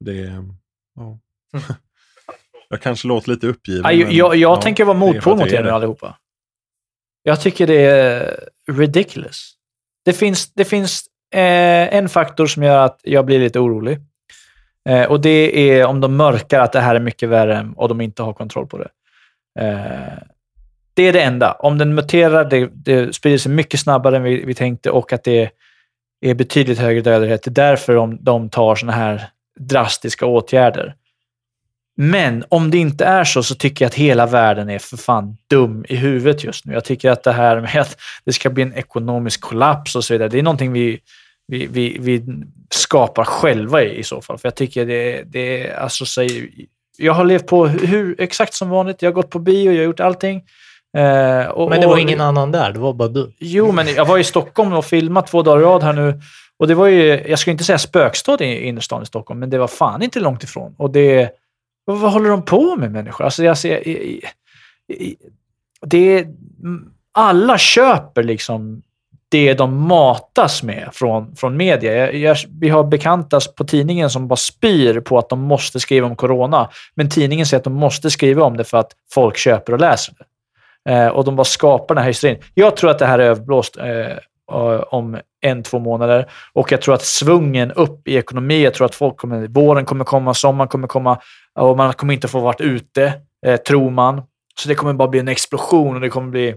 [0.04, 0.44] Det är...
[0.94, 1.18] Ja.
[2.68, 3.82] Jag kanske låter lite uppgiven.
[3.84, 6.16] Ja, jag, jag, jag ja, tänker vara motpol mot er nu allihopa.
[7.22, 8.40] Jag tycker det är
[8.72, 9.52] ridiculous.
[10.04, 13.98] Det finns, det finns eh, en faktor som gör att jag blir lite orolig.
[14.88, 18.00] Eh, och det är om de mörkar att det här är mycket värre och de
[18.00, 18.88] inte har kontroll på det.
[19.60, 20.18] Eh,
[20.94, 21.52] det är det enda.
[21.52, 25.24] Om den muterar, det, det sprider sig mycket snabbare än vi, vi tänkte och att
[25.24, 25.50] det
[26.20, 27.42] är betydligt högre dödlighet.
[27.42, 29.28] Det är därför de, de tar såna här
[29.60, 30.94] drastiska åtgärder.
[31.96, 35.36] Men om det inte är så, så tycker jag att hela världen är för fan
[35.50, 36.72] dum i huvudet just nu.
[36.72, 40.14] Jag tycker att det här med att det ska bli en ekonomisk kollaps och så
[40.14, 40.98] vidare, det är någonting vi,
[41.48, 42.22] vi, vi, vi
[42.70, 44.38] skapar själva i, i så fall.
[44.38, 46.50] För jag tycker det, det är, alltså, säg,
[46.98, 49.02] jag har levt på hur, exakt som vanligt.
[49.02, 50.36] Jag har gått på bio, jag har gjort allting.
[50.96, 53.32] Eh, och, Men det var och- ingen annan där, det var bara du.
[53.38, 56.20] Jo, men jag var i Stockholm och filmat två dagar i rad här nu.
[56.58, 59.58] Och det var ju, jag skulle inte säga spökstad i innerstan i Stockholm, men det
[59.58, 60.74] var fan inte långt ifrån.
[60.78, 61.30] Och det,
[61.86, 63.24] vad, vad håller de på med människor?
[63.24, 64.22] Alltså, jag ser, i, i,
[64.94, 65.16] i,
[65.86, 66.26] det, är-
[67.12, 68.82] alla köper liksom
[69.28, 71.94] det de matas med från, från media.
[71.96, 76.06] Jag, jag, vi har bekanta på tidningen som bara spyr på att de måste skriva
[76.06, 76.70] om corona.
[76.94, 80.14] Men tidningen säger att de måste skriva om det för att folk köper och läser
[80.18, 80.24] det.
[80.92, 82.38] Eh, och de bara skapar den här hysterin.
[82.54, 84.16] Jag tror att det här är överblåst eh,
[84.88, 86.30] om en, två månader.
[86.52, 90.04] Och jag tror att svungen upp i ekonomi, jag tror att folk kommer, våren kommer
[90.04, 91.18] komma, sommaren kommer komma
[91.56, 93.12] och man kommer inte få varit ute,
[93.46, 94.22] eh, tror man.
[94.60, 96.54] Så det kommer bara bli en explosion och det kommer bli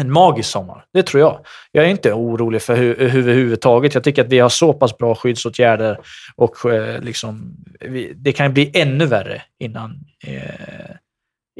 [0.00, 0.84] en magisk sommar.
[0.92, 1.46] Det tror jag.
[1.72, 3.94] Jag är inte orolig för hu överhuvudtaget.
[3.94, 5.98] Jag tycker att vi har så pass bra skyddsåtgärder
[6.36, 10.40] och eh, liksom, vi, det kan bli ännu värre innan, eh,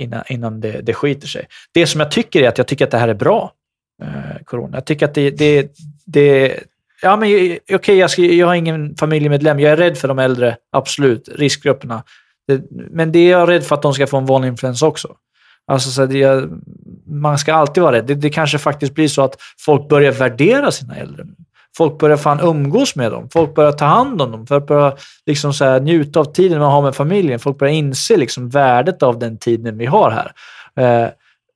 [0.01, 1.47] innan, innan det, det skiter sig.
[1.75, 3.53] Det som jag tycker är att jag tycker att det här är bra,
[4.03, 4.77] eh, corona.
[4.77, 5.71] Jag tycker att det, det,
[6.07, 6.61] det
[7.03, 9.61] Ja, men eh, okej, okay, jag, ska- jag har ingen familjemedlem.
[9.61, 11.29] Jag är rädd för de äldre, absolut.
[11.29, 12.03] Riskgrupperna.
[12.49, 15.09] Det, men det är jag rädd för att de ska få en vanlig influensa också.
[15.67, 16.49] Alltså, så det,
[17.07, 18.07] man ska alltid vara rädd.
[18.07, 21.25] Det, det kanske faktiskt blir så att folk börjar värdera sina äldre.
[21.25, 21.35] nu.
[21.77, 23.29] Folk börjar fan umgås med dem.
[23.33, 24.47] Folk börjar ta hand om dem.
[24.47, 27.39] Folk börjar liksom så här, njuta av tiden man har med familjen.
[27.39, 30.33] Folk börjar inse liksom värdet av den tiden vi har här.
[30.77, 31.09] Eh,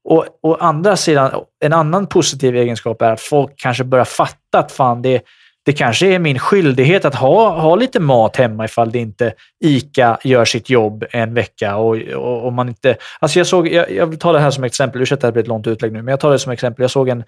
[0.05, 1.31] och å andra sidan,
[1.64, 5.23] en annan positiv egenskap är att folk kanske börjar fatta att fan, det,
[5.64, 9.32] det kanske är min skyldighet att ha, ha lite mat hemma ifall det inte
[9.64, 11.76] ICA gör sitt jobb en vecka.
[11.76, 14.64] Och, och, och man inte, alltså jag, såg, jag, jag vill ta det här som
[14.64, 16.82] exempel, ursäkta att det blir ett långt utlägg nu, men jag tar det som exempel.
[16.82, 17.24] Jag såg en,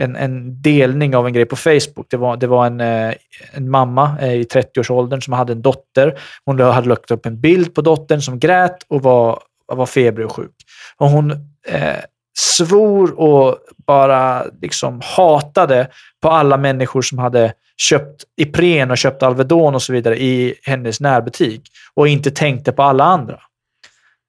[0.00, 2.06] en, en delning av en grej på Facebook.
[2.10, 3.14] Det var, det var en, eh,
[3.52, 6.18] en mamma eh, i 30-årsåldern som hade en dotter.
[6.44, 10.36] Hon hade lagt upp en bild på dottern som grät och var, var febrig och
[10.36, 10.54] sjuk.
[10.96, 11.30] Och hon
[11.68, 11.96] eh,
[12.38, 15.88] svor och bara liksom hatade
[16.22, 21.00] på alla människor som hade köpt Ipren och köpt Alvedon och så vidare i hennes
[21.00, 21.62] närbutik
[21.94, 23.40] och inte tänkte på alla andra.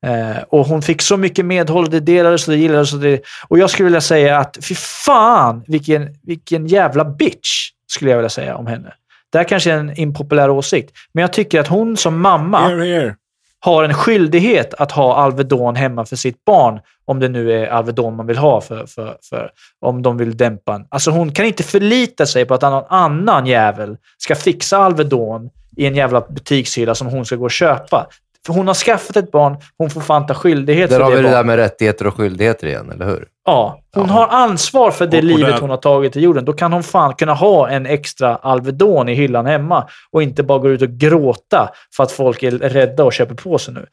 [0.05, 2.93] Eh, och hon fick så mycket medhåll och det delades och det gillades.
[2.93, 8.11] Och, det, och jag skulle vilja säga att fy fan vilken, vilken jävla bitch, skulle
[8.11, 8.93] jag vilja säga om henne.
[9.31, 12.85] Det här kanske är en impopulär åsikt, men jag tycker att hon som mamma Here,
[12.85, 13.15] here
[13.59, 18.15] har en skyldighet att ha Alvedon hemma för sitt barn, om det nu är Alvedon
[18.15, 19.51] man vill ha, för, för, för,
[19.81, 20.85] om de vill dämpa en.
[20.89, 25.85] Alltså hon kan inte förlita sig på att någon annan jävel ska fixa Alvedon i
[25.85, 28.07] en jävla butikshylla som hon ska gå och köpa.
[28.45, 31.15] För hon har skaffat ett barn, hon får fan ta skyldighet Där för har det
[31.17, 31.39] vi det barnet.
[31.39, 33.27] där med rättigheter och skyldigheter igen, eller hur?
[33.45, 34.13] Ja, hon Ja.
[34.13, 36.45] har ansvar för det Och- och livet där- hon har tagit i jorden.
[36.45, 40.59] Då kan hon fan kunna ha en extra Alvedon i hyllan hemma och inte bara
[40.59, 43.85] gå ut och gråta för att folk är rädda och köper på sig nu.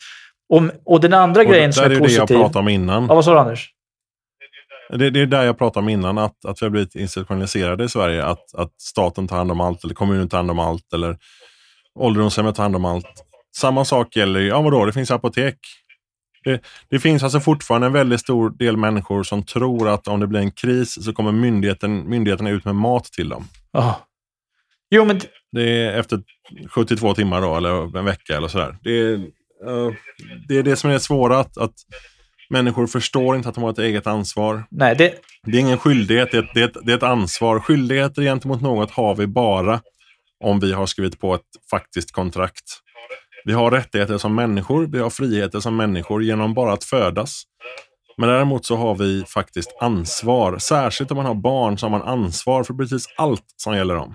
[0.48, 2.36] Och, och den andra Och grejen som där är är det jag positiv...
[2.42, 3.06] pratade om innan.
[3.08, 3.70] Ja, vad sa du Anders?
[4.90, 7.88] Det, det är där jag pratade om innan, att, att vi har blivit institutionaliserade i
[7.88, 8.24] Sverige.
[8.24, 11.16] Att, att staten tar hand om allt, eller kommunen tar hand om allt, eller
[11.98, 13.06] ålderdomshemmet tar hand om allt.
[13.56, 15.58] Samma sak gäller ju, ja vadå, det finns apotek.
[16.44, 20.26] Det, det finns alltså fortfarande en väldigt stor del människor som tror att om det
[20.26, 23.44] blir en kris så kommer myndigheten, myndigheterna ut med mat till dem.
[23.72, 24.06] Ja.
[24.90, 25.20] Jo, men
[25.52, 26.22] Det är efter
[26.68, 28.76] 72 timmar då, eller en vecka eller sådär.
[28.82, 29.92] Det är, eh,
[30.48, 31.74] det är det som är det svåra, att, att
[32.50, 34.64] människor förstår inte att de har ett eget ansvar.
[34.70, 37.02] nej, det, Det är ingen skyldighet, det är, ett, det, är ett, det är ett
[37.02, 37.60] ansvar.
[37.60, 39.80] Skyldigheter gentemot något har vi bara
[40.44, 42.64] om vi har skrivit på ett faktiskt kontrakt.
[43.44, 47.43] Vi har rättigheter som människor, vi har friheter som människor genom bara att födas.
[48.16, 50.59] Men däremot så har vi faktiskt ansvar.
[50.59, 54.14] Särskilt om man har barn så har man ansvar för precis allt som gäller dem.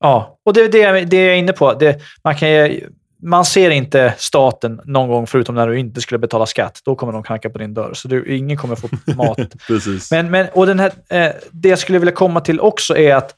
[0.00, 1.74] Ja, och det är det, jag- det jag är inne på.
[1.74, 2.48] Det, man, kan,
[3.22, 6.80] man ser inte staten någon gång förutom när du inte skulle betala skatt.
[6.84, 7.94] Då kommer de knacka på din dörr.
[7.94, 9.38] Så du, ingen kommer få mat.
[9.66, 10.10] Precis.
[10.10, 13.34] Men, men, och den här, eh, det jag skulle vilja komma till också är att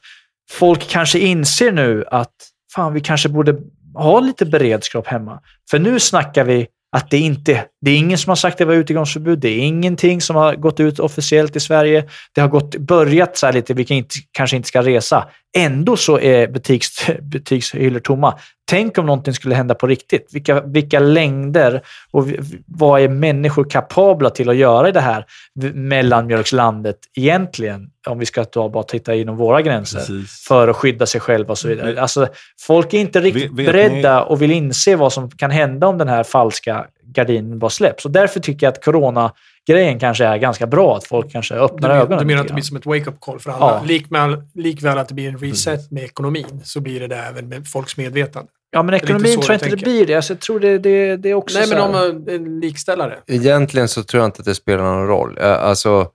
[0.51, 2.33] folk kanske inser nu att
[2.75, 3.55] fan, vi kanske borde
[3.93, 5.39] ha lite beredskap hemma.
[5.71, 8.65] För nu snackar vi att det inte det är ingen som har sagt att det
[8.65, 9.39] var utegångsförbud.
[9.39, 12.09] Det är ingenting som har gått ut officiellt i Sverige.
[12.35, 15.29] Det har gått, börjat så här lite, vi kan inte, kanske inte ska resa.
[15.57, 18.39] Ändå så är butiks, butikshyllor tomma.
[18.71, 20.27] Tänk om någonting skulle hända på riktigt.
[20.31, 21.81] Vilka, vilka längder
[22.11, 22.27] och
[22.65, 25.25] vad är människor kapabla till att göra i det här
[25.73, 27.89] mellanmjölkslandet egentligen?
[28.07, 30.45] Om vi ska ta, bara titta inom våra gränser Precis.
[30.47, 31.87] för att skydda sig själva och så vidare.
[31.91, 32.27] Vet- Alltså,
[32.61, 36.07] folk är inte riktigt vet beredda och vill inse vad som kan hända om den
[36.07, 38.05] här falska gardinen bara släpps.
[38.05, 40.97] Och därför tycker jag att corona-grejen kanske är ganska bra.
[40.97, 42.19] Att folk kanske Du, öppnar men, ögonen.
[42.19, 43.65] du menar att det blir som ett wake-up call för alla?
[43.65, 43.81] Ja.
[43.85, 47.67] Likväl, likväl att det blir en reset med ekonomin så blir det det även med
[47.67, 48.51] folks medvetande.
[48.71, 50.15] Ja, men ekonomin tror jag inte det blir det.
[50.15, 53.19] Alltså, jag tror det, det, det är också Nej, men här- om en likställare.
[53.27, 55.37] Egentligen så tror jag inte att det spelar någon roll.
[55.41, 56.09] Eh, Alltså,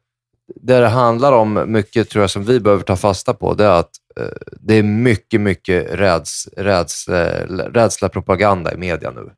[0.62, 3.70] det det handlar om mycket, tror jag, som vi behöver ta fasta på, det är
[3.80, 4.26] att eh,
[4.60, 9.30] det är mycket, mycket räds, räds, eh, rädsla propaganda i media nu.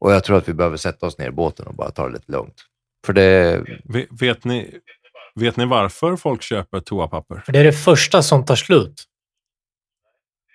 [0.00, 2.12] Och jag tror att vi behöver sätta oss ner i båten och bara ta det
[2.12, 2.54] lite lugnt.
[3.06, 4.74] För det, Ve- Vet ni,
[5.34, 7.42] vet ni varför folk köper toapapper?
[7.46, 9.04] För det är det första som tar slut.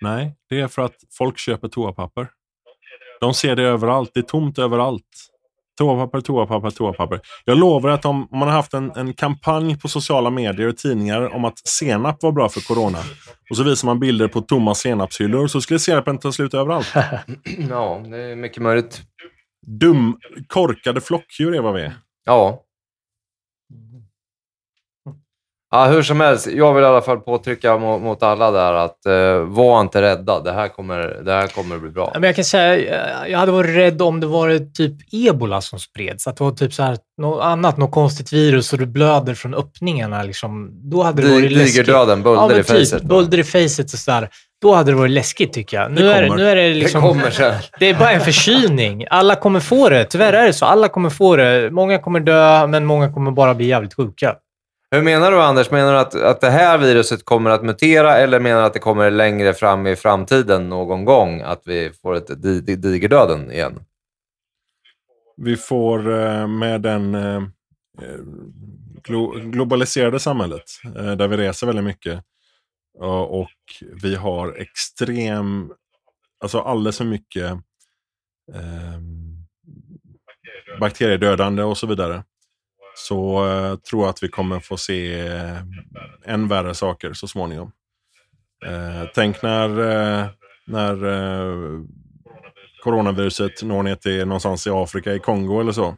[0.00, 2.28] Nej, det är för att folk köper toapapper.
[3.20, 4.10] De ser det överallt.
[4.14, 5.04] Det är tomt överallt.
[5.78, 7.20] Toapapper, toapapper, toapapper.
[7.44, 11.34] Jag lovar att om man har haft en, en kampanj på sociala medier och tidningar
[11.34, 12.98] om att senap var bra för corona
[13.50, 16.92] och så visar man bilder på tomma senapshyllor så skulle senapen ta slut överallt.
[17.70, 19.02] ja, det är mycket möjligt.
[19.66, 21.94] Dum, korkade flockdjur är vad vi är.
[22.24, 22.62] Ja.
[25.72, 29.06] Ja, hur som helst, jag vill i alla fall påtrycka mot, mot alla där att
[29.06, 30.40] eh, var inte rädda.
[30.40, 32.10] Det här kommer, det här kommer att bli bra.
[32.14, 36.26] Men jag kan säga, jag hade varit rädd om det var typ ebola som spreds.
[36.26, 39.54] Att det var typ så här, något annat, något konstigt virus och du blöder från
[39.54, 40.22] öppningarna.
[40.22, 40.70] Liksom.
[40.90, 41.86] Då hade det varit läskigt.
[41.86, 43.00] Digerdöden, bölder ja, men i facet.
[43.00, 44.28] Typ, bölder i facet och sådär.
[44.62, 45.92] Då hade det varit läskigt tycker jag.
[45.92, 47.02] Nu, Det är, nu är det Det liksom...
[47.02, 47.54] kommer sen.
[47.78, 49.04] Det är bara en förkylning.
[49.10, 50.04] Alla kommer få det.
[50.04, 50.66] Tyvärr är det så.
[50.66, 51.70] Alla kommer få det.
[51.70, 54.34] Många kommer dö, men många kommer bara bli jävligt sjuka.
[54.90, 55.70] Hur menar du, Anders?
[55.70, 58.78] Menar du att, att det här viruset kommer att mutera eller menar du att det
[58.78, 63.84] kommer längre fram i framtiden någon gång att vi får ett di- di- digerdöden igen?
[65.36, 67.36] Vi får eh, med den eh,
[68.02, 68.18] eh,
[69.08, 70.62] glo- globaliserade samhället
[70.94, 72.24] där vi reser väldigt mycket
[73.28, 73.50] och
[74.02, 75.72] vi har extrem,
[76.42, 77.50] alltså alldeles för mycket
[78.54, 79.00] eh,
[80.80, 82.24] bakteriedödande och så vidare.
[83.06, 85.56] Så eh, tror jag att vi kommer få se eh,
[86.24, 87.72] än värre saker så småningom.
[88.66, 90.26] Eh, tänk när, eh,
[90.66, 91.80] när eh,
[92.82, 95.96] coronaviruset når ner till någonstans i Afrika, i Kongo eller så.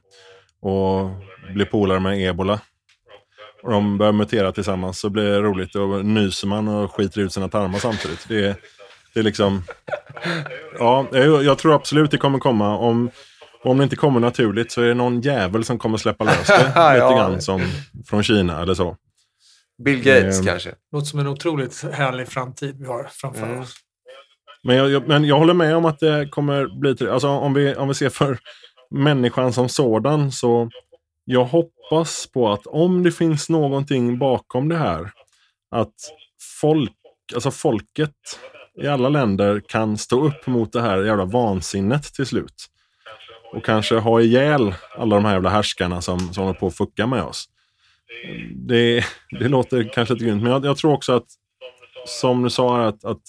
[0.60, 1.10] Och
[1.54, 2.60] blir polare med ebola.
[3.62, 5.74] Och de börjar mutera tillsammans så blir det roligt.
[5.74, 8.28] Och nyser man och skiter ut sina tarmar samtidigt.
[8.28, 8.56] Det är,
[9.14, 9.62] det är liksom...
[10.78, 12.76] Ja, jag, jag tror absolut det kommer komma.
[12.76, 13.10] Om,
[13.64, 16.58] om det inte kommer naturligt så är det någon jävel som kommer släppa lös det.
[16.66, 17.16] Lite Ja.
[17.16, 17.62] grann som
[18.06, 18.96] från Kina eller så.
[19.84, 20.74] Bill Gates Ehm, kanske?
[20.92, 23.60] Låter som en otroligt härlig framtid vi har framför Mm.
[23.60, 23.74] oss.
[24.64, 27.08] Men jag, jag, men jag håller med om att det kommer bli...
[27.08, 28.38] Alltså om vi, om vi ser för
[28.90, 30.70] människan som sådan så
[31.24, 35.10] jag hoppas på att om det finns någonting bakom det här
[35.76, 35.94] att
[36.60, 36.92] folk,
[37.34, 38.14] alltså folket
[38.82, 42.54] i alla länder kan stå upp mot det här jävla vansinnet till slut
[43.52, 47.06] och kanske ha ihjäl alla de här jävla härskarna som, som håller på att fucka
[47.06, 47.48] med oss.
[48.54, 49.04] Det,
[49.40, 51.26] det låter kanske lite grymt, men jag, jag tror också att,
[52.06, 53.22] som du sa, att, att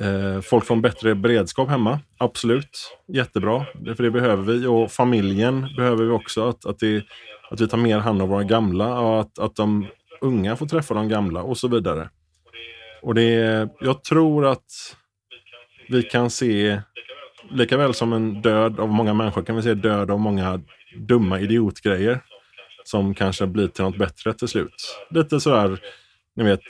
[0.00, 2.00] eh, folk får en bättre beredskap hemma.
[2.18, 4.66] Absolut, jättebra, det, för det behöver vi.
[4.66, 6.48] Och familjen behöver vi också.
[6.48, 7.04] Att, att, det,
[7.50, 9.86] att vi tar mer hand om våra gamla och att, att de
[10.20, 12.10] unga får träffa de gamla och så vidare.
[13.02, 14.96] Och det, jag tror att
[15.88, 16.80] vi kan se,
[17.50, 20.60] lika väl som en död av många människor, kan vi se död av många
[20.96, 22.20] dumma idiotgrejer
[22.84, 25.06] som kanske blir till något bättre till slut.
[25.10, 25.80] Lite sådär,
[26.36, 26.60] ni vet,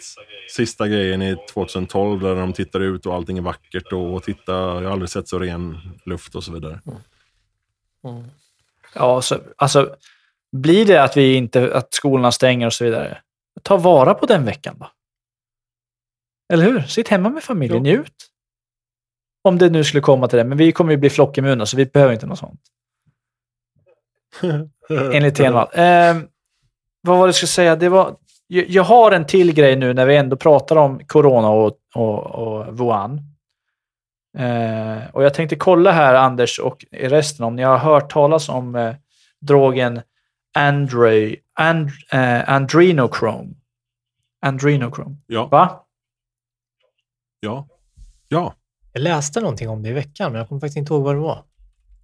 [0.50, 4.52] sista grejen i 2012 där de tittar ut och allting är vackert och, och titta,
[4.52, 6.80] jag har aldrig sett så ren luft och så vidare.
[8.94, 9.96] Ja, så, alltså,
[10.52, 13.18] blir det att, vi inte, att skolorna stänger och så vidare,
[13.62, 14.90] ta vara på den veckan då.
[16.52, 16.80] Eller hur?
[16.80, 18.29] Sitt hemma med familjen, njut.
[19.42, 21.86] Om det nu skulle komma till det, men vi kommer ju bli flockimmuna så vi
[21.86, 22.60] behöver inte något sånt.
[25.12, 25.68] Enligt Tenvall.
[25.72, 26.16] Eh,
[27.02, 27.76] vad var det jag skulle säga?
[27.76, 31.76] Det var, jag, har en till grej nu när vi ändå pratar om corona och,
[31.94, 33.20] och, och Wuhan.
[34.38, 38.74] Eh, och jag tänkte kolla här, Anders och resten, om ni har hört talas om
[38.74, 38.94] eh,
[39.40, 40.00] drogen
[40.58, 43.54] Andre, and, eh, Andrenochrome.
[44.46, 45.16] Andrenochrome.
[45.26, 45.86] Ja, Va?
[47.40, 47.68] ja,
[48.28, 48.54] ja.
[48.92, 51.20] Jag läste någonting om det i veckan, men jag kommer faktiskt inte ihåg vad det
[51.20, 51.42] var.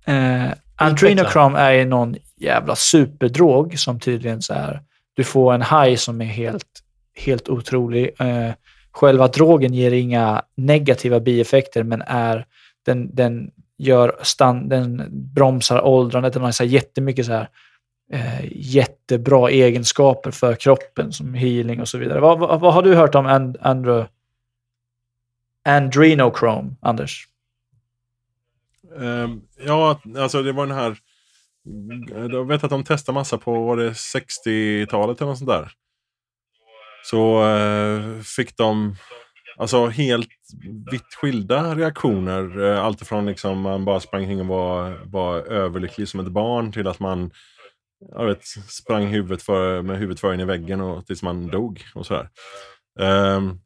[0.06, 4.82] Eh, Adrenochrome är någon jävla superdrog som tydligen så här,
[5.14, 6.82] du får en high som är helt,
[7.14, 8.10] helt otrolig.
[8.18, 8.50] Eh,
[8.92, 12.46] själva drogen ger inga negativa bieffekter, men är,
[12.86, 16.32] den, den, gör stand, den bromsar åldrandet.
[16.32, 17.48] Den har så här jättemycket så här,
[18.12, 22.20] eh, jättebra egenskaper för kroppen, som healing och så vidare.
[22.20, 24.06] Vad, vad, vad har du hört om and, andro,
[25.66, 27.26] Andrenochrome, Anders?
[28.96, 30.96] Um, ja, alltså det var den här...
[32.30, 35.72] Jag vet att de testade massa på var det 60-talet eller något sånt där.
[37.04, 38.96] Så uh, fick de
[39.56, 40.28] alltså helt
[40.90, 42.58] vitt skilda reaktioner.
[42.60, 46.72] Uh, allt ifrån liksom man bara sprang omkring och var, var överlycklig som ett barn
[46.72, 47.30] till att man
[48.00, 51.84] jag vet, sprang huvudet för, med huvudet för in i väggen och tills man dog.
[51.94, 52.28] och sådär.
[52.98, 53.60] Um,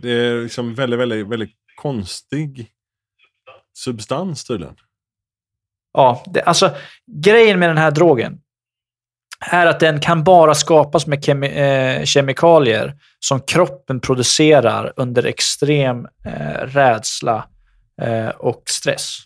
[0.00, 2.70] det är liksom väldigt, väldigt, väldigt konstig
[3.74, 4.76] substans tydligen.
[5.92, 8.40] Ja, det, alltså grejen med den här drogen
[9.50, 16.08] är att den kan bara skapas med kemi eh, kemikalier som kroppen producerar under extrem
[16.24, 17.48] eh, rädsla
[18.02, 19.18] eh, och stress.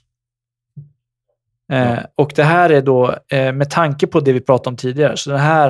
[1.73, 5.17] Eh, och det här är då, eh, med tanke på det vi pratade om tidigare,
[5.17, 5.69] så den här,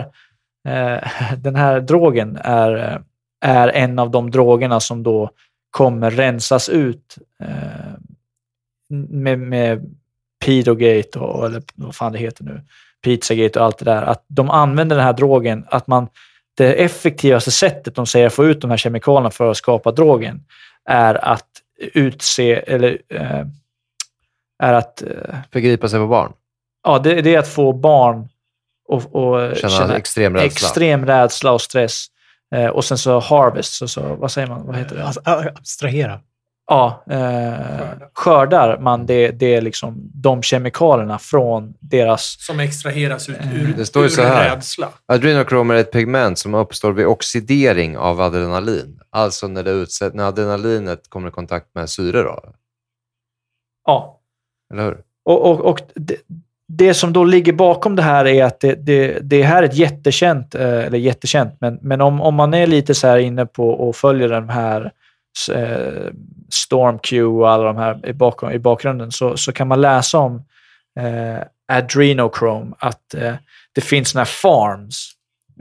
[0.68, 3.02] eh, den här drogen är,
[3.46, 5.30] är en av de drogerna som då
[5.70, 7.94] kommer rensas ut eh,
[9.08, 9.96] med, med
[10.44, 12.60] Pedogate och, eller vad fan det heter nu,
[13.04, 16.08] Pizzagate och allt det där, att de använder den här drogen, att man,
[16.56, 20.44] det effektivaste sättet de säger att få ut de här kemikalierna för att skapa drogen
[20.84, 21.48] är att
[21.78, 23.46] utse, eller eh,
[24.62, 26.32] är att, eh, Förgripa sig på barn.
[26.84, 28.28] ja, det, det är att få barn
[28.88, 30.46] att och Känna, extrem rädsla.
[30.46, 32.06] extrem rädsla och stress.
[32.54, 34.66] Eh, och sen så harvest, så, så, vad säger man?
[34.66, 35.04] Vad heter det?
[35.04, 36.20] Alltså, abstrahera.
[36.66, 37.54] ja, eh,
[38.14, 42.36] skördar man det, det är liksom de kemikalierna från deras...
[42.46, 44.54] Som extraheras ut ur, Det står ju ur så här.
[44.56, 44.88] rädsla.
[45.06, 49.00] Adrenokrom är ett pigment som uppstår vid oxidering av adrenalin.
[49.10, 52.22] Alltså när, det utsätt, när adrenalinet kommer i kontakt med syre.
[52.22, 52.52] Då,
[53.86, 54.20] Ja.
[54.72, 54.98] eller hur?
[55.24, 56.16] Och, och, och det,
[56.68, 59.76] det som då ligger bakom det här är att det, det, det här är ett
[59.76, 63.70] jättekänt, eh, eller jättekänt, men, men om, om man är lite så här inne på
[63.70, 64.92] och följer den här
[65.52, 66.12] eh,
[66.50, 70.44] StormQ och alla de här i, bakom, i bakgrunden så, så kan man läsa om
[71.00, 73.34] eh, adrenochrome, att eh,
[73.74, 75.10] det finns såna här farms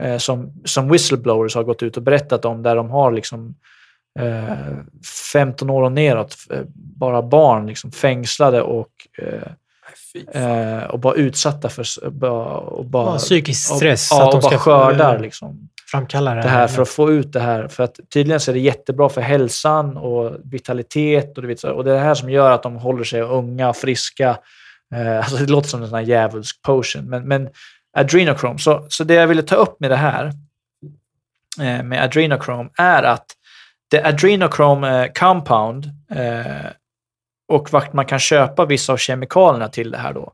[0.00, 3.54] eh, som, som whistleblowers har gått ut och berättat om där de har liksom
[4.18, 4.56] eh,
[5.32, 9.52] 15 år och neråt, eh, bara barn liksom fängslade och eh,
[10.32, 14.30] eh, och bara utsatta för bara, och bara, Ja, psykisk och- stress, Ja, så att
[14.30, 17.40] de och bara ska skördar liksom, Framkalla det det här för att få ut det
[17.40, 17.68] här.
[17.68, 21.84] För att tydligen så är det jättebra för hälsan och vitalitet och, du vet, och
[21.84, 24.38] det är det här som gör att de håller sig unga och friska.
[24.94, 27.48] Eh, alltså det låter som en sån här djävulsk potion, men, men
[27.96, 28.58] adrenochrome.
[28.58, 30.32] Så, så det jag ville ta upp med det här
[31.60, 33.26] eh, med adrenochrome är att
[33.90, 36.66] det adrenochrome eh, compound eh,
[37.48, 40.32] och vart man kan köpa vissa av kemikalierna till det här då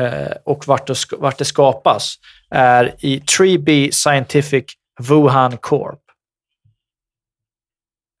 [0.00, 2.14] eh, och vart det, vart det skapas
[2.50, 4.64] är i 3B Scientific
[5.00, 6.00] Wuhan Corp.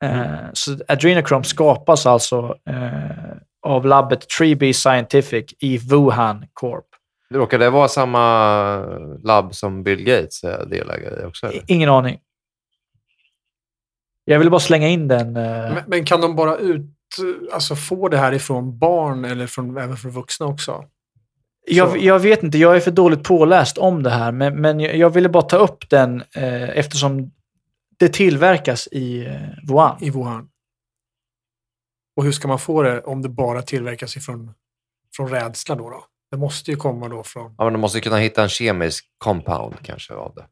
[0.04, 3.36] Eh, Så adrenochrome skapas alltså eh,
[3.66, 6.86] av labbet 3B Scientific i Wuhan Corp.
[7.34, 8.76] Råkar det vara samma
[9.22, 11.46] labb som Bill Gates är delägare i också?
[11.46, 11.62] Eller?
[11.66, 12.18] Ingen aning.
[14.24, 15.32] Jag ville bara slänga in den.
[15.32, 16.82] Men, men kan de bara ut,
[17.52, 20.84] alltså få det här ifrån barn eller från, även från vuxna också?
[21.66, 24.96] Jag, jag vet inte, jag är för dåligt påläst om det här, men, men jag,
[24.96, 27.30] jag ville bara ta upp den eh, eftersom
[27.98, 29.96] det tillverkas i eh, Wuhan.
[30.00, 30.48] i Wuhan.
[32.16, 34.52] Och hur ska man få det om det bara tillverkas ifrån
[35.16, 35.90] från rädsla då?
[35.90, 36.04] då?
[36.30, 37.54] Det måste ju komma då från...
[37.58, 40.46] Ja, men de måste kunna hitta en kemisk compound kanske av det.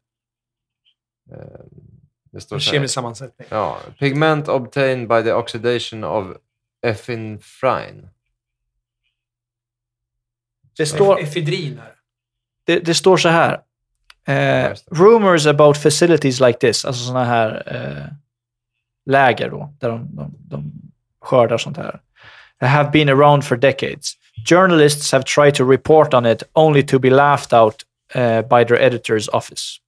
[1.35, 1.61] Eh,
[2.33, 3.49] Det står En kemisk sammansättning.
[3.51, 6.37] Ja, pigment obtained by the oxidation of
[6.87, 8.09] epinephrine.
[10.77, 11.99] Det står, Efedrin är
[12.69, 13.61] det, det står så här.
[14.27, 18.05] Eh, rumors about facilities like this, alltså sådana här eh,
[19.07, 20.73] läger då, där de, de, de
[21.21, 22.01] skördar sånt här,
[22.61, 24.13] have been around for decades.
[24.49, 27.75] Journalists have tried to report on it only to be laughed out
[28.15, 29.81] eh, by their editor's office.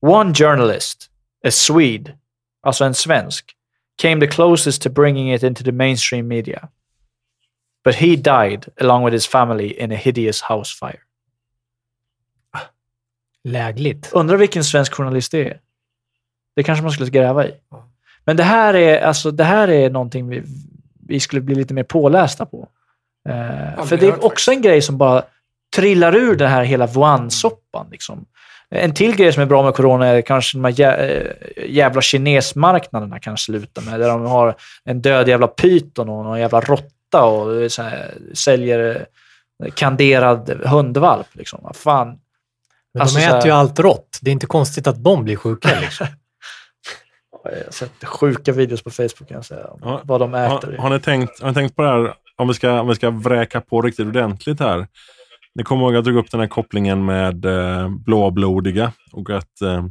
[0.00, 1.10] One journalist,
[1.44, 2.12] a Swede,
[2.62, 3.54] alltså en svensk,
[4.02, 6.68] came the closest to bringing it into the mainstream media.
[7.84, 11.00] But he died along with his family in a hideous house fire.
[13.44, 14.12] Lägligt.
[14.12, 15.60] Undrar vilken svensk journalist det är.
[16.56, 17.54] Det kanske man skulle gräva i.
[18.24, 20.42] Men det här är, alltså, det här är någonting vi,
[21.06, 22.68] vi skulle bli lite mer pålästa på.
[23.28, 25.24] Eh, för det är också en grej som bara
[25.76, 27.90] trillar ur den här hela Wuhan-soppan.
[27.90, 28.26] Liksom.
[28.74, 33.18] En till grej som är bra med corona är kanske de här eh, jävla kinesmarknaderna
[33.20, 34.00] kan sluta med.
[34.00, 34.54] Där de har
[34.84, 39.06] en död jävla pyton och någon jävla råtta och så här, säljer
[39.64, 41.26] eh, kanderad hundvalp.
[41.32, 41.60] Liksom.
[41.62, 42.18] Vad fan.
[42.94, 44.18] Men Alltså de så här- äter ju allt rått.
[44.22, 45.80] Det är inte konstigt att de blir sjuka.
[45.80, 46.06] Liksom.
[47.44, 49.64] Jag har sett sjuka videos på Facebook kan jag säga.
[49.66, 50.00] Om Ja.
[50.04, 50.76] vad de Har, äter.
[50.78, 53.10] har, ni tänkt, har ni tänkt på det här, om vi, ska, om vi ska
[53.10, 54.86] vräka på riktigt ordentligt här.
[55.58, 59.60] Ni kommer ihåg att jag drog upp den här kopplingen med eh, blåblodiga och att
[59.62, 59.84] eh,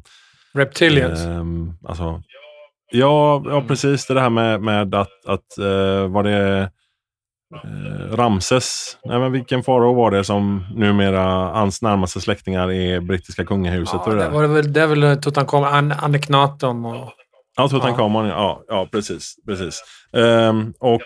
[0.53, 1.19] Reptilians.
[1.19, 2.21] Ehm, alltså,
[2.91, 4.07] ja, ja, precis.
[4.07, 6.69] Det här med, med att, att eh, var det
[7.55, 11.23] eh, Ramses, nej men vilken farao var det som numera
[11.53, 13.93] hans närmaste släktingar är brittiska kungahuset?
[13.93, 14.29] Ja, och det där?
[14.29, 17.11] var det, väl, det är väl Tutankhamon, An Aneknaton och...
[17.57, 18.27] Ja, Tutankhamon.
[18.27, 19.35] Ja, ja precis.
[19.47, 19.83] precis.
[20.13, 21.01] Ehm, och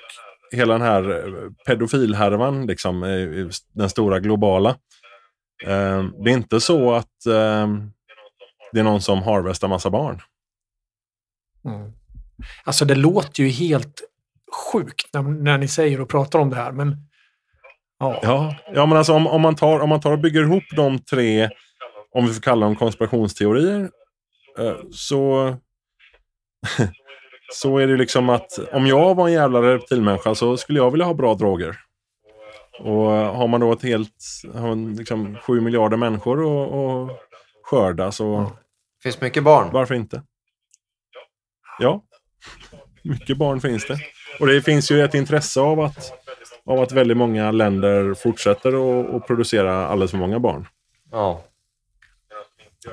[0.52, 3.02] hela den här eh, pedofilhärvan, liksom,
[3.74, 4.78] den stora globala.
[5.66, 7.92] Ehm, det är inte så att ehm,
[8.72, 10.22] det är någon som harvestar massa barn.
[11.66, 11.92] Mm.
[12.64, 14.02] Alltså det låter ju helt
[14.72, 16.98] sjukt när, när ni säger och pratar om det här, men...
[18.00, 18.20] Ja.
[18.22, 21.00] Ja, ja men alltså om, om, man tar, om man tar och bygger ihop de
[21.00, 21.50] tre,
[22.12, 23.90] om vi får kalla dem konspirationsteorier,
[24.60, 25.48] eh, så,
[27.54, 31.06] så är det liksom att om jag var en jävla reptilmänniska så skulle jag vilja
[31.06, 31.78] ha bra droger.
[32.80, 34.16] Och har man då ett helt,
[34.98, 37.12] liksom sju miljarder människor att
[37.64, 38.52] skörda så
[39.04, 39.70] finns mycket barn.
[39.72, 40.24] varför inte?
[41.80, 42.04] Ja,
[43.04, 43.98] mycket barn finns det.
[44.40, 46.14] Och det finns ju ett intresse av att,
[46.66, 48.70] av att väldigt många länder fortsätter
[49.16, 50.68] att producera alldeles för många barn.
[51.12, 51.44] Ja.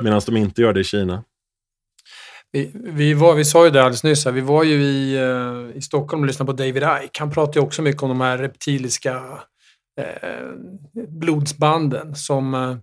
[0.00, 1.24] Medan de inte gör det i Kina.
[2.52, 5.76] Vi, vi, var, vi sa ju det alldeles nyss, här, vi var ju i, eh,
[5.76, 7.20] i Stockholm och lyssnade på David Icke.
[7.20, 9.22] Han pratar ju också mycket om de här reptiliska
[10.00, 10.48] eh,
[11.08, 12.76] blodsbanden som, eh,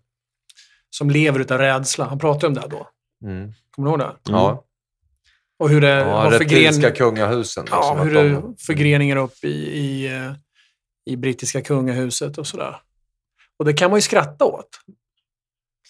[0.90, 2.06] som lever utav rädsla.
[2.06, 2.88] Han pratade om det då.
[3.24, 3.53] Mm.
[3.72, 4.32] Kommer du ihåg det?
[4.32, 4.64] Ja.
[5.60, 6.95] Och hur det ja har reptilska förgren...
[6.95, 7.66] kungahusen.
[7.69, 10.32] Ja, hur det de- förgreningar upp i, i, eh,
[11.06, 12.82] i brittiska kungahuset och sådär.
[13.60, 14.69] Och det kan man ju skratta åt.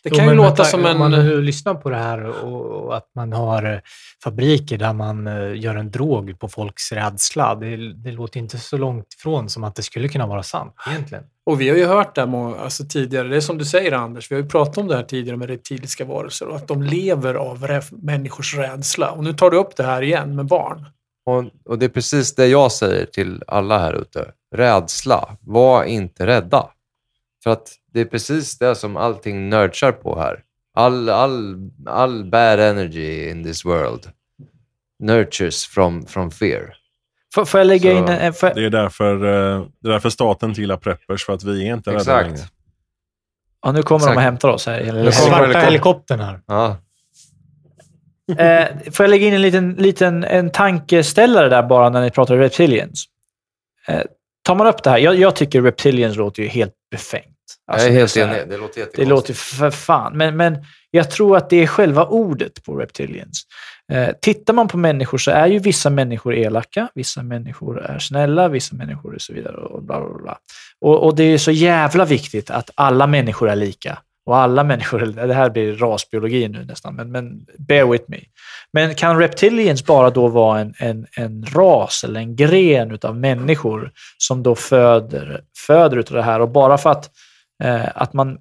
[0.06, 0.98] Det Jo, kan ju men låta som Om en...
[0.98, 3.80] man nu lyssnar på det här och, och att man har eh,
[4.24, 7.56] fabriker där man eh, gör en drog på folks rädsla.
[7.56, 11.24] Det, det låter inte så långt ifrån som att det skulle kunna vara sant egentligen.
[11.45, 13.27] Och vi har ju hört det här alltså, tidigare.
[13.27, 15.50] Det är som du säger Anders, vi har ju pratat om det här tidigare med
[15.50, 19.11] reptiliska varelser och att de lever av människors rädsla.
[19.11, 20.85] Och nu tar du upp det här igen med barn.
[21.25, 24.32] Och, och det är precis det jag säger till alla här ute.
[24.56, 25.38] Rädsla.
[25.42, 26.69] Var inte rädda.
[27.43, 30.40] För att det är precis det som allting nördar på här.
[30.74, 31.56] All, all,
[31.88, 34.09] all bad energy in this world
[34.99, 36.74] nurtures from, from fear.
[37.35, 38.33] Får, får jag lägga Så- in en...
[38.33, 41.74] får, Det är därför, eh, det är därför staten tillhör preppers, för att vi är
[41.74, 42.38] inte rädda längre.
[43.61, 44.17] ja, nu kommer de Exakt.
[44.17, 44.80] och hämtar oss här.
[44.83, 45.65] Nu Eller, kommer Svarta helikopter.
[45.65, 46.41] helikoptern här.
[46.48, 46.77] Ja,
[48.40, 52.38] eh, får jag lägga in en liten, liten en tankeställare där bara när ni pratar
[52.38, 53.06] reptilians?
[53.88, 54.01] Eh,
[54.43, 57.34] tar man upp det här, jag, jag tycker reptilians låter ju helt befängt.
[57.67, 58.49] Alltså, jag är det helt enig.
[58.49, 59.09] Det låter Det jättekonstigt.
[59.09, 60.17] låter för fan.
[60.17, 63.43] Men, men jag tror att det är själva ordet på reptilians.
[63.91, 68.48] Eh, tittar man på människor så är ju vissa människor elaka, vissa människor är snälla,
[68.48, 69.56] vissa människor är så vidare.
[69.56, 70.38] Och, bla bla bla.
[70.82, 73.98] Och, och det är så jävla viktigt att alla människor är lika.
[74.25, 78.19] Och alla människor, det här blir rasbiologi nu nästan, men, men bear with me.
[78.74, 83.91] Men kan reptilians bara då vara en, en, en ras eller en gren utav människor
[84.17, 86.40] som då föder, föder utav det här?
[86.40, 87.09] Och bara för att,
[87.95, 88.38] att man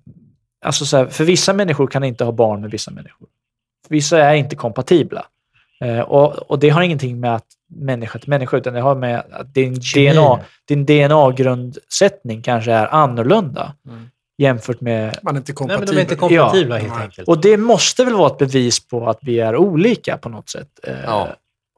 [0.64, 3.28] Alltså så här, för vissa människor kan inte ha barn med vissa människor.
[3.88, 5.26] Vissa är inte kompatibla.
[5.80, 9.22] Eh, och, och det har ingenting med att människa till människa, utan det har med
[9.32, 10.14] att din Kemi.
[10.14, 14.08] DNA, din DNA-grundsättning kanske är annorlunda Mm.
[14.38, 15.18] jämfört med...
[15.22, 15.86] Man är inte Nej, kompatibel.
[15.86, 17.02] men de är inte kompatibla helt Nej.
[17.04, 17.28] enkelt.
[17.28, 20.68] Och det måste väl vara ett bevis på att vi är olika på något sätt.
[20.82, 21.28] Eh, Ja.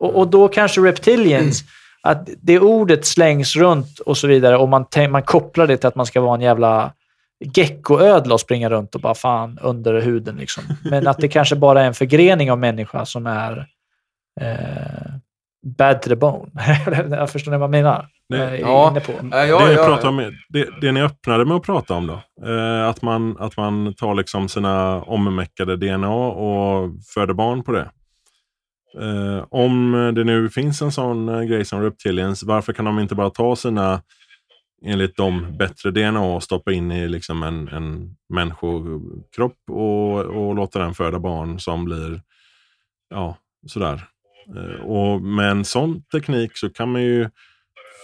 [0.01, 1.63] och, och då kanske reptilians,
[2.03, 5.95] att det ordet slängs runt och så vidare och man, man kopplar det till att
[5.95, 6.93] man ska vara en jävla
[7.45, 10.37] geckoödla och springa runt och bara fan under huden.
[10.37, 10.65] Liksom.
[10.91, 13.67] Men att det kanske bara är en förgrening av människa som är
[14.41, 15.13] eh,
[15.79, 16.51] bad to the bone.
[17.17, 18.09] jag förstår ni vad jag menar?
[18.29, 18.91] Det- Jag är ja.
[18.91, 19.13] inne på.
[19.13, 19.87] Ja, ja, det, jag ja.
[19.87, 22.21] pratar om, det, det ni öppnade med att prata om då.
[22.51, 27.91] Eh, att, man, att man tar liksom sina ommeckade DNA och föder barn på det.
[29.01, 33.15] Eh, om det nu finns en sån eh, grej som reptilians, varför kan de inte
[33.15, 34.03] bara ta sina,
[34.85, 40.79] enligt dem, bättre DNA att stoppa in i liksom en, en människokropp och, och låta
[40.79, 42.23] den föda barn som blir,
[43.11, 44.09] ja, sådär.
[44.57, 47.31] Eh, och med en sån teknik så kan man ju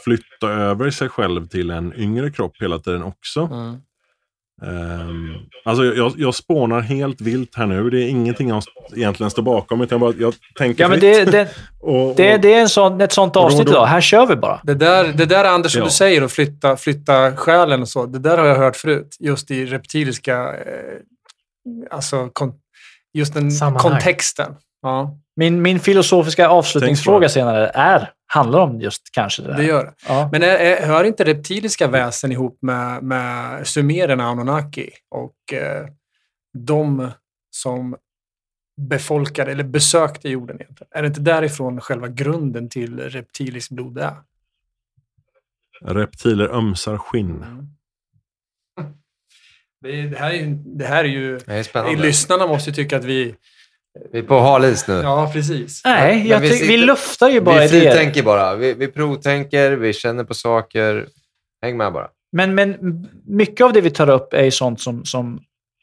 [0.05, 3.41] flytta över sig själv till en yngre kropp hela tiden också.
[3.41, 3.81] Mm.
[4.67, 5.35] Ehm,
[5.65, 7.91] alltså jag, jag spånar helt vilt här nu.
[7.91, 8.63] Det är ingenting jag
[8.97, 9.81] egentligen står bakom.
[9.81, 11.49] Utan jag bara, jag tänker Ja, men det, det,
[11.81, 13.87] och, och, det, det är en sån, ett sånt avsnitt idag.
[13.87, 14.61] Här kör vi bara.
[14.63, 15.85] Det där, det där Anders, som Ja.
[15.85, 19.17] du säger, att flytta, flytta själen och så, det där har jag hört förut.
[19.21, 20.55] Just i reptiliska, eh,
[21.91, 22.53] alltså kon,
[23.15, 23.91] just den Sammanhang.
[23.91, 24.55] kontexten.
[24.83, 29.57] Ja, Min, min filosofiska avslutningsfråga senare är, handlar om just kanske det där.
[29.57, 29.95] det gör det.
[30.09, 30.29] Ja.
[30.33, 35.87] Men är, är, hör inte reptiliska väsen ihop med, med sumererna, Anunnaki och eh,
[36.59, 37.11] de
[37.51, 37.97] som
[38.81, 40.89] befolkade eller besökte jorden egentligen?
[40.91, 44.17] Är det inte därifrån själva grunden till reptiliskt blod är?
[45.81, 47.45] Reptiler ömsar skinn.
[49.83, 51.39] Det, det, här är ju, det här är ju...
[51.39, 52.03] Det är spännande.
[52.03, 53.35] Lyssnarna måste ju tycka att vi...
[54.13, 54.95] Vi är på hal is nu.
[54.95, 55.83] Ja, precis.
[55.85, 57.81] Nej, jag vi ty- vi, sitter- luftar ju bara vi idéer.
[57.81, 58.55] fritänker bara.
[58.55, 61.07] Vi, vi provtänker, vi känner på saker.
[61.63, 62.09] Häng med bara.
[62.33, 62.77] Men, men
[63.27, 65.41] mycket av det vi tar upp är ju sånt som, som,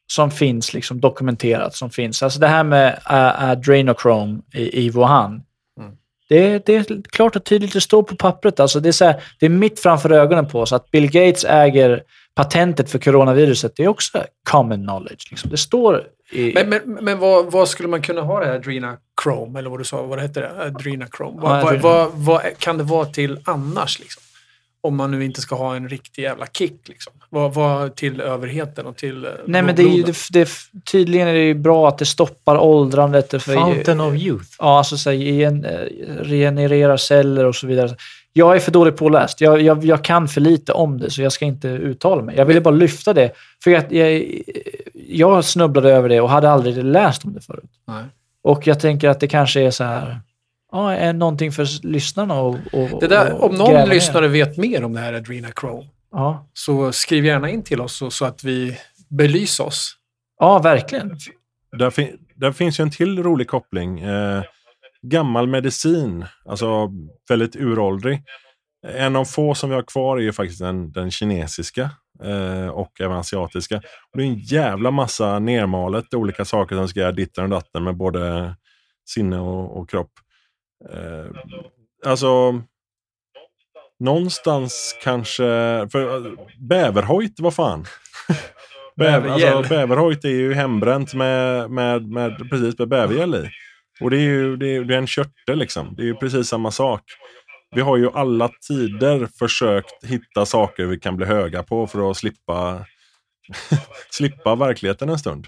[0.07, 1.75] som finns liksom dokumenterat.
[1.75, 2.23] Som finns.
[2.23, 5.41] Alltså det här med uh, adrenochrome i, i Wuhan.
[5.79, 5.91] Mm.
[6.29, 8.59] Det, det är klart och tydligt, det står på pappret.
[8.59, 10.73] Alltså det, är så här, det är mitt framför ögonen på oss.
[10.73, 12.03] Att Bill Gates äger
[12.35, 15.27] patentet för coronaviruset, det är också common knowledge.
[15.29, 15.49] Liksom.
[15.49, 16.53] Det står i...
[16.53, 19.83] Men, men, men vad, vad skulle man kunna ha det här adrenochrome, eller vad du
[19.83, 20.63] sa, vad heter det?
[20.63, 21.41] Adrenochrome.
[21.41, 23.99] Vad, Ja, vad, vad, vad kan det vara till annars?
[23.99, 24.23] Liksom?
[24.81, 26.87] Om man nu inte ska ha en riktig jävla kick.
[26.87, 27.13] Liksom.
[27.29, 30.49] Vad, vad till överheten och till eh, Nej, men det är ju, det, det,
[30.91, 33.29] tydligen är det ju bra att det stoppar åldrandet.
[33.29, 34.49] För, Fountain of youth.
[34.59, 35.69] Ja, alltså så här, eh,
[36.19, 37.95] regenererar celler och så vidare.
[38.33, 39.41] Jag är för dåligt påläst.
[39.41, 42.35] Jag, jag, jag kan för lite om det, så jag ska inte uttala mig.
[42.37, 43.31] Jag ville bara lyfta det.
[43.63, 44.23] För jag, jag,
[45.17, 47.69] jag snubblade över det och hade aldrig läst om det förut.
[47.87, 48.03] Nej.
[48.43, 50.21] Och jag tänker att det kanske är så här,
[50.71, 53.93] ja, är någonting för lyssnarna och, och Det där, och om någon gräva ner.
[53.93, 56.47] lyssnare vet mer om det här adrenochrome, Ja.
[56.53, 58.77] så skriv gärna in till oss så, så att vi
[59.09, 59.95] belyser oss.
[60.39, 61.17] ja, verkligen.
[61.77, 63.99] Där, fin- där finns ju en till rolig koppling.
[63.99, 64.43] Eh,
[65.01, 66.89] gammal medicin, alltså
[67.29, 68.23] väldigt uråldrig.
[68.87, 71.89] En av få som vi har kvar är ju faktiskt den, den kinesiska
[72.23, 73.77] eh, och även asiatiska.
[74.11, 77.83] Och det är en jävla massa nermalet, olika saker som ska göra ditten och datten
[77.83, 78.55] med både
[79.09, 80.11] sinne och, och kropp.
[80.91, 81.41] Eh,
[82.05, 82.61] alltså,
[83.99, 85.43] någonstans kanske...
[85.91, 87.85] För eh, bäverhojt, vad fan?
[88.95, 93.49] Bäver, alltså, bäverhojt är ju hembränt med, med, med, precis med bävergäll i.
[94.01, 95.93] Och det är ju det är, det är en körtel liksom.
[95.97, 97.01] Det är ju precis samma sak.
[97.75, 102.17] Vi har ju alla tider försökt hitta saker vi kan bli höga på för att
[102.17, 102.85] slippa,
[104.09, 105.47] slippa verkligheten en stund.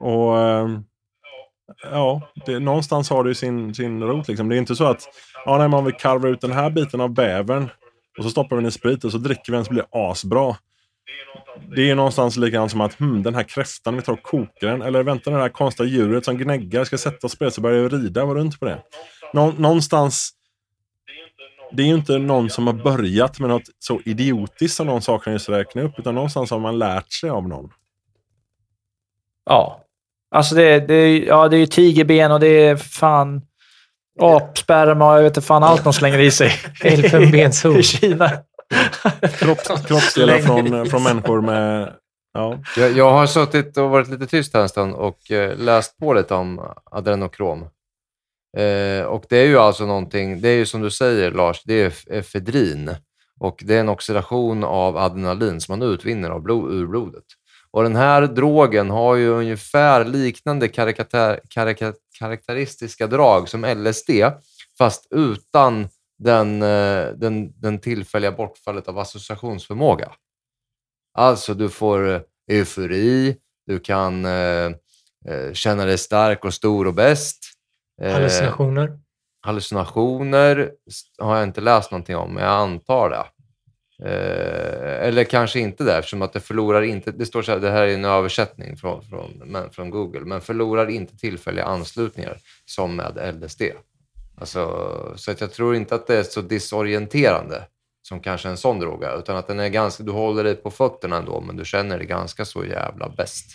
[0.00, 0.84] Och ehm,
[1.82, 4.28] ja, det, någonstans har det ju sin, sin rot.
[4.28, 4.48] Liksom.
[4.48, 5.02] Det är inte så att
[5.44, 7.68] ja, nej, man om vi karvar ut den här biten av bävern
[8.18, 9.88] och så stoppar vi den i sprit och så dricker vi den så blir det
[10.10, 10.56] asbra.
[11.76, 14.82] Det är någonstans likadant som att hmm, den här kräftan, vi tar och kokar den.
[14.82, 18.24] Eller vänta, det här konstiga djuret som gnäggar ska sätta oss så börjar jag rida.
[18.24, 18.82] Var du inte på det?
[19.32, 20.37] Nå, någonstans
[21.72, 25.32] det är ju inte någon som har börjat med något så idiotiskt som de sakerna
[25.32, 27.70] just räknar upp, utan någonstans har man lärt sig av någon.
[29.44, 29.84] Ja.
[30.30, 33.42] Alltså det, det, ja, det är ju tigerben och det är fan
[34.20, 36.52] apsperma och jag vet inte fan allt de slänger i sig.
[36.84, 37.76] Elfenbenshorn.
[37.76, 38.30] I Kina.
[39.38, 41.92] Kropp, kroppsdelar från, från människor med...
[42.34, 45.98] Ja, Jag, jag har suttit och varit lite tyst här en stund och eh, läst
[45.98, 47.68] på lite om adrenokrom.
[48.58, 51.74] Eh, och det är ju alltså någonting, det är ju som du säger Lars, det
[51.74, 52.94] är efedrin.
[53.40, 57.24] Och det är en oxidation av adrenalin som man utvinner av blod, ur blodet.
[57.70, 61.40] Och den här drogen har ju ungefär liknande karaktär,
[62.18, 64.10] karaktäristiska drag som LSD,
[64.78, 65.88] fast utan
[66.18, 70.12] den, eh, den, den tillfälliga bortfallet av associationsförmåga.
[71.14, 72.20] Alltså, du får eh,
[72.50, 74.72] eufori, du kan eh,
[75.26, 77.57] eh, känna dig stark och stor och bäst.
[78.00, 78.98] Eh, Hallucinationer.
[79.40, 80.72] hallucinationer
[81.18, 83.24] har jag inte läst någonting om, men jag antar det.
[84.02, 87.10] Eh, eller kanske inte det, eftersom att det förlorar inte...
[87.10, 90.40] Det står så här, det här är en översättning från, från, men, från Google, men
[90.40, 93.62] förlorar inte tillfälliga anslutningar som med LSD.
[94.40, 97.62] Alltså, så att jag tror inte att det är så disorienterande
[98.02, 100.02] som kanske en sån drog är, utan att den är ganska...
[100.02, 103.46] Du håller dig på fötterna ändå, men du känner dig ganska så jävla bäst.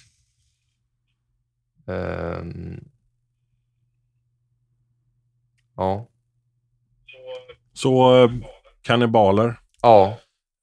[1.87, 2.92] Ehm.
[5.77, 6.07] Ja.
[7.73, 8.31] så eh,
[8.81, 9.55] kannibaler.
[9.81, 10.17] Ja.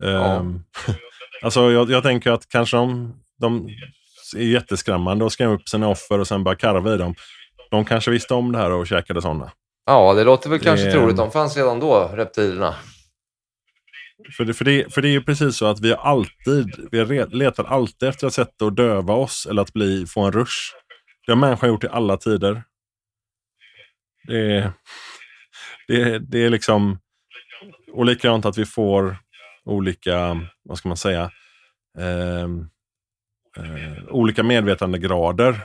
[0.05, 0.61] Ehm,
[1.43, 3.69] alltså jag, jag tänker att kanske de, de
[4.37, 7.15] är jätteskrämmande och skrämmer upp sina offer och sen bara karva i dem.
[7.71, 9.53] De kanske visste om det här och käkade sådana.
[9.87, 11.17] Ja, det låter väl kanske Det- troligt.
[11.17, 12.75] De fanns redan då, reptilerna.
[14.37, 17.05] För det, för, det, för det är ju precis så att vi har alltid, vi
[17.27, 20.57] letar alltid efter ett sätt att döva oss eller att bli, få en rush.
[21.27, 22.63] Det har människan gjort i alla tider.
[24.27, 24.73] Det är,
[25.89, 26.99] det, det är liksom,
[27.93, 29.17] och likadant att vi får
[29.65, 31.31] olika, vad ska man säga,
[31.99, 32.43] eh,
[33.57, 35.61] eh, olika medvetandegrader.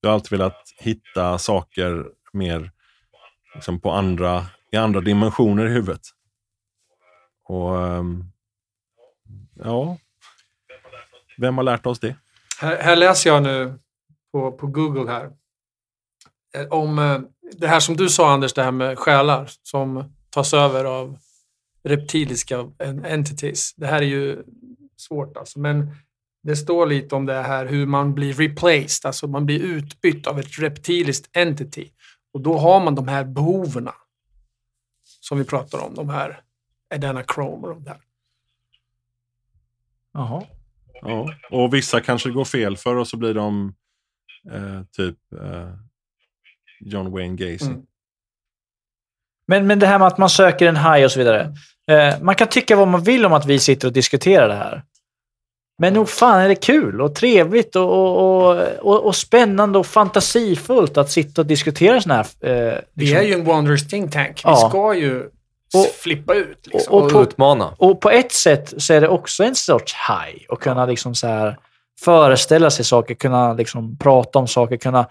[0.00, 2.70] Jag har alltid velat hitta saker mer
[3.54, 6.00] liksom på andra, i andra dimensioner i huvudet.
[7.44, 8.24] Och ehm,
[9.54, 9.98] ja,
[11.36, 12.16] vem har lärt oss det?
[12.60, 13.78] Här, här läser jag nu
[14.32, 15.30] på, på Google här.
[16.54, 17.20] Eh, om eh,
[17.52, 21.18] det här som du sa Anders, det här med själar som tas över av
[21.82, 23.74] reptiliska en- entities.
[23.76, 24.42] Det här är ju
[24.96, 25.58] svårt alltså.
[25.58, 25.94] Men
[26.42, 30.38] det står lite om det här hur man blir replaced, alltså man blir utbytt av
[30.38, 31.92] ett reptiliskt entity.
[32.32, 33.88] Och då har man de här behoven
[35.20, 36.40] som vi pratar om, de här
[36.94, 38.00] adrenochrome och de där.
[40.12, 40.44] Jaha.
[41.02, 41.34] Ja.
[41.50, 43.74] Och vissa kanske går fel för och så blir de
[44.52, 45.74] eh, typ eh,
[46.80, 47.64] John Wayne Gacy.
[47.66, 47.82] Mm.
[49.48, 51.54] Men, men det här med att man söker en high och så vidare.
[51.90, 54.82] Eh, man kan tycka vad man vill om att vi sitter och diskuterar det här.
[55.78, 59.86] Men nog fan är det kul och trevligt och, och, och, och, och spännande och
[59.86, 62.50] fantasifullt att sitta och diskutera sådana här...
[62.72, 64.36] Eh, Vi är ju en Wanderers think tank.
[64.36, 64.68] Vi Ja.
[64.68, 65.20] ska ju
[65.74, 66.66] Och- flippa ut.
[66.66, 66.94] Liksom.
[66.94, 67.74] och Och, på- utmana.
[67.78, 70.44] Och på ett sätt så är det också en sorts high.
[70.48, 71.58] Att kunna liksom så här
[72.00, 75.06] föreställa sig saker, kunna liksom prata om saker, kunna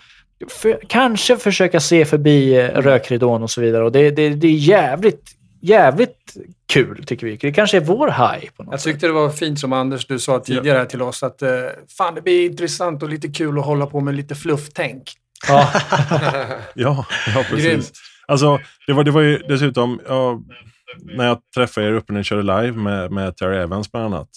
[0.48, 3.84] för, kanske försöka se förbi eh, rökridån och så vidare.
[3.84, 6.34] Och det, det, det är jävligt, jävligt
[6.74, 7.38] kul, tycker vi.
[7.38, 8.94] Det kanske är vår high på något Jag sätt.
[8.94, 11.50] tyckte det var fint som Anders, du sa tidigare här till oss att eh,
[11.98, 15.04] fan det blir intressant och lite kul att hålla på med lite flufftänk.
[15.48, 15.70] Ja.
[16.74, 17.66] Ja, ja precis.
[17.66, 17.92] Grymt.
[18.28, 20.42] Alltså, det var, det var ju dessutom, ja,
[21.02, 24.30] när jag träffade er uppe när ni körde live med, med Terry Evans bland annat.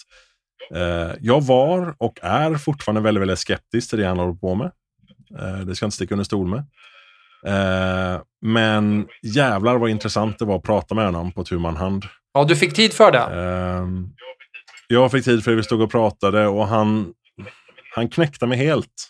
[0.75, 4.71] Eh, jag var och är fortfarande väldigt, väldigt skeptisk till det han håller på med.
[5.41, 6.59] Eh, det ska jag inte sticka under stol med.
[7.47, 12.05] Eh, men jävlar vad intressant det var att prata med honom på tu man hand.
[12.35, 13.19] Ja, du fick tid för det.
[13.19, 14.07] Ehm,
[14.89, 17.13] jag fick tid för det, vi stod och pratade och han,
[17.95, 19.09] han knäckte mig helt.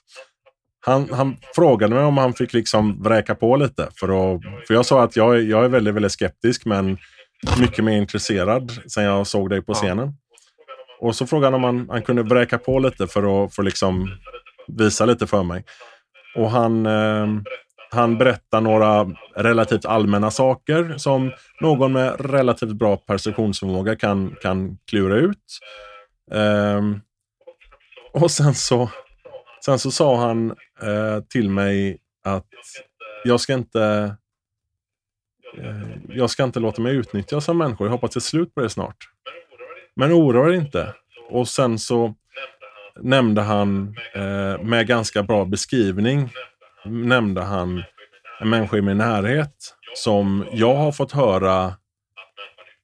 [0.86, 3.88] Han, han frågade mig om han fick liksom vräka på lite.
[4.00, 6.98] För, att, för jag sa att jag, är- jag är väldigt, väldigt skeptisk men
[7.60, 10.12] mycket mer intresserad sen jag såg dig på scenen.
[11.00, 14.08] Och så frågade han om han, han kunde vräka på lite för att för liksom
[14.68, 15.64] visa lite för mig.
[16.34, 17.26] Och han, eh,
[17.90, 25.16] han berättar några relativt allmänna saker som någon med relativt bra perceptionsförmåga kan, kan klura
[25.16, 25.58] ut.
[26.32, 26.80] Eh,
[28.12, 28.90] och sen så,
[29.64, 30.50] sen så sa han
[30.82, 32.46] eh, till mig att
[33.24, 34.14] jag ska inte
[35.58, 37.86] eh, jag ska inte låta mig utnyttjas av människor.
[37.86, 38.96] Jag hoppas det är slut på det snart.
[39.96, 40.94] Men oroa dig inte.
[41.30, 42.14] Och sen så
[43.00, 46.30] nämnde han eh, med ganska bra beskrivning
[46.84, 47.82] nämnde han
[48.40, 49.54] en människa i min närhet
[49.94, 51.74] som jag har fått höra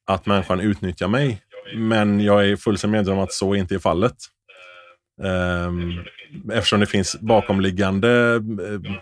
[0.07, 1.41] att människan utnyttjar mig.
[1.75, 4.15] Men jag är fullständigt medveten om att så inte är fallet.
[5.23, 5.99] Ehm,
[6.53, 8.35] eftersom det finns bakomliggande...
[8.35, 8.93] Eh,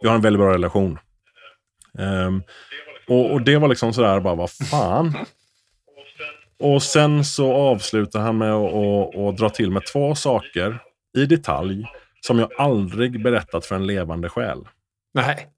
[0.00, 0.98] vi har en väldigt bra relation.
[1.98, 2.42] Ehm,
[3.08, 5.14] och, och det var liksom sådär, bara vad fan.
[6.58, 10.78] Och sen så avslutar han med att dra till med två saker
[11.16, 11.86] i detalj
[12.20, 14.68] som jag aldrig berättat för en levande själ.
[15.14, 15.48] Nej.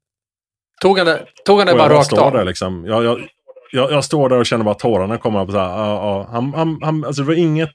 [0.81, 2.31] Tog han det, tog han det bara rakt av?
[2.31, 2.85] där liksom.
[2.85, 3.27] Jag, jag,
[3.71, 5.45] jag, jag står där och känner bara tårarna komma.
[5.45, 6.27] På så här, ja, ja.
[6.31, 7.73] Han, han, han, alltså det var inget,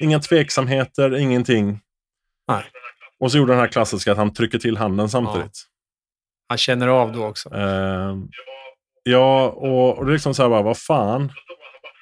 [0.00, 1.80] inga tveksamheter, ingenting.
[2.48, 2.64] Nej.
[3.20, 5.64] Och så gjorde den här klassiska att han trycker till handen samtidigt.
[6.48, 7.54] Han känner av då också.
[7.54, 8.28] Ehm,
[9.02, 11.32] ja, och, och det är liksom så här bara, vad fan.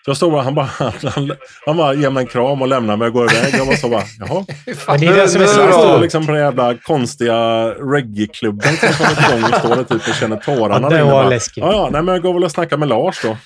[0.07, 0.67] Jag står bara, han bara,
[1.03, 1.33] han,
[1.67, 3.55] han bara ger mig en kram och lämnar mig och går iväg.
[3.55, 4.45] Jag bara så bara, jaha.
[4.89, 6.01] Men det är det som är Så jag står bra.
[6.01, 10.37] liksom på den jävla konstiga reggae-klubben som kommit igång och står där typ och känner
[10.37, 10.89] tårarna.
[10.91, 11.65] Ja, det var läskigt.
[11.65, 13.37] Ja, ja, nej, men jag går väl och snackar med Lars då.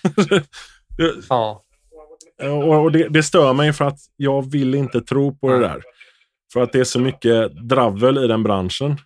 [1.28, 1.62] Ja.
[2.42, 5.82] och och det, det stör mig för att jag vill inte tro på det där.
[6.52, 8.98] För att det är så mycket dravel i den branschen.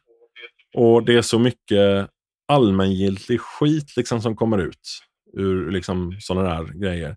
[0.77, 2.07] Och det är så mycket
[2.49, 5.01] allmängiltig skit liksom som kommer ut
[5.37, 7.17] ur liksom sådana där grejer.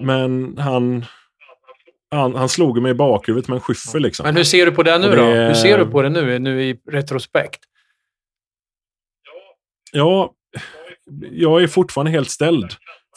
[0.00, 1.04] Men han,
[2.10, 4.24] han, han slog mig i bakhuvudet med en skyffel liksom.
[4.24, 5.22] Men hur ser du på det nu Och då?
[5.22, 7.60] det- Hur ser du på det nu, nu i retrospekt?
[9.92, 10.32] Ja,
[11.30, 12.66] jag är fortfarande helt ställd.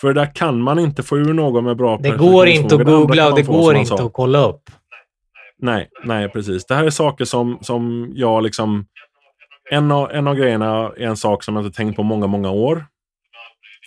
[0.01, 2.79] För där kan man inte få ur någon med bra Det går inte att.
[2.79, 4.69] Det googla och det går inte att kolla upp.
[5.57, 6.65] Nej, nej precis.
[6.65, 8.85] Det här är saker som, som jag liksom...
[9.71, 12.51] En av, en av grejerna är en sak som jag inte tänkt på många, många
[12.51, 12.85] år.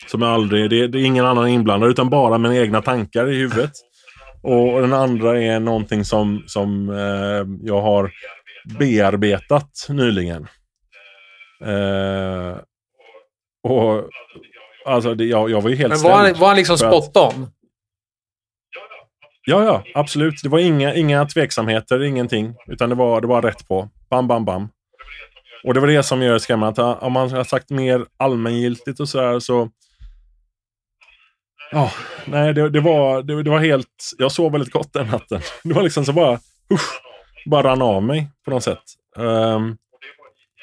[0.07, 0.71] Som jag aldrig...
[0.71, 3.73] Det, det är ingen annan inblandad, utan bara mina egna tankar i huvudet.
[4.43, 8.13] Och den andra är någonting som, som eh, jag har
[8.79, 10.49] bearbetat nyligen.
[11.65, 12.57] Eh,
[13.69, 14.09] och
[14.87, 17.47] alltså, det, jag, jag var ju helt Men var han, var han liksom spot on?
[19.47, 20.43] Ja, ja, absolut.
[20.43, 22.55] Det var inga, inga tveksamheter, ingenting.
[22.67, 23.89] Utan det var, det var rätt på.
[24.11, 24.69] Bam, bam, bam.
[25.65, 26.83] Och det var det som gör det skrämmande.
[26.83, 29.69] Om man har sagt mer allmängiltigt och sådär så...
[31.73, 31.91] Ja,
[32.25, 33.87] nej, det, det, var, det, det var helt...
[34.19, 35.41] Jag sov väldigt gott den natten.
[35.63, 36.35] Det var liksom så bara...
[36.73, 37.01] Usch,
[37.47, 38.83] bara rann av mig på något sätt.
[39.19, 39.77] Ehm,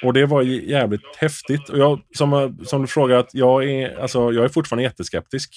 [0.04, 1.70] och det var jävligt häftigt.
[1.70, 5.54] Och jag, som, som du frågar, att jag är, alltså, jag är fortfarande jätteskeptisk.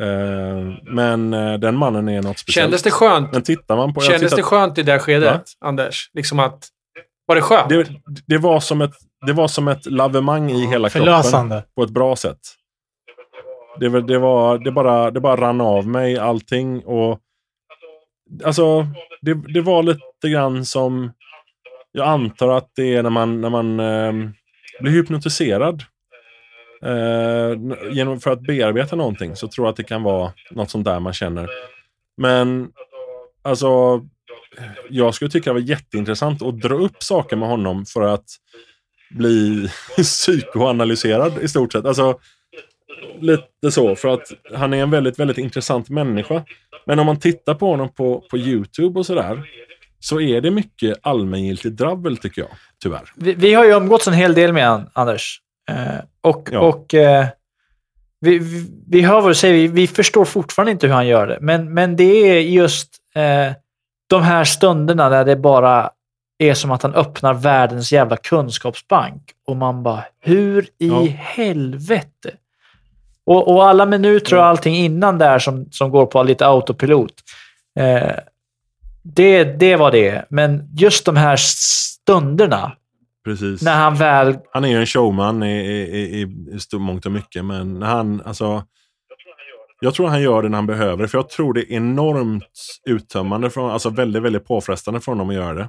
[0.00, 2.64] Ehm, men eh, den mannen är något speciellt.
[2.64, 3.32] Kändes det skönt?
[3.32, 4.00] Men tittar man på...
[4.00, 5.68] Kändes tittar- det skönt i det skedet, Va?
[5.68, 6.10] Anders?
[6.14, 6.68] Liksom att...
[7.26, 7.68] Var det skönt?
[7.68, 7.86] det,
[8.26, 8.94] det, var som ett,
[9.26, 11.06] det var som ett lavemang i hela kroppen.
[11.06, 11.64] Förlösande.
[11.76, 12.38] På ett bra sätt.
[13.80, 16.84] Det, det, var, det, bara, det bara rann av mig allting.
[16.84, 17.20] Och,
[18.44, 18.86] alltså,
[19.20, 21.12] det, det var lite grann som...
[21.92, 24.30] Jag antar att det är när man, när man eh,
[24.80, 25.82] blir hypnotiserad.
[26.82, 27.58] Eh,
[27.90, 31.00] genom för att bearbeta någonting så tror jag att det kan vara något sånt där
[31.00, 31.48] man känner.
[32.16, 32.70] Men
[33.42, 34.00] alltså,
[34.88, 38.26] jag skulle tycka det var jätteintressant att dra upp saker med honom för att
[39.10, 41.84] bli psykoanalyserad i stort sett.
[41.84, 42.18] Alltså,
[43.20, 46.44] lite så, för att han är en väldigt, väldigt intressant människa.
[46.86, 49.42] Men om man tittar på honom på, på YouTube och sådär,
[50.00, 52.50] så är det mycket allmängiltigt drabbel tycker jag,
[52.82, 53.12] tyvärr.
[53.16, 55.40] Vi, vi har ju umgåtts en hel del med han, Anders.
[55.70, 55.76] Eh,
[56.20, 56.60] och Ja.
[56.60, 57.26] och eh,
[58.20, 61.26] vi, vi, vi hör vad du säger, vi, vi förstår fortfarande inte hur han gör
[61.26, 61.38] det.
[61.40, 63.52] Men, men det är just eh,
[64.10, 65.90] de här stunderna där det bara
[66.38, 69.22] är som att han öppnar världens jävla kunskapsbank.
[69.46, 71.06] Och man bara, hur i Ja.
[71.16, 72.32] helvete?
[73.28, 77.12] Och, och alla minuter och allting innan där som, som går på lite autopilot.
[77.78, 78.12] Eh,
[79.02, 80.24] det, det var det.
[80.30, 82.72] Men just de här stunderna,
[83.24, 83.62] Precis.
[83.62, 86.22] när han väl Han är ju en showman i, i, i,
[86.72, 88.62] i mångt och mycket, men när han, alltså...
[89.80, 92.44] Jag tror han gör det när han behöver det, för jag tror det är enormt
[92.86, 95.68] uttömmande, från, alltså väldigt, väldigt påfrestande för honom att göra det.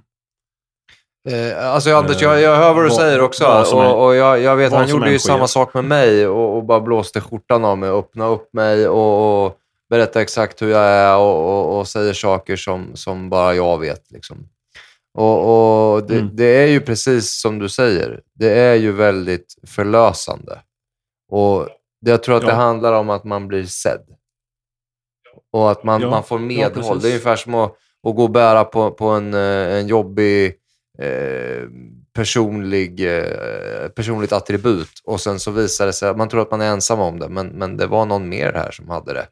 [1.32, 3.46] Eh, alltså Anders, jag, jag hör vad du vad- säger också.
[3.76, 6.80] och, och jag, jag vet, han gjorde ju samma sak med mig och, och bara
[6.80, 9.56] blåste skjortan av mig, öppnade upp mig och, och
[9.90, 14.12] berättade exakt hur jag är och, och, säger saker som, som bara jag vet.
[14.12, 14.38] Liksom.
[15.18, 16.30] Och, det, Mm.
[16.36, 18.22] det är ju precis som du säger.
[18.34, 20.60] Det är ju väldigt förlösande.
[21.32, 21.68] Och
[22.02, 22.54] det, jag tror att det Ja.
[22.56, 24.06] handlar om att man blir sedd.
[25.52, 26.74] Och att man, Ja, man får ja, medhåll.
[26.74, 27.02] precis.
[27.02, 27.72] det är ungefär som att,
[28.08, 30.56] att gå och bära på, på en, eh, en jobbig
[31.02, 31.64] eh,
[32.14, 36.70] personlig, eh, personligt attribut och sen så visar det sig, man tror att man är
[36.72, 39.28] ensam om det, men, men det var någon mer här som hade det.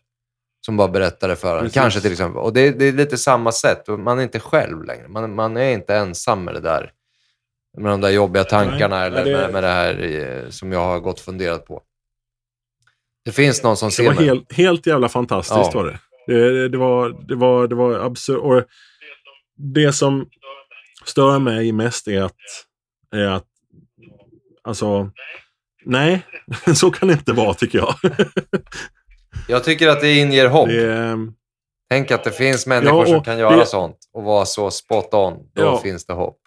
[0.66, 1.70] Som bara berättade för en.
[1.70, 2.42] Kanske till exempel.
[2.42, 3.88] Och det, det är lite samma sätt.
[3.88, 5.08] Man är inte själv längre.
[5.08, 6.92] Man, man är inte ensam med det där.
[7.78, 10.04] Med de där jobbiga tankarna eller det- med, med det här
[10.44, 11.82] eh, som jag har gått och funderat på.
[13.26, 14.26] Det finns någon som Det ser var mig.
[14.26, 15.80] helt, helt jävla fantastiskt Ja.
[15.82, 16.00] var det.
[16.28, 18.38] Det, det var, det var, det var absurt.
[18.38, 18.64] Och
[19.58, 20.30] det som
[21.08, 22.36] stör mig mest är att,
[23.16, 23.46] är att
[24.64, 25.12] alltså,
[25.86, 26.26] nej,
[26.76, 27.96] så kan det inte vara tycker jag.
[29.48, 30.68] Jag tycker att det inger hopp.
[30.70, 31.18] Det,
[31.90, 34.72] Tänk att det finns människor Ja, som och kan göra det- sånt och vara så
[34.72, 35.34] spot on.
[35.56, 35.78] Då Ja.
[35.84, 36.38] finns det hopp.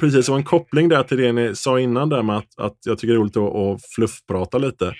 [0.00, 2.98] precis, var en koppling där till det ni sa innan där med att, att jag
[2.98, 4.94] tycker det är roligt att, att fluffprata lite.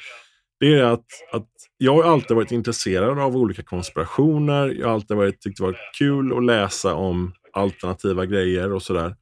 [0.61, 4.69] Det är att, att jag har alltid varit intresserad av olika konspirationer.
[4.69, 9.15] Jag har alltid varit, tyckt det var kul att läsa om alternativa grejer och sådär.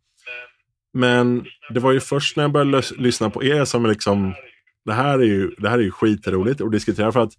[0.92, 4.34] Men det var ju först när jag började lyssna på er som liksom,
[4.84, 7.32] det här är ju, det här är ju skitroligt att diskutera för att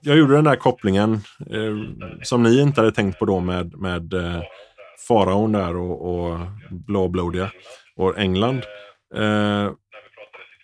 [0.00, 1.12] jag gjorde den där kopplingen
[1.50, 1.76] eh,
[2.22, 4.42] som ni inte hade tänkt på då med, med eh,
[5.08, 6.38] faraon där och, och
[6.70, 7.50] blåblodiga
[7.96, 8.62] och England.
[9.14, 9.70] Eh,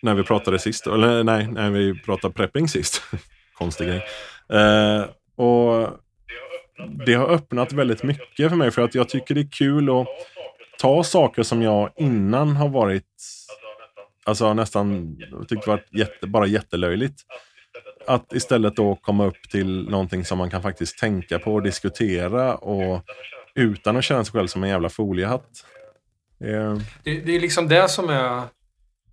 [0.01, 3.01] när vi pratade sist, eller nej, när vi pratade prepping sist.
[3.57, 4.03] Konstig grej.
[4.49, 5.05] Eh,
[5.45, 5.89] och
[7.05, 10.07] det har öppnat väldigt mycket för mig för att jag tycker det är kul att
[10.79, 13.03] ta saker som jag innan har varit
[14.27, 17.21] alltså nästan tyckt varit jätte, bara jättelöjligt.
[18.07, 22.55] Att istället då komma upp till någonting som man kan faktiskt tänka på och diskutera
[22.55, 23.03] och
[23.55, 25.65] utan att känna sig själv som en jävla foliehatt.
[26.43, 26.77] Eh.
[27.03, 28.41] Det, det är liksom det som är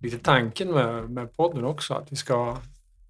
[0.01, 1.93] lite tanken med, med podden också.
[1.93, 2.57] Att vi ska,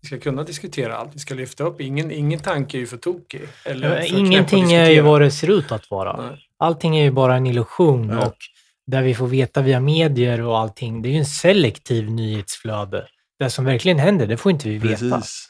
[0.05, 1.15] vi ska kunna diskutera allt.
[1.15, 1.81] Vi ska lyfta upp.
[1.81, 3.41] Ingen, ingen tanke är ju för tokig.
[3.65, 6.21] Eller för Ingenting är ju vad det ser ut att vara.
[6.21, 6.39] Nej.
[6.59, 8.25] Allting är ju bara en illusion Ja.
[8.27, 8.35] och
[8.87, 13.07] där vi får veta via medier och allting, det är ju en selektiv nyhetsflöde.
[13.39, 15.15] Det som verkligen händer, det får inte vi veta.
[15.15, 15.47] Precis.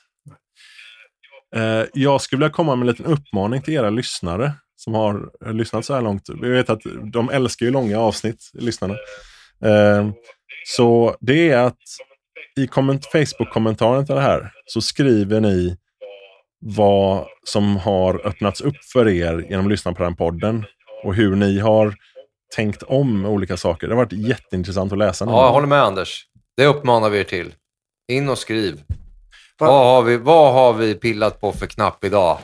[1.55, 5.85] Eh, jag skulle vilja komma med en liten uppmaning till era lyssnare som har lyssnat
[5.85, 6.29] så här långt.
[6.41, 6.81] Vi vet att
[7.13, 8.93] de älskar ju långa avsnitt, lyssnarna.
[9.65, 10.09] Eh,
[10.67, 11.77] så det är att
[12.59, 15.77] i komment- Facebook-kommentaren till det här så skriver ni
[16.65, 20.65] vad som har öppnats upp för er genom att lyssna på den podden
[21.03, 21.95] och hur ni har
[22.55, 23.87] tänkt om olika saker.
[23.87, 25.25] Det har varit jätteintressant att läsa.
[25.25, 25.31] nu.
[25.31, 26.25] Ja, jag håller med Anders.
[26.57, 27.53] Det uppmanar vi er till.
[28.11, 28.81] In och skriv.
[29.59, 32.37] Va- Vad har, vi, vad har vi pillat på för knapp idag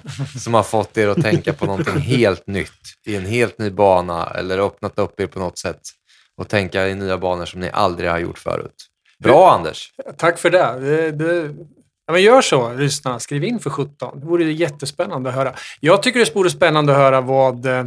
[0.43, 2.71] som har fått er att tänka på någonting helt nytt
[3.05, 5.81] i en helt ny bana eller öppnat upp er på något sätt
[6.37, 8.75] och tänka i nya banor som ni aldrig har gjort förut?
[9.23, 9.93] Bra Anders!
[10.17, 10.79] Tack för det.
[10.79, 11.55] det, det
[12.05, 13.19] ja, men gör så, lyssna.
[13.19, 14.19] Skriv in för 17.
[14.19, 15.53] Det vore jättespännande att höra.
[15.79, 17.85] Jag tycker det vore spännande att höra vad, eh,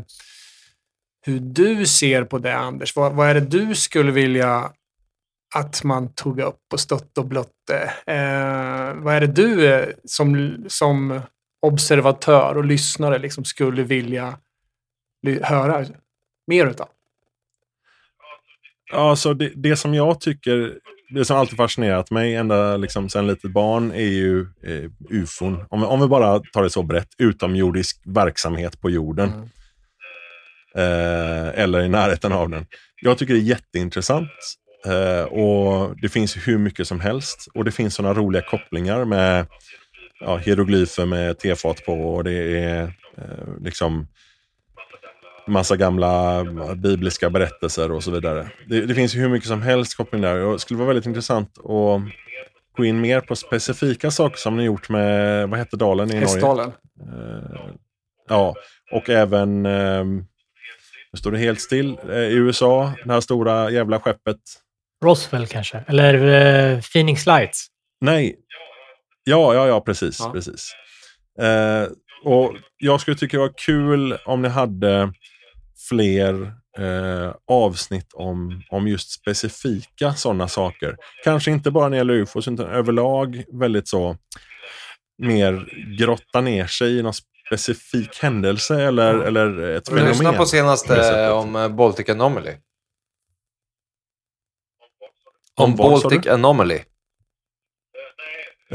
[1.26, 2.96] hur du ser på det, Anders.
[2.96, 4.72] Vad, vad är det du skulle vilja
[5.54, 7.92] att man tog upp och stött och blötte?
[8.06, 11.20] Eh, vad är det du eh, som, som
[11.62, 14.38] observatör och lyssnare liksom skulle vilja
[15.26, 15.86] ly- höra
[16.46, 16.88] mer utav?
[18.92, 20.78] Alltså det, det som jag tycker,
[21.14, 25.64] det som alltid fascinerat mig ända liksom sedan litet barn är ju eh, ufon.
[25.70, 29.32] Om, om vi bara tar det så brett, utomjordisk verksamhet på jorden.
[29.32, 29.48] Mm.
[30.76, 32.66] Eh, eller i närheten av den.
[33.02, 34.30] Jag tycker det är jätteintressant.
[34.86, 37.48] Eh, och det finns hur mycket som helst.
[37.54, 39.46] Och det finns sådana roliga kopplingar med
[40.20, 42.82] ja, hieroglyfer med tefat på och det är
[43.18, 44.06] eh, liksom
[45.46, 48.50] massa gamla bibliska berättelser och så vidare.
[48.66, 50.36] Det, det finns ju hur mycket som helst koppling där.
[50.44, 52.00] Och det skulle vara väldigt intressant att
[52.76, 56.26] gå in mer på specifika saker som ni gjort med, vad hette dalen i Norge?
[56.26, 56.72] Hästdalen.
[57.00, 57.70] Eh,
[58.28, 58.54] ja,
[58.92, 64.00] och även, eh, nu står det helt still, eh, i USA, det här stora jävla
[64.00, 64.36] skeppet.
[65.04, 65.84] Roswell kanske?
[65.86, 66.14] Eller
[66.74, 67.66] eh, Phoenix Lights?
[68.00, 68.36] Nej,
[69.24, 70.30] ja, ja, ja, precis, Ja.
[70.32, 70.72] precis.
[71.40, 71.86] Eh,
[72.24, 75.12] och jag skulle tycka det var kul om ni hade
[75.88, 80.96] fler eh, avsnitt om, om just specifika sådana saker.
[81.24, 84.16] Kanske inte bara när det gäller ufos, utan överlag väldigt så
[85.18, 87.14] mer grotta ner sig i någon
[87.46, 90.08] specifik händelse eller, eller ett fenomen.
[90.08, 92.52] lyssnat på senaste om eh, Baltic Anomaly?
[95.56, 96.26] Om Om Baltic?
[96.26, 96.80] Anomaly.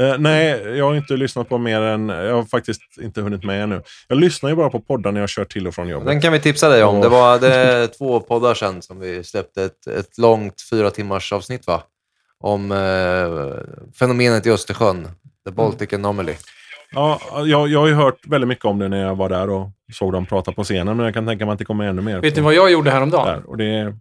[0.00, 2.08] Eh, nej, jag har inte lyssnat på mer än...
[2.08, 3.82] Jag har faktiskt inte hunnit med ännu.
[4.08, 6.06] Jag lyssnar ju bara på poddar när jag kör till och från jobbet.
[6.06, 6.96] Den kan vi tipsa dig om.
[6.96, 11.32] Och- Det var det två poddar sedan som vi släppte ett, ett långt fyra timmars
[11.32, 11.82] avsnitt va?
[12.40, 15.08] Om eh, fenomenet i Östersjön.
[15.46, 16.34] The Baltic Anomaly.
[16.92, 19.68] Ja, jag, jag har ju hört väldigt mycket om det när jag var där och
[19.92, 22.20] såg dem prata på scenen, men jag kan tänka mig att det kommer ännu mer.
[22.20, 23.26] Vet ni vad jag gjorde häromdagen?
[23.26, 23.48] Där.
[23.50, 23.94] Och det,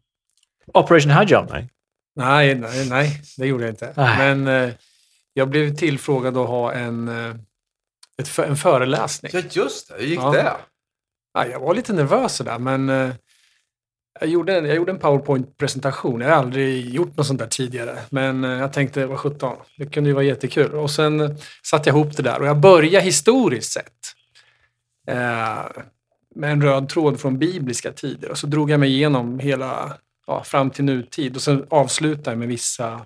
[0.74, 1.50] Operation High Jump.
[1.52, 1.70] Nej.
[2.16, 3.94] Nej, nej, nej, det gjorde jag inte.
[3.98, 4.36] Nej.
[4.36, 4.74] Men eh,
[5.40, 7.36] jag blev tillfrågad att ha en, eh,
[8.22, 9.32] ett, en föreläsning.
[9.36, 9.96] Ja, just det.
[9.98, 10.32] Hur gick Ja.
[10.32, 10.54] det?
[11.34, 13.10] Ja, jag var lite nervös sådär, men eh,
[14.22, 16.22] Jag gjorde, en, jag gjorde en PowerPoint-presentation.
[16.22, 17.98] Jag har aldrig gjort något sånt där tidigare.
[18.10, 20.72] Men eh, jag tänkte, vad sjutton, det kunde ju vara jättekul.
[20.74, 23.94] Och sen satte jag ihop det där och jag började historiskt sett.
[25.08, 25.66] Eh,
[26.36, 28.32] med en röd tråd från bibliska tider.
[28.32, 29.94] Och så drog jag mig igenom hela,
[30.28, 31.36] ja, fram till nutid.
[31.36, 33.06] Och sen avslutade jag med vissa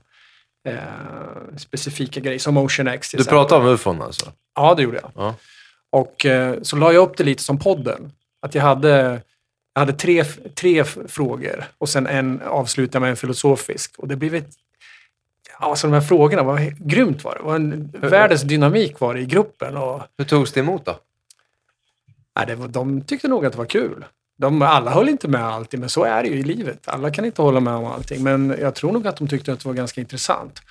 [0.68, 4.32] eh, specifika grejer, som Ocean X Du pratar om ufon alltså?
[4.56, 5.12] Ja, det gjorde jag.
[5.16, 5.36] Ja.
[5.90, 8.12] Och eh, så la jag upp det lite som podden.
[8.42, 9.22] Att jag hade,
[9.74, 10.24] jag hade tre,
[10.56, 13.96] tre frågor och sen en avslutade med en filosofisk.
[13.98, 14.50] Och det blev ett...
[15.58, 17.44] Alltså de här frågorna var grymt var det.
[17.44, 19.78] var en världens dynamik var det i gruppen.
[19.78, 21.00] Och, Hur togs det emot då?
[22.36, 24.06] nej, det var, de tyckte nog att det var kul.
[24.38, 26.88] De, alla höll inte med alltid, men så är det ju i livet.
[26.88, 28.24] Alla kan inte hålla med om allting.
[28.24, 30.62] Men jag tror nog att de tyckte att det var ganska intressant.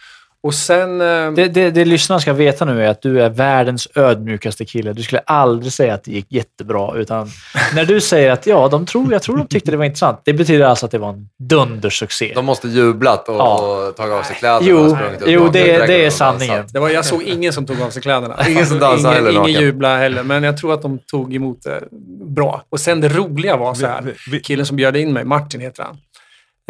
[0.43, 1.01] Och sen...
[1.01, 4.93] Eh, Det, det, det lyssnarna ska veta nu är att du är världens ödmjukaste kille.
[4.93, 6.97] Du skulle aldrig säga att det gick jättebra.
[6.97, 7.29] Utan
[7.75, 10.21] när du säger att ja, de tror, jag tror de tyckte det var intressant.
[10.25, 12.33] Det betyder alltså att det var en dundersuccé.
[12.35, 13.87] De måste jublat och, Ja.
[13.89, 16.65] och tagit av sig kläderna Jo, och sprungit upp jo, det- det är sanningen.
[16.73, 18.37] Det var, jag såg ingen som tog av sig kläderna.
[18.49, 21.63] Ingen som dansade ingen, heller Ingen jublade heller, men jag tror att de tog emot
[21.63, 21.81] det
[22.25, 22.63] bra.
[22.71, 25.97] Och sen det roliga var så här, killen som bjöd in mig, Martin heter han.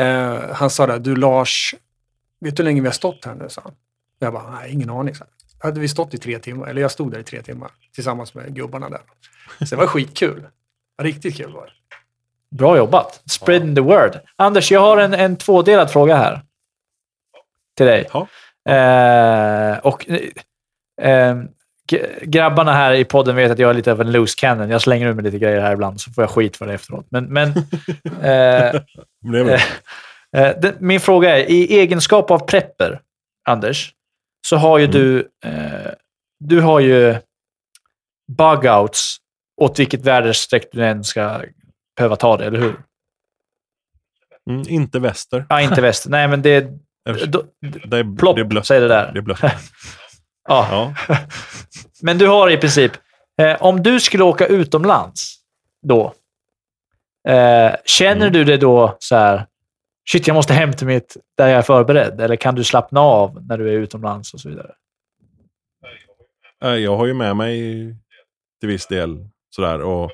[0.00, 1.74] Eh, han sa där, du Lars,
[2.42, 3.48] vet du hur länge vi har stått här nu?
[3.48, 3.74] sa han.
[4.18, 5.14] Jag bara, nej, ingen aning.
[5.14, 5.24] Så
[5.62, 8.54] hade vi stått i tre timmar, eller jag stod där i tre timmar tillsammans med
[8.54, 9.00] gubbarna där.
[9.58, 10.46] Så det var skitkul.
[11.02, 11.72] Riktigt kul var det.
[12.56, 13.22] Bra jobbat.
[13.30, 14.20] Spreading the word.
[14.36, 16.42] Anders, jag har en, en tvådelad fråga här.
[17.76, 18.08] Till dig.
[18.12, 18.26] Ja.
[18.72, 20.06] Eh, och
[21.02, 21.36] eh,
[22.22, 24.70] grabbarna här i podden vet att jag är lite av en loose cannon.
[24.70, 27.06] Jag slänger ur mig lite grejer här ibland, så får jag skit för det efteråt.
[27.10, 27.48] Men, men
[28.22, 28.80] eh,
[30.32, 30.50] Det.
[30.54, 33.00] Eh, det, min fråga är, i egenskap av prepper,
[33.48, 33.92] Anders,
[34.46, 34.96] så har ju Mm.
[34.96, 35.90] du, eh,
[36.40, 37.16] du har ju
[38.38, 39.16] bugouts
[39.60, 41.42] åt vilket väderstreck du än ska
[41.96, 42.74] behöva ta det, eller hur?
[44.50, 45.46] Mm, inte väster.
[45.48, 46.06] Ja, inte väst.
[46.08, 46.60] Nej, men det,
[47.26, 48.66] då, Det är, plopp, det är blött.
[48.66, 49.12] säg det där.
[49.12, 49.40] Det är blött.
[50.48, 50.94] Ja.
[51.08, 51.16] Ja.
[52.02, 52.92] Men du har i princip,
[53.40, 55.36] eh, om du skulle åka utomlands
[55.86, 56.14] då,
[57.28, 58.32] eh, känner Mm.
[58.32, 59.46] du det då så här,
[60.10, 62.20] shit jag måste hem till mitt, där jag är förberedd?
[62.20, 64.72] Eller kan du slappna av när du är utomlands och så vidare?
[66.64, 67.56] Eh, Jag har ju med mig
[68.60, 69.80] till viss del sådär.
[69.80, 70.10] Och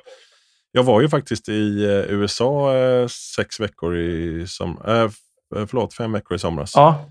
[0.71, 5.09] jag var ju faktiskt i eh, USA eh, sex veckor i som, eh,
[5.67, 6.71] förlåt, fem veckor i somras.
[6.75, 7.09] Ja,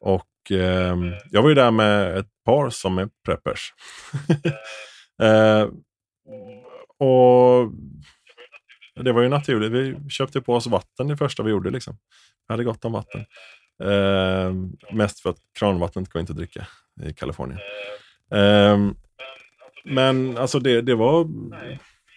[0.00, 3.74] Och ehm, jag var ju där med ett par som är preppers.
[5.22, 5.68] eh,
[6.98, 7.70] och
[9.04, 9.72] det var ju naturligt.
[9.72, 11.70] Vi köpte på oss vatten det första vi gjorde.
[11.70, 11.98] Liksom.
[12.48, 13.24] Vi hade gott om vatten.
[13.82, 14.52] Eh,
[14.92, 16.66] mest för att kranvattnet går inte att dricka
[17.02, 17.60] i Kalifornien.
[18.32, 18.78] Eh,
[19.84, 21.28] men alltså det, det var...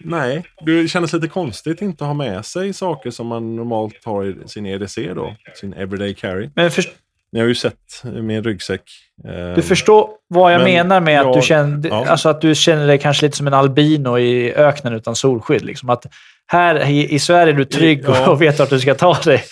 [0.04, 4.26] Nej, det kändes lite konstigt att inte ha med sig saker som man normalt har
[4.26, 5.36] i sin EDC då.
[5.56, 6.50] Sin everyday carry.
[6.56, 6.84] men för,
[7.32, 8.82] ni har ju sett min ryggsäck.
[9.28, 12.06] Ehm, du förstår vad jag men menar med att, du jag- känner, ja.
[12.08, 15.62] alltså att du känner dig kanske lite som en albino i öknen utan solskydd.
[15.66, 15.90] Liksom.
[15.90, 16.06] Att
[16.48, 18.30] här i, i Sverige är du trygg Ja.
[18.30, 19.44] och vet vart du ska ta dig.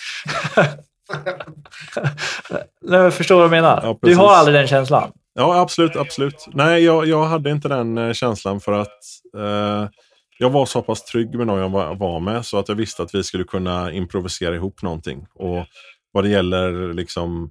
[2.82, 3.80] Nej, men förstår du vad jag menar?
[3.82, 5.10] Ja, du har aldrig den känslan.
[5.34, 5.96] Ja, absolut.
[5.96, 6.46] absolut.
[6.52, 8.88] Nej, jag, jag hade inte den eh, känslan för att
[9.36, 9.88] eh,
[10.38, 13.02] jag var så pass trygg med någon jag var, var med så att jag visste
[13.02, 15.26] att vi skulle kunna improvisera ihop någonting.
[15.34, 15.64] Och
[16.12, 17.50] vad det gäller liksom,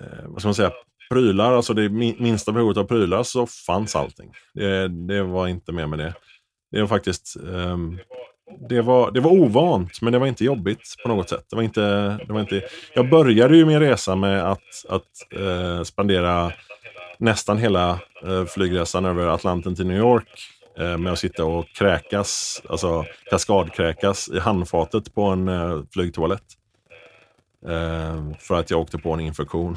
[0.00, 0.72] eh, vad ska man säga,
[1.10, 4.32] prylar, alltså det minsta behovet av prylar så fanns allting.
[4.54, 6.14] Det, det var inte mer med det.
[6.72, 7.76] Det var faktiskt eh,
[8.68, 11.46] det var, det var ovant, men det var inte jobbigt på något sätt.
[11.50, 11.80] Det var inte,
[12.26, 12.62] det var inte,
[12.94, 16.52] jag började ju min resa med att, att eh, spendera
[17.18, 17.90] nästan hela
[18.26, 20.28] eh, flygresan över Atlanten till New York
[20.78, 26.44] eh, med att sitta och kräkas, alltså kaskadkräkas i handfatet på en eh, flygtoalett.
[27.68, 29.76] Eh, för att jag åkte på en infektion.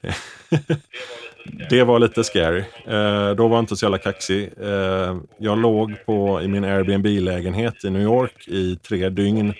[1.70, 2.64] det var lite scary.
[2.86, 4.50] Eh, då var jag inte så jävla kaxig.
[4.60, 9.54] Eh, jag låg på, i min Airbnb-lägenhet i New York i tre dygn.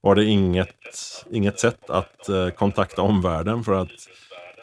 [0.00, 4.08] Var det inget, inget sätt att kontakta omvärlden för att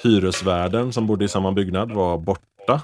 [0.03, 2.81] hyresvärden som bodde i samma byggnad var borta.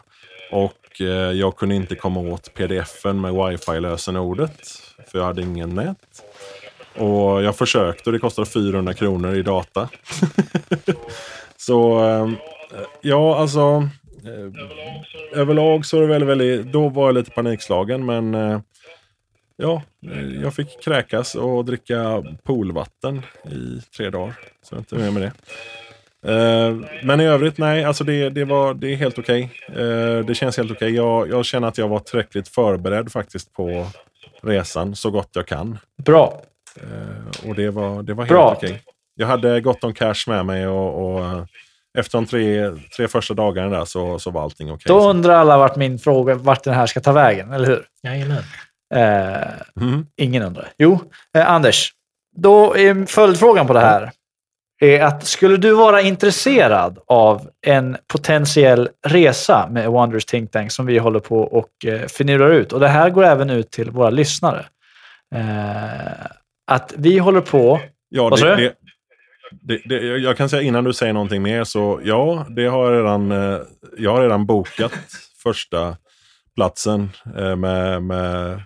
[0.51, 1.01] Och
[1.33, 4.59] jag kunde inte komma åt pdf-en med wifi-lösenordet.
[5.07, 6.24] För jag hade ingen nät.
[6.97, 9.89] Och jag försökte och det kostar 400 kronor i data.
[11.57, 12.35] så ehm,
[13.01, 13.89] ja, alltså.
[14.25, 18.59] Eh, överlag så är det väldigt, väldigt, då var jag lite panikslagen men eh,
[19.57, 24.33] ja, eh, jag fick kräkas och dricka poolvatten i tre dagar.
[24.61, 25.31] Så jag är inte mer med det.
[27.03, 29.51] Men i övrigt, nej, alltså det, det, var, det är helt okej.
[29.69, 30.23] Okay.
[30.23, 30.95] det känns helt okej.
[30.95, 33.87] Jag, jag känner att jag var tillräckligt förberedd faktiskt på
[34.41, 35.77] resan så gott jag kan.
[36.05, 36.41] Bra.
[36.81, 38.81] Eh, och det var, det var helt okej.
[39.15, 41.43] Jag hade gott om cash med mig och, och eh,
[41.97, 44.83] efter de tre, tre första dagarna där så, så var allting okej.
[44.87, 47.85] Då Så- undrar alla vart min fråga, vart den här ska ta vägen, eller hur?
[48.03, 48.43] Jajamän.
[48.95, 49.47] Eh,
[49.81, 50.05] Mm.
[50.15, 50.69] ingen undrar.
[50.77, 50.99] Jo,
[51.37, 51.93] eh, Anders.
[52.37, 54.11] Då är följdfrågan på det här
[54.81, 60.85] är att skulle du vara intresserad av en potentiell resa med Wonders Think Tank som
[60.85, 64.09] vi håller på och eh, finurrar ut, och det här går även ut till våra
[64.09, 64.65] lyssnare,
[65.35, 66.25] eh,
[66.65, 67.79] att vi håller på
[68.09, 68.73] Ja, Vad det, det,
[69.61, 73.03] det, det, jag kan säga innan du säger någonting mer, så ja, det har jag
[73.03, 73.59] redan, eh,
[73.97, 74.91] jag har redan bokat
[75.43, 75.97] första
[76.55, 78.61] platsen eh, med, med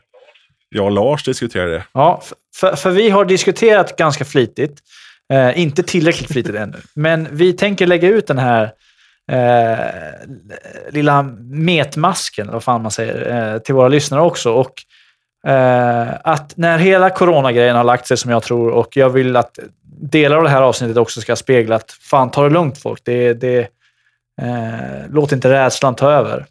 [0.70, 1.84] jag och Lars diskuterade det.
[1.92, 2.22] Ja,
[2.56, 4.80] för, för vi har diskuterat ganska flitigt.
[5.34, 6.78] Eh, inte tillräckligt flitigt ännu.
[6.94, 8.72] Men vi tänker lägga ut den här
[9.32, 9.78] eh,
[10.92, 14.54] lilla metmasken, eller vad fan man säger, eh, till våra lyssnare också.
[14.54, 14.74] Och
[15.48, 19.60] eh, att när hela coronagrejen har lagt sig, som jag tror, och jag vill att
[20.02, 23.02] delar av det här avsnittet också ska spegla att fan, ta det lugnt folk.
[23.04, 23.60] Det, det,
[24.42, 26.46] eh, låt inte rädslan ta över.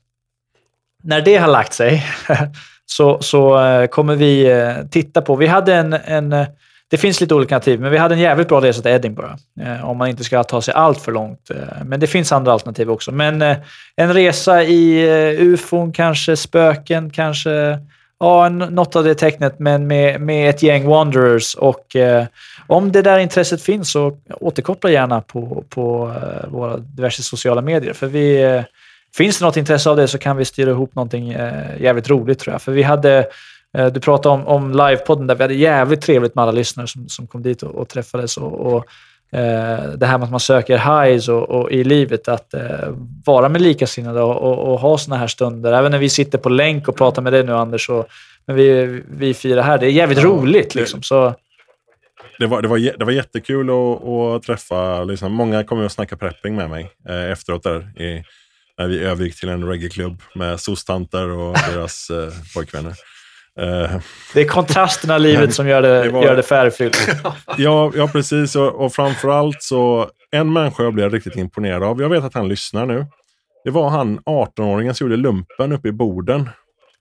[1.02, 2.06] När det har lagt sig
[2.86, 5.36] så, så eh, kommer vi eh, titta på...
[5.36, 6.32] Vi hade en, en...
[6.32, 6.46] Eh,
[6.90, 9.34] det finns lite olika alternativ, men vi hade en jävligt bra resa till Edinburgh.
[9.60, 11.50] Eh, om man inte ska ta sig allt för långt.
[11.50, 13.12] Eh, men det finns andra alternativ också.
[13.12, 13.56] Men eh,
[13.96, 17.78] en resa i eh, ufon, kanske spöken, kanske...
[18.20, 21.54] Ja, något av det tecknet, men med, med ett gäng wanderers.
[21.54, 22.26] Och eh,
[22.66, 27.92] om det där intresset finns så återkoppla gärna på, på eh, våra diverse sociala medier.
[27.92, 28.42] För vi...
[28.42, 28.62] Eh,
[29.16, 32.38] Finns det något intresse av det så kan vi styra ihop någonting eh, jävligt roligt
[32.38, 32.62] tror jag.
[32.62, 33.26] För vi hade,
[33.76, 37.08] eh, du pratade om, om livepodden där vi hade jävligt trevligt med alla lyssnare som,
[37.08, 38.36] som kom dit och, och träffades.
[38.36, 38.84] Och, och,
[39.30, 42.60] det här med att man söker highs och, och i livet, att eh,
[43.24, 45.72] vara med likasinnade och, och, och ha såna här stunder.
[45.72, 48.06] Även när vi sitter på länk och pratar med dig nu Anders, och,
[48.46, 49.78] men vi, vi firar här.
[49.78, 50.72] Det är jävligt Ja, roligt.
[50.72, 51.02] det- Liksom.
[51.02, 51.34] Så,
[52.38, 56.16] Det var, det var, det var jättekul att, att träffa, liksom, många kom och snacka
[56.16, 58.00] prepping med mig eh, efteråt där.
[58.02, 58.24] I,
[58.78, 62.92] när vi övergick till en reggae-klubb med sostanter och deras eh, pojkvänner.
[63.58, 63.90] Eh,
[64.34, 67.08] det är kontrasterna i livet som gör det, Det var- gör det färgfyllt.
[67.56, 68.56] Ja, ja precis.
[68.56, 72.48] Och, och framförallt så, en människa jag blev riktigt imponerad av, jag vet att han
[72.48, 73.06] lyssnar nu.
[73.64, 76.48] Det var han 18-åringen som gjorde lumpen uppe i Boden.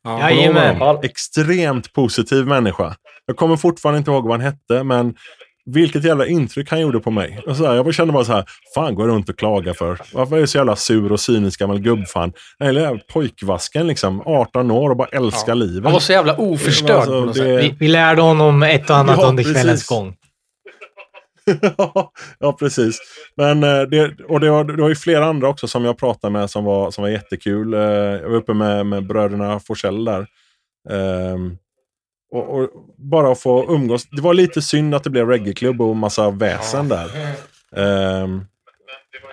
[0.03, 0.19] Ja.
[0.31, 0.75] Jajamän.
[0.79, 0.99] Ja.
[1.03, 2.95] Extremt positiv människa.
[3.25, 5.15] Jag kommer fortfarande inte ihåg vad han hette, men
[5.73, 7.39] vilket jävla intryck han gjorde på mig.
[7.47, 9.99] Och så här, jag kände bara så här, fan går jag runt och klagar för?
[10.13, 12.33] Varför är jag så jävla sur och cynisk gammal gubbfan?
[12.63, 15.83] Eller jävla pojkvasken liksom, 18 år och bara älskar livet.
[15.83, 17.63] Han var så jävla oförstörd Alltså, på något det- sätt.
[17.63, 19.57] Vi, vi lärde honom ett och annat Ja, under precis.
[19.57, 20.15] kvällens gång.
[22.39, 22.99] ja, precis.
[23.37, 26.31] Men, eh, det, och det var, det var ju flera andra också som jag pratade
[26.33, 27.73] med som var, som var jättekul.
[27.73, 30.25] Eh, Jag var uppe med, med bröderna Forsell där.
[30.89, 31.57] Ehm,
[32.31, 34.05] och, och bara att få umgås.
[34.11, 37.11] Det var lite synd att det blev reggaeklubb och massa väsen där.
[37.75, 38.45] Ehm,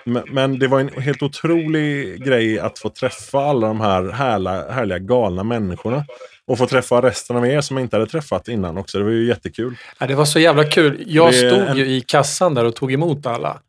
[0.03, 4.71] men, men det var en helt otrolig grej att få träffa alla de här härliga,
[4.71, 6.05] härliga galna människorna.
[6.47, 8.97] Och få träffa resten av er som jag inte hade träffat innan också.
[8.97, 9.75] Det var ju jättekul.
[9.99, 11.03] Ja, det var så jävla kul.
[11.07, 13.59] Jag Det stod en- ju i kassan där och tog emot alla.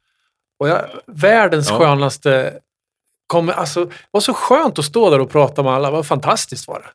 [0.59, 1.79] Och jag, världens Ja.
[1.79, 2.55] skönaste...
[3.27, 5.91] Kom, alltså, det var så skönt att stå där och prata med alla.
[5.91, 6.87] Vad fantastiskt var det.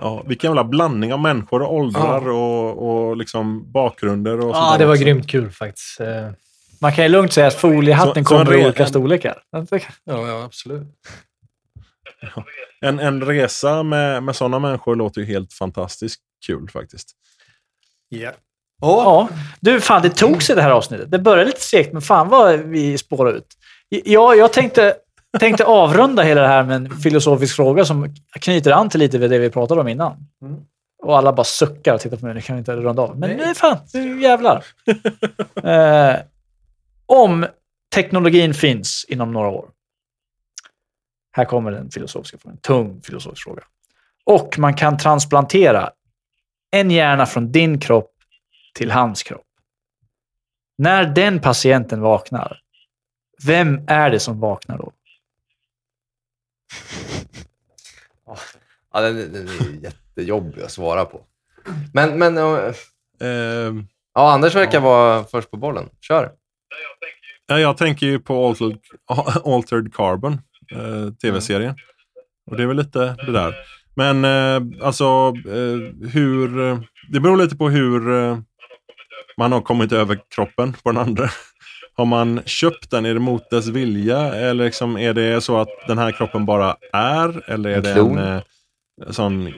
[0.00, 4.40] Ja, vilken jävla blandning av människor och åldrar och, och liksom bakgrunder.
[4.40, 5.04] Och Ja, det var också.
[5.04, 6.00] grymt kul faktiskt.
[6.00, 6.30] Eh,
[6.80, 9.42] Man kan ju lugnt säga att foliehatten Så- så en kommer i olika en- storlekar.
[9.50, 10.86] ja, ja, absolut.
[12.80, 17.08] En, en resa med, med sådana människor låter ju helt fantastiskt kul faktiskt.
[18.08, 18.30] Ja.
[18.80, 19.28] Ja,
[19.60, 21.10] du fan det tog sig det här avsnittet.
[21.10, 23.46] Det började lite segt, men fan vad vi spårar ut.
[23.88, 24.94] Ja, jag tänkte,
[25.40, 29.30] tänkte avrunda hela det här med en filosofisk fråga som knyter an till lite vid
[29.30, 30.16] det vi pratade om innan.
[30.42, 30.60] Mm.
[31.02, 32.34] Och alla bara suckar och tittar på mig.
[32.34, 33.18] Det kan vi inte runda av.
[33.18, 33.38] Men Nej.
[33.44, 34.64] nej, fan, nu jävlar.
[35.64, 36.16] eh,
[37.06, 37.46] om
[37.94, 39.68] teknologin finns inom några år.
[41.32, 42.58] Här kommer den filosofiska frågan.
[42.58, 43.62] Tung filosofisk fråga.
[44.24, 45.90] Och man kan transplantera
[46.70, 48.12] en hjärna från din kropp
[48.74, 49.46] till hans kropp.
[50.78, 52.60] När den patienten vaknar,
[53.46, 54.92] vem är det som vaknar då?
[58.92, 61.20] Ja, den, den är jättejobbig att svara på.
[61.92, 62.38] Men, men
[63.20, 65.88] Ehm, ja, Anders verkar vara först på bollen.
[66.00, 66.30] Kör.
[67.46, 68.78] ja, jag tänker ju på Altered,
[69.44, 70.32] Altered Carbon,
[70.72, 71.74] eh, tv-serien.
[72.50, 73.54] Och det är väl lite det där.
[73.94, 75.04] Men eh, alltså,
[75.46, 76.60] eh, hur...
[76.60, 76.80] eh,
[77.12, 78.38] Det beror lite på hur eh,
[79.36, 81.30] man har kommit över kroppen på den andra.
[81.98, 83.06] Har man köpt den?
[83.06, 84.18] Är det mot dess vilja?
[84.34, 87.50] Eller liksom, är det så att den här kroppen bara är?
[87.50, 88.18] Eller är En det klon?
[88.18, 88.42] en eh,
[89.10, 89.52] sån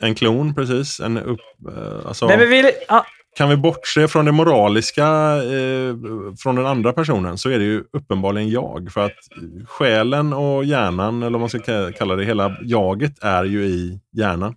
[0.00, 1.00] En klon, precis.
[1.00, 1.40] En upp,
[1.76, 3.02] eh, alltså, Nej, men vi, ah,
[3.36, 5.94] Kan vi bortse från det moraliska eh,
[6.42, 8.88] från den andra personen så är det ju uppenbarligen jag.
[8.92, 9.18] För att
[9.66, 14.00] själen och hjärnan, eller vad man ska ka- kalla det, hela jaget är ju i
[14.12, 14.56] hjärnan.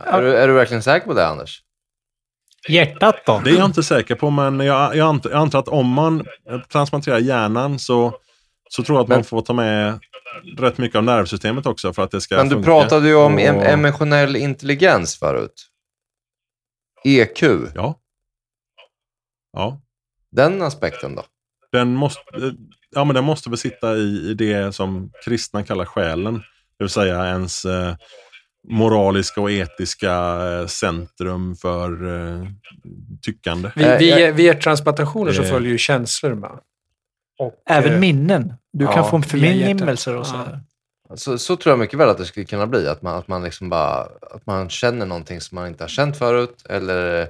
[0.00, 1.62] Är, du, är du verkligen säker på det, Anders?
[2.68, 3.40] Hjärtat då?
[3.44, 6.26] Det är jag inte säker på, men jag, jag, antar, jag antar att om man
[6.72, 8.18] transplanterar hjärnan så,
[8.70, 10.00] så tror jag att man Men- får ta med
[10.58, 12.66] rätt mycket av nervsystemet också för att det ska Men du funka.
[12.66, 15.66] pratade ju om Och- em- emotionell intelligens förut.
[17.04, 17.42] EQ.
[17.74, 17.94] Ja.
[19.52, 19.80] Ja.
[20.30, 21.24] Den aspekten då?
[21.72, 22.20] Den måste,
[22.90, 26.34] ja, men den måste väl sitta i, i det som kristna kallar själen.
[26.78, 27.94] Det vill säga ens eh,
[28.70, 32.46] moraliska och etiska eh, centrum för eh,
[33.22, 33.70] tyckande.
[33.76, 35.50] Vi, Eh, vi, via transplantationer så Eh.
[35.50, 36.50] följer ju känslor med.
[37.38, 38.54] Och, även eh, minnen.
[38.72, 40.34] Du ja, kan få förnimmelser och så.
[40.36, 40.44] Ja.
[40.44, 40.60] här.
[41.14, 42.88] Så, så tror jag mycket väl att det skulle kunna bli.
[42.88, 46.16] Att man, att man, liksom bara, att man känner någonting som man inte har känt
[46.16, 47.20] förut eller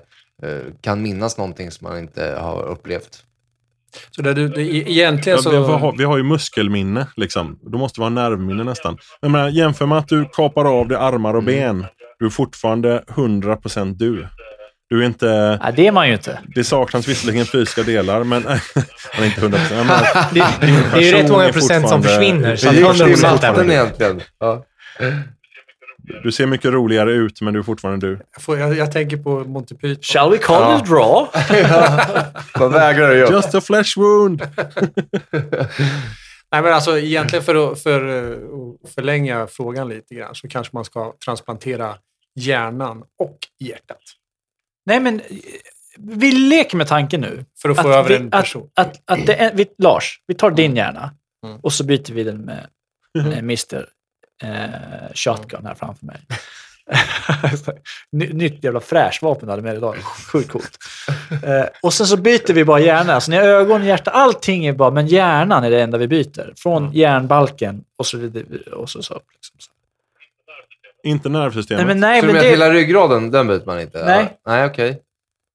[0.42, 3.25] eh, kan minnas någonting som man inte har upplevt.
[4.10, 5.51] Så det, det, det, egentligen Ja, så...
[5.51, 7.59] vi, har, vi har ju muskelminne, liksom.
[7.73, 8.99] Då måste det vara nervminne nästan.
[9.23, 11.86] Men, men jämför med att du kapar av dig armar och ben.
[12.18, 14.27] Du är fortfarande 100% du.
[14.91, 15.59] Du är inte...
[15.62, 16.41] Nej, det är man ju inte.
[16.55, 18.43] Det saknas visserligen fysiska delar, men...
[19.17, 19.49] men inte 100%.
[19.70, 19.86] Men,
[20.33, 22.57] Det, det är ju rätt många är procent som försvinner.
[22.57, 23.75] Så det i 100% är matten det.
[23.75, 24.20] egentligen?
[24.41, 24.65] Ja.
[26.23, 28.19] Du ser mycket roligare ut, men du är fortfarande du.
[28.35, 30.03] Jag, får, jag, jag tänker på Monty Python.
[30.03, 30.77] Shall we call Ja.
[30.77, 31.28] it a draw?
[32.55, 33.31] Vad vägrar du göra?
[33.31, 34.43] Just a flesh wound!
[36.53, 38.39] Nej, men alltså egentligen för att, för eh,
[38.85, 41.95] att förlänga frågan lite grann så kanske man ska transplantera
[42.35, 44.03] hjärnan och hjärtat.
[44.87, 45.27] Nej, men eh,
[45.99, 47.45] vi leker med tanken nu.
[47.62, 48.70] För att få Att över vi- en person.
[48.75, 51.11] Att, att, att det är, vi, Lars, vi tar din hjärna
[51.47, 51.59] Mm.
[51.62, 52.67] och så byter vi den med
[53.19, 53.87] eh, Mr
[54.44, 56.17] eh, Shotgun här framför mig.
[58.12, 59.97] Ny- Nytt jävla fräscht vapen du hade med idag.
[60.33, 60.78] Sjukt coolt.
[61.42, 63.15] Eh, och sen så byter vi bara hjärna.
[63.15, 66.52] Alltså när ögon, hjärta, allting är bara, men hjärnan är det enda vi byter.
[66.57, 68.44] Från hjärnbalken och så vidare.
[68.73, 69.73] Och så, så, liksom.
[71.05, 71.78] Inte nervsystemet.
[71.86, 74.05] Nej, men nej, Så men du menar att hela det, ryggraden, den byter man inte?
[74.05, 74.39] Nej.
[74.44, 75.02] Ja, nej, okej.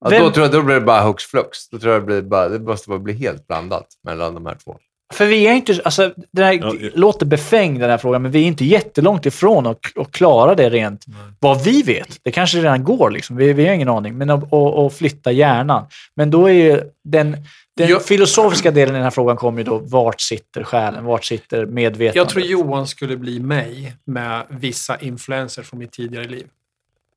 [0.04, 1.70] Ja, Vem- då tror jag då blir det bara hux flux.
[1.70, 4.56] Då tror jag det, blir bara, det måste bara bli helt blandat mellan de här
[4.64, 4.78] två.
[5.14, 8.40] För vi är inte, alltså, det här Ja, låter befängd den här frågan, men vi
[8.44, 11.06] är inte jättelångt ifrån att, att klara det rent
[11.40, 12.20] vad vi vet.
[12.24, 13.36] Det kanske redan går, liksom.
[13.36, 14.18] vi, vi har ingen aning.
[14.18, 15.86] Men att flytta hjärnan.
[16.16, 17.38] Men då är ju den,
[17.78, 21.06] den Jag- filosofiska delen i den här frågan kommer ju då, vart sitter själen?
[21.06, 22.16] Vart sitter medvetandet?
[22.16, 26.48] Jag tror Johan skulle bli mig med vissa influenser från mitt tidigare liv.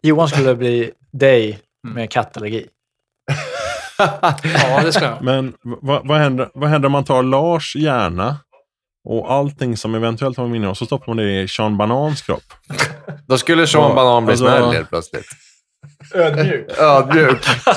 [0.02, 1.94] Johan skulle bli dig Mm.
[1.94, 2.66] med kattallergi.
[4.44, 5.22] Ja, det ska jag.
[5.22, 8.36] Men vad, vad, händer, vad händer om man tar Lars hjärna
[9.08, 12.42] och allting som eventuellt har minne och så stoppar man det i Sean Banans kropp?
[13.28, 15.26] Då skulle Sean Ja, Banan bli alltså- snäll helt plötsligt.
[16.14, 16.78] Ödmjuk.
[16.78, 17.38] Ödmjuk.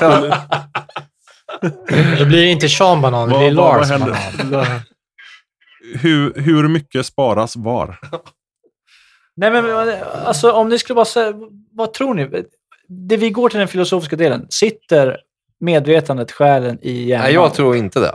[2.18, 3.88] Då blir det inte Sean Banan, det blir vad- Lars?
[3.88, 4.80] Banan.
[6.00, 7.98] Hur, hur mycket sparas var?
[9.36, 9.64] Nej, men
[10.24, 11.32] alltså om ni skulle bara säga,
[11.72, 12.44] vad tror ni?
[12.88, 14.46] Det vi går till den filosofiska delen.
[14.50, 15.16] Sitter
[15.60, 17.24] medvetandet, själen i hjärnan?
[17.24, 18.14] Nej, jag tror inte det.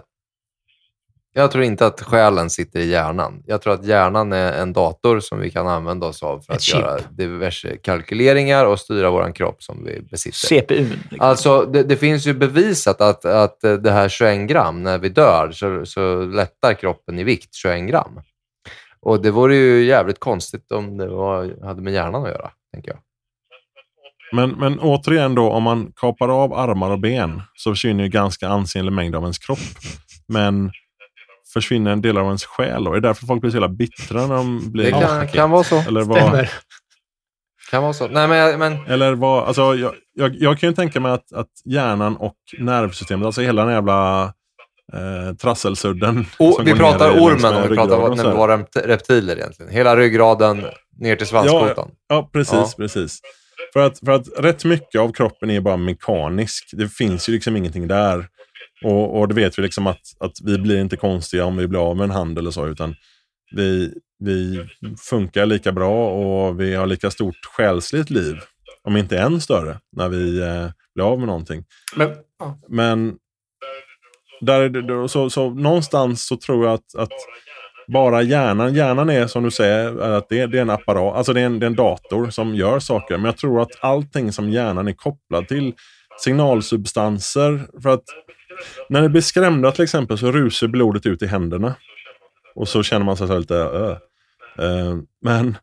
[1.38, 3.44] Jag tror inte att själen sitter i hjärnan.
[3.46, 6.58] Jag tror att hjärnan är en dator som vi kan använda oss av för Ett
[6.58, 6.80] att chip.
[6.80, 10.76] göra diverse kalkyleringar och styra vår kropp som vi besitter.
[10.76, 10.98] Liksom.
[11.20, 15.52] Alltså, det, det finns ju bevisat att, att det här 21 gram, när vi dör,
[15.52, 18.22] så, så lättar kroppen i vikt 21 gram.
[19.00, 22.92] Och det vore ju jävligt konstigt om det var, hade med hjärnan att göra, tänker
[22.92, 23.00] jag.
[24.36, 28.48] Men, men återigen då, om man kapar av armar och ben så försvinner ju ganska
[28.48, 29.60] ansenlig mängd av ens kropp.
[30.28, 30.72] Men
[31.54, 32.92] försvinner en del av ens själ då?
[32.92, 35.64] Är det därför folk blir så jävla bittra när de blir Det kan, kan vara
[35.64, 35.76] så.
[35.88, 36.18] Eller vad?
[36.18, 36.52] Stämmer.
[37.72, 38.08] Kan vara så.
[38.08, 41.48] Nej, men, men Eller vad, alltså, jag, jag, jag kan ju tänka mig att, att
[41.66, 44.24] hjärnan och nervsystemet, alltså hela den jävla
[44.94, 46.26] eh, trasselsudden.
[46.40, 49.72] o, vi pratar ormen och vi pratar när vi var rept- reptiler egentligen.
[49.72, 50.66] Hela ryggraden
[51.00, 51.92] ner till svanskotan.
[52.08, 52.70] Ja, precis, Ja.
[52.78, 53.20] precis.
[53.76, 56.70] För att, för att rätt mycket av kroppen är bara mekanisk.
[56.72, 58.28] Det finns ju liksom ingenting där.
[58.84, 61.90] Och, och det vet vi liksom att, att vi blir inte konstiga om vi blir
[61.90, 62.96] av med en hand eller så, utan
[63.56, 64.68] vi, vi
[65.10, 68.36] funkar lika bra och vi har lika stort själsligt liv,
[68.84, 71.66] om inte än större, när vi eh, blir av med någonting.
[71.96, 72.60] Men, ja.
[72.70, 73.16] Men
[74.42, 77.14] där så, så någonstans så tror jag att, att
[77.88, 81.42] bara hjärnan, hjärnan är som du säger, att det, det är en apparat, alltså det
[81.42, 83.18] är en, det är en dator som gör saker.
[83.18, 85.74] Men jag tror att allting som hjärnan är kopplad till,
[86.18, 88.04] signalsubstanser, för att
[88.90, 91.76] när det blir skrämda till exempel så rusar blodet ut i händerna.
[92.56, 93.98] Och så känner man sig så lite, "Öh."
[94.60, 95.58] Uh, Men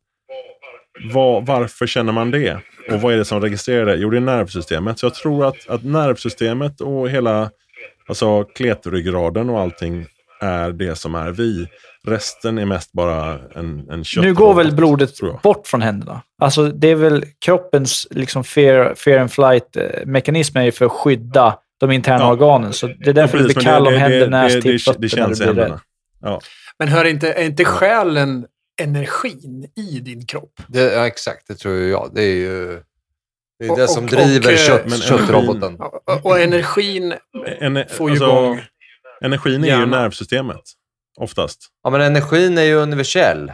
[1.13, 2.59] var, varför känner man det?
[2.91, 3.97] och vad är det som registrerar det?
[3.97, 4.99] Jo, det är nervsystemet.
[4.99, 7.51] Så jag tror att, att nervsystemet och hela
[8.09, 10.07] alltså, kletryggraden och allting
[10.41, 11.67] är det som är vi.
[12.09, 14.25] Resten är mest bara en, en köttrobot.
[14.29, 15.11] Nu går väl blodet
[15.43, 16.23] bort från händerna.
[16.43, 21.59] Alltså, det är väl kroppens liksom, fear, fear and flight-mekanism är ju för att skydda
[21.81, 22.33] de interna Ja.
[22.33, 22.73] organen.
[22.73, 24.73] Så det är därför Ja, precis, blir men kall det- om det- händerna, det- till
[24.73, 25.71] det- fötterna Det känns i när du blir rädd.
[25.71, 25.83] händerna.
[26.23, 26.41] Ja.
[26.79, 28.47] Men hör inte, är inte själen
[28.83, 30.53] energin i din kropp?
[30.69, 32.11] Det, ja, exakt, det tror jag.
[32.15, 32.81] Det är ju
[33.59, 35.77] det, är Och- det som och- driver och, eh, kött, men köttroboten.
[35.81, 37.15] Och, och energin
[37.61, 38.61] En, får ju alltså, igång...
[39.25, 40.61] Energin är ju nervsystemet.
[41.21, 41.69] Oftast.
[41.83, 43.53] Ja, men energin är ju universell,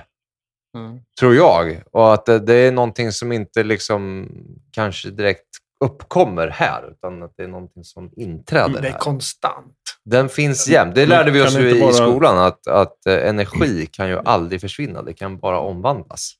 [0.76, 1.00] Mm.
[1.20, 1.82] tror jag.
[1.92, 4.28] Och att det, det är någonting som inte liksom
[4.72, 5.44] kanske direkt
[5.84, 8.98] uppkommer här, utan att det är någonting som inträder Det är här.
[8.98, 9.74] konstant.
[10.04, 10.94] Den finns jämt.
[10.94, 15.02] Det lärde vi oss ju i skolan, att, att eh, energi kan ju aldrig försvinna.
[15.02, 16.32] Det kan bara omvandlas.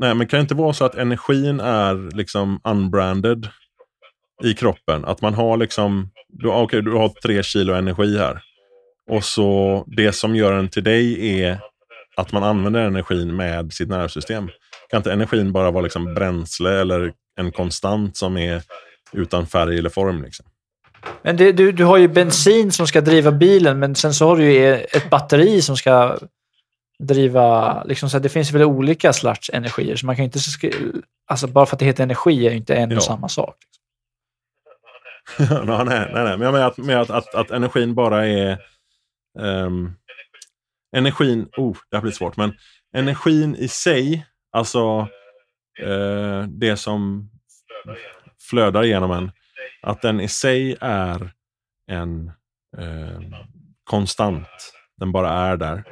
[0.00, 3.48] Nej, men kan det inte vara så att energin är liksom unbranded
[4.44, 5.04] i kroppen?
[5.04, 8.42] Att man har liksom, du, okay, du har tre kilo energi här.
[9.10, 11.60] Och så det som gör den till dig är
[12.16, 14.48] att man använder energin med sitt nervsystem.
[14.90, 18.62] Kan inte energin bara vara liksom bränsle eller en konstant som är
[19.12, 20.22] utan färg eller form?
[20.22, 20.46] Liksom?
[21.22, 24.36] Men det, du, du har ju bensin som ska driva bilen, men sen så har
[24.36, 26.18] du ju ett batteri som ska
[26.98, 27.82] driva...
[27.84, 30.38] Liksom så det finns väl olika slags energier, så man kan inte...
[31.26, 32.96] Alltså bara för att det heter energi är ju inte en Ja.
[32.96, 33.56] och samma sak.
[35.38, 36.38] Ja, nej, nej, nej.
[36.38, 38.58] Men jag menar att, att, att, att energin bara är
[39.38, 39.96] um,
[40.96, 41.48] energin...
[41.56, 42.36] Oh, det här blir svårt.
[42.36, 42.52] Men
[42.94, 45.08] energin i sig, alltså
[45.82, 47.30] uh, det som
[48.50, 49.30] flödar genom en,
[49.82, 51.32] att den i sig är
[51.86, 52.32] en
[52.78, 53.20] uh,
[53.84, 54.72] konstant.
[54.96, 55.84] Den bara är där.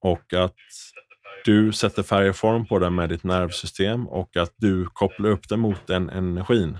[0.00, 0.54] Och att
[1.44, 5.48] du sätter färg och form på den med ditt nervsystem och att du kopplar upp
[5.48, 6.78] den mot den energin.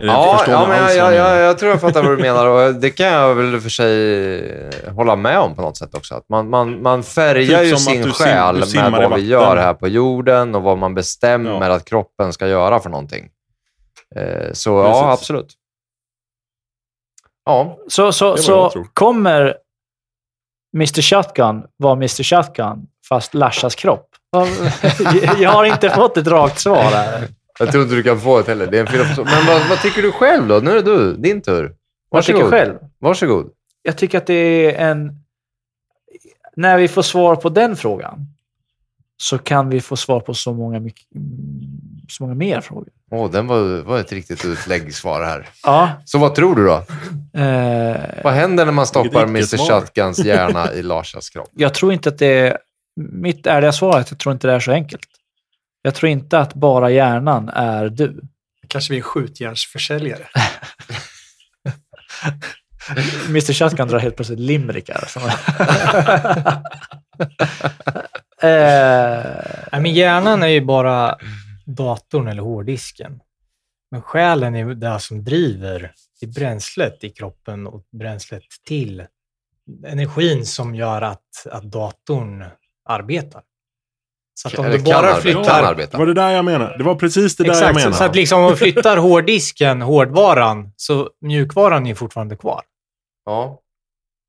[0.00, 1.36] Ja, ja men jag, jag, jag menar?
[1.36, 5.16] jag, tror jag fattar vad du menar och det kan jag väl för sig hålla
[5.16, 6.14] med om på något sätt också.
[6.14, 9.56] Att man, man, man färgar Typ ju sin sim- själ simmar med vad vi gör
[9.56, 11.74] här på jorden och vad man bestämmer Ja.
[11.76, 13.28] att kroppen ska göra för någonting.
[14.16, 14.22] Eh,
[14.52, 15.02] så Precis.
[15.02, 15.52] ja, absolut.
[17.44, 19.54] Ja, Så, så, så kommer
[20.76, 24.08] Mr Shotgun vara Mr Shotgun fast Lashas kropp?
[25.38, 27.28] Jag har inte fått ett rakt svar här.
[27.58, 28.66] Jag tror inte du kan få det heller.
[28.66, 29.24] Det är en.
[29.24, 30.54] Men vad, vad tycker du själv då?
[30.58, 31.74] Nu är det du, din tur.
[32.08, 32.52] Vad tycker Varsågod.
[32.52, 32.74] själv?
[32.98, 33.50] Varsågod.
[33.82, 34.34] Jag tycker att det
[34.76, 35.20] är en...
[36.56, 38.26] När vi får svar på den frågan
[39.16, 41.06] så kan vi få svar på så många, mycket,
[42.08, 42.88] så många mer frågor.
[43.10, 45.48] Åh, den var, var ett riktigt utläggssvar här.
[45.62, 45.90] Ja.
[46.04, 46.74] Så vad tror du då?
[47.40, 49.68] Eh, Vad händer när man stoppar Mr.
[49.68, 51.48] Shotguns hjärna i Larsas kropp?
[51.52, 52.58] jag tror inte att det är...
[52.96, 55.06] Mitt ärliga svar är att jag tror inte det är så enkelt.
[55.86, 58.20] Jag tror inte att bara hjärnan är du.
[58.68, 60.26] Kanske vi är en skjutjärnsförsäljare.
[63.28, 65.04] Mr Shotgun drar helt plötsligt limerickar.
[65.08, 65.22] som-
[68.48, 71.18] eh, men hjärnan är ju bara
[71.66, 73.20] datorn eller hårddisken.
[73.90, 79.06] Men själen är det som driver det bränslet i kroppen och bränslet till
[79.86, 82.44] energin som gör att, att datorn
[82.88, 83.42] arbetar.
[84.36, 85.20] Så att om du bara arbeta.
[85.20, 85.74] flyttar...
[85.74, 86.78] Det var det där jag menade.
[86.78, 87.96] Det var precis det där jag Exakt, så, menade.
[87.96, 92.62] så att liksom om man flyttar hårddisken, hårdvaran, så mjukvaran är fortfarande kvar.
[93.26, 93.60] Ja.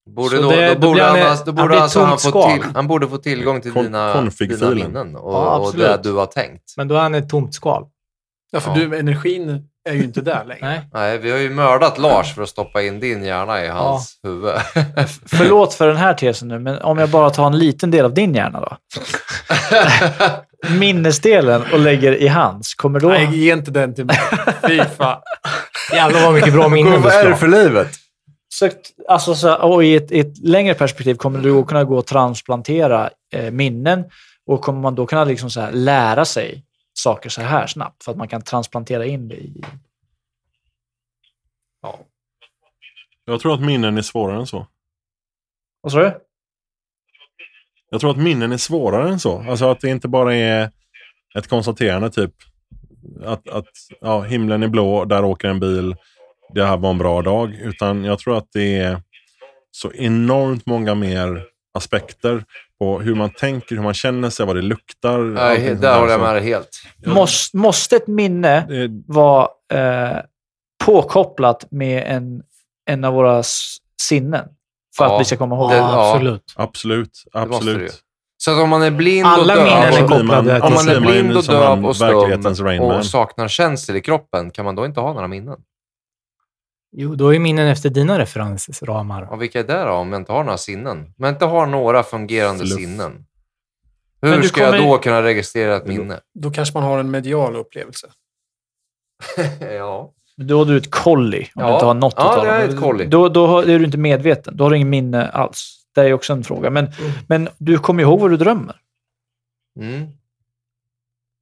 [0.10, 2.00] Borde Så då, det- då då borde, han, han- alltså- då han borde blir alltså
[2.00, 5.68] han, få till, han borde få tillgång till Kon- dina, dina minnen och, Ja, och
[5.68, 5.88] absolut.
[6.04, 6.74] det du har tänkt.
[6.78, 7.86] Men då är han ett tomt skal.
[8.52, 8.76] Ja, för Ja.
[8.88, 10.68] Du, energin är ju inte där längre.
[10.68, 10.82] Nej.
[10.94, 14.54] Nej, vi har ju mördat Lars för att stoppa in din hjärna i hans huvud.
[15.26, 18.14] förlåt för den här tesen nu, men om jag bara tar en liten del av
[18.14, 18.78] din hjärna då?
[20.80, 23.08] Minnesdelen och lägger i hans, kommer då...
[23.08, 24.18] Nej, ge inte den till mig.
[24.68, 25.22] Fy fan.
[25.94, 27.88] Jävlar vad mycket bra minnen du Vad ska är det för livet?
[28.48, 28.70] Så,
[29.08, 32.06] alltså, så, och i ett, i ett längre perspektiv kommer du att kunna gå och
[32.06, 34.04] transplantera eh, minnen
[34.48, 36.65] och kommer man då kunna liksom så här, lära sig
[36.98, 39.62] saker så här snabbt för att man kan transplantera in det i...
[43.26, 44.68] Jag tror att minnen är svårare än så.
[45.82, 46.20] Vad sa du?
[47.90, 49.40] Jag tror att minnen är svårare än så.
[49.50, 50.72] Alltså att det inte bara är
[51.38, 52.34] ett konstaterande typ
[53.24, 53.68] att, att
[54.02, 55.96] ja, himlen är blå, där åker en bil,
[56.54, 57.54] det här var en bra dag.
[57.54, 59.02] Utan jag tror att det är
[59.72, 62.46] så enormt många mer aspekter
[62.80, 65.18] på hur man tänker, hur man känner sig, vad det luktar.
[65.20, 66.70] Nej, där håller jag med dig helt.
[67.06, 70.18] Måste, måste ett minne det- vara eh,
[70.86, 72.42] påkopplat med en,
[72.90, 73.44] en av våra
[74.02, 74.46] sinnen
[74.98, 75.16] för Ja.
[75.16, 75.76] att vi ska komma ihåg Det-?
[75.78, 76.54] Ja, absolut.
[76.56, 78.02] Absolut, absolut.
[78.38, 80.62] Så att om man är blind Alla och minnen är döv, så blir man- kopplade
[80.62, 84.76] om man är blind och döv och stum och saknar känsel i kroppen, kan man
[84.76, 85.58] då inte ha några minnen?
[86.98, 89.22] Jo, då är minnen efter dina referensramar.
[89.34, 90.98] Och vilka är det då, om jag inte har några sinnen?
[90.98, 92.80] Om jag inte har några fungerande Fluff.
[92.80, 93.26] sinnen,
[94.22, 96.20] Men hur du ska jag kommer- då kunna registrera ett minne?
[96.34, 98.08] Då kanske man har en medial upplevelse.
[99.60, 100.12] ja.
[100.38, 101.68] Då har du ett kolli om Ja.
[101.68, 103.06] du inte har något Ja, att tala det är ett kolli.
[103.06, 104.58] Då, då har- är du inte medveten.
[104.58, 105.82] Då har du ingen minne alls.
[105.96, 106.70] Det är också en fråga.
[106.70, 106.92] Men,
[107.28, 108.76] men du kommer ihåg vad du drömmer.
[109.80, 110.08] Mm.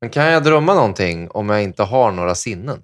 [0.02, 2.82] Men kan jag drömma någonting om jag inte har några sinnen?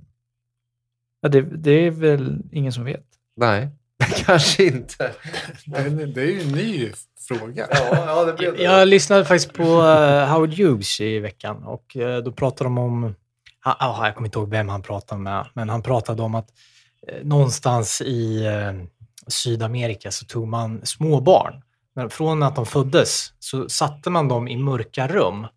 [1.21, 3.05] Ja, det, det är väl ingen som vet.
[3.35, 3.69] Nej,
[4.25, 5.11] kanske inte.
[5.65, 6.91] Det är, det är ju en ny
[7.27, 7.67] fråga.
[7.71, 8.63] Ja, ja det blev det.
[8.63, 13.15] Jag lyssnade faktiskt på eh, Howard Hughes i veckan och eh, då pratade de om,
[13.63, 16.49] ah, jag kommer inte ihåg vem han pratade med, men han pratade om att
[17.07, 18.45] eh, någonstans i
[19.27, 21.61] Sydamerika så tog man små barn.
[21.95, 25.47] Men från att de föddes så satte man dem i mörka rum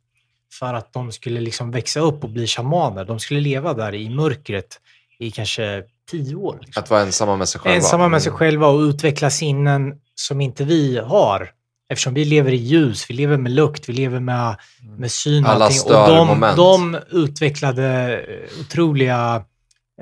[0.59, 3.05] för att de skulle liksom växa upp och bli shamaner.
[3.05, 4.81] De skulle leva där i mörkret
[5.23, 6.59] i kanske tio år.
[6.63, 6.83] Liksom.
[6.83, 7.77] Att vara ensamma med sig själva.
[7.77, 8.39] Ensamma med sig Mm.
[8.39, 11.51] själva och utveckla sinnen som inte vi har.
[11.89, 14.57] Eftersom vi lever i ljus, vi lever med lukt, vi lever med,
[14.99, 15.81] med syn och Alla allting.
[15.95, 19.45] Och de, de utvecklade eh, otroliga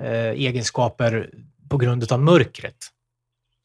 [0.01, 1.31] eh, egenskaper
[1.71, 2.77] på grund av mörkret.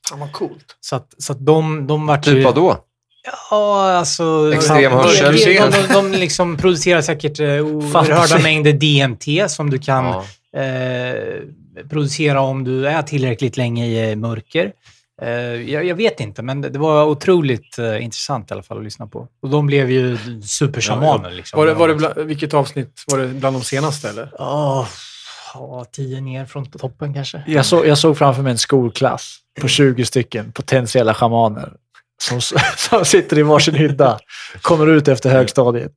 [0.09, 0.77] Fan vad coolt.
[0.79, 2.77] Så att, så att de, de vart Typ vadå?
[3.25, 4.51] Ja, alltså...
[4.53, 5.35] Extrem de- hörsel.
[5.35, 10.61] De, de, de, de liksom producerar säkert eh, oerhörda mängder DMT som du kan Ja.
[10.61, 11.41] eh,
[11.89, 14.71] producera om du är tillräckligt länge i eh, mörker.
[15.21, 15.29] Eh,
[15.71, 19.07] jag, jag vet inte, men det, var otroligt eh, intressant i alla fall att lyssna
[19.07, 19.27] på.
[19.41, 21.31] Och de blev ju supershamaner.
[21.31, 21.57] Liksom.
[21.59, 24.29] Var det, var det vilket avsnitt var det bland de senaste eller?
[24.39, 24.87] Åh,
[25.53, 27.43] ja, tio ner från toppen kanske.
[27.47, 31.73] Jag, så, jag såg framför mig en skolklass på 20 stycken potentiella schamaner
[32.27, 32.41] som,
[32.77, 34.19] som sitter i varsin hydda.
[34.61, 35.91] Kommer ut efter högstadiet.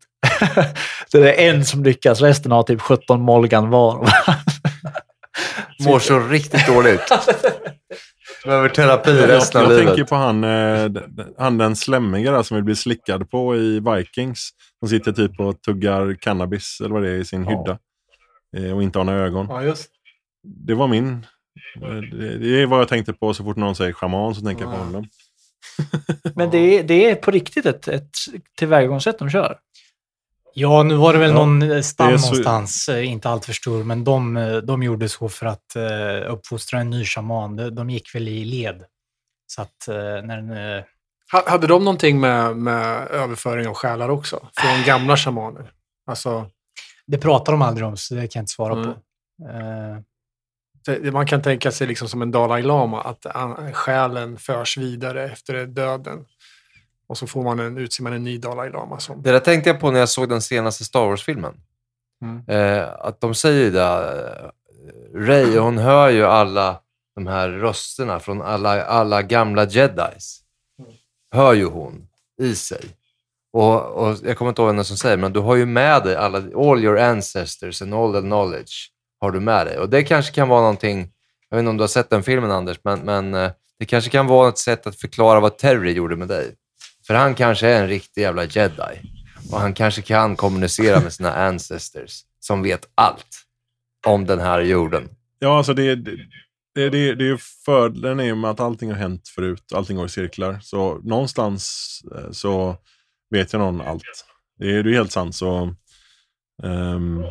[1.12, 4.08] Det är en som lyckas, resten har typ 17 molgan var.
[5.84, 7.02] Mår så riktigt dåligt.
[8.44, 10.08] Behöver terapi resten av jag tänker livet.
[10.08, 10.90] på han, eh,
[11.38, 14.50] han den slemmiga där som vill bli slickad på i Vikings.
[14.80, 17.50] Som sitter typ och tuggar cannabis eller vad det är i sin Ja.
[17.50, 17.78] hydda.
[18.68, 19.46] Eh, och inte har några ögon.
[19.50, 19.90] Ja, just
[20.66, 21.26] Det var min...
[21.82, 21.90] eh,
[22.40, 24.78] Det, är vad jag tänkte på så fort någon säger shaman så tänker jag på
[24.78, 25.04] honom.
[26.34, 28.10] Men det är, det är på riktigt ett, ett
[28.58, 29.58] tillvägagångssätt de kör.
[30.54, 34.04] Ja, nu var det väl Ja, någon stam någonstans, eh, inte allt för stor, men
[34.04, 37.56] de, eh, de gjorde så för att eh, uppfostra en ny shaman.
[37.56, 38.84] De, de gick väl i led.
[39.46, 40.82] Så att när den,
[41.32, 44.48] Ha- Hade de någonting med, med överföring av själar också?
[44.56, 45.70] Från gamla shamaner?
[46.06, 46.46] Alltså,
[47.06, 48.84] det pratar de aldrig om, så det kan jag inte svara Mm.
[48.84, 49.00] på.
[50.88, 53.26] Eh, man kan tänka sig liksom som en Dalai Lama, att
[53.72, 56.24] själen förs vidare efter döden.
[57.08, 59.22] Och så får man en, utser man en ny Dalai Lama som...
[59.22, 61.54] Det där tänkte jag på när jag såg den senaste Star Wars-filmen.
[62.22, 62.42] Mm.
[62.48, 63.82] Eh, att de säger ju det.
[63.82, 64.50] eh,
[65.14, 66.80] Rey, hon hör ju alla
[67.14, 70.40] de här rösterna från alla, alla gamla jedis.
[71.34, 72.08] Hör ju hon
[72.42, 72.84] i sig.
[73.52, 76.16] Och, och Jag kommer inte ihåg vem som säger men du har ju med dig
[76.16, 78.90] alla, all your ancestors and all the knowledge
[79.20, 79.78] har du med dig.
[79.78, 80.98] Och det kanske kan vara någonting,
[81.48, 84.10] jag vet inte om du har sett den filmen Anders, men, men eh, det kanske
[84.10, 86.54] kan vara ett sätt att förklara vad Terry gjorde med dig.
[87.06, 89.00] För han kanske är en riktig jävla jedi.
[89.52, 93.44] Och han kanske kan kommunicera med sina ancestors som vet allt
[94.06, 95.08] om den här jorden.
[95.38, 96.16] Ja, alltså det, det,
[96.74, 99.72] det, det, det är ju fördelen är ju med att allting har hänt förut.
[99.74, 100.58] Allting går i cirklar.
[100.62, 102.76] Så någonstans eh, så
[103.30, 104.02] vet jag någon allt.
[104.58, 105.34] Det är, det är helt sant.
[105.34, 105.74] Så,
[106.62, 107.24] um,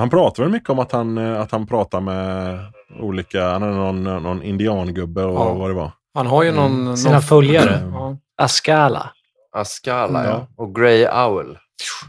[0.00, 2.58] han pratar väl mycket om att han, eh, att han pratar med
[3.00, 5.54] olika, han hade någon, någon indiangubbe och Ja.
[5.54, 5.90] vad det var.
[6.14, 6.84] Han har ju Mm.
[6.84, 6.96] någon...
[6.96, 7.80] sina någon följare.
[7.92, 8.16] ja.
[8.42, 9.10] Askala.
[9.52, 10.30] Askala, ja.
[10.30, 10.46] Ja.
[10.64, 11.58] Och Grey Owl.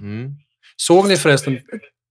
[0.01, 0.31] Mm.
[0.77, 1.59] Såg ni förresten...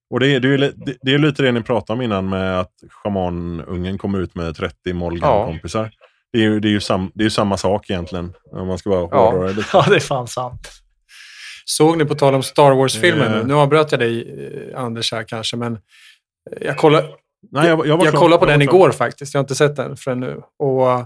[0.09, 2.59] Och det är, det, är, det, det är lite det ni pratade om innan med
[2.59, 5.91] att schamanungen kommer ut med 30 Molgan-kompisar.
[6.33, 8.33] Det är ju, det är ju sam, det är ju samma sak egentligen.
[8.51, 9.31] Om man ska bara Ja.
[9.31, 9.69] hårdra det lite.
[9.73, 10.67] Ja, det är fan sant.
[11.69, 13.33] Såg ni på tal om Star Wars-filmen?
[13.33, 13.37] Eh.
[13.37, 13.43] nu?
[13.43, 15.73] Nu avbröt jag dig, eh, Anders, här kanske, men...
[15.73, 15.79] eh,
[16.61, 17.07] Jag kollade,
[17.51, 19.33] Nej, jag, jag, var jag kollade på Jag den igår faktiskt.
[19.33, 20.41] Jag har inte sett den förrän nu.
[20.59, 21.05] Och eh,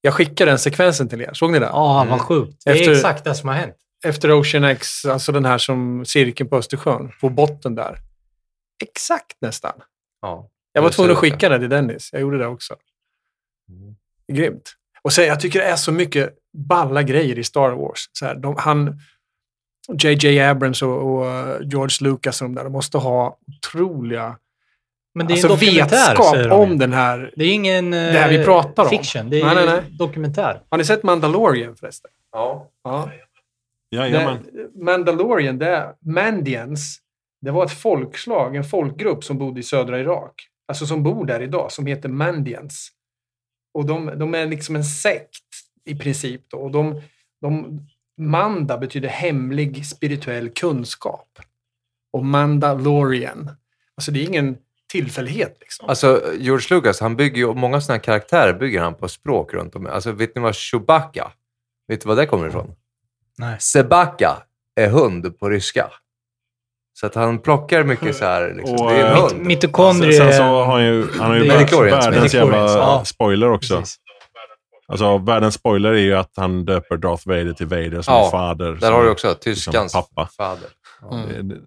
[0.00, 1.30] jag skickade den sekvensen till er.
[1.32, 1.66] Såg ni det?
[1.66, 2.10] Ja, Mm.
[2.10, 2.62] vad sjukt.
[2.64, 3.76] Det är Efter- exakt det som har hänt.
[4.04, 7.98] Efter Ocean X, alltså den här som cirkeln på Östersjön, på botten där.
[8.82, 9.72] Exakt nästan.
[10.22, 10.48] Ja.
[10.72, 12.08] Jag var tvungen att skicka den till Dennis.
[12.12, 12.76] Jag gjorde det också.
[13.68, 13.94] Mm.
[14.32, 14.74] Grymt.
[15.02, 16.34] Och så, jag tycker det är så mycket
[16.68, 18.08] balla grejer i Star Wars.
[18.12, 19.00] Så här, de, han,
[19.92, 20.40] J.J.
[20.40, 24.38] Abrams och, och uh, George Lucas och de där, de måste ha otroliga
[25.14, 27.32] Men det är alltså, en dokumentär, säger vetskap de om den här.
[27.36, 28.88] Det är ingen eh, Det här vi pratar om.
[28.88, 29.30] fiction.
[29.30, 29.82] Det är Nej, nej, nej.
[29.98, 30.62] dokumentär.
[30.70, 32.10] Har ni sett Mandalorian förresten?
[32.32, 32.70] Ja.
[32.84, 33.10] Ja.
[33.90, 34.38] Jajamän.
[34.52, 36.98] Det- Mandalorian, det är Mandians.
[37.40, 40.48] Det var ett folkslag, en folkgrupp som bodde i södra Irak.
[40.68, 42.88] Alltså som bor där idag, som heter Mandians.
[43.74, 45.44] Och de, de är liksom en sekt
[45.84, 46.42] i princip.
[46.50, 46.56] Då.
[46.58, 47.02] Och de,
[47.40, 47.80] de,
[48.18, 51.38] Manda betyder hemlig spirituell kunskap.
[52.12, 53.50] Och Mandalorian.
[53.96, 54.56] Alltså det är ingen
[54.92, 55.56] tillfällighet.
[55.60, 55.88] Liksom.
[55.88, 59.76] Alltså, George Lucas, han bygger ju, många sådana här karaktärer bygger han på språk runt
[59.76, 59.86] om.
[59.86, 61.32] Alltså, vet ni vad Chewbacca,
[61.88, 62.74] vet du vad det kommer ifrån?
[63.38, 63.56] Nej.
[63.60, 64.42] Sebacka
[64.76, 65.90] är hund på ryska.
[66.92, 69.30] Så att han plockar mycket så här, liksom, Och, det är en eh, hund.
[69.30, 70.20] Sen, Mitokondrier...
[70.20, 73.02] sen så har han ju, han har ju Det är världens, jävla ja.
[73.04, 73.78] spoiler också.
[73.78, 73.98] Precis.
[74.88, 78.30] Alltså, världens spoiler är ju att han döper Darth Vader till Vader som Ja, är
[78.30, 78.72] fader.
[78.72, 80.28] Där som har du också tyskans pappa.
[80.36, 80.68] fader.
[81.00, 81.14] Ja.
[81.24, 81.48] Mm.
[81.48, 81.60] Det- det-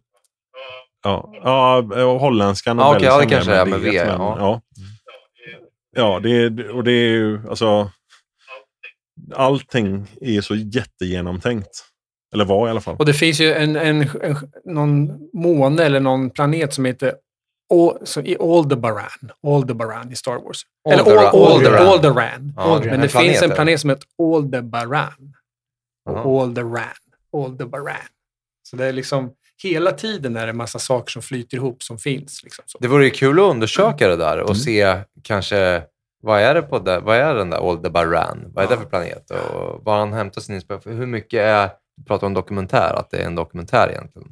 [1.03, 4.21] Ja, ja, och holländskan och Ja, okej, ja, det kanske är med det, V, men,
[4.21, 4.35] ja.
[4.39, 4.61] ja.
[5.95, 7.89] Ja, det och det är ju alltså...
[9.35, 11.69] Allting är så jättegenomtänkt.
[12.33, 12.95] Eller var i alla fall.
[12.99, 14.35] Och det finns ju en, en, en,
[14.65, 17.13] någon måne eller någon planet som heter
[17.71, 19.31] Al- som i Aldebaran.
[19.47, 20.61] Aldebaran i Star Wars.
[20.89, 21.25] Eller Alderaan.
[21.25, 21.87] Al- Alder- Alderaan.
[21.87, 22.53] Alderaan.
[22.57, 23.55] Ja, Men en det planet, finns en eller?
[23.55, 25.33] planet som heter Aldebaran.
[26.09, 26.83] Och Alderan.
[27.37, 27.95] Aldebaran.
[28.69, 29.31] Så det är liksom
[29.63, 32.43] hela tiden är det en massa saker som flyter ihop som finns.
[32.43, 32.77] Liksom så.
[32.81, 34.55] Det vore ju kul att undersöka det där och Mm.
[34.55, 35.83] se kanske
[36.23, 38.45] vad är det på det, vad är den där Aldebaran?
[38.53, 38.79] Vad är det Ja.
[38.79, 39.31] för planet?
[39.31, 40.93] Och var han hämtar sin inspiration?
[40.97, 44.27] Hur mycket är, du pratar om dokumentär, att det är en dokumentär egentligen.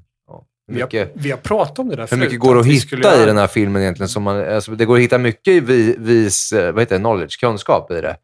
[0.69, 2.69] Hur Vi har, vi har pratat om det där hur förut, mycket går att vi
[2.72, 4.09] hitta skulle i göra- den här filmen egentligen?
[4.09, 7.39] Som man, alltså det går att hitta mycket vi, vis, eh, vad heter det, knowledge,
[7.39, 8.15] kunskap i det.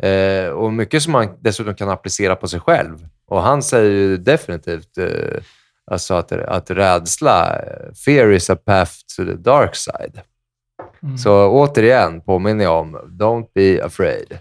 [0.00, 0.44] Mm.
[0.46, 3.06] Eh, och mycket som man dessutom kan applicera på sig själv.
[3.26, 5.06] Och han säger ju definitivt eh,
[5.90, 10.20] alltså att, att rädsla, eh, fear is a path to the dark side.
[11.02, 11.18] Mm.
[11.18, 14.38] Så återigen påminner jag om, don't be afraid.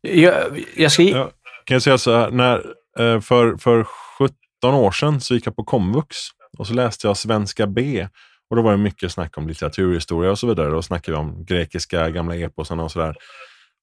[0.00, 0.34] Jag,
[0.76, 1.02] jag ska...
[1.02, 1.30] Ja.
[1.64, 2.56] Kan jag säga så här, när,
[2.98, 3.84] eh, för, för
[4.18, 6.16] 17 år sedan så gick jag på komvux
[6.58, 8.08] och så läste jag svenska B.
[8.50, 10.70] Och då var det mycket snack om litteraturhistoria och så vidare.
[10.70, 13.16] Då snackade vi om grekiska gamla eposen och sådär.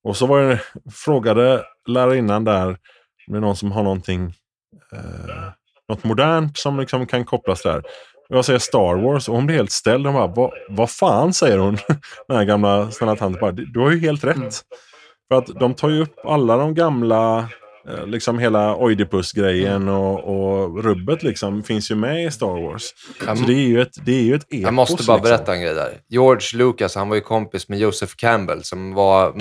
[0.03, 2.77] Och så var det, frågade lärarinnan där
[3.27, 4.33] om det är någon som har någonting,
[4.93, 5.49] eh,
[5.89, 7.77] något modernt som liksom kan kopplas där.
[8.29, 10.05] Och jag säger Star Wars och hon blir helt ställd.
[10.05, 11.77] Hon bara, vad, vad fan säger hon?
[12.27, 14.35] Den här gamla snälla tanten bara, du har ju helt rätt.
[14.35, 14.49] Mm.
[15.27, 17.49] För att de tar ju upp alla de gamla,
[18.05, 22.83] liksom hela Oidipus-grejen och, och rubbet liksom finns ju med i Star Wars.
[23.27, 24.61] Jag, Så det är ju ett, det är ju ett epos.
[24.64, 25.22] jag måste bara liksom.
[25.22, 25.97] berätta en grej där.
[26.07, 29.33] George Lucas, han var ju kompis med Joseph Campbell som var,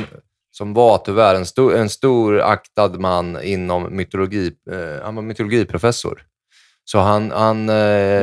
[0.51, 4.53] som var tyvärr en stor, en stor aktad man inom mytologi.
[4.71, 6.23] Eh, han var mytologiprofessor.
[6.85, 7.75] Så han, han, eh,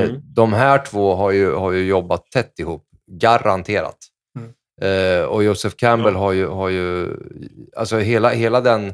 [0.04, 0.16] Mm.
[0.36, 2.84] de här två har ju, har ju jobbat tätt ihop,
[3.22, 3.98] garanterat.
[4.40, 4.52] Mm.
[4.82, 6.20] Eh, och Joseph Campbell Ja.
[6.20, 7.08] har ju, har ju,
[7.78, 8.94] alltså hela, hela den eh,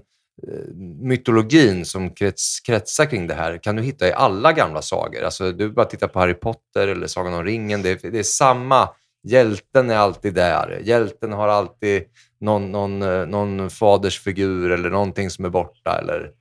[1.01, 5.23] mytologin som krets, kretsar kring det här kan du hitta i alla gamla sagor.
[5.23, 7.81] Alltså, du bara tittar på Harry Potter eller Sagan om ringen.
[7.81, 8.89] Det är, det är samma.
[9.23, 10.81] Hjälten är alltid där.
[10.83, 12.03] Hjälten har alltid
[12.41, 15.99] någon, någon, eh, någon fadersfigur eller någonting som är borta.
[16.01, 16.31] Eller,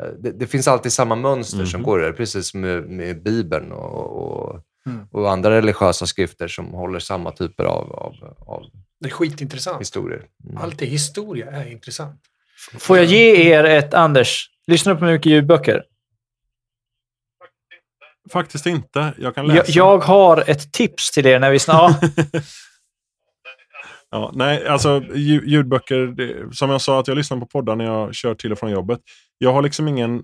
[0.00, 1.84] eh, det, det finns alltid samma mönster som Mhm.
[1.86, 5.06] går där, precis som med, med Bibeln och, och, Mm.
[5.10, 8.14] och andra religiösa skrifter som håller samma typer av, av,
[8.46, 8.62] av
[9.00, 9.80] Det är skitintressant.
[9.80, 10.26] historier.
[10.44, 10.56] Mm.
[10.56, 12.20] Allt i historia är intressant.
[12.78, 14.48] Får jag ge er ett, Anders?
[14.66, 15.82] Lyssna på mycket ljudböcker.
[18.32, 19.14] Faktiskt inte.
[19.18, 19.56] Jag kan läsa.
[19.58, 21.96] Jag, jag har ett tips till er när vi snart...
[24.14, 27.84] Ja, nej, alltså lju- ljudböcker, det, som jag sa att jag lyssnar på poddar när
[27.84, 29.00] jag kör till och från jobbet.
[29.38, 30.22] Jag har liksom ingen,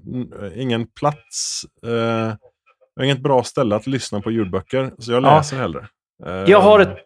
[0.55, 5.37] ingen plats, eh, inget bra ställe att lyssna på ljudböcker, så jag Ja.
[5.37, 5.89] läser hellre.
[6.27, 6.97] Eh, Jag har ett-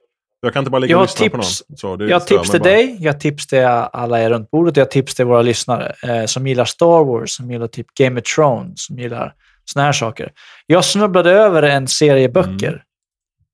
[0.45, 1.63] Jag kan inte bara ligga och lyssna på tips.
[1.69, 1.77] någon.
[1.79, 2.69] Så det Jag har tips till bara.
[2.71, 5.95] dig, jag har tips till alla er runt bordet, jag har tips till våra lyssnare
[6.03, 9.93] eh, som gillar Star Wars, som gillar typ Game of Thrones, som gillar såna här
[9.93, 10.33] saker.
[10.67, 12.81] Jag snubblade över en serie böcker Mm.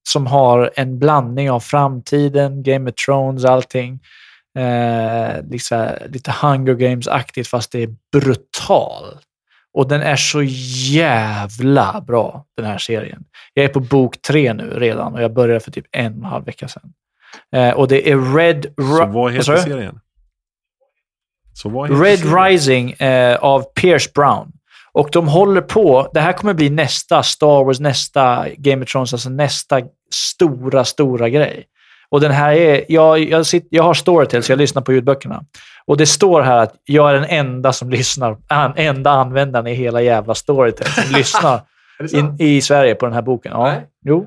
[0.09, 4.01] som har en blandning av framtiden, Game of Thrones, allting.
[4.59, 9.05] Eh, liksom, lite Hunger Games-aktigt fast det är brutal.
[9.79, 10.43] Och den är så
[10.93, 13.25] jävla bra, den här serien.
[13.55, 16.25] Jag är på bok tre nu redan och jag började för typ en och en
[16.25, 16.93] halv vecka sedan.
[17.53, 18.67] Eh, och det är Red...
[18.77, 20.01] Så Ri- vad heter serien?
[21.55, 22.45] Så vad heter Red serien?
[22.45, 24.53] Rising eh, av Pierce Brown.
[24.93, 29.13] Och de håller på, det här kommer bli nästa Star Wars, nästa Game of Thrones,
[29.13, 29.83] alltså nästa
[30.13, 31.65] stora, stora grej.
[32.11, 35.45] Och den här är, jag, jag, sitter, jag har Storytel så jag lyssnar på ljudböckerna.
[35.87, 39.75] Och det står här att jag är den enda som lyssnar, an, enda användaren i
[39.75, 41.61] hela jävla Storytel som lyssnar
[42.13, 43.53] in, i Sverige på den här boken.
[43.53, 43.87] Ja, Nej.
[44.05, 44.27] jo.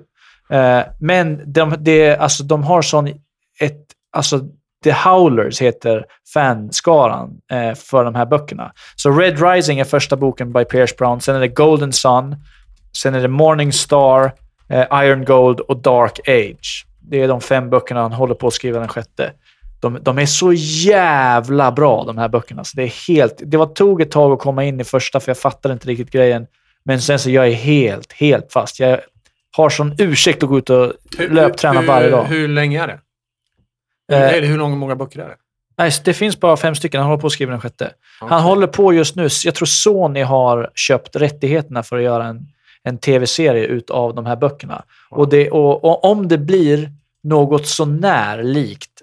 [0.51, 3.07] Eh, men de, det, alltså, de har sån
[3.59, 4.39] ett, alltså,
[4.83, 8.71] The Howlers heter fanskaran eh, för de här böckerna.
[8.95, 11.21] Så Red Rising är första boken by Pierce Brown.
[11.21, 12.35] Sen är det Golden Sun.
[13.01, 14.31] Sen är det Morning Star,
[14.69, 16.85] eh, Iron Gold och Dark Age.
[17.01, 19.33] Det är de fem böckerna han håller på att skriva den sjätte.
[19.81, 22.63] De, de är så jävla bra, de här böckerna.
[22.63, 25.29] Så det, är helt, det var, tog ett tag att komma in i första, för
[25.29, 26.47] jag fattade inte riktigt grejen.
[26.83, 28.79] Men sen så jag är helt, helt fast.
[28.79, 28.99] Jag
[29.57, 30.93] har sån ursäkt att gå ut och
[31.29, 32.23] löpträna varje dag.
[32.23, 32.99] Hur, hur länge är det?
[34.15, 35.35] Eh, Eller hur långa, många böcker är det?
[35.77, 37.01] Nej, det finns bara fem stycken.
[37.01, 37.91] Han håller på att skriva den sjätte.
[38.19, 38.43] Han Okej.
[38.43, 39.27] håller på just nu.
[39.45, 42.47] Jag tror Sony har köpt rättigheterna för att göra en,
[42.83, 44.83] en tv-serie utav de här böckerna.
[45.09, 46.91] Och, det, och, och om det blir
[47.23, 49.01] något så när likt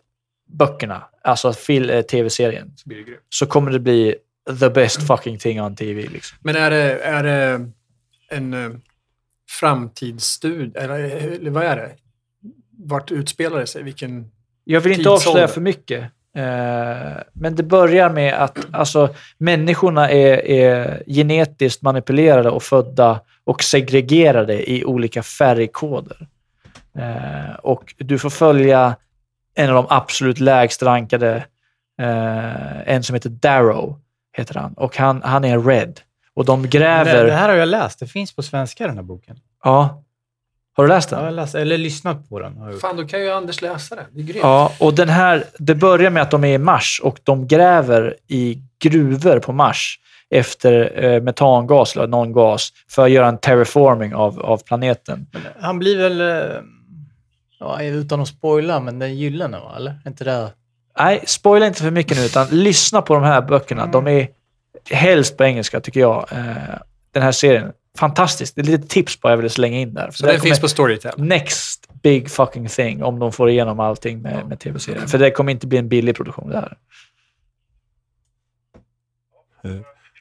[0.48, 2.90] böckerna, alltså fil, eh, tv-serien, Så
[3.28, 4.14] så kommer det bli
[4.60, 6.02] the best fucking thing on TV.
[6.08, 6.38] Liksom.
[6.40, 7.70] Men är det, är det
[8.30, 8.70] en eh,
[9.60, 10.78] framtidsstudie?
[10.78, 11.90] Eller, eller vad är det?
[12.70, 13.82] Vart utspelar det sig?
[13.82, 14.30] Vilken...
[14.64, 15.30] Jag vill inte Tidsålder.
[15.30, 16.04] avslöja för mycket.
[16.38, 23.62] Eh, men det börjar med att alltså, människorna är, är genetiskt manipulerade och födda och
[23.62, 26.28] segregerade i olika färgkoder.
[26.98, 28.96] Eh, och du får följa
[29.54, 31.44] en av de absolut lägst rankade,
[32.00, 34.00] eh, en som heter Darrow,
[34.36, 34.74] heter han.
[34.74, 36.00] Och han, han är red.
[36.34, 37.24] Och de gräver...
[37.24, 37.98] Det, det här har jag läst.
[37.98, 39.36] Det finns på svenska den här boken.
[39.64, 40.04] Ja.
[40.78, 41.18] Har du läst den?
[41.18, 42.56] Jag har läst, eller lyssnat på den.
[42.60, 42.80] Jag.
[42.80, 44.06] Fan, då kan ju Anders läsa det.
[44.12, 44.40] Det är grymt.
[44.42, 48.16] Ja, och den här, det börjar med att de är i Mars och de gräver
[48.28, 49.98] i gruvor på Mars
[50.30, 55.26] efter eh, metangas eller någon gas för att göra en terraforming av, av planeten.
[55.60, 56.56] Han blir väl, eh,
[57.60, 59.74] ja, utan att spoila, men den gyllene va?
[59.76, 59.90] Eller?
[60.04, 60.48] Är inte det?
[60.98, 63.86] Nej, spoila inte för mycket nu, utan lyssna på de här böckerna.
[63.86, 64.28] De är
[64.90, 66.26] helst på engelska, tycker jag.
[66.32, 66.78] Eh,
[67.12, 67.72] den här serien.
[67.98, 68.54] Fantastiskt.
[68.54, 70.10] Det är lite tips bara jag ville slänga in där.
[70.10, 71.12] Så det den kommer- finns på Storytel.
[71.16, 75.08] Next big fucking thing om de får igenom allting med, med tv-serien.
[75.08, 76.76] För det kommer inte bli en billig produktion det här.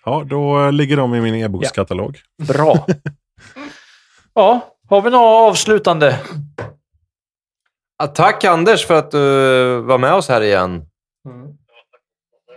[0.06, 2.18] Ja, då eh, ligger de i min e-bokskatalog.
[2.48, 2.86] Bra.
[4.34, 6.20] ja, har vi några avslutande?
[7.98, 10.86] Ja, tack Anders för att du var med oss här igen.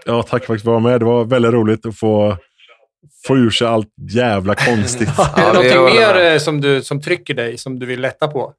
[0.05, 1.01] Ja, tack för att du var med.
[1.01, 2.37] Det var väldigt roligt att få,
[3.27, 5.09] få ur sig allt jävla konstigt.
[5.19, 8.29] Är det Ja, någonting mer eh, som, du, som trycker dig, som du vill lätta
[8.29, 8.55] på?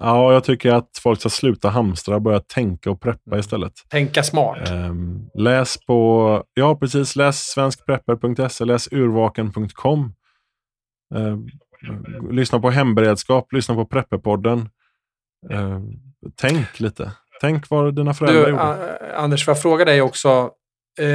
[0.00, 3.72] Ja, jag tycker att folk ska sluta hamstra och börja tänka och preppa istället.
[3.88, 4.68] Tänka smart.
[4.70, 10.14] Ehm, läs på, ja precis, läs svenskprepper.se, läs urvaken.com.
[11.14, 11.46] Ehm,
[12.30, 14.68] lyssna på hemberedskap, lyssna på Prepperpodden.
[15.50, 15.82] Ehm,
[16.36, 17.12] tänk lite.
[17.40, 19.16] Tänk vad dina föräldrar Du, gjorde.
[19.16, 20.50] Anders, får jag fråga dig också?
[20.98, 21.06] Eh,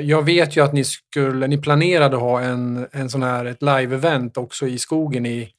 [0.00, 3.62] jag vet ju att ni skulle, ni planerade att ha en, en sån här, ett
[3.62, 5.50] live-event också i skogen i,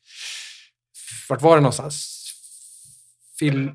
[1.29, 2.19] vart var det någonstans?
[3.39, 3.71] Fil,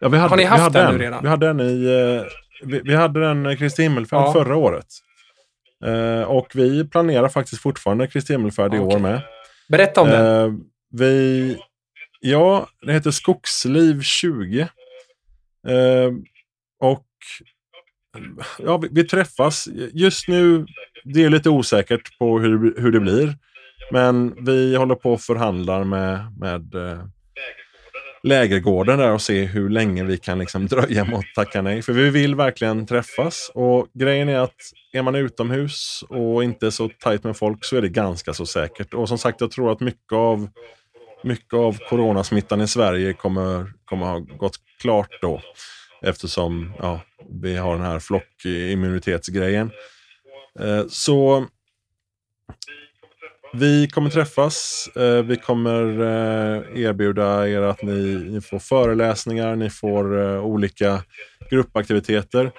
[0.00, 0.92] Ja, vi hade, Har ni haft den en.
[0.96, 1.22] nu redan?
[1.22, 2.24] Vi hade den i, eh,
[2.68, 4.32] vi, vi hade den Kristi himmelfärd Ja.
[4.32, 4.86] förra året.
[5.84, 9.22] Eh, och vi planerar faktiskt fortfarande Kristi himmelfärd i år med.
[9.68, 10.44] berätta om den.
[10.50, 10.52] Eh,
[10.90, 11.56] vi,
[12.20, 14.60] ja, det heter Skogsliv 20.
[15.68, 16.10] Eh,
[16.80, 17.06] och
[18.58, 19.68] ja, vi, vi träffas.
[19.92, 20.66] Just nu,
[21.04, 23.36] det är lite osäkert på hur, hur det blir.
[23.92, 27.04] Men vi håller på och förhandlar med, med eh,
[28.22, 31.82] lägergården där och se hur länge vi kan liksom dröja med att tacka nej.
[31.82, 33.50] För vi vill verkligen träffas.
[33.54, 34.56] Och grejen är att
[34.92, 38.94] är man utomhus och inte så tajt med folk så är det ganska så säkert.
[38.94, 40.48] Och som sagt, jag tror att mycket av,
[41.24, 45.40] mycket av coronasmittan i Sverige kommer, kommer ha gått klart då.
[46.06, 47.00] Eftersom ja,
[47.42, 49.70] vi har den här flockimmunitetsgrejen.
[50.60, 51.46] Eh, så
[53.52, 54.88] vi kommer träffas.
[54.96, 61.02] Eh, vi kommer eh, erbjuda er att ni, ni får föreläsningar, ni får olika
[61.50, 62.52] gruppaktiviteter.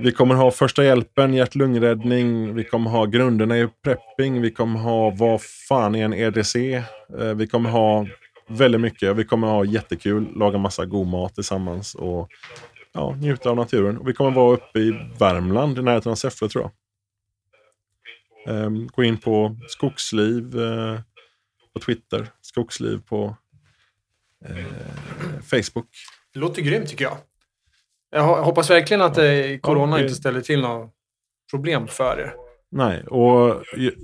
[0.00, 5.10] Vi kommer ha första hjälpen, hjärt-lungräddning, vi kommer ha grunderna i prepping, vi kommer ha
[5.10, 6.82] vad fan är en EDC.
[7.36, 8.06] Vi kommer ha
[8.48, 9.16] väldigt mycket.
[9.16, 12.28] Vi kommer ha jättekul, laga massa god mat tillsammans och
[12.96, 13.98] ja, njuta av naturen.
[13.98, 16.72] Och vi kommer vara uppe i Värmland, i närheten av Säffle tror jag.
[18.64, 21.00] Ehm, gå in på Skogsliv eh,
[21.74, 23.36] på Twitter, Skogsliv på
[24.44, 24.64] eh,
[25.42, 25.88] Facebook.
[26.32, 27.16] Det låter grymt tycker jag.
[28.10, 29.24] Jag ho- hoppas verkligen att eh,
[29.60, 30.88] corona Ja, det- inte ställer till några
[31.50, 32.34] problem för er.
[32.70, 33.62] Nej, och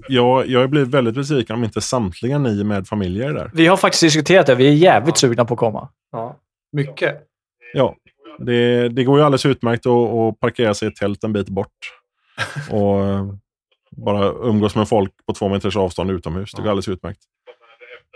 [0.09, 3.51] jag, jag blir väldigt besviken om inte samtliga ni med familjer är där.
[3.55, 4.55] Vi har faktiskt diskuterat det.
[4.55, 5.89] Vi är jävligt sugna på att komma.
[6.13, 6.37] Ja.
[6.73, 7.21] Mycket.
[7.75, 7.97] Ja,
[8.39, 11.49] det, det går ju alldeles utmärkt att, att parkera sig i ett tält en bit
[11.49, 11.69] bort.
[12.71, 13.27] Och eh,
[13.97, 16.53] bara umgås med folk på två meters avstånd utomhus.
[16.53, 17.21] Det går alldeles utmärkt.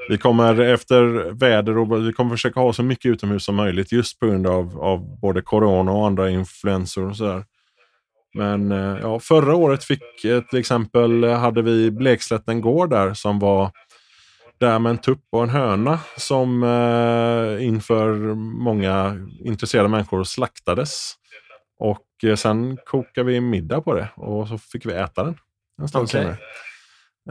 [0.08, 4.20] Vi kommer efter väder och vi kommer försöka ha så mycket utomhus som möjligt just
[4.20, 7.44] på grund av, av både corona och andra influensor och sådär.
[8.34, 10.02] Men eh, ja, förra året fick
[10.50, 13.70] till exempel hade vi Blekslätten gård där som var
[14.58, 21.14] där med en tupp och en höna som eh, inför många intresserade människor slaktades.
[21.78, 25.38] Och eh, sen kokade vi middag på det och så fick vi äta den.
[25.82, 26.36] En stund Okej.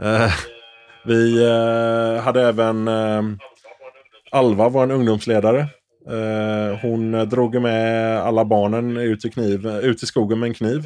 [0.00, 0.24] senare.
[0.24, 0.32] Eh,
[1.04, 3.22] vi eh, hade även eh,
[4.30, 5.60] Alva, vår ungdomsledare.
[6.10, 10.82] Eh, hon drog med alla barnen ut i, kniv, ut i skogen med en kniv.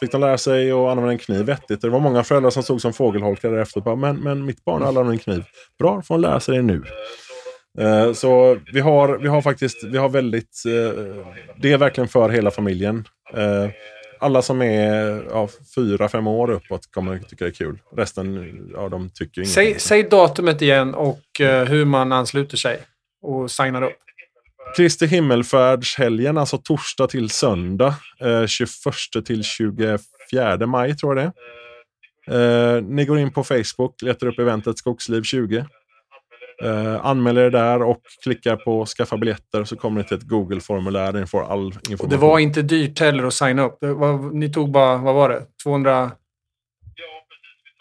[0.00, 1.80] Fick de lära sig att använda en kniv vettigt.
[1.80, 3.80] Det var många föräldrar som stod som fågelholkar därefter.
[3.80, 5.44] Bara, Men, men mitt barn har använt en kniv.
[5.78, 6.82] Bra, får hon lära sig det nu.
[7.78, 11.02] Eh, Så vi har, vi har faktiskt, vi har väldigt, eh,
[11.56, 13.04] det är verkligen för hela familjen.
[13.34, 13.70] Eh,
[14.20, 17.78] Alla som är ja, fyra, fem år uppåt kommer tycka det är kul.
[17.96, 19.54] Resten, ja, de tycker ingenting.
[19.54, 21.20] Säg, säg datumet igen och
[21.66, 22.78] hur man ansluter sig
[23.22, 23.92] och signar upp.
[24.76, 27.94] Kristi himmelfärdshelgen, alltså torsdag till söndag.
[28.20, 29.98] Eh, 21 till 24
[30.66, 31.32] maj tror jag
[32.26, 35.64] det eh, Ni går in på Facebook, letar upp eventet Skogsliv 20.
[36.64, 41.12] Eh, anmäler er där och klickar på skaffa biljetter så kommer ni till ett Google-formulär
[41.12, 42.00] där ni får all information.
[42.00, 43.78] Och det var inte dyrt heller att signa upp.
[43.80, 45.42] Var, ni tog bara, vad var det?
[45.64, 46.10] 200?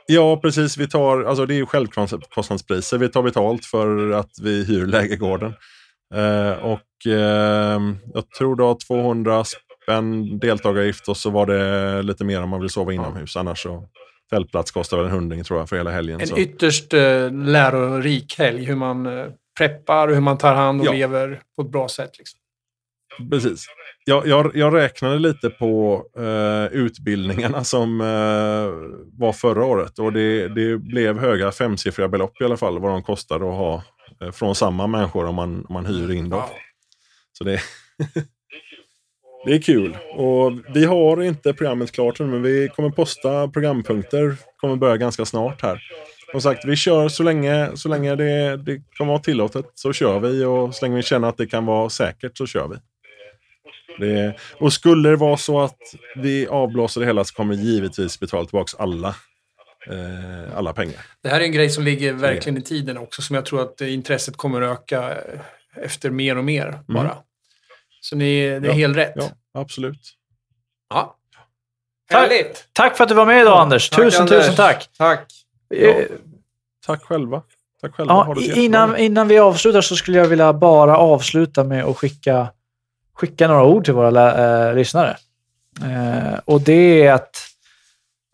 [0.07, 0.77] Ja, precis.
[0.77, 2.97] Vi tar, alltså det är ju självkostnadspriser.
[2.97, 5.53] Vi tar betalt för att vi hyr lägergården.
[6.15, 7.79] Eh, och eh,
[8.13, 9.43] jag tror det var 200
[9.83, 13.35] spänn deltagaravgift och så var det lite mer om man vill sova inomhus.
[13.37, 13.83] Annars så
[14.29, 16.21] fältplats kostar väl en hundring tror jag för hela helgen.
[16.21, 16.37] En så.
[16.37, 18.63] ytterst eh, lärorik helg.
[18.65, 19.25] Hur man eh,
[19.57, 20.91] preppar och hur man tar hand och Ja.
[20.91, 22.11] lever på ett bra sätt.
[22.17, 22.39] Liksom.
[23.31, 23.65] Precis.
[24.05, 28.07] Jag, jag, jag räknade lite på eh, utbildningarna som eh,
[29.19, 33.03] var förra året och det, det blev höga femsiffriga belopp i alla fall vad de
[33.03, 33.83] kostade att ha
[34.21, 36.43] Eh, från samma människor om man, om man hyr in dem.
[37.37, 37.61] Så det,
[39.45, 39.97] det är kul.
[40.15, 44.35] Och vi har inte programmet klart än, men vi kommer posta programpunkter.
[44.57, 45.83] kommer börja ganska snart här.
[46.31, 50.19] Som sagt, vi kör så länge, så länge det, det kommer vara tillåtet så kör
[50.19, 52.75] vi och så länge vi känner att det kan vara säkert så kör vi.
[53.99, 55.77] Det, och skulle det vara så att
[56.15, 59.15] vi avblåser det hela så kommer vi givetvis betala tillbaka alla,
[59.89, 61.05] eh, alla pengar.
[61.23, 63.21] Det här är en grej som ligger verkligen i tiden också.
[63.21, 65.39] Som jag tror att intresset kommer öka eh,
[65.83, 67.17] efter mer och mer bara.
[68.01, 68.69] Så ni, det är Mm.
[68.69, 69.13] Ja, helt rätt.
[69.15, 70.13] Ja, absolut.
[70.89, 71.15] Ja.
[72.09, 72.19] Tack.
[72.21, 72.67] Härligt!
[72.73, 73.89] Tack för att du var med idag Anders.
[73.89, 74.39] Tack, Tusen, Anders.
[74.39, 74.89] tusen tack.
[74.97, 75.27] Tack!
[75.75, 75.95] Eh,
[76.85, 77.41] Tack själva.
[77.81, 78.13] Tack själva.
[78.13, 82.47] Ja, innan, innan vi avslutar så skulle jag vilja bara avsluta med att skicka,
[83.13, 85.17] skicka några ord till våra eh, lyssnare.
[85.83, 87.37] Eh, och det är att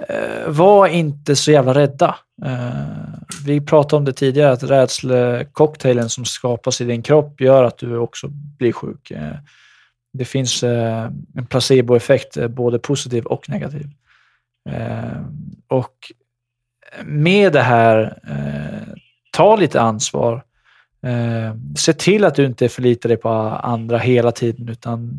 [0.10, 2.16] Eh, var inte så jävla rädda.
[2.46, 2.74] Eh,
[3.46, 7.98] vi pratade om det tidigare, att rädslecocktailen som skapas i din kropp gör att du
[7.98, 9.12] också blir sjuk.
[9.12, 9.36] Eh,
[10.14, 13.88] det finns eh, en placeboeffekt, eh, både positiv och negativ.
[14.70, 15.22] Eh,
[15.68, 16.12] och
[17.04, 18.94] med det här, eh,
[19.32, 20.44] ta lite ansvar.
[21.04, 25.18] Eh, se till att du inte förlitar dig på andra hela tiden, utan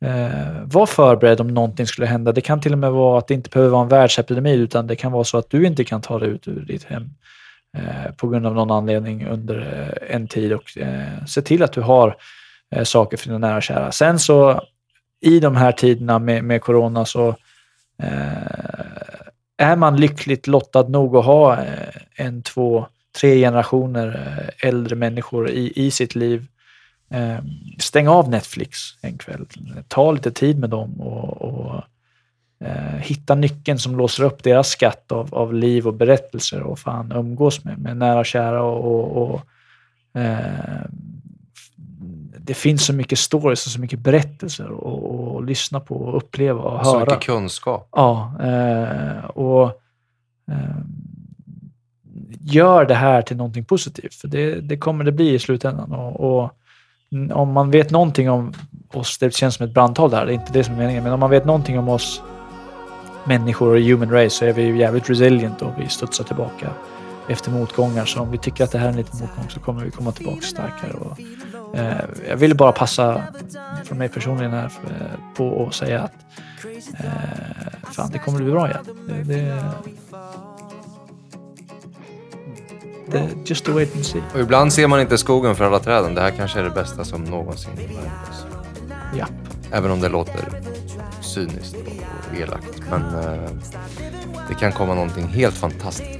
[0.00, 2.32] eh, var förberedd om någonting skulle hända.
[2.32, 4.96] Det kan till och med vara att det inte behöver vara en världsepidemi, utan det
[4.96, 7.10] kan vara så att du inte kan ta dig ut ur ditt hem
[7.76, 10.52] eh, på grund av någon anledning under eh, en tid.
[10.52, 12.16] Och eh, se till att du har
[12.74, 13.92] eh, saker för dina nära och kära.
[13.92, 14.62] Sen så
[15.20, 17.28] i de här tiderna med, med corona så
[18.02, 18.88] eh,
[19.58, 22.86] är man lyckligt lottad nog att ha eh, en, två,
[23.20, 26.46] tre generationer eh, äldre människor i, i sitt liv.
[27.10, 27.38] Eh,
[27.78, 29.46] stäng av Netflix en kväll.
[29.88, 31.82] Ta lite tid med dem och, och
[32.60, 37.12] eh, hitta nyckeln som låser upp deras skatt av, av liv och berättelser och fan
[37.12, 39.40] umgås med, med nära och kära och, och, och
[40.20, 40.84] eh,
[42.38, 44.64] det finns så mycket stories och så mycket berättelser
[45.38, 47.04] att lyssna på och uppleva och Så höra.
[47.04, 47.88] mycket kunskap.
[47.92, 49.64] Ja, eh, och
[50.50, 50.76] eh,
[52.40, 55.92] gör det här till någonting positivt, för det, det kommer det bli i slutändan.
[55.92, 56.50] Och, och
[57.32, 58.52] om man vet någonting om
[58.92, 61.12] oss, det känns som ett brandtal där, det är inte det som är meningen, men
[61.12, 62.22] om man vet någonting om oss
[63.24, 66.70] människor och human race så är vi ju jävligt resilient och vi studsar tillbaka
[67.28, 68.04] efter motgångar.
[68.04, 70.12] Så om vi tycker att det här är en liten motgång så kommer vi komma
[70.12, 70.92] tillbaka starkare.
[70.92, 71.18] Och,
[71.78, 73.22] eh, jag vill bara passa
[73.84, 76.12] från mig personligen här eh, på att säga att
[76.98, 78.84] eh, fan, det kommer bli bra igen.
[79.08, 79.64] Det, det,
[83.10, 84.22] det, just to wait and see.
[84.34, 86.14] Och ibland ser man inte skogen för alla träden.
[86.14, 88.46] Det här kanske är det bästa som någonsin har hänt oss.
[89.18, 89.26] Ja.
[89.72, 90.48] Även om det låter
[91.20, 91.76] cyniskt
[92.30, 92.82] och elakt.
[92.90, 93.50] Men eh,
[94.48, 96.18] det kan komma någonting helt fantastiskt.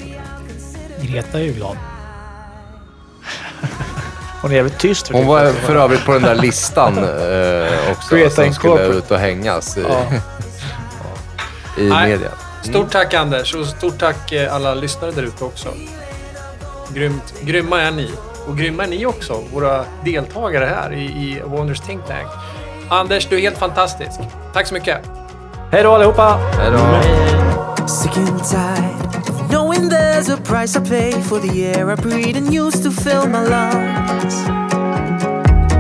[1.02, 1.76] Greta är ju glad.
[4.42, 5.08] Hon är jävligt tyst.
[5.08, 8.16] Hon var för övrigt på den där listan eh, också.
[8.16, 10.04] Greta som skulle ut och hängas i, Ja.
[11.82, 12.30] i media.
[12.62, 15.68] Stort tack Anders och stort tack eh, alla lyssnare där ute också.
[16.94, 17.34] Grymt.
[17.42, 18.10] Grymma är ni.
[18.48, 22.28] Och grymma är ni också, våra deltagare här i, i Wonders Think Tank.
[22.88, 24.20] Anders, du är helt fantastisk.
[24.52, 24.98] Tack så mycket.
[25.72, 26.38] Hej då allihopa!
[26.58, 27.88] Hej då.
[27.88, 32.36] Sick and tired of knowing there's a price I pay for the air I breathe
[32.36, 34.44] and used to fill my lungs.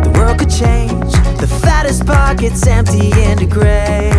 [0.04, 4.10] The world could change, the fattest pockets empty and the gray.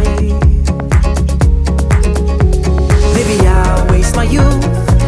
[3.14, 4.66] Maybe I'll waste my youth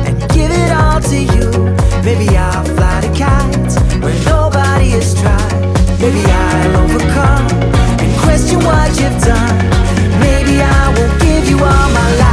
[0.08, 1.71] and give it all to you.
[2.04, 5.62] Maybe I'll fly the kites where nobody has tried.
[6.00, 7.48] Maybe I'll overcome
[8.02, 9.58] and question what you've done.
[10.20, 12.31] Maybe I will give you all my life.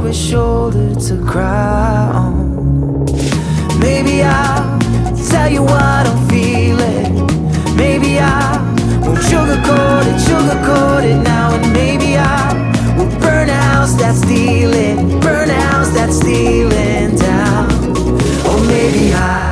[0.00, 3.04] for a shoulder to cry on.
[3.80, 4.78] Maybe I'll
[5.30, 7.26] tell you what I'm feeling.
[7.76, 8.58] Maybe I
[9.02, 11.54] will sugarcoat it, sugarcoat it now.
[11.54, 17.66] And maybe I will burn a house that's stealing, burn a house that's stealing down.
[18.46, 19.47] Or maybe I.